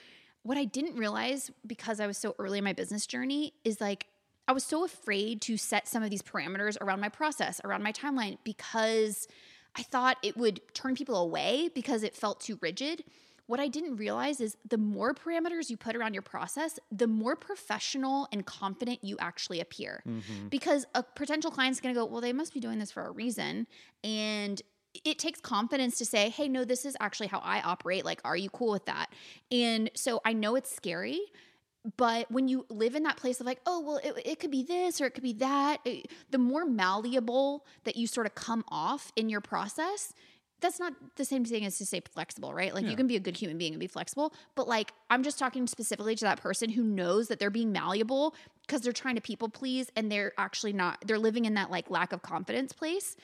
what 0.43 0.57
I 0.57 0.65
didn't 0.65 0.95
realize 0.95 1.51
because 1.65 1.99
I 1.99 2.07
was 2.07 2.17
so 2.17 2.35
early 2.39 2.59
in 2.59 2.63
my 2.63 2.73
business 2.73 3.05
journey 3.05 3.53
is 3.65 3.81
like 3.81 4.07
I 4.47 4.53
was 4.53 4.63
so 4.63 4.85
afraid 4.85 5.41
to 5.41 5.57
set 5.57 5.87
some 5.87 6.03
of 6.03 6.09
these 6.09 6.21
parameters 6.21 6.77
around 6.79 7.01
my 7.01 7.09
process, 7.09 7.59
around 7.65 7.83
my 7.83 7.91
timeline, 7.91 8.37
because 8.45 9.27
I 9.77 9.83
thought 9.83 10.17
it 10.23 10.37
would 10.37 10.61
turn 10.73 10.95
people 10.95 11.17
away 11.17 11.69
because 11.73 12.03
it 12.03 12.15
felt 12.15 12.39
too 12.39 12.57
rigid. 12.61 13.03
What 13.45 13.59
I 13.61 13.69
didn't 13.69 13.95
realize 13.95 14.41
is 14.41 14.57
the 14.67 14.77
more 14.77 15.13
parameters 15.13 15.69
you 15.69 15.77
put 15.77 15.95
around 15.95 16.13
your 16.13 16.21
process, 16.21 16.79
the 16.91 17.07
more 17.07 17.35
professional 17.35 18.27
and 18.31 18.45
confident 18.45 19.03
you 19.03 19.15
actually 19.19 19.61
appear. 19.61 20.03
Mm-hmm. 20.05 20.49
Because 20.49 20.85
a 20.95 21.03
potential 21.03 21.49
client's 21.49 21.79
gonna 21.79 21.95
go, 21.95 22.05
Well, 22.05 22.21
they 22.21 22.33
must 22.33 22.53
be 22.53 22.59
doing 22.59 22.79
this 22.79 22.91
for 22.91 23.05
a 23.05 23.11
reason. 23.11 23.67
And 24.03 24.61
it 25.05 25.19
takes 25.19 25.39
confidence 25.39 25.97
to 25.99 26.05
say, 26.05 26.29
Hey, 26.29 26.49
no, 26.49 26.65
this 26.65 26.85
is 26.85 26.97
actually 26.99 27.27
how 27.27 27.39
I 27.39 27.61
operate. 27.61 28.03
Like, 28.03 28.19
are 28.25 28.35
you 28.35 28.49
cool 28.49 28.71
with 28.71 28.85
that? 28.85 29.07
And 29.49 29.89
so 29.95 30.19
I 30.25 30.33
know 30.33 30.55
it's 30.55 30.75
scary. 30.75 31.21
But 31.95 32.29
when 32.29 32.47
you 32.47 32.65
live 32.69 32.95
in 32.95 33.03
that 33.03 33.15
place 33.17 33.39
of 33.39 33.45
like, 33.45 33.61
oh, 33.65 33.79
well, 33.79 33.97
it, 34.03 34.13
it 34.25 34.39
could 34.39 34.51
be 34.51 34.63
this 34.63 34.99
or 34.99 35.05
it 35.05 35.11
could 35.11 35.23
be 35.23 35.33
that, 35.33 35.77
it- 35.85 36.11
the 36.31 36.37
more 36.37 36.65
malleable 36.65 37.65
that 37.85 37.95
you 37.95 38.07
sort 38.07 38.25
of 38.25 38.35
come 38.35 38.65
off 38.69 39.11
in 39.15 39.29
your 39.29 39.39
process, 39.41 40.13
that's 40.59 40.79
not 40.79 40.93
the 41.15 41.23
same 41.23 41.45
thing 41.45 41.65
as 41.65 41.77
to 41.77 41.85
say 41.85 42.01
flexible, 42.13 42.51
right? 42.51 42.73
Like 42.73 42.85
you 42.87 42.95
can 42.97 43.05
be 43.07 43.15
a 43.15 43.19
good 43.19 43.37
human 43.37 43.57
being 43.59 43.73
and 43.73 43.79
be 43.79 43.85
flexible, 43.87 44.33
but 44.55 44.67
like 44.67 44.91
I'm 45.09 45.21
just 45.21 45.37
talking 45.37 45.67
specifically 45.67 46.15
to 46.15 46.25
that 46.25 46.41
person 46.41 46.69
who 46.69 46.83
knows 46.83 47.27
that 47.27 47.37
they're 47.39 47.51
being 47.51 47.71
malleable 47.71 48.33
because 48.65 48.81
they're 48.81 48.91
trying 48.91 49.15
to 49.15 49.21
people 49.21 49.49
please 49.49 49.91
and 49.95 50.11
they're 50.11 50.33
actually 50.37 50.73
not, 50.73 50.97
they're 51.05 51.19
living 51.19 51.45
in 51.45 51.53
that 51.53 51.69
like 51.69 51.91
lack 51.91 52.11
of 52.11 52.23
confidence 52.23 52.73
place. 52.73 53.15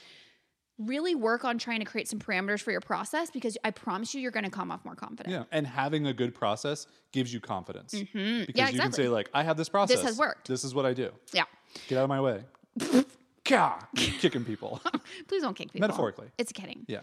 Really 0.79 1.13
work 1.13 1.45
on 1.45 1.57
trying 1.59 1.79
to 1.79 1.85
create 1.85 2.07
some 2.07 2.19
parameters 2.19 2.61
for 2.61 2.71
your 2.71 2.81
process 2.81 3.29
because 3.29 3.57
I 3.63 3.69
promise 3.71 4.15
you, 4.15 4.21
you're 4.21 4.31
going 4.31 4.45
to 4.45 4.49
come 4.49 4.71
off 4.71 4.83
more 4.83 4.95
confident. 4.95 5.31
Yeah, 5.33 5.43
and 5.51 5.67
having 5.67 6.07
a 6.07 6.13
good 6.13 6.33
process 6.33 6.87
gives 7.11 7.31
you 7.31 7.39
confidence 7.39 7.93
because 7.93 8.73
you 8.73 8.79
can 8.79 8.91
say 8.91 9.07
like, 9.07 9.29
I 9.33 9.43
have 9.43 9.55
this 9.55 9.69
process. 9.69 9.97
This 9.97 10.05
has 10.05 10.17
worked. 10.17 10.47
This 10.47 10.63
is 10.63 10.73
what 10.73 10.85
I 10.85 10.93
do. 10.93 11.11
Yeah. 11.31 11.43
Get 11.87 11.99
out 11.99 12.05
of 12.05 12.09
my 12.09 12.19
way. 12.21 12.43
Gah! 13.45 13.77
Kicking 13.95 14.45
people. 14.45 14.81
Please 15.27 15.41
don't 15.41 15.53
kick 15.55 15.71
people. 15.71 15.87
Metaphorically. 15.87 16.27
It's 16.37 16.51
kidding. 16.51 16.85
yeah. 16.87 17.01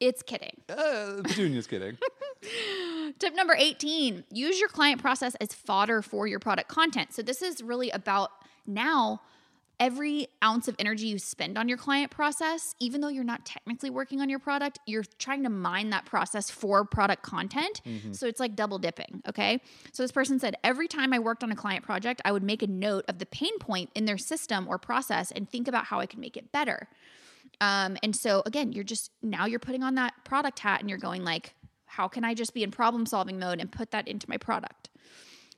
It's 0.00 0.22
kidding. 0.22 0.60
Uh, 0.68 1.20
Petunia's 1.22 1.66
kidding. 1.66 1.96
Tip 3.18 3.34
number 3.34 3.54
18 3.54 4.24
use 4.30 4.58
your 4.58 4.68
client 4.68 5.00
process 5.00 5.34
as 5.36 5.54
fodder 5.54 6.02
for 6.02 6.26
your 6.26 6.40
product 6.40 6.68
content. 6.68 7.12
So, 7.12 7.22
this 7.22 7.42
is 7.42 7.62
really 7.62 7.90
about 7.90 8.30
now 8.66 9.20
every 9.80 10.28
ounce 10.42 10.68
of 10.68 10.76
energy 10.78 11.06
you 11.06 11.18
spend 11.18 11.58
on 11.58 11.68
your 11.68 11.78
client 11.78 12.10
process, 12.10 12.74
even 12.80 13.00
though 13.00 13.08
you're 13.08 13.24
not 13.24 13.44
technically 13.44 13.90
working 13.90 14.20
on 14.20 14.28
your 14.28 14.38
product, 14.38 14.78
you're 14.86 15.04
trying 15.18 15.42
to 15.42 15.50
mine 15.50 15.90
that 15.90 16.04
process 16.04 16.50
for 16.50 16.84
product 16.84 17.22
content. 17.22 17.80
So, 18.14 18.26
it's 18.26 18.40
like 18.40 18.56
double 18.56 18.78
dipping. 18.78 19.22
Okay. 19.28 19.60
So, 19.92 20.02
this 20.02 20.12
person 20.12 20.38
said, 20.38 20.56
every 20.64 20.88
time 20.88 21.12
I 21.12 21.18
worked 21.18 21.42
on 21.42 21.52
a 21.52 21.56
client 21.56 21.84
project, 21.84 22.22
I 22.24 22.32
would 22.32 22.42
make 22.42 22.62
a 22.62 22.66
note 22.66 23.04
of 23.08 23.18
the 23.18 23.26
pain 23.26 23.58
point 23.58 23.90
in 23.94 24.04
their 24.04 24.18
system 24.18 24.66
or 24.68 24.78
process 24.78 25.30
and 25.30 25.48
think 25.48 25.68
about 25.68 25.86
how 25.86 26.00
I 26.00 26.06
could 26.06 26.18
make 26.18 26.36
it 26.36 26.52
better. 26.52 26.88
Um, 27.60 27.96
and 28.02 28.14
so 28.14 28.42
again, 28.46 28.72
you're 28.72 28.84
just 28.84 29.10
now 29.22 29.46
you're 29.46 29.58
putting 29.58 29.82
on 29.82 29.94
that 29.96 30.12
product 30.24 30.58
hat 30.58 30.80
and 30.80 30.88
you're 30.88 30.98
going 30.98 31.24
like, 31.24 31.54
how 31.86 32.08
can 32.08 32.24
I 32.24 32.34
just 32.34 32.54
be 32.54 32.62
in 32.62 32.70
problem 32.70 33.06
solving 33.06 33.38
mode 33.38 33.60
and 33.60 33.70
put 33.70 33.90
that 33.92 34.08
into 34.08 34.28
my 34.28 34.36
product? 34.36 34.90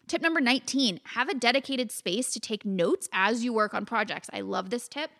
Tip 0.08 0.22
number 0.22 0.40
19, 0.40 1.00
have 1.04 1.28
a 1.28 1.34
dedicated 1.34 1.90
space 1.90 2.32
to 2.32 2.38
take 2.40 2.64
notes 2.64 3.08
as 3.12 3.42
you 3.44 3.52
work 3.52 3.74
on 3.74 3.84
projects. 3.84 4.28
I 4.32 4.40
love 4.40 4.70
this 4.70 4.86
tip. 4.86 5.10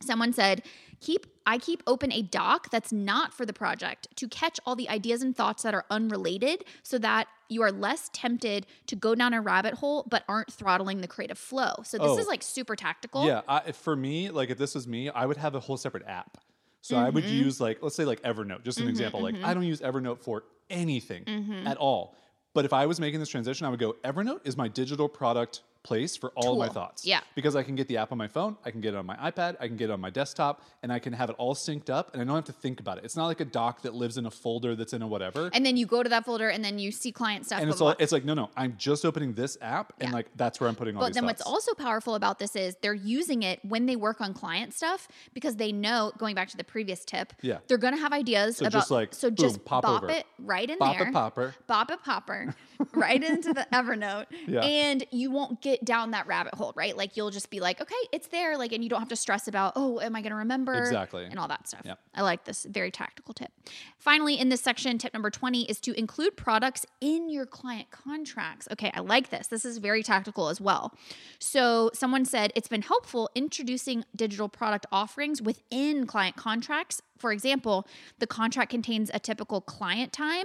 Someone 0.00 0.32
said, 0.32 0.62
"Keep 1.00 1.26
I 1.46 1.58
keep 1.58 1.82
open 1.86 2.10
a 2.10 2.22
doc 2.22 2.70
that's 2.70 2.90
not 2.90 3.34
for 3.34 3.44
the 3.44 3.52
project 3.52 4.08
to 4.16 4.26
catch 4.28 4.58
all 4.64 4.74
the 4.74 4.88
ideas 4.88 5.22
and 5.22 5.36
thoughts 5.36 5.62
that 5.62 5.74
are 5.74 5.84
unrelated 5.90 6.64
so 6.82 6.96
that 6.98 7.28
you 7.50 7.60
are 7.62 7.70
less 7.70 8.08
tempted 8.14 8.66
to 8.86 8.96
go 8.96 9.14
down 9.14 9.34
a 9.34 9.42
rabbit 9.42 9.74
hole 9.74 10.06
but 10.10 10.24
aren't 10.26 10.50
throttling 10.52 11.00
the 11.02 11.06
creative 11.08 11.38
flow." 11.38 11.74
So 11.84 11.98
this 11.98 12.08
Oh. 12.12 12.18
is 12.18 12.26
like 12.26 12.42
super 12.42 12.74
tactical. 12.76 13.26
Yeah, 13.26 13.42
I, 13.46 13.72
for 13.72 13.94
me, 13.94 14.30
like 14.30 14.48
if 14.50 14.56
this 14.58 14.74
was 14.74 14.88
me, 14.88 15.10
I 15.10 15.26
would 15.26 15.36
have 15.36 15.54
a 15.54 15.60
whole 15.60 15.76
separate 15.76 16.06
app. 16.06 16.38
So 16.80 16.96
I 16.96 17.04
Mm-hmm. 17.04 17.14
would 17.14 17.24
use 17.30 17.60
like 17.60 17.82
let's 17.82 17.94
say 17.94 18.04
like 18.06 18.22
Evernote, 18.22 18.64
just 18.64 18.80
an 18.80 18.88
example. 18.88 19.20
Like 19.20 19.36
I 19.44 19.52
don't 19.54 19.64
use 19.64 19.80
Evernote 19.82 20.20
for 20.20 20.44
anything 20.70 21.24
Mm-hmm. 21.26 21.66
at 21.66 21.76
all. 21.76 22.16
But 22.54 22.64
if 22.64 22.72
I 22.72 22.86
was 22.86 23.00
making 23.00 23.20
this 23.20 23.28
transition, 23.28 23.66
I 23.66 23.70
would 23.70 23.80
go 23.80 23.96
Evernote 24.04 24.40
is 24.44 24.56
my 24.56 24.68
digital 24.68 25.08
product 25.08 25.62
place 25.84 26.16
for 26.16 26.30
all 26.34 26.52
of 26.54 26.58
my 26.58 26.68
thoughts. 26.72 27.06
Yeah. 27.06 27.20
Because 27.36 27.54
I 27.54 27.62
can 27.62 27.76
get 27.76 27.86
the 27.86 27.98
app 27.98 28.10
on 28.10 28.18
my 28.18 28.26
phone, 28.26 28.56
I 28.64 28.70
can 28.72 28.80
get 28.80 28.94
it 28.94 28.96
on 28.96 29.06
my 29.06 29.16
iPad, 29.16 29.56
I 29.60 29.68
can 29.68 29.76
get 29.76 29.90
it 29.90 29.92
on 29.92 30.00
my 30.00 30.10
desktop, 30.10 30.62
and 30.82 30.92
I 30.92 30.98
can 30.98 31.12
have 31.12 31.30
it 31.30 31.36
all 31.38 31.54
synced 31.54 31.90
up 31.90 32.12
and 32.12 32.20
I 32.20 32.24
don't 32.24 32.34
have 32.34 32.44
to 32.46 32.52
think 32.52 32.80
about 32.80 32.98
it. 32.98 33.04
It's 33.04 33.16
not 33.16 33.26
like 33.26 33.40
a 33.40 33.44
doc 33.44 33.82
that 33.82 33.94
lives 33.94 34.16
in 34.16 34.26
a 34.26 34.30
folder 34.30 34.74
that's 34.74 34.92
in 34.94 35.02
a 35.02 35.06
whatever. 35.06 35.50
And 35.52 35.64
then 35.64 35.76
you 35.76 35.86
go 35.86 36.02
to 36.02 36.08
that 36.08 36.24
folder 36.24 36.48
and 36.48 36.64
then 36.64 36.78
you 36.78 36.90
see 36.90 37.12
client 37.12 37.46
stuff. 37.46 37.60
And 37.60 37.70
it's 37.70 37.80
all 37.80 37.90
it's 37.98 38.12
like, 38.12 38.24
no, 38.24 38.34
no, 38.34 38.50
I'm 38.56 38.74
just 38.78 39.04
opening 39.04 39.34
this 39.34 39.56
app 39.60 39.92
and 40.00 40.08
Yeah. 40.08 40.14
like 40.14 40.26
that's 40.36 40.58
where 40.58 40.68
I'm 40.68 40.74
putting 40.74 40.96
all 40.96 41.02
this. 41.02 41.08
Stuff. 41.14 41.22
But 41.22 41.26
then 41.28 41.28
thoughts. 41.36 41.46
what's 41.46 41.68
also 41.68 41.74
powerful 41.74 42.14
about 42.14 42.38
this 42.38 42.56
is 42.56 42.76
they're 42.80 42.94
using 42.94 43.42
it 43.42 43.60
when 43.62 43.84
they 43.86 43.96
work 43.96 44.20
on 44.22 44.32
client 44.32 44.72
stuff 44.72 45.06
because 45.34 45.56
they 45.56 45.70
know, 45.70 46.12
going 46.18 46.34
back 46.34 46.48
to 46.48 46.56
the 46.56 46.64
previous 46.64 47.04
tip, 47.04 47.34
Yeah. 47.42 47.58
they're 47.68 47.78
gonna 47.78 47.98
have 47.98 48.12
ideas 48.14 48.56
So 48.56 48.64
about 48.66 48.72
just 48.78 48.90
like, 48.90 49.14
so 49.14 49.28
boom, 49.28 49.36
just 49.36 49.64
pop 49.66 49.82
bop 49.82 50.04
over. 50.04 50.12
it 50.12 50.24
right 50.38 50.68
in 50.68 50.78
Bop 50.78 50.96
there. 50.96 51.08
it 51.08 51.12
popper. 51.12 51.54
Bop 51.66 51.90
it 51.90 52.02
popper 52.02 52.54
right 52.94 53.22
into 53.22 53.52
the 53.52 53.66
Evernote. 53.72 54.26
Yeah. 54.46 54.60
And 54.60 55.04
you 55.10 55.30
won't 55.30 55.60
get 55.60 55.84
down 55.84 56.12
that 56.12 56.26
rabbit 56.26 56.54
hole, 56.54 56.72
right? 56.76 56.96
Like 56.96 57.16
you'll 57.16 57.30
just 57.30 57.50
be 57.50 57.60
like, 57.60 57.80
okay, 57.80 57.94
it's 58.12 58.28
there. 58.28 58.56
Like, 58.56 58.72
and 58.72 58.82
you 58.82 58.90
don't 58.90 59.00
have 59.00 59.08
to 59.08 59.16
stress 59.16 59.48
about, 59.48 59.74
oh, 59.76 60.00
am 60.00 60.16
I 60.16 60.22
gonna 60.22 60.36
remember? 60.36 60.74
Exactly. 60.74 61.24
And 61.24 61.38
all 61.38 61.48
that 61.48 61.68
stuff. 61.68 61.82
Yep. 61.84 61.98
I 62.14 62.22
like 62.22 62.44
this 62.44 62.64
very 62.64 62.90
tactical 62.90 63.34
tip. 63.34 63.50
Finally, 63.98 64.38
in 64.38 64.48
this 64.48 64.60
section, 64.60 64.98
tip 64.98 65.12
number 65.12 65.30
20 65.30 65.64
is 65.64 65.80
to 65.80 65.98
include 65.98 66.36
products 66.36 66.86
in 67.00 67.28
your 67.28 67.46
client 67.46 67.90
contracts. 67.90 68.68
Okay, 68.72 68.90
I 68.94 69.00
like 69.00 69.30
this. 69.30 69.48
This 69.48 69.64
is 69.64 69.78
very 69.78 70.02
tactical 70.02 70.48
as 70.48 70.60
well. 70.60 70.94
So, 71.38 71.90
someone 71.94 72.24
said 72.24 72.52
it's 72.54 72.68
been 72.68 72.82
helpful 72.82 73.30
introducing 73.34 74.04
digital 74.14 74.48
product 74.48 74.86
offerings 74.92 75.40
within 75.40 76.06
client 76.06 76.36
contracts. 76.36 77.02
For 77.18 77.32
example, 77.32 77.86
the 78.18 78.26
contract 78.26 78.70
contains 78.70 79.10
a 79.14 79.18
typical 79.18 79.60
client 79.60 80.12
time 80.12 80.44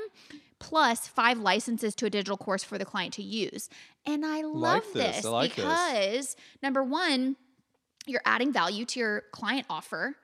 plus 0.60 1.08
five 1.08 1.40
licenses 1.40 1.96
to 1.96 2.06
a 2.06 2.10
digital 2.10 2.38
course 2.38 2.64
for 2.64 2.78
the 2.78 2.86
client 2.86 3.14
to 3.16 3.24
use. 3.24 3.70
And 4.06 4.26
I 4.26 4.42
love 4.42 4.84
Like 4.86 4.94
this. 4.94 5.16
this, 5.18 5.26
I 5.26 5.30
like 5.30 5.56
this. 5.56 5.66
because 5.66 6.36
number 6.62 6.84
one, 6.84 7.36
you're 8.06 8.22
adding 8.26 8.52
value 8.52 8.86
to 8.86 9.00
your 9.00 9.24
client 9.32 9.66
offer 9.70 10.16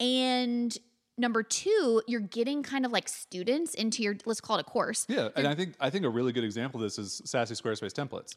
and 0.00 0.76
number 1.18 1.42
two 1.42 2.02
you're 2.06 2.20
getting 2.20 2.62
kind 2.62 2.86
of 2.86 2.92
like 2.92 3.08
students 3.08 3.74
into 3.74 4.02
your 4.02 4.16
let's 4.24 4.40
call 4.40 4.56
it 4.56 4.60
a 4.60 4.64
course 4.64 5.04
Yeah, 5.08 5.28
and 5.36 5.46
I 5.46 5.54
think 5.54 5.74
I 5.80 5.90
think 5.90 6.04
a 6.04 6.08
really 6.08 6.32
good 6.32 6.44
example 6.44 6.80
of 6.80 6.84
this 6.84 6.98
is 6.98 7.20
Sassy 7.24 7.54
Squarespace 7.54 7.92
templates. 7.92 8.36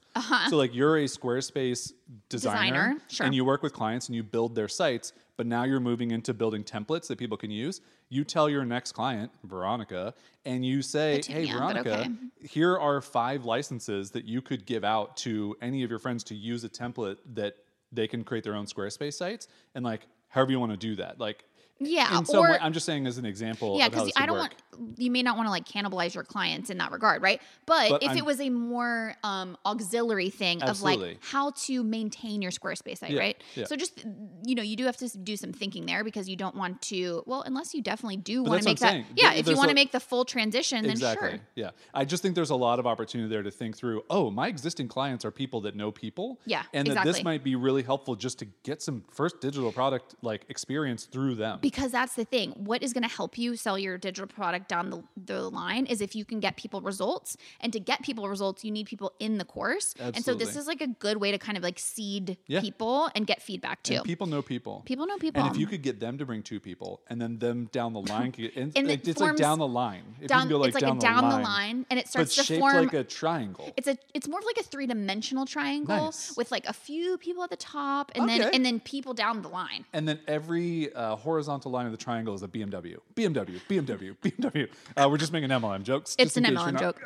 So 0.49 0.57
like 0.57 0.73
you're 0.73 0.97
a 0.97 1.05
Squarespace 1.05 1.93
designer, 2.29 2.57
Uh-huh. 2.57 2.93
Designer, 2.93 2.97
sure. 3.07 3.25
and 3.25 3.36
you 3.36 3.45
work 3.45 3.63
with 3.63 3.73
clients 3.73 4.07
and 4.07 4.15
you 4.15 4.23
build 4.23 4.55
their 4.55 4.67
sites, 4.67 5.13
but 5.38 5.45
now 5.47 5.63
you're 5.63 5.79
moving 5.79 6.11
into 6.11 6.34
building 6.34 6.63
templates 6.63 7.07
that 7.07 7.17
people 7.17 7.38
can 7.38 7.51
use. 7.51 7.82
You 8.09 8.23
tell 8.23 8.49
your 8.49 8.65
next 8.65 8.91
client, 8.91 9.32
Veronica, 9.43 10.13
and 10.45 10.65
you 10.65 10.82
say, 10.82 11.15
"Hey 11.15 11.45
Petunia, 11.45 11.53
but 11.53 11.59
Veronica, 11.59 11.99
okay. 12.01 12.11
here 12.47 12.77
are 12.77 12.99
five 13.01 13.45
licenses 13.45 14.11
that 14.11 14.25
you 14.25 14.41
could 14.41 14.65
give 14.65 14.84
out 14.84 15.15
to 15.17 15.55
any 15.61 15.84
of 15.84 15.89
your 15.89 15.99
friends 15.99 16.23
to 16.25 16.36
use 16.36 16.63
a 16.63 16.69
template 16.69 17.17
that 17.34 17.55
they 17.91 18.07
can 18.07 18.23
create 18.23 18.43
their 18.43 18.55
own 18.55 18.65
Squarespace 18.65 19.13
sites 19.13 19.47
and 19.75 19.84
like 19.86 20.07
however 20.29 20.51
you 20.51 20.59
want 20.59 20.71
to 20.71 20.77
do 20.77 20.95
that." 20.97 21.19
Like 21.19 21.45
Yeah, 21.82 22.17
in 22.17 22.25
some 22.25 22.39
or- 22.45 22.51
way. 22.51 22.57
I'm 22.61 22.73
just 22.73 22.86
saying 22.86 23.07
as 23.07 23.17
an 23.17 23.25
example. 23.25 23.77
Yeah, 23.77 23.89
because 23.89 24.11
I 24.15 24.25
don't 24.25 24.38
work. 24.38 24.51
want 24.51 24.97
you 24.97 25.11
may 25.11 25.21
not 25.21 25.36
want 25.38 25.47
to 25.47 25.51
like 25.51 25.65
cannibalize 25.65 26.15
your 26.15 26.23
clients 26.23 26.69
in 26.69 26.77
that 26.79 26.91
regard, 26.91 27.21
right? 27.21 27.39
But, 27.65 27.89
But 27.89 28.03
if 28.03 28.09
I'm- 28.09 28.17
it 28.17 28.25
was 28.25 28.39
a 28.39 28.49
more 28.49 29.15
um, 29.23 29.57
auxiliary 29.65 30.29
thing 30.29 30.63
of 30.63 30.82
like 30.82 31.17
how 31.21 31.51
to 31.51 31.84
maintain 31.84 32.41
your 32.41 32.51
Squarespace 32.51 32.99
site, 32.99 33.11
Yeah, 33.11 33.19
right? 33.19 33.43
yeah. 33.55 33.65
So 33.65 33.75
just 33.75 34.03
you 34.45 34.55
know, 34.55 34.63
you 34.63 34.75
do 34.75 34.86
have 34.86 34.97
to 34.97 35.17
do 35.17 35.36
some 35.38 35.51
thinking 35.53 35.86
there 35.86 36.03
because 36.03 36.27
you 36.29 36.36
don't 36.36 36.55
want 36.55 36.82
to. 36.84 37.23
Well, 37.25 37.41
unless 37.41 37.73
you 37.73 37.82
definitely 37.82 38.17
do 38.17 38.43
want 38.43 38.61
to 38.61 38.69
make 38.69 38.79
that. 38.79 39.03
Yeah, 39.15 39.34
if 39.34 39.47
you 39.47 39.55
want 39.55 39.69
to 39.69 39.75
make 39.75 39.91
the 39.91 39.99
full 39.99 40.25
transition, 40.25 40.84
then 40.84 40.91
exactly. 40.91 41.29
sure. 41.32 41.39
Yeah. 41.55 41.71
I 41.93 42.05
just 42.05 42.23
think 42.23 42.36
there's 42.36 42.49
a 42.49 42.55
lot 42.55 42.79
of 42.79 42.88
opportunity 42.88 43.29
there 43.29 43.43
to 43.43 43.51
think 43.51 43.77
through, 43.77 44.03
oh, 44.09 44.29
my 44.32 44.47
existing 44.47 44.88
clients 44.88 45.25
are 45.25 45.32
people 45.32 45.61
that 45.61 45.75
know 45.75 45.91
people. 45.91 46.39
Yeah, 46.45 46.63
And 46.73 46.88
that 46.88 47.05
this 47.05 47.23
might 47.23 47.43
be 47.43 47.55
really 47.55 47.84
helpful 47.84 48.15
just 48.15 48.39
to 48.39 48.45
get 48.63 48.82
some 48.82 49.03
first 49.11 49.41
digital 49.41 49.71
product 49.71 50.15
like 50.21 50.45
experience 50.49 51.05
through 51.05 51.36
them. 51.36 51.59
Because 51.61 51.70
that's 51.76 52.15
the 52.15 52.26
thing. 52.26 52.51
What 52.51 52.84
is 52.84 52.93
going 52.93 53.03
to 53.03 53.13
help 53.13 53.38
you 53.38 53.55
sell 53.55 53.78
your 53.78 53.97
digital 53.97 54.28
product 54.28 54.67
down 54.69 54.89
the, 54.89 55.03
the 55.15 55.49
line 55.49 55.86
is 55.86 56.01
if 56.01 56.15
you 56.15 56.26
can 56.26 56.39
get 56.39 56.57
people 56.57 56.82
results. 56.82 57.38
And 57.59 57.72
to 57.74 57.80
get 57.80 58.01
people 58.01 58.28
results, 58.30 58.63
you 58.63 58.72
need 58.72 58.88
people 58.88 59.13
in 59.19 59.38
the 59.38 59.45
course. 59.45 59.93
And 59.99 60.24
so 60.24 60.34
this 60.34 60.55
is 60.55 60.67
like 60.67 60.82
a 60.82 60.88
good 60.88 61.17
way 61.17 61.32
to 61.32 61.38
kind 61.38 61.57
of 61.57 61.63
like 61.63 61.80
seed 61.80 62.38
Yeah. 62.47 62.61
people 62.61 63.09
and 63.15 63.26
get 63.28 63.41
feedback 63.41 63.84
too. 63.84 63.95
And 63.95 64.05
people 64.05 64.28
know 64.28 64.41
people. 64.41 64.84
People 64.86 65.05
know 65.07 65.17
people. 65.17 65.41
And 65.43 65.51
if 65.53 65.59
you 65.59 65.67
could 65.67 65.82
get 65.82 65.99
them 65.99 66.17
to 66.17 66.26
bring 66.26 66.43
two 66.43 66.59
people, 66.59 67.01
and 67.07 67.22
then 67.22 67.39
them 67.39 67.69
down 67.72 67.93
the 67.93 68.01
line, 68.01 68.32
could 68.32 68.51
and, 68.55 68.72
And 68.76 68.89
it 68.89 69.07
it's 69.07 69.19
like 69.19 69.36
down 69.36 69.59
the 69.59 69.67
line. 69.67 70.03
If 70.17 70.24
you 70.24 70.28
down, 70.28 70.41
can 70.41 70.49
go 70.49 70.57
like 70.57 70.69
it's 70.69 70.76
like 70.76 70.84
down, 70.84 70.97
a 70.97 70.99
down 70.99 71.24
the, 71.30 71.38
the 71.38 71.43
line, 71.43 71.43
line, 71.43 71.86
and 71.89 71.99
it 71.99 72.07
starts 72.07 72.36
to 72.36 72.43
shaped 72.43 72.59
form. 72.59 72.76
like 72.78 72.93
a 72.93 73.03
triangle. 73.03 73.72
it's 73.78 73.88
a 73.88 73.97
it's 74.13 74.28
more 74.28 74.39
of 74.39 74.45
like 74.45 74.57
a 74.57 74.63
three 74.63 74.88
dimensional 74.88 75.45
triangle 75.45 76.05
Nice. 76.05 76.36
with 76.38 76.51
like 76.51 76.65
a 76.67 76.74
few 76.74 77.17
people 77.17 77.43
at 77.43 77.49
the 77.49 77.57
top, 77.57 78.11
and 78.15 78.28
then 78.28 78.41
and 78.53 78.65
then 78.65 78.80
people 78.80 79.13
down 79.13 79.41
the 79.41 79.49
line. 79.49 79.86
And 79.93 80.07
then 80.07 80.19
every 80.28 80.93
uh, 80.93 81.15
horizontal 81.17 81.61
line 81.70 81.86
of 81.86 81.91
the 81.91 81.97
triangle 81.97 82.34
is 82.34 82.43
a 82.43 82.47
BMW. 82.47 82.97
BMW, 83.16 83.59
BMW, 83.70 84.16
BMW. 84.22 84.70
Uh, 84.97 85.07
we're 85.09 85.18
just 85.18 85.32
making 85.34 85.49
MLM 85.49 85.84
jokes. 85.84 86.16
It's 86.20 86.38
an 86.38 86.43
MLM 86.45 86.74
not- 86.74 86.80
joke. 86.80 87.01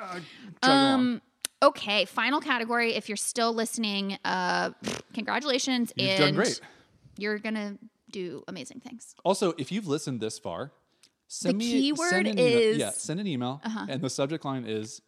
uh. 0.64 0.68
Um. 0.70 1.22
Okay. 1.64 2.06
Final 2.06 2.42
category. 2.42 2.94
If 2.96 3.10
you're 3.10 3.16
still 3.18 3.54
listening, 3.54 4.18
uh, 4.26 4.72
congratulations. 5.14 5.92
You've 5.96 6.10
and 6.12 6.20
done 6.20 6.36
great. 6.36 6.60
You're 7.18 7.40
gonna 7.40 7.78
do 8.12 8.44
amazing 8.48 8.82
things. 8.82 9.16
Also, 9.24 9.54
if 9.58 9.72
you've 9.72 9.88
listened 9.88 10.20
this 10.20 10.38
far, 10.38 10.72
send 11.28 11.58
me 11.58 11.72
keyword 11.72 12.10
send 12.10 12.28
an 12.28 12.38
email. 12.40 12.58
is- 12.60 12.78
yeah, 12.78 12.90
send 12.92 13.20
an 13.20 13.28
email, 13.28 13.62
Uh-huh. 13.64 13.86
and 13.90 14.02
the 14.02 14.10
subject 14.10 14.44
line 14.46 14.66
is 14.66 15.02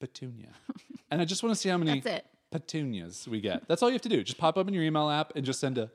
petunia, 0.00 0.50
and 1.10 1.20
I 1.20 1.24
just 1.24 1.42
want 1.42 1.54
to 1.54 1.60
see 1.60 1.68
how 1.68 1.76
many 1.78 2.00
That's 2.00 2.18
it. 2.18 2.26
petunias 2.52 3.26
we 3.28 3.40
get. 3.40 3.66
That's 3.68 3.82
all 3.82 3.88
you 3.88 3.94
have 3.94 4.02
to 4.02 4.08
do. 4.08 4.22
Just 4.22 4.38
pop 4.38 4.56
up 4.56 4.68
in 4.68 4.74
your 4.74 4.84
email 4.84 5.10
app 5.10 5.32
and 5.36 5.44
just 5.44 5.58
send 5.60 5.78
a 5.78 5.90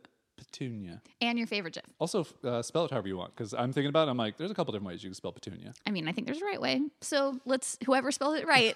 petunia. 0.54 1.02
And 1.22 1.38
your 1.38 1.48
favorite 1.48 1.74
GIF. 1.74 1.84
Also, 2.00 2.26
uh, 2.44 2.62
spell 2.62 2.86
it 2.86 2.92
however 2.92 3.08
you 3.08 3.18
want, 3.18 3.36
because 3.36 3.54
I'm 3.54 3.74
thinking 3.74 3.90
about 3.90 4.08
it. 4.08 4.12
I'm 4.12 4.18
like, 4.18 4.38
there's 4.38 4.52
a 4.52 4.54
couple 4.54 4.72
different 4.72 4.88
ways 4.88 5.04
you 5.04 5.10
can 5.10 5.16
spell 5.16 5.32
petunia. 5.32 5.74
I 5.86 5.92
mean, 5.92 6.08
I 6.08 6.12
think 6.12 6.28
there's 6.28 6.42
a 6.42 6.46
right 6.46 6.62
way. 6.62 6.82
So 7.02 7.40
let's 7.46 7.78
whoever 7.86 8.12
spelled 8.12 8.38
it 8.38 8.48
right. 8.48 8.76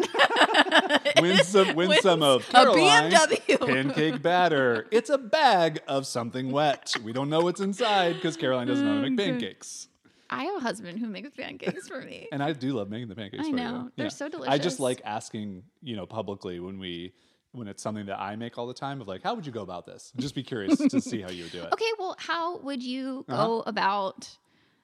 Win 1.22 1.38
some, 1.44 1.76
win 1.76 1.90
Wins 1.90 2.02
some 2.02 2.22
of 2.24 2.48
a 2.54 2.66
BMW. 2.66 3.66
pancake 3.66 4.22
batter. 4.22 4.88
It's 4.92 5.10
a 5.10 5.18
bag 5.18 5.80
of 5.88 6.06
something 6.06 6.52
wet. 6.52 6.94
We 7.04 7.14
don't 7.14 7.30
know 7.30 7.42
what's 7.42 7.62
inside 7.62 8.16
because 8.16 8.38
Caroline 8.38 8.68
doesn't 8.68 8.86
know 8.86 8.96
how 8.96 9.02
to 9.02 9.10
make 9.10 9.18
pancakes. 9.20 9.88
I 10.30 10.44
have 10.44 10.58
a 10.58 10.60
husband 10.60 11.00
who 11.00 11.08
makes 11.08 11.30
pancakes 11.36 11.88
for 11.88 12.02
me. 12.02 12.28
And 12.32 12.44
I 12.44 12.52
do 12.52 12.74
love 12.74 12.90
making 12.90 13.08
the 13.08 13.16
pancakes. 13.16 13.46
I 13.46 13.50
for 13.52 13.56
know. 13.56 13.84
You. 13.86 13.92
They're 13.96 14.10
so 14.10 14.28
delicious. 14.28 14.54
I 14.54 14.58
just 14.58 14.80
like 14.80 15.02
asking, 15.06 15.64
you 15.82 15.96
know, 15.96 16.06
publicly 16.06 16.60
when 16.60 16.80
we 16.80 17.14
when 17.54 17.68
it's 17.68 17.82
something 17.82 18.06
that 18.08 18.20
I 18.20 18.36
make 18.36 18.58
all 18.58 18.68
the 18.68 18.74
time 18.74 19.02
of 19.02 19.08
like, 19.08 19.24
how 19.24 19.34
would 19.34 19.46
you 19.46 19.52
go 19.52 19.62
about 19.62 19.86
this? 19.86 20.12
Just 20.18 20.36
be 20.36 20.44
curious 20.44 20.78
to 20.78 21.02
see 21.02 21.22
how 21.22 21.30
you 21.30 21.44
would 21.44 21.52
do 21.52 21.62
it. 21.64 21.70
Okay, 21.74 21.92
well, 22.00 22.16
how 22.20 22.58
would 22.60 22.84
you 22.84 23.26
go 23.30 23.36
Uh-huh. 23.36 23.64
about 23.66 24.30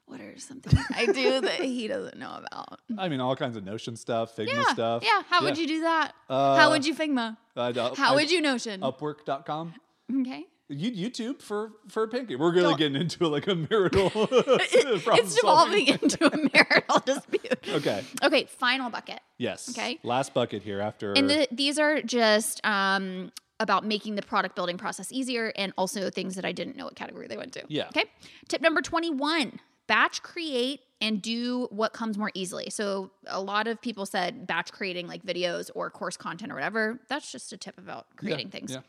what 0.05 0.19
are 0.21 0.37
some 0.37 0.59
things 0.59 0.83
I 0.95 1.05
do 1.05 1.41
that 1.41 1.61
he 1.61 1.87
doesn't 1.87 2.17
know 2.17 2.39
about? 2.45 2.79
I 2.97 3.09
mean, 3.09 3.19
all 3.19 3.35
kinds 3.35 3.55
of 3.57 3.63
Notion 3.63 3.95
stuff, 3.95 4.35
Figma 4.35 4.47
Yeah, 4.53 4.63
stuff. 4.73 5.03
yeah. 5.03 5.23
How 5.29 5.43
would 5.43 5.57
you 5.57 5.67
do 5.67 5.81
that? 5.81 6.13
Uh, 6.29 6.55
how 6.57 6.71
would 6.71 6.85
you 6.85 6.93
Figma? 6.95 7.37
Uh, 7.55 7.73
How 7.95 8.09
I'd- 8.11 8.15
would 8.15 8.31
you 8.31 8.41
Notion? 8.41 8.81
Upwork.com. 8.81 9.73
okay. 10.21 10.45
You 10.73 11.09
YouTube 11.09 11.41
for 11.41 11.71
for 11.89 12.03
a 12.03 12.07
pancake. 12.07 12.37
We're 12.39 12.51
really 12.51 12.69
Don't- 12.69 12.77
getting 12.77 13.01
into 13.01 13.27
like 13.27 13.47
a 13.47 13.55
marital. 13.55 14.11
It- 14.15 15.03
it's 15.07 15.35
devolving 15.35 15.87
into 15.87 16.25
a 16.25 16.37
marital 16.53 16.99
dispute. 17.05 17.67
Okay. 17.69 18.03
Okay, 18.23 18.45
final 18.45 18.89
bucket. 18.89 19.19
Yes. 19.37 19.69
Okay. 19.69 19.99
Last 20.03 20.33
bucket 20.33 20.63
here 20.63 20.79
after. 20.81 21.13
And 21.13 21.29
the, 21.29 21.47
these 21.51 21.77
are 21.79 22.01
just 22.01 22.65
um, 22.65 23.31
about 23.59 23.85
making 23.85 24.15
the 24.15 24.21
product 24.21 24.55
building 24.55 24.77
process 24.77 25.11
easier 25.11 25.53
and 25.55 25.73
also 25.77 26.09
things 26.09 26.35
that 26.35 26.45
I 26.45 26.51
didn't 26.51 26.75
know 26.77 26.85
what 26.85 26.95
category 26.95 27.27
they 27.27 27.37
went 27.37 27.53
to. 27.53 27.63
Yeah. 27.67 27.87
Okay. 27.87 28.05
Tip 28.47 28.61
number 28.61 28.81
21 28.81 29.59
batch 29.87 30.23
create 30.23 30.79
and 31.01 31.21
do 31.21 31.67
what 31.69 31.91
comes 31.91 32.17
more 32.17 32.31
easily. 32.33 32.69
So 32.69 33.11
a 33.27 33.41
lot 33.41 33.67
of 33.67 33.81
people 33.81 34.05
said 34.05 34.47
batch 34.47 34.71
creating 34.71 35.07
like 35.07 35.23
videos 35.23 35.69
or 35.75 35.89
course 35.89 36.15
content 36.15 36.51
or 36.51 36.55
whatever. 36.55 36.99
That's 37.09 37.29
just 37.31 37.51
a 37.51 37.57
tip 37.57 37.77
about 37.77 38.05
Yeah, 38.13 38.19
creating 38.19 38.49
things. 38.49 38.71
Yeah. 38.71 38.79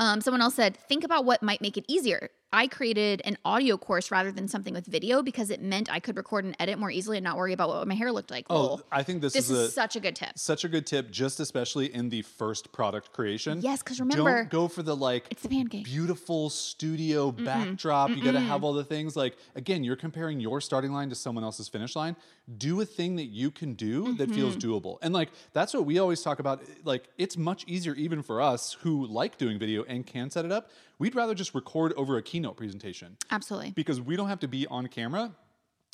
Um, 0.00 0.22
someone 0.22 0.40
else 0.40 0.54
said, 0.54 0.78
think 0.78 1.04
about 1.04 1.26
what 1.26 1.42
might 1.42 1.60
make 1.60 1.76
it 1.76 1.84
easier. 1.86 2.30
I 2.52 2.66
created 2.66 3.22
an 3.24 3.38
audio 3.44 3.76
course 3.76 4.10
rather 4.10 4.32
than 4.32 4.48
something 4.48 4.74
with 4.74 4.84
video 4.86 5.22
because 5.22 5.50
it 5.50 5.62
meant 5.62 5.88
I 5.90 6.00
could 6.00 6.16
record 6.16 6.44
and 6.44 6.56
edit 6.58 6.78
more 6.80 6.90
easily 6.90 7.16
and 7.16 7.22
not 7.24 7.36
worry 7.36 7.52
about 7.52 7.68
what 7.68 7.86
my 7.86 7.94
hair 7.94 8.10
looked 8.10 8.30
like. 8.32 8.46
Oh, 8.50 8.60
Lol. 8.60 8.82
I 8.90 9.04
think 9.04 9.20
this, 9.22 9.34
this 9.34 9.44
is, 9.48 9.56
is 9.58 9.68
a, 9.68 9.70
such 9.70 9.94
a 9.94 10.00
good 10.00 10.16
tip. 10.16 10.36
such 10.36 10.64
a 10.64 10.68
good 10.68 10.84
tip, 10.84 11.12
just 11.12 11.38
especially 11.38 11.94
in 11.94 12.08
the 12.08 12.22
first 12.22 12.72
product 12.72 13.12
creation. 13.12 13.60
Yes, 13.60 13.82
because 13.84 14.00
remember, 14.00 14.40
don't 14.42 14.50
go 14.50 14.66
for 14.66 14.82
the 14.82 14.96
like 14.96 15.26
It's 15.30 15.42
the 15.42 15.48
pancake. 15.48 15.84
beautiful 15.84 16.50
studio 16.50 17.30
backdrop. 17.30 18.10
You 18.10 18.22
got 18.22 18.32
to 18.32 18.40
have 18.40 18.64
all 18.64 18.72
the 18.72 18.84
things. 18.84 19.14
Like 19.14 19.36
again, 19.54 19.84
you're 19.84 19.94
comparing 19.96 20.40
your 20.40 20.60
starting 20.60 20.90
line 20.92 21.08
to 21.10 21.14
someone 21.14 21.44
else's 21.44 21.68
finish 21.68 21.94
line. 21.94 22.16
Do 22.58 22.80
a 22.80 22.84
thing 22.84 23.14
that 23.16 23.26
you 23.26 23.52
can 23.52 23.74
do 23.74 24.14
that 24.14 24.28
feels 24.28 24.56
Mm-hmm. 24.56 24.68
doable, 24.72 24.98
and 25.02 25.14
like 25.14 25.28
that's 25.52 25.72
what 25.72 25.84
we 25.86 26.00
always 26.00 26.20
talk 26.22 26.40
about. 26.40 26.62
Like 26.82 27.04
it's 27.16 27.36
much 27.36 27.64
easier 27.68 27.94
even 27.94 28.22
for 28.22 28.40
us 28.40 28.76
who 28.80 29.06
like 29.06 29.38
doing 29.38 29.58
video 29.58 29.84
and 29.84 30.04
can 30.04 30.30
set 30.30 30.44
it 30.44 30.50
up. 30.50 30.68
We'd 31.00 31.16
rather 31.16 31.34
just 31.34 31.54
record 31.54 31.92
over 31.96 32.16
a 32.18 32.22
keynote 32.22 32.56
presentation 32.58 33.16
Absolutely. 33.30 33.70
because 33.72 34.00
we 34.00 34.14
don't 34.16 34.28
have 34.28 34.40
to 34.40 34.48
be 34.48 34.66
on 34.68 34.86
camera. 34.86 35.32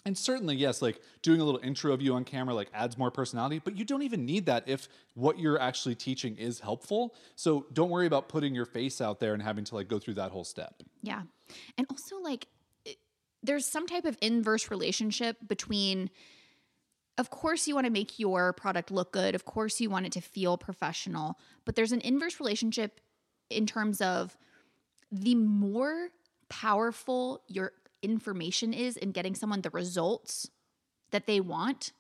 And 0.05 0.17
certainly, 0.19 0.55
yes, 0.57 0.83
like 0.83 1.01
doing 1.23 1.41
a 1.41 1.45
little 1.45 1.61
intro 1.63 1.93
of 1.93 2.03
you 2.03 2.15
on 2.15 2.25
camera 2.25 2.55
like 2.55 2.69
adds 2.75 2.99
more 2.99 3.11
personality, 3.11 3.61
but 3.65 3.77
you 3.77 3.85
don't 3.85 4.03
even 4.03 4.27
need 4.27 4.47
that 4.47 4.65
if 4.69 4.89
what 5.15 5.39
you're 5.39 5.61
actually 5.61 5.95
teaching 5.95 6.37
is 6.37 6.61
helpful. 6.61 7.15
So 7.37 7.67
don't 7.73 7.89
worry 7.91 8.07
about 8.07 8.29
putting 8.29 8.55
your 8.55 8.67
face 8.67 9.01
out 9.01 9.19
there 9.21 9.33
and 9.33 9.43
having 9.43 9.65
to 9.65 9.75
like 9.77 9.89
go 9.89 9.99
through 9.99 10.15
that 10.15 10.31
whole 10.33 10.45
step. 10.45 10.83
Yeah. 11.03 11.23
And 11.79 11.87
also, 11.91 12.19
like, 12.21 12.47
it- 12.85 12.99
there's 13.43 13.65
some 13.67 13.87
type 13.87 14.05
of 14.05 14.19
inverse 14.21 14.71
relationship 14.71 15.37
between, 15.47 16.11
of 17.19 17.31
course, 17.31 17.67
you 17.69 17.75
want 17.75 17.87
to 17.87 17.93
make 17.93 18.19
your 18.19 18.53
product 18.53 18.91
look 18.91 19.13
good. 19.13 19.35
Of 19.37 19.45
course, 19.45 19.81
you 19.81 19.89
want 19.91 20.07
it 20.07 20.13
to 20.13 20.21
feel 20.21 20.57
professional. 20.59 21.39
But 21.65 21.75
there's 21.77 21.93
an 21.93 22.01
inverse 22.01 22.39
relationship 22.41 23.01
in 23.51 23.67
terms 23.67 24.01
of 24.01 24.37
the 25.11 25.35
more 25.35 26.09
powerful 26.49 27.43
your 27.49 27.73
information 28.03 28.73
is 28.73 28.97
in 28.97 29.11
getting 29.13 29.35
someone 29.35 29.61
the 29.63 29.71
results 29.71 30.51
that 31.11 31.27
they 31.27 31.41
want, 31.41 31.93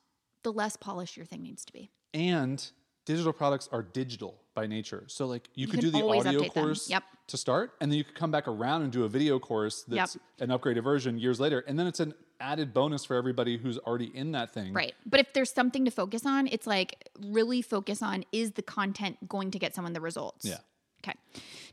the 0.42 0.52
less 0.52 0.76
polished 0.76 1.16
your 1.16 1.26
thing 1.26 1.42
needs 1.42 1.64
to 1.64 1.72
be. 1.72 1.90
And 2.14 2.64
digital 3.04 3.32
products 3.32 3.68
are 3.72 3.82
digital 3.82 4.40
by 4.54 4.66
nature. 4.66 5.04
So 5.06 5.26
like 5.26 5.48
you, 5.54 5.66
could 5.68 5.80
do 5.80 5.90
the 5.90 6.04
audio 6.04 6.44
course 6.44 6.88
Yep. 6.90 7.04
to 7.28 7.36
start, 7.36 7.72
and 7.80 7.90
then 7.90 7.98
you 7.98 8.04
could 8.04 8.14
come 8.14 8.30
back 8.30 8.48
around 8.48 8.82
and 8.82 8.92
do 8.92 9.04
a 9.04 9.08
video 9.08 9.38
course 9.38 9.84
that's 9.86 10.16
an 10.40 10.48
upgraded 10.48 10.82
version 10.82 11.18
years 11.18 11.38
later. 11.40 11.60
And 11.66 11.78
then 11.78 11.86
it's 11.86 12.00
an 12.00 12.14
added 12.40 12.74
bonus 12.74 13.04
for 13.04 13.16
everybody 13.16 13.56
who's 13.56 13.78
already 13.78 14.14
in 14.14 14.32
that 14.32 14.52
thing. 14.52 14.72
Right. 14.72 14.94
But 15.04 15.20
if 15.20 15.32
there's 15.32 15.52
something 15.52 15.84
to 15.84 15.90
focus 15.90 16.26
on, 16.26 16.48
it's 16.48 16.66
like 16.66 17.10
really 17.20 17.62
focus 17.62 18.02
on 18.02 18.24
is 18.32 18.52
the 18.52 18.62
content 18.62 19.28
going 19.28 19.50
to 19.52 19.58
get 19.58 19.74
someone 19.74 19.92
the 19.92 20.00
results? 20.00 20.44
Yeah. 20.44 20.58
Okay. 21.06 21.16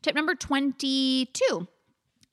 Tip 0.01 0.15
number 0.15 0.35
22 0.35 1.67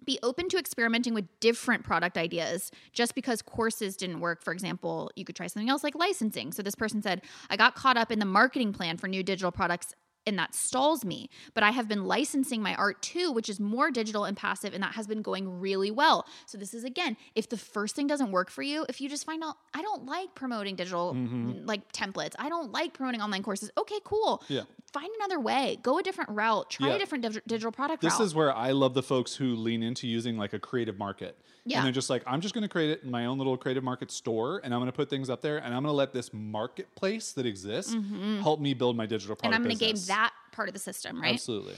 be 0.05 0.19
open 0.23 0.49
to 0.49 0.59
experimenting 0.59 1.15
with 1.15 1.27
different 1.41 1.85
product 1.85 2.17
ideas. 2.17 2.71
Just 2.93 3.15
because 3.15 3.43
courses 3.43 3.97
didn't 3.97 4.21
work, 4.21 4.43
for 4.43 4.53
example, 4.53 5.11
you 5.15 5.25
could 5.25 5.37
try 5.37 5.47
something 5.47 5.69
else 5.69 5.85
like 5.85 5.95
licensing. 5.95 6.53
So 6.53 6.63
this 6.63 6.75
person 6.75 7.03
said, 7.03 7.23
I 7.51 7.57
got 7.57 7.75
caught 7.75 7.97
up 7.97 8.11
in 8.11 8.19
the 8.19 8.25
marketing 8.25 8.73
plan 8.73 8.97
for 8.97 9.09
new 9.09 9.23
digital 9.23 9.53
products 9.53 9.95
and 10.27 10.39
that 10.39 10.55
stalls 10.55 11.05
me. 11.05 11.31
But 11.55 11.63
I 11.65 11.71
have 11.71 11.89
been 11.89 12.05
licensing 12.05 12.63
my 12.63 12.75
art 12.75 13.01
too, 13.03 13.33
which 13.33 13.49
is 13.49 13.59
more 13.61 13.91
digital 13.91 14.25
and 14.25 14.37
passive, 14.37 14.75
and 14.75 14.83
that 14.83 14.93
has 14.95 15.07
been 15.07 15.23
going 15.23 15.61
really 15.61 15.91
well. 15.91 16.27
So 16.47 16.59
this 16.59 16.75
is 16.75 16.85
again, 16.85 17.17
if 17.35 17.49
the 17.49 17.57
first 17.57 17.97
thing 17.97 18.07
doesn't 18.07 18.31
work 18.31 18.51
for 18.51 18.63
you, 18.63 18.85
if 18.89 19.01
you 19.01 19.09
just 19.09 19.25
find 19.25 19.43
out 19.43 19.57
I 19.75 19.83
don't 19.83 20.05
like 20.07 20.35
promoting 20.35 20.77
digital 20.77 21.15
Mm-hmm. 21.15 21.67
like 21.67 21.91
templates, 21.93 22.35
I 22.39 22.49
don't 22.49 22.71
like 22.73 22.93
promoting 22.93 23.21
online 23.23 23.43
courses. 23.43 23.71
Okay, 23.79 23.99
cool. 24.05 24.43
Yeah. 24.49 24.63
Find 24.93 25.09
another 25.21 25.39
way. 25.41 25.79
Go 25.83 25.99
a 25.99 26.03
different 26.03 26.31
route. 26.31 26.69
Try 26.71 26.89
Yeah. 26.89 26.95
a 26.97 26.99
different 26.99 27.23
dig- 27.23 27.43
digital 27.47 27.71
product 27.73 28.03
This 28.03 28.15
route. 28.19 28.25
is 28.27 28.35
where 28.35 28.53
I 28.55 28.73
love 28.73 28.95
the 28.95 29.03
folks 29.03 29.35
who 29.37 29.55
lean 29.55 29.83
into 29.83 30.07
using 30.09 30.37
like 30.37 30.53
a 30.53 30.59
creative 30.59 30.99
market. 30.99 31.37
Yeah. 31.65 31.77
And 31.79 31.85
they're 31.85 31.93
just 31.93 32.11
like, 32.11 32.23
I'm 32.27 32.41
just 32.41 32.55
going 32.55 32.63
to 32.63 32.69
create 32.69 32.91
it 32.91 33.03
in 33.05 33.11
my 33.11 33.27
own 33.27 33.39
little 33.39 33.57
creative 33.57 33.85
market 33.85 34.11
store 34.11 34.61
and 34.65 34.73
I'm 34.75 34.81
going 34.81 34.91
to 34.91 34.97
put 34.97 35.09
things 35.11 35.31
up 35.31 35.43
there 35.43 35.59
and 35.59 35.67
I'm 35.67 35.83
going 35.83 35.93
to 35.93 35.97
let 35.97 36.13
this 36.13 36.33
marketplace 36.33 37.33
that 37.33 37.47
exists 37.47 37.95
help 38.43 38.61
me 38.61 38.75
build 38.75 38.97
my 38.97 39.07
digital 39.07 39.37
Mm-hmm. 39.37 39.47
and 39.47 39.53
product 39.53 39.55
I'm 39.55 39.63
going 39.63 39.77
to 39.79 39.85
game. 39.85 39.95
That 40.11 40.33
part 40.53 40.69
of 40.69 40.75
the 40.75 40.81
system, 40.81 41.21
right? 41.21 41.35
Absolutely. 41.35 41.77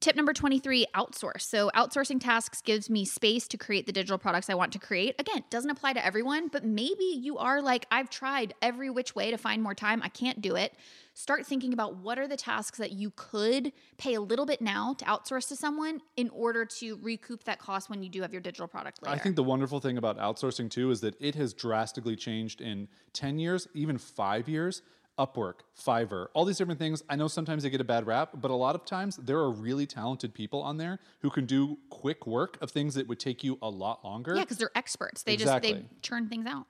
Tip 0.00 0.16
number 0.16 0.32
23 0.32 0.86
outsource. 0.94 1.42
So, 1.42 1.70
outsourcing 1.76 2.20
tasks 2.22 2.62
gives 2.62 2.88
me 2.88 3.04
space 3.04 3.46
to 3.48 3.58
create 3.58 3.84
the 3.84 3.92
digital 3.92 4.16
products 4.16 4.48
I 4.48 4.54
want 4.54 4.72
to 4.72 4.78
create. 4.78 5.14
Again, 5.18 5.44
doesn't 5.50 5.68
apply 5.68 5.92
to 5.92 6.04
everyone, 6.04 6.48
but 6.48 6.64
maybe 6.64 7.04
you 7.04 7.36
are 7.36 7.60
like, 7.60 7.84
I've 7.90 8.08
tried 8.08 8.54
every 8.62 8.88
which 8.88 9.14
way 9.14 9.30
to 9.30 9.36
find 9.36 9.62
more 9.62 9.74
time. 9.74 10.00
I 10.02 10.08
can't 10.08 10.40
do 10.40 10.56
it. 10.56 10.72
Start 11.12 11.44
thinking 11.44 11.74
about 11.74 11.96
what 11.96 12.18
are 12.18 12.26
the 12.26 12.38
tasks 12.38 12.78
that 12.78 12.92
you 12.92 13.12
could 13.14 13.72
pay 13.98 14.14
a 14.14 14.22
little 14.22 14.46
bit 14.46 14.62
now 14.62 14.94
to 14.94 15.04
outsource 15.04 15.48
to 15.48 15.56
someone 15.56 16.00
in 16.16 16.30
order 16.30 16.64
to 16.64 16.98
recoup 17.02 17.44
that 17.44 17.58
cost 17.58 17.90
when 17.90 18.02
you 18.02 18.08
do 18.08 18.22
have 18.22 18.32
your 18.32 18.40
digital 18.40 18.68
product 18.68 19.02
later. 19.02 19.14
I 19.14 19.18
think 19.18 19.36
the 19.36 19.42
wonderful 19.42 19.80
thing 19.80 19.98
about 19.98 20.16
outsourcing 20.16 20.70
too 20.70 20.90
is 20.90 21.02
that 21.02 21.14
it 21.20 21.34
has 21.34 21.52
drastically 21.52 22.16
changed 22.16 22.62
in 22.62 22.88
10 23.12 23.38
years, 23.38 23.68
even 23.74 23.98
five 23.98 24.48
years. 24.48 24.80
Upwork, 25.18 25.60
Fiverr, 25.78 26.28
all 26.32 26.44
these 26.44 26.56
different 26.56 26.78
things. 26.78 27.02
I 27.08 27.16
know 27.16 27.28
sometimes 27.28 27.62
they 27.62 27.70
get 27.70 27.80
a 27.80 27.84
bad 27.84 28.06
rap, 28.06 28.30
but 28.34 28.50
a 28.50 28.54
lot 28.54 28.74
of 28.74 28.84
times 28.84 29.16
there 29.16 29.38
are 29.38 29.50
really 29.50 29.86
talented 29.86 30.32
people 30.32 30.62
on 30.62 30.78
there 30.78 30.98
who 31.20 31.30
can 31.30 31.44
do 31.46 31.78
quick 31.90 32.26
work 32.26 32.56
of 32.62 32.70
things 32.70 32.94
that 32.94 33.06
would 33.08 33.20
take 33.20 33.44
you 33.44 33.58
a 33.60 33.68
lot 33.68 34.04
longer. 34.04 34.34
Yeah, 34.34 34.42
because 34.42 34.56
they're 34.56 34.70
experts. 34.74 35.22
They 35.22 35.34
Exactly. 35.34 35.72
just 35.72 35.82
they 35.82 35.88
churn 36.02 36.28
things 36.28 36.46
out. 36.46 36.66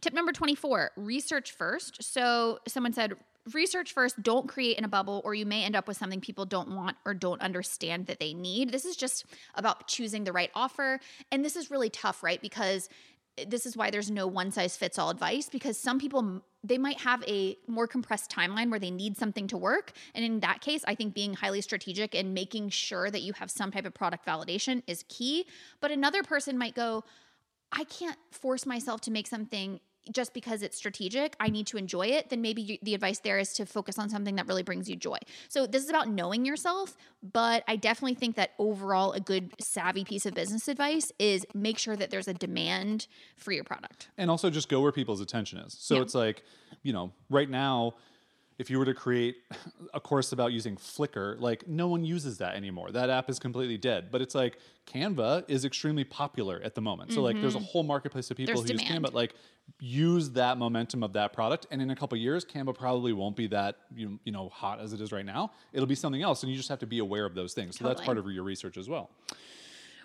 Tip 0.00 0.14
number 0.14 0.32
24, 0.32 0.92
research 0.96 1.52
first. 1.52 2.02
So 2.02 2.58
someone 2.66 2.92
said 2.92 3.14
research 3.52 3.92
first, 3.92 4.22
don't 4.22 4.48
create 4.48 4.78
in 4.78 4.84
a 4.84 4.88
bubble 4.88 5.20
or 5.24 5.34
you 5.34 5.44
may 5.44 5.64
end 5.64 5.76
up 5.76 5.86
with 5.86 5.96
something 5.96 6.20
people 6.20 6.46
don't 6.46 6.74
want 6.74 6.96
or 7.04 7.12
don't 7.12 7.40
understand 7.42 8.06
that 8.06 8.18
they 8.18 8.32
need. 8.32 8.70
This 8.72 8.84
is 8.84 8.96
just 8.96 9.26
about 9.54 9.86
choosing 9.86 10.24
the 10.24 10.32
right 10.32 10.50
offer 10.54 11.00
and 11.30 11.44
this 11.44 11.56
is 11.56 11.70
really 11.70 11.90
tough, 11.90 12.22
right? 12.22 12.40
Because 12.40 12.88
this 13.46 13.66
is 13.66 13.76
why 13.76 13.90
there's 13.90 14.10
no 14.10 14.26
one 14.26 14.50
size 14.50 14.76
fits 14.76 14.98
all 14.98 15.10
advice 15.10 15.48
because 15.48 15.78
some 15.78 15.98
people 15.98 16.42
they 16.64 16.78
might 16.78 16.98
have 17.00 17.22
a 17.28 17.56
more 17.68 17.86
compressed 17.86 18.30
timeline 18.30 18.70
where 18.70 18.80
they 18.80 18.90
need 18.90 19.16
something 19.16 19.46
to 19.48 19.56
work. 19.56 19.92
And 20.14 20.24
in 20.24 20.40
that 20.40 20.60
case 20.60 20.82
i 20.88 20.94
think 20.94 21.14
being 21.14 21.34
highly 21.34 21.60
strategic 21.60 22.14
and 22.14 22.34
making 22.34 22.70
sure 22.70 23.10
that 23.10 23.22
you 23.22 23.32
have 23.34 23.50
some 23.50 23.70
type 23.70 23.86
of 23.86 23.94
product 23.94 24.26
validation 24.26 24.82
is 24.86 25.04
key. 25.08 25.46
But 25.80 25.90
another 25.90 26.22
person 26.22 26.58
might 26.58 26.74
go 26.74 27.04
i 27.70 27.84
can't 27.84 28.18
force 28.30 28.66
myself 28.66 29.00
to 29.02 29.10
make 29.10 29.26
something 29.26 29.80
just 30.12 30.34
because 30.34 30.62
it's 30.62 30.76
strategic, 30.76 31.34
I 31.40 31.48
need 31.48 31.66
to 31.68 31.76
enjoy 31.76 32.06
it, 32.08 32.30
then 32.30 32.42
maybe 32.42 32.62
you, 32.62 32.78
the 32.82 32.94
advice 32.94 33.20
there 33.20 33.38
is 33.38 33.52
to 33.54 33.66
focus 33.66 33.98
on 33.98 34.08
something 34.08 34.36
that 34.36 34.46
really 34.46 34.62
brings 34.62 34.88
you 34.88 34.96
joy. 34.96 35.18
So 35.48 35.66
this 35.66 35.82
is 35.82 35.90
about 35.90 36.08
knowing 36.08 36.44
yourself, 36.44 36.96
but 37.22 37.64
I 37.66 37.76
definitely 37.76 38.14
think 38.14 38.36
that 38.36 38.52
overall 38.58 39.12
a 39.12 39.20
good 39.20 39.52
savvy 39.60 40.04
piece 40.04 40.26
of 40.26 40.34
business 40.34 40.68
advice 40.68 41.12
is 41.18 41.46
make 41.54 41.78
sure 41.78 41.96
that 41.96 42.10
there's 42.10 42.28
a 42.28 42.34
demand 42.34 43.06
for 43.36 43.52
your 43.52 43.64
product. 43.64 44.08
And 44.18 44.30
also 44.30 44.50
just 44.50 44.68
go 44.68 44.80
where 44.80 44.92
people's 44.92 45.20
attention 45.20 45.58
is. 45.58 45.76
So 45.78 45.96
Yeah. 45.96 46.02
it's 46.02 46.14
like, 46.14 46.42
you 46.82 46.92
know, 46.92 47.12
right 47.30 47.48
now, 47.48 47.94
if 48.58 48.70
you 48.70 48.78
were 48.78 48.84
to 48.84 48.94
create 48.94 49.36
a 49.94 50.00
course 50.00 50.32
about 50.32 50.52
using 50.52 50.76
Flickr, 50.76 51.38
like 51.40 51.66
no 51.66 51.88
one 51.88 52.04
uses 52.04 52.38
that 52.38 52.54
anymore. 52.54 52.90
That 52.90 53.10
app 53.10 53.28
is 53.28 53.38
completely 53.38 53.76
dead. 53.76 54.10
But 54.10 54.22
it's 54.22 54.34
like 54.34 54.58
Canva 54.86 55.44
is 55.48 55.64
extremely 55.64 56.04
popular 56.04 56.60
at 56.62 56.74
the 56.74 56.80
moment. 56.80 57.12
So 57.12 57.22
like 57.22 57.40
there's 57.40 57.56
a 57.56 57.60
whole 57.60 57.82
marketplace 57.82 58.30
of 58.30 58.36
people 58.36 58.54
Mm-hmm. 58.54 58.66
There's 58.66 58.80
who 58.80 58.86
demand. 58.86 59.04
use 59.04 59.10
Canva. 59.10 59.14
Like 59.14 59.34
use 59.80 60.30
that 60.30 60.58
momentum 60.58 61.02
of 61.02 61.12
that 61.14 61.32
product, 61.32 61.66
and 61.70 61.80
in 61.80 61.90
a 61.90 61.96
couple 61.96 62.16
years, 62.18 62.44
Canva 62.44 62.76
probably 62.76 63.12
won't 63.12 63.36
be 63.36 63.46
that 63.48 63.76
you 63.94 64.18
you 64.24 64.32
know 64.32 64.48
hot 64.50 64.80
as 64.80 64.92
it 64.92 65.00
is 65.00 65.10
right 65.10 65.24
now. 65.24 65.50
It'll 65.72 65.86
be 65.86 65.94
something 65.94 66.22
else, 66.22 66.42
and 66.42 66.50
you 66.52 66.56
just 66.56 66.68
have 66.68 66.80
to 66.80 66.86
be 66.86 66.98
aware 66.98 67.24
of 67.24 67.34
those 67.34 67.54
things. 67.54 67.78
So 67.78 67.84
that's 67.84 68.00
part 68.00 68.18
of 68.18 68.26
your 68.30 68.44
research 68.44 68.76
as 68.76 68.88
well. 68.88 69.10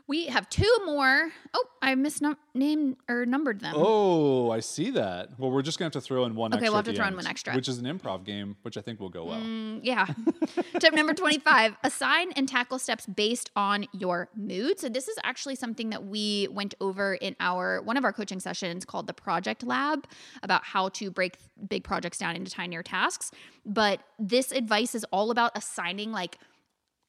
We 0.10 0.26
have 0.26 0.50
two 0.50 0.76
more. 0.88 1.30
Oh, 1.54 1.66
I 1.84 1.94
misnamed 1.94 2.98
or 3.08 3.28
numbered 3.28 3.60
them. 3.60 3.76
Oh, 3.78 4.50
I 4.50 4.60
see 4.60 4.90
that. 4.90 5.38
Well, 5.38 5.52
we're 5.52 5.62
just 5.62 5.78
gonna 5.78 5.86
have 5.86 5.94
to 5.94 6.02
throw 6.02 6.26
in 6.26 6.34
one. 6.34 6.52
Okay, 6.52 6.62
extra 6.62 6.72
we'll 6.72 6.78
have 6.78 6.86
to 6.86 6.94
throw 6.94 7.08
in 7.08 7.16
one 7.16 7.28
extra. 7.28 7.54
which 7.54 7.68
is 7.68 7.78
an 7.78 7.86
improv 7.86 8.26
game, 8.26 8.58
which 8.64 8.76
I 8.76 8.82
think 8.82 9.00
will 9.00 9.10
go 9.10 9.26
well. 9.26 9.40
Mm, 9.40 9.82
yeah. 9.84 10.08
Tip 10.80 10.96
number 10.96 11.14
25 11.14 11.78
assign 11.84 12.32
and 12.32 12.50
tackle 12.50 12.80
steps 12.80 13.06
based 13.06 13.52
on 13.56 13.86
your 13.94 14.30
mood. 14.36 14.80
So, 14.80 14.90
this 14.90 15.08
is 15.08 15.18
actually 15.24 15.56
something 15.56 15.92
that 15.92 16.04
we 16.04 16.48
went 16.52 16.74
over 16.82 17.14
in 17.14 17.36
our 17.40 17.80
one 17.84 17.96
of 17.96 18.04
our 18.04 18.12
coaching 18.12 18.40
sessions 18.40 18.86
called 18.86 19.06
the 19.06 19.14
Project 19.14 19.62
Lab 19.62 20.08
about 20.42 20.64
how 20.64 20.90
to 20.90 21.12
break 21.12 21.38
big 21.68 21.84
projects 21.84 22.18
down 22.18 22.36
into 22.36 22.50
tinier 22.50 22.82
tasks. 22.82 23.30
But 23.64 24.02
this 24.18 24.52
advice 24.52 24.96
is 24.96 25.06
all 25.12 25.30
about 25.30 25.52
assigning 25.56 26.12
like 26.12 26.40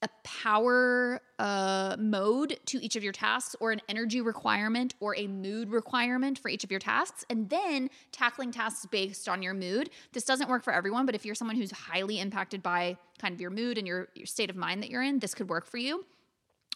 a 0.01 0.09
power 0.23 1.21
uh, 1.39 1.95
mode 1.99 2.57
to 2.65 2.83
each 2.83 2.95
of 2.95 3.03
your 3.03 3.13
tasks 3.13 3.55
or 3.59 3.71
an 3.71 3.81
energy 3.87 4.21
requirement 4.21 4.95
or 4.99 5.15
a 5.15 5.27
mood 5.27 5.69
requirement 5.69 6.39
for 6.39 6.49
each 6.49 6.63
of 6.63 6.71
your 6.71 6.79
tasks 6.79 7.25
and 7.29 7.49
then 7.49 7.89
tackling 8.11 8.51
tasks 8.51 8.85
based 8.87 9.29
on 9.29 9.41
your 9.41 9.53
mood. 9.53 9.89
This 10.13 10.23
doesn't 10.23 10.49
work 10.49 10.63
for 10.63 10.73
everyone 10.73 11.05
but 11.05 11.15
if 11.15 11.25
you're 11.25 11.35
someone 11.35 11.55
who's 11.55 11.71
highly 11.71 12.19
impacted 12.19 12.63
by 12.63 12.97
kind 13.19 13.33
of 13.33 13.41
your 13.41 13.51
mood 13.51 13.77
and 13.77 13.85
your, 13.85 14.07
your 14.15 14.25
state 14.25 14.49
of 14.49 14.55
mind 14.55 14.81
that 14.83 14.89
you're 14.89 15.03
in 15.03 15.19
this 15.19 15.35
could 15.35 15.49
work 15.49 15.65
for 15.65 15.77
you 15.77 16.05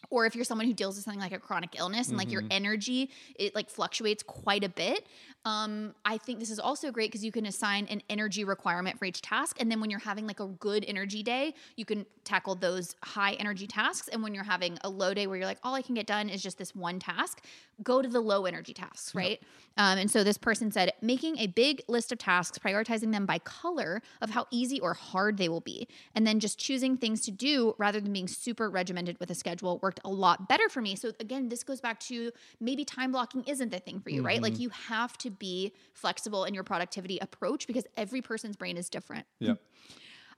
or 0.09 0.25
if 0.25 0.35
you're 0.35 0.45
someone 0.45 0.67
who 0.67 0.73
deals 0.73 0.95
with 0.95 1.03
something 1.03 1.19
like 1.19 1.31
a 1.31 1.39
chronic 1.39 1.75
illness 1.77 2.09
and 2.09 2.17
like 2.17 2.31
your 2.31 2.43
energy 2.51 3.09
it 3.35 3.53
like 3.55 3.69
fluctuates 3.69 4.23
quite 4.23 4.63
a 4.63 4.69
bit 4.69 5.05
um, 5.45 5.93
i 6.05 6.17
think 6.17 6.39
this 6.39 6.49
is 6.49 6.59
also 6.59 6.91
great 6.91 7.11
because 7.11 7.23
you 7.23 7.31
can 7.31 7.45
assign 7.45 7.85
an 7.87 8.01
energy 8.09 8.43
requirement 8.43 8.97
for 8.97 9.05
each 9.05 9.21
task 9.21 9.57
and 9.59 9.71
then 9.71 9.79
when 9.79 9.89
you're 9.89 9.99
having 9.99 10.27
like 10.27 10.39
a 10.39 10.47
good 10.47 10.85
energy 10.87 11.23
day 11.23 11.53
you 11.75 11.85
can 11.85 12.05
tackle 12.23 12.55
those 12.55 12.95
high 13.03 13.33
energy 13.33 13.67
tasks 13.67 14.07
and 14.07 14.21
when 14.23 14.33
you're 14.33 14.43
having 14.43 14.77
a 14.83 14.89
low 14.89 15.13
day 15.13 15.27
where 15.27 15.37
you're 15.37 15.45
like 15.45 15.59
all 15.63 15.75
i 15.75 15.81
can 15.81 15.95
get 15.95 16.05
done 16.05 16.29
is 16.29 16.41
just 16.41 16.57
this 16.57 16.75
one 16.75 16.99
task 16.99 17.43
go 17.83 18.01
to 18.01 18.07
the 18.07 18.21
low 18.21 18.45
energy 18.45 18.73
tasks 18.73 19.13
right? 19.15 19.41
Um, 19.77 19.97
and 19.97 20.09
so 20.09 20.23
this 20.23 20.37
person 20.37 20.71
said 20.71 20.93
making 21.01 21.37
a 21.37 21.47
big 21.47 21.81
list 21.87 22.11
of 22.11 22.17
tasks 22.17 22.57
prioritizing 22.57 23.11
them 23.11 23.25
by 23.25 23.39
color 23.39 24.01
of 24.21 24.29
how 24.29 24.47
easy 24.49 24.79
or 24.79 24.93
hard 24.93 25.37
they 25.37 25.49
will 25.49 25.61
be 25.61 25.87
and 26.13 26.25
then 26.25 26.39
just 26.39 26.57
choosing 26.57 26.95
things 26.95 27.21
to 27.21 27.31
do 27.31 27.75
rather 27.77 27.99
than 27.99 28.13
being 28.13 28.27
super 28.27 28.69
regimented 28.69 29.19
with 29.19 29.29
a 29.29 29.35
schedule 29.35 29.79
worked 29.95 30.05
a 30.05 30.09
lot 30.09 30.47
better 30.49 30.67
for 30.69 30.81
me 30.81 30.95
so 30.95 31.11
again 31.19 31.49
this 31.49 31.63
goes 31.63 31.79
back 31.81 31.99
to 31.99 32.31
maybe 32.59 32.83
time 32.85 33.11
blocking 33.11 33.43
isn't 33.45 33.69
the 33.71 33.79
thing 33.79 33.99
for 33.99 34.09
you 34.09 34.21
right 34.21 34.35
Mm-hmm. 34.35 34.43
like 34.43 34.59
you 34.59 34.69
have 34.69 35.17
to 35.19 35.29
be 35.29 35.71
flexible 35.93 36.43
in 36.45 36.53
your 36.53 36.63
productivity 36.63 37.17
approach 37.19 37.67
because 37.67 37.85
every 37.95 38.21
person's 38.21 38.55
brain 38.55 38.77
is 38.77 38.89
different 38.89 39.25
Yep. 39.39 39.59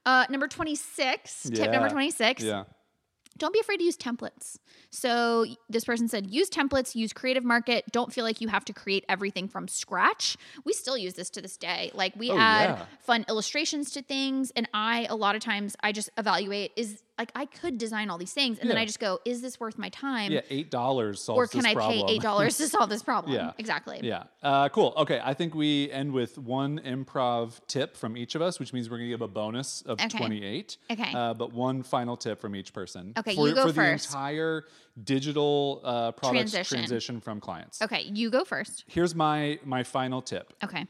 uh, 0.06 0.26
number 0.30 0.46
26 0.48 1.50
tip 1.54 1.70
number 1.72 1.88
26 1.88 2.42
Yeah. 2.42 2.64
don't 3.38 3.52
be 3.52 3.60
afraid 3.60 3.78
to 3.78 3.84
use 3.84 3.96
templates. 3.96 4.58
So 4.90 5.44
this 5.68 5.84
person 5.84 6.08
said, 6.08 6.28
use 6.28 6.50
templates, 6.50 6.94
use 6.96 7.12
Creative 7.12 7.44
Market. 7.44 7.84
Don't 7.92 8.12
feel 8.12 8.24
like 8.24 8.40
you 8.40 8.48
have 8.48 8.64
to 8.64 8.72
create 8.72 9.04
everything 9.08 9.46
from 9.48 9.68
scratch. 9.68 10.36
We 10.64 10.72
still 10.72 10.96
use 10.98 11.14
this 11.14 11.30
to 11.30 11.40
this 11.40 11.56
day. 11.56 11.90
Like 11.94 12.14
we 12.16 12.30
Oh, 12.32 12.36
add 12.38 12.70
yeah. 12.70 12.84
fun 13.00 13.24
illustrations 13.28 13.92
to 13.92 14.02
things, 14.02 14.50
and 14.56 14.68
I 14.74 15.06
a 15.08 15.14
lot 15.14 15.36
of 15.36 15.42
times 15.42 15.76
I 15.82 15.92
just 15.92 16.10
evaluate 16.18 16.72
is 16.76 17.02
like 17.18 17.32
I 17.34 17.46
could 17.46 17.78
design 17.78 18.10
all 18.10 18.18
these 18.18 18.32
things, 18.32 18.58
and 18.58 18.70
then 18.70 18.78
I 18.78 18.84
just 18.84 19.00
go, 19.00 19.18
is 19.24 19.42
this 19.42 19.58
worth 19.58 19.76
my 19.76 19.88
time? 19.88 20.30
Yeah. 20.32 20.40
Eight 20.50 20.70
dollars 20.70 21.20
solves 21.20 21.50
this 21.50 21.60
problem. 21.60 21.60
Or 21.60 21.62
can 21.62 21.70
I 21.70 21.74
problem. 21.74 22.06
pay 22.06 22.12
eight 22.14 22.22
dollars 22.30 22.56
to 22.58 22.68
solve 22.68 22.88
this 22.88 23.02
problem? 23.02 23.34
Yeah. 23.34 23.52
exactly. 23.58 24.00
Yeah. 24.02 24.24
Uh, 24.42 24.68
cool. 24.68 24.94
Okay. 24.96 25.20
I 25.22 25.34
think 25.34 25.54
we 25.54 25.90
end 25.90 26.12
with 26.12 26.38
one 26.38 26.78
improv 26.84 27.60
tip 27.66 27.96
from 27.96 28.16
each 28.16 28.34
of 28.34 28.42
us, 28.42 28.60
which 28.60 28.72
means 28.72 28.88
we're 28.88 28.98
going 28.98 29.08
to 29.08 29.14
give 29.14 29.22
a 29.22 29.28
bonus 29.28 29.82
of 29.82 29.98
Okay. 30.00 30.16
28. 30.16 30.76
Okay. 30.92 31.12
Uh, 31.12 31.34
but 31.34 31.52
one 31.52 31.82
final 31.82 32.16
tip 32.16 32.40
from 32.40 32.54
each 32.54 32.72
person. 32.72 33.12
Okay, 33.18 33.34
For, 33.34 33.48
you 33.48 33.54
go 33.54 33.66
for 33.66 33.72
first. 33.72 34.10
the 34.12 34.16
entire 34.16 34.64
digital 35.02 35.80
uh, 35.84 36.12
product 36.12 36.38
Transition. 36.50 36.78
transition 36.78 37.20
from 37.20 37.40
clients. 37.40 37.82
Okay, 37.82 38.02
you 38.02 38.30
go 38.30 38.44
first. 38.44 38.84
Here's 38.86 39.14
my 39.14 39.58
my 39.64 39.82
final 39.82 40.22
tip. 40.22 40.52
Okay. 40.62 40.86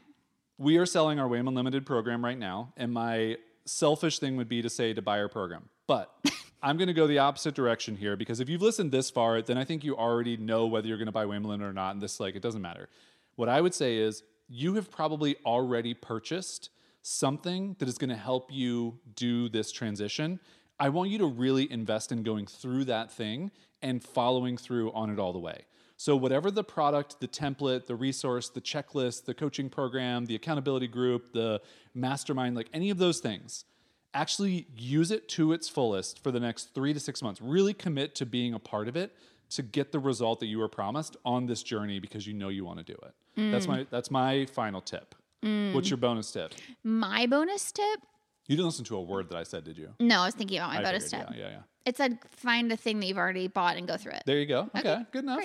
We 0.57 0.77
are 0.77 0.85
selling 0.85 1.19
our 1.19 1.27
WAIM 1.27 1.47
Unlimited 1.47 1.85
program 1.85 2.23
right 2.23 2.37
now, 2.37 2.73
and 2.75 2.91
my 2.91 3.37
selfish 3.69 4.19
thing 4.19 4.37
would 4.37 4.49
be 4.49 4.61
to 4.61 4.69
say 4.69 4.93
to 4.93 5.01
buy 5.01 5.19
our 5.19 5.29
program. 5.29 5.69
But 5.87 6.13
I'm 6.61 6.77
going 6.77 6.87
to 6.87 6.93
go 6.93 7.07
the 7.07 7.19
opposite 7.19 7.55
direction 7.55 7.95
here 7.95 8.15
because 8.15 8.39
if 8.39 8.49
you've 8.49 8.61
listened 8.61 8.91
this 8.91 9.09
far, 9.09 9.41
then 9.41 9.57
I 9.57 9.63
think 9.63 9.83
you 9.83 9.95
already 9.95 10.37
know 10.37 10.67
whether 10.67 10.87
you're 10.87 10.97
going 10.97 11.07
to 11.07 11.11
buy 11.11 11.25
WAIM 11.25 11.61
or 11.61 11.73
not. 11.73 11.93
And 11.93 12.01
this, 12.01 12.19
like, 12.19 12.35
it 12.35 12.41
doesn't 12.41 12.61
matter. 12.61 12.89
What 13.35 13.49
I 13.49 13.61
would 13.61 13.73
say 13.73 13.97
is 13.97 14.23
you 14.49 14.75
have 14.75 14.91
probably 14.91 15.37
already 15.45 15.93
purchased 15.93 16.69
something 17.01 17.75
that 17.79 17.87
is 17.87 17.97
going 17.97 18.09
to 18.09 18.15
help 18.15 18.51
you 18.51 18.99
do 19.15 19.47
this 19.47 19.71
transition. 19.71 20.39
I 20.79 20.89
want 20.89 21.09
you 21.09 21.17
to 21.19 21.25
really 21.25 21.71
invest 21.71 22.11
in 22.11 22.23
going 22.23 22.47
through 22.47 22.85
that 22.85 23.11
thing 23.11 23.51
and 23.81 24.03
following 24.03 24.57
through 24.57 24.91
on 24.91 25.09
it 25.09 25.19
all 25.19 25.31
the 25.31 25.39
way. 25.39 25.65
So, 25.99 26.15
whatever 26.15 26.49
the 26.49 26.63
product, 26.63 27.19
the 27.19 27.27
template, 27.27 27.85
the 27.85 27.95
resource, 27.95 28.47
the 28.47 28.61
checklist, 28.61 29.25
the 29.25 29.33
coaching 29.33 29.69
program, 29.69 30.27
the 30.27 30.35
accountability 30.35 30.87
group, 30.87 31.33
the 31.33 31.61
mastermind, 31.93 32.55
like 32.55 32.69
any 32.73 32.89
of 32.89 32.99
those 32.99 33.19
things, 33.19 33.65
actually 34.13 34.65
use 34.77 35.11
it 35.11 35.27
to 35.27 35.51
its 35.51 35.67
fullest 35.67 36.23
for 36.23 36.31
the 36.31 36.39
next 36.39 36.73
three 36.73 36.93
to 36.93 37.01
six 37.01 37.21
months. 37.21 37.41
Really 37.41 37.73
commit 37.73 38.15
to 38.15 38.25
being 38.25 38.53
a 38.53 38.59
part 38.59 38.87
of 38.87 38.95
it 38.95 39.13
to 39.49 39.61
get 39.61 39.91
the 39.91 39.99
result 39.99 40.39
that 40.39 40.45
you 40.45 40.59
were 40.59 40.69
promised 40.69 41.17
on 41.25 41.47
this 41.47 41.63
journey 41.63 41.99
because 41.99 42.25
you 42.25 42.33
know 42.33 42.47
you 42.47 42.63
want 42.63 42.77
to 42.77 42.85
do 42.85 42.97
it. 43.03 43.51
That's 43.51 43.65
mm. 43.65 43.69
my 43.69 43.87
that's 43.91 44.09
my 44.09 44.45
final 44.45 44.79
tip. 44.79 45.15
Mm. 45.43 45.73
What's 45.73 45.89
your 45.89 45.97
bonus 45.97 46.31
tip? 46.31 46.53
My 46.81 47.25
bonus 47.25 47.73
tip. 47.73 47.99
You 48.47 48.55
didn't 48.55 48.67
listen 48.67 48.85
to 48.85 48.95
a 48.95 49.01
word 49.01 49.27
that 49.31 49.37
I 49.37 49.43
said, 49.43 49.65
did 49.65 49.77
you? 49.77 49.89
No, 49.99 50.21
I 50.21 50.27
was 50.27 50.33
thinking 50.33 50.59
about 50.59 50.73
my 50.75 50.79
I 50.79 50.83
bonus 50.83 51.11
figured, 51.11 51.27
tip. 51.27 51.37
Yeah, 51.37 51.43
yeah, 51.43 51.51
yeah. 51.51 51.61
It 51.85 51.97
said 51.97 52.19
find 52.29 52.71
a 52.71 52.77
thing 52.77 52.99
that 52.99 53.07
you've 53.07 53.17
already 53.17 53.47
bought 53.47 53.77
and 53.77 53.87
go 53.87 53.97
through 53.97 54.13
it. 54.13 54.23
There 54.25 54.37
you 54.37 54.45
go. 54.45 54.69
Okay, 54.75 54.99
good 55.11 55.23
enough. 55.23 55.43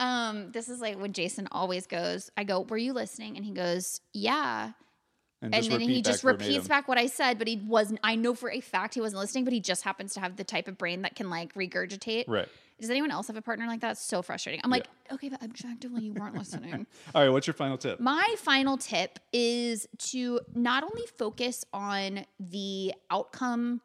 Um, 0.00 0.50
this 0.52 0.68
is 0.68 0.80
like 0.80 0.98
when 0.98 1.12
Jason 1.12 1.48
always 1.52 1.86
goes, 1.86 2.30
I 2.36 2.44
go, 2.44 2.60
Were 2.60 2.76
you 2.76 2.92
listening? 2.92 3.36
And 3.36 3.44
he 3.44 3.52
goes, 3.52 4.00
Yeah. 4.12 4.72
and 5.40 5.54
just 5.54 5.70
then 5.70 5.80
he 5.80 6.02
just 6.02 6.22
verbatim. 6.22 6.48
repeats 6.48 6.68
back 6.68 6.88
what 6.88 6.98
I 6.98 7.06
said, 7.06 7.38
but 7.38 7.46
he 7.48 7.56
wasn't. 7.56 8.00
I 8.02 8.16
know 8.16 8.34
for 8.34 8.50
a 8.50 8.60
fact 8.60 8.94
he 8.94 9.00
wasn't 9.00 9.20
listening, 9.20 9.44
but 9.44 9.52
he 9.52 9.60
just 9.60 9.82
happens 9.82 10.14
to 10.14 10.20
have 10.20 10.36
the 10.36 10.44
type 10.44 10.68
of 10.68 10.78
brain 10.78 11.02
that 11.02 11.14
can 11.14 11.30
like 11.30 11.54
regurgitate. 11.54 12.24
Right. 12.26 12.48
Does 12.80 12.90
anyone 12.90 13.12
else 13.12 13.28
have 13.28 13.36
a 13.36 13.42
partner 13.42 13.66
like 13.68 13.80
that? 13.82 13.92
It's 13.92 14.04
so 14.04 14.20
frustrating. 14.20 14.60
I'm 14.64 14.70
like, 14.70 14.88
okay, 15.12 15.28
but 15.28 15.40
objectively, 15.44 16.06
you 16.06 16.12
weren't 16.12 16.34
listening. 16.36 16.86
All 17.14 17.22
right, 17.22 17.28
what's 17.28 17.46
your 17.46 17.54
final 17.54 17.78
tip? 17.78 18.00
My 18.00 18.34
final 18.38 18.76
tip 18.76 19.20
is 19.32 19.86
to 20.10 20.40
not 20.54 20.82
only 20.82 21.04
focus 21.16 21.64
on 21.72 22.26
the 22.40 22.92
outcome 23.12 23.80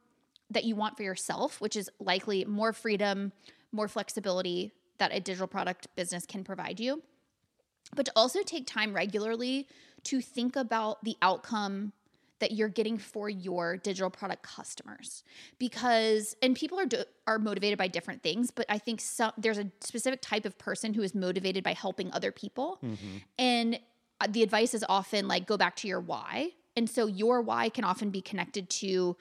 that 0.50 0.64
you 0.64 0.76
want 0.76 0.98
for 0.98 1.04
yourself, 1.04 1.62
which 1.62 1.76
is 1.76 1.90
likely 2.00 2.46
more 2.46 2.74
freedom, 2.74 3.32
more 3.72 3.88
flexibility 3.88 4.72
that 4.98 5.14
a 5.14 5.20
digital 5.20 5.48
product 5.48 5.88
business 5.96 6.26
can 6.26 6.44
provide 6.44 6.80
you, 6.80 7.02
but 7.96 8.06
to 8.06 8.12
also 8.16 8.42
take 8.44 8.68
time 8.68 8.94
regularly 8.94 9.68
to 10.04 10.22
think 10.22 10.56
about 10.56 11.04
the 11.04 11.16
outcome 11.22 11.94
that 12.40 12.52
you're 12.52 12.70
getting 12.70 12.98
for 12.98 13.30
your 13.30 13.76
digital 13.78 14.10
product 14.10 14.44
customers. 14.44 15.24
Because 15.58 16.36
and 16.42 16.56
people 16.56 16.80
are 16.80 16.86
do, 16.86 17.04
are 17.28 17.38
motivated 17.38 17.78
by 17.78 17.88
different 17.88 18.24
things 18.24 18.50
but 18.50 18.66
i 18.70 18.78
think 18.78 19.02
some 19.02 19.32
there's 19.38 19.58
a 19.58 19.68
specific 19.82 20.22
type 20.22 20.46
of 20.46 20.58
person 20.58 20.94
who 20.94 21.02
is 21.02 21.14
motivated 21.14 21.64
by 21.64 21.74
helping 21.74 22.12
other 22.14 22.32
people. 22.32 22.80
And 23.38 23.80
uh, 24.22 24.28
the 24.30 24.44
advice 24.44 24.74
is 24.74 24.84
often 24.88 25.28
like 25.28 25.46
go 25.48 25.58
back 25.58 25.76
to 25.78 25.88
your 25.88 26.00
why. 26.00 26.52
And 26.76 26.90
so 26.90 27.08
your 27.08 27.42
why 27.42 27.70
can 27.70 27.84
often 27.84 28.10
be 28.10 28.22
connected 28.22 28.70
to 28.70 29.18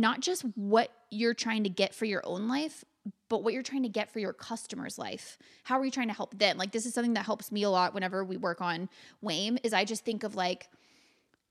not 0.00 0.20
just 0.20 0.42
what 0.54 0.90
you're 1.10 1.34
trying 1.34 1.64
to 1.64 1.70
get 1.70 1.94
for 1.94 2.04
your 2.04 2.22
own 2.24 2.48
life, 2.48 2.84
but 3.28 3.42
what 3.42 3.52
you're 3.54 3.62
trying 3.62 3.82
to 3.82 3.88
get 3.88 4.10
for 4.10 4.18
your 4.18 4.32
customer's 4.32 4.98
life. 4.98 5.38
How 5.64 5.78
are 5.78 5.84
you 5.84 5.90
trying 5.90 6.08
to 6.08 6.14
help 6.14 6.38
them? 6.38 6.56
Like 6.56 6.72
this 6.72 6.86
is 6.86 6.94
something 6.94 7.14
that 7.14 7.24
helps 7.24 7.52
me 7.52 7.62
a 7.62 7.70
lot 7.70 7.94
whenever 7.94 8.24
we 8.24 8.36
work 8.36 8.60
on 8.60 8.88
WAIM 9.22 9.58
is 9.62 9.72
I 9.72 9.84
just 9.84 10.04
think 10.04 10.24
of 10.24 10.34
like 10.34 10.68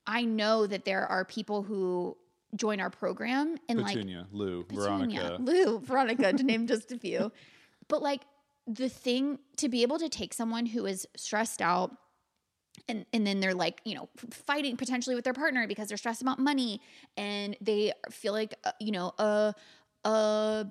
I 0.06 0.24
know 0.24 0.68
that 0.68 0.86
there 0.86 1.06
are 1.06 1.26
people 1.26 1.64
who 1.64 2.15
join 2.56 2.80
our 2.80 2.90
program 2.90 3.57
and 3.68 3.82
like 3.82 3.95
Petunia, 3.95 4.28
Lou, 4.32 4.64
Petunia, 4.64 4.86
Veronica. 4.88 5.38
Lou, 5.40 5.80
Veronica, 5.80 6.34
to 6.34 6.44
name 6.44 6.68
just 6.68 6.91
a 6.91 6.98
few. 6.98 7.32
But 7.90 8.02
like 8.02 8.24
the 8.68 8.90
thing 8.90 9.40
to 9.56 9.69
be 9.69 9.82
able 9.82 9.98
to 9.99 10.10
take 10.10 10.34
someone 10.34 10.65
who 10.65 10.86
is 10.86 11.07
stressed 11.15 11.61
out 11.61 11.95
and 12.88 13.06
and 13.14 13.26
then 13.26 13.40
they're 13.40 13.54
like, 13.54 13.82
you 13.84 13.95
know, 13.95 14.10
fighting 14.32 14.78
potentially 14.78 15.16
with 15.16 15.24
their 15.24 15.34
partner 15.34 15.68
because 15.68 15.88
they're 15.88 15.98
stressed 15.98 16.22
about 16.22 16.40
money 16.40 16.82
and 17.16 17.58
they 17.62 17.94
feel 18.10 18.34
like 18.34 18.54
uh, 18.64 18.72
you 18.80 18.91
know, 18.91 19.14
a 19.18 19.54
a 20.06 20.66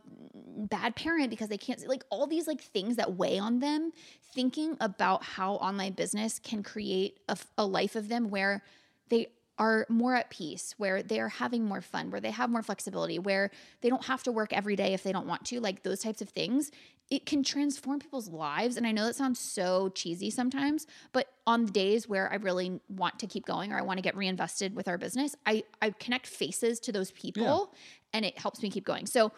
bad 0.56 0.96
parent 0.96 1.30
because 1.30 1.48
they 1.48 1.58
can't 1.58 1.86
like 1.88 2.04
all 2.10 2.26
these 2.26 2.46
like 2.46 2.60
things 2.60 2.96
that 2.96 3.16
weigh 3.16 3.38
on 3.38 3.60
them. 3.60 3.92
Thinking 4.34 4.76
about 4.80 5.22
how 5.22 5.54
online 5.54 5.92
business 5.92 6.38
can 6.38 6.62
create 6.62 7.18
a 7.56 7.64
life 7.64 7.96
of 7.96 8.08
them 8.08 8.28
where 8.28 8.62
they 9.08 9.28
are 9.58 9.86
more 9.88 10.14
at 10.14 10.30
peace, 10.30 10.74
where 10.76 11.02
they're 11.02 11.28
having 11.28 11.64
more 11.64 11.80
fun, 11.80 12.10
where 12.10 12.20
they 12.20 12.30
have 12.30 12.50
more 12.50 12.62
flexibility, 12.62 13.18
where 13.18 13.50
they 13.80 13.88
don't 13.88 14.04
have 14.04 14.22
to 14.22 14.32
work 14.32 14.52
every 14.52 14.76
day 14.76 14.92
if 14.92 15.02
they 15.02 15.12
don't 15.12 15.26
want 15.26 15.44
to, 15.46 15.60
like 15.60 15.82
those 15.82 16.00
types 16.00 16.20
of 16.20 16.28
things, 16.28 16.70
it 17.10 17.24
can 17.24 17.42
transform 17.42 18.00
people's 18.00 18.28
lives. 18.28 18.76
And 18.76 18.86
I 18.86 18.92
know 18.92 19.06
that 19.06 19.16
sounds 19.16 19.38
so 19.38 19.88
cheesy 19.90 20.28
sometimes, 20.28 20.86
but 21.12 21.28
on 21.46 21.66
the 21.66 21.72
days 21.72 22.08
where 22.08 22.30
I 22.30 22.36
really 22.36 22.80
want 22.88 23.18
to 23.20 23.26
keep 23.26 23.46
going 23.46 23.72
or 23.72 23.78
I 23.78 23.82
want 23.82 23.98
to 23.98 24.02
get 24.02 24.16
reinvested 24.16 24.74
with 24.74 24.88
our 24.88 24.98
business, 24.98 25.36
I, 25.46 25.62
I 25.80 25.90
connect 25.90 26.26
faces 26.26 26.80
to 26.80 26.92
those 26.92 27.12
people 27.12 27.72
and 28.12 28.24
it 28.24 28.38
helps 28.38 28.60
me 28.60 28.70
keep 28.70 28.84
going. 28.84 29.06
So 29.06 29.32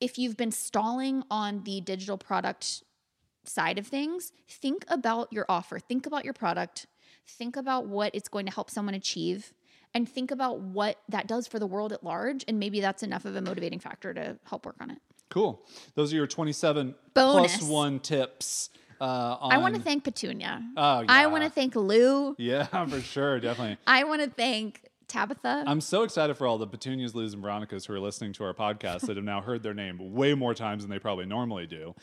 if 0.00 0.18
you've 0.18 0.36
been 0.36 0.52
stalling 0.52 1.24
on 1.30 1.64
the 1.64 1.80
digital 1.80 2.16
product 2.16 2.84
side 3.44 3.78
of 3.78 3.86
things, 3.86 4.32
think 4.48 4.84
about 4.88 5.32
your 5.32 5.46
offer, 5.48 5.78
think 5.78 6.06
about 6.06 6.24
your 6.24 6.32
product, 6.32 6.86
think 7.26 7.56
about 7.56 7.86
what 7.86 8.14
it's 8.14 8.28
going 8.28 8.46
to 8.46 8.52
help 8.52 8.70
someone 8.70 8.94
achieve, 8.94 9.52
and 9.94 10.08
think 10.08 10.30
about 10.30 10.60
what 10.60 10.98
that 11.08 11.26
does 11.26 11.46
for 11.46 11.58
the 11.58 11.66
world 11.66 11.92
at 11.92 12.02
large. 12.02 12.44
And 12.48 12.58
maybe 12.58 12.80
that's 12.80 13.02
enough 13.02 13.24
of 13.24 13.36
a 13.36 13.40
motivating 13.40 13.78
factor 13.78 14.12
to 14.12 14.36
help 14.44 14.66
work 14.66 14.76
on 14.80 14.90
it. 14.90 14.98
Cool. 15.30 15.64
Those 15.94 16.12
are 16.12 16.16
your 16.16 16.26
27 16.26 16.94
Bonus. 17.14 17.56
plus 17.58 17.68
one 17.68 18.00
tips. 18.00 18.70
Uh, 19.00 19.04
on, 19.40 19.52
I 19.52 19.58
want 19.58 19.74
to 19.74 19.82
thank 19.82 20.04
Petunia. 20.04 20.62
Oh, 20.76 21.04
I 21.08 21.26
want 21.26 21.44
to 21.44 21.50
thank 21.50 21.74
Lou. 21.74 22.34
Yeah, 22.38 22.64
for 22.86 23.00
sure. 23.00 23.40
Definitely. 23.40 23.78
I 23.86 24.04
want 24.04 24.22
to 24.22 24.30
thank 24.30 24.88
Tabitha. 25.08 25.64
I'm 25.66 25.80
so 25.80 26.02
excited 26.02 26.36
for 26.36 26.46
all 26.46 26.58
the 26.58 26.66
Petunias, 26.66 27.14
Lou's, 27.14 27.34
and 27.34 27.42
Veronicas 27.42 27.86
who 27.86 27.94
are 27.94 28.00
listening 28.00 28.32
to 28.34 28.44
our 28.44 28.54
podcast 28.54 29.02
that 29.02 29.16
have 29.16 29.24
now 29.24 29.40
heard 29.40 29.62
their 29.62 29.74
name 29.74 30.14
way 30.14 30.34
more 30.34 30.54
times 30.54 30.82
than 30.82 30.90
they 30.90 30.98
probably 30.98 31.26
normally 31.26 31.66
do. 31.66 31.94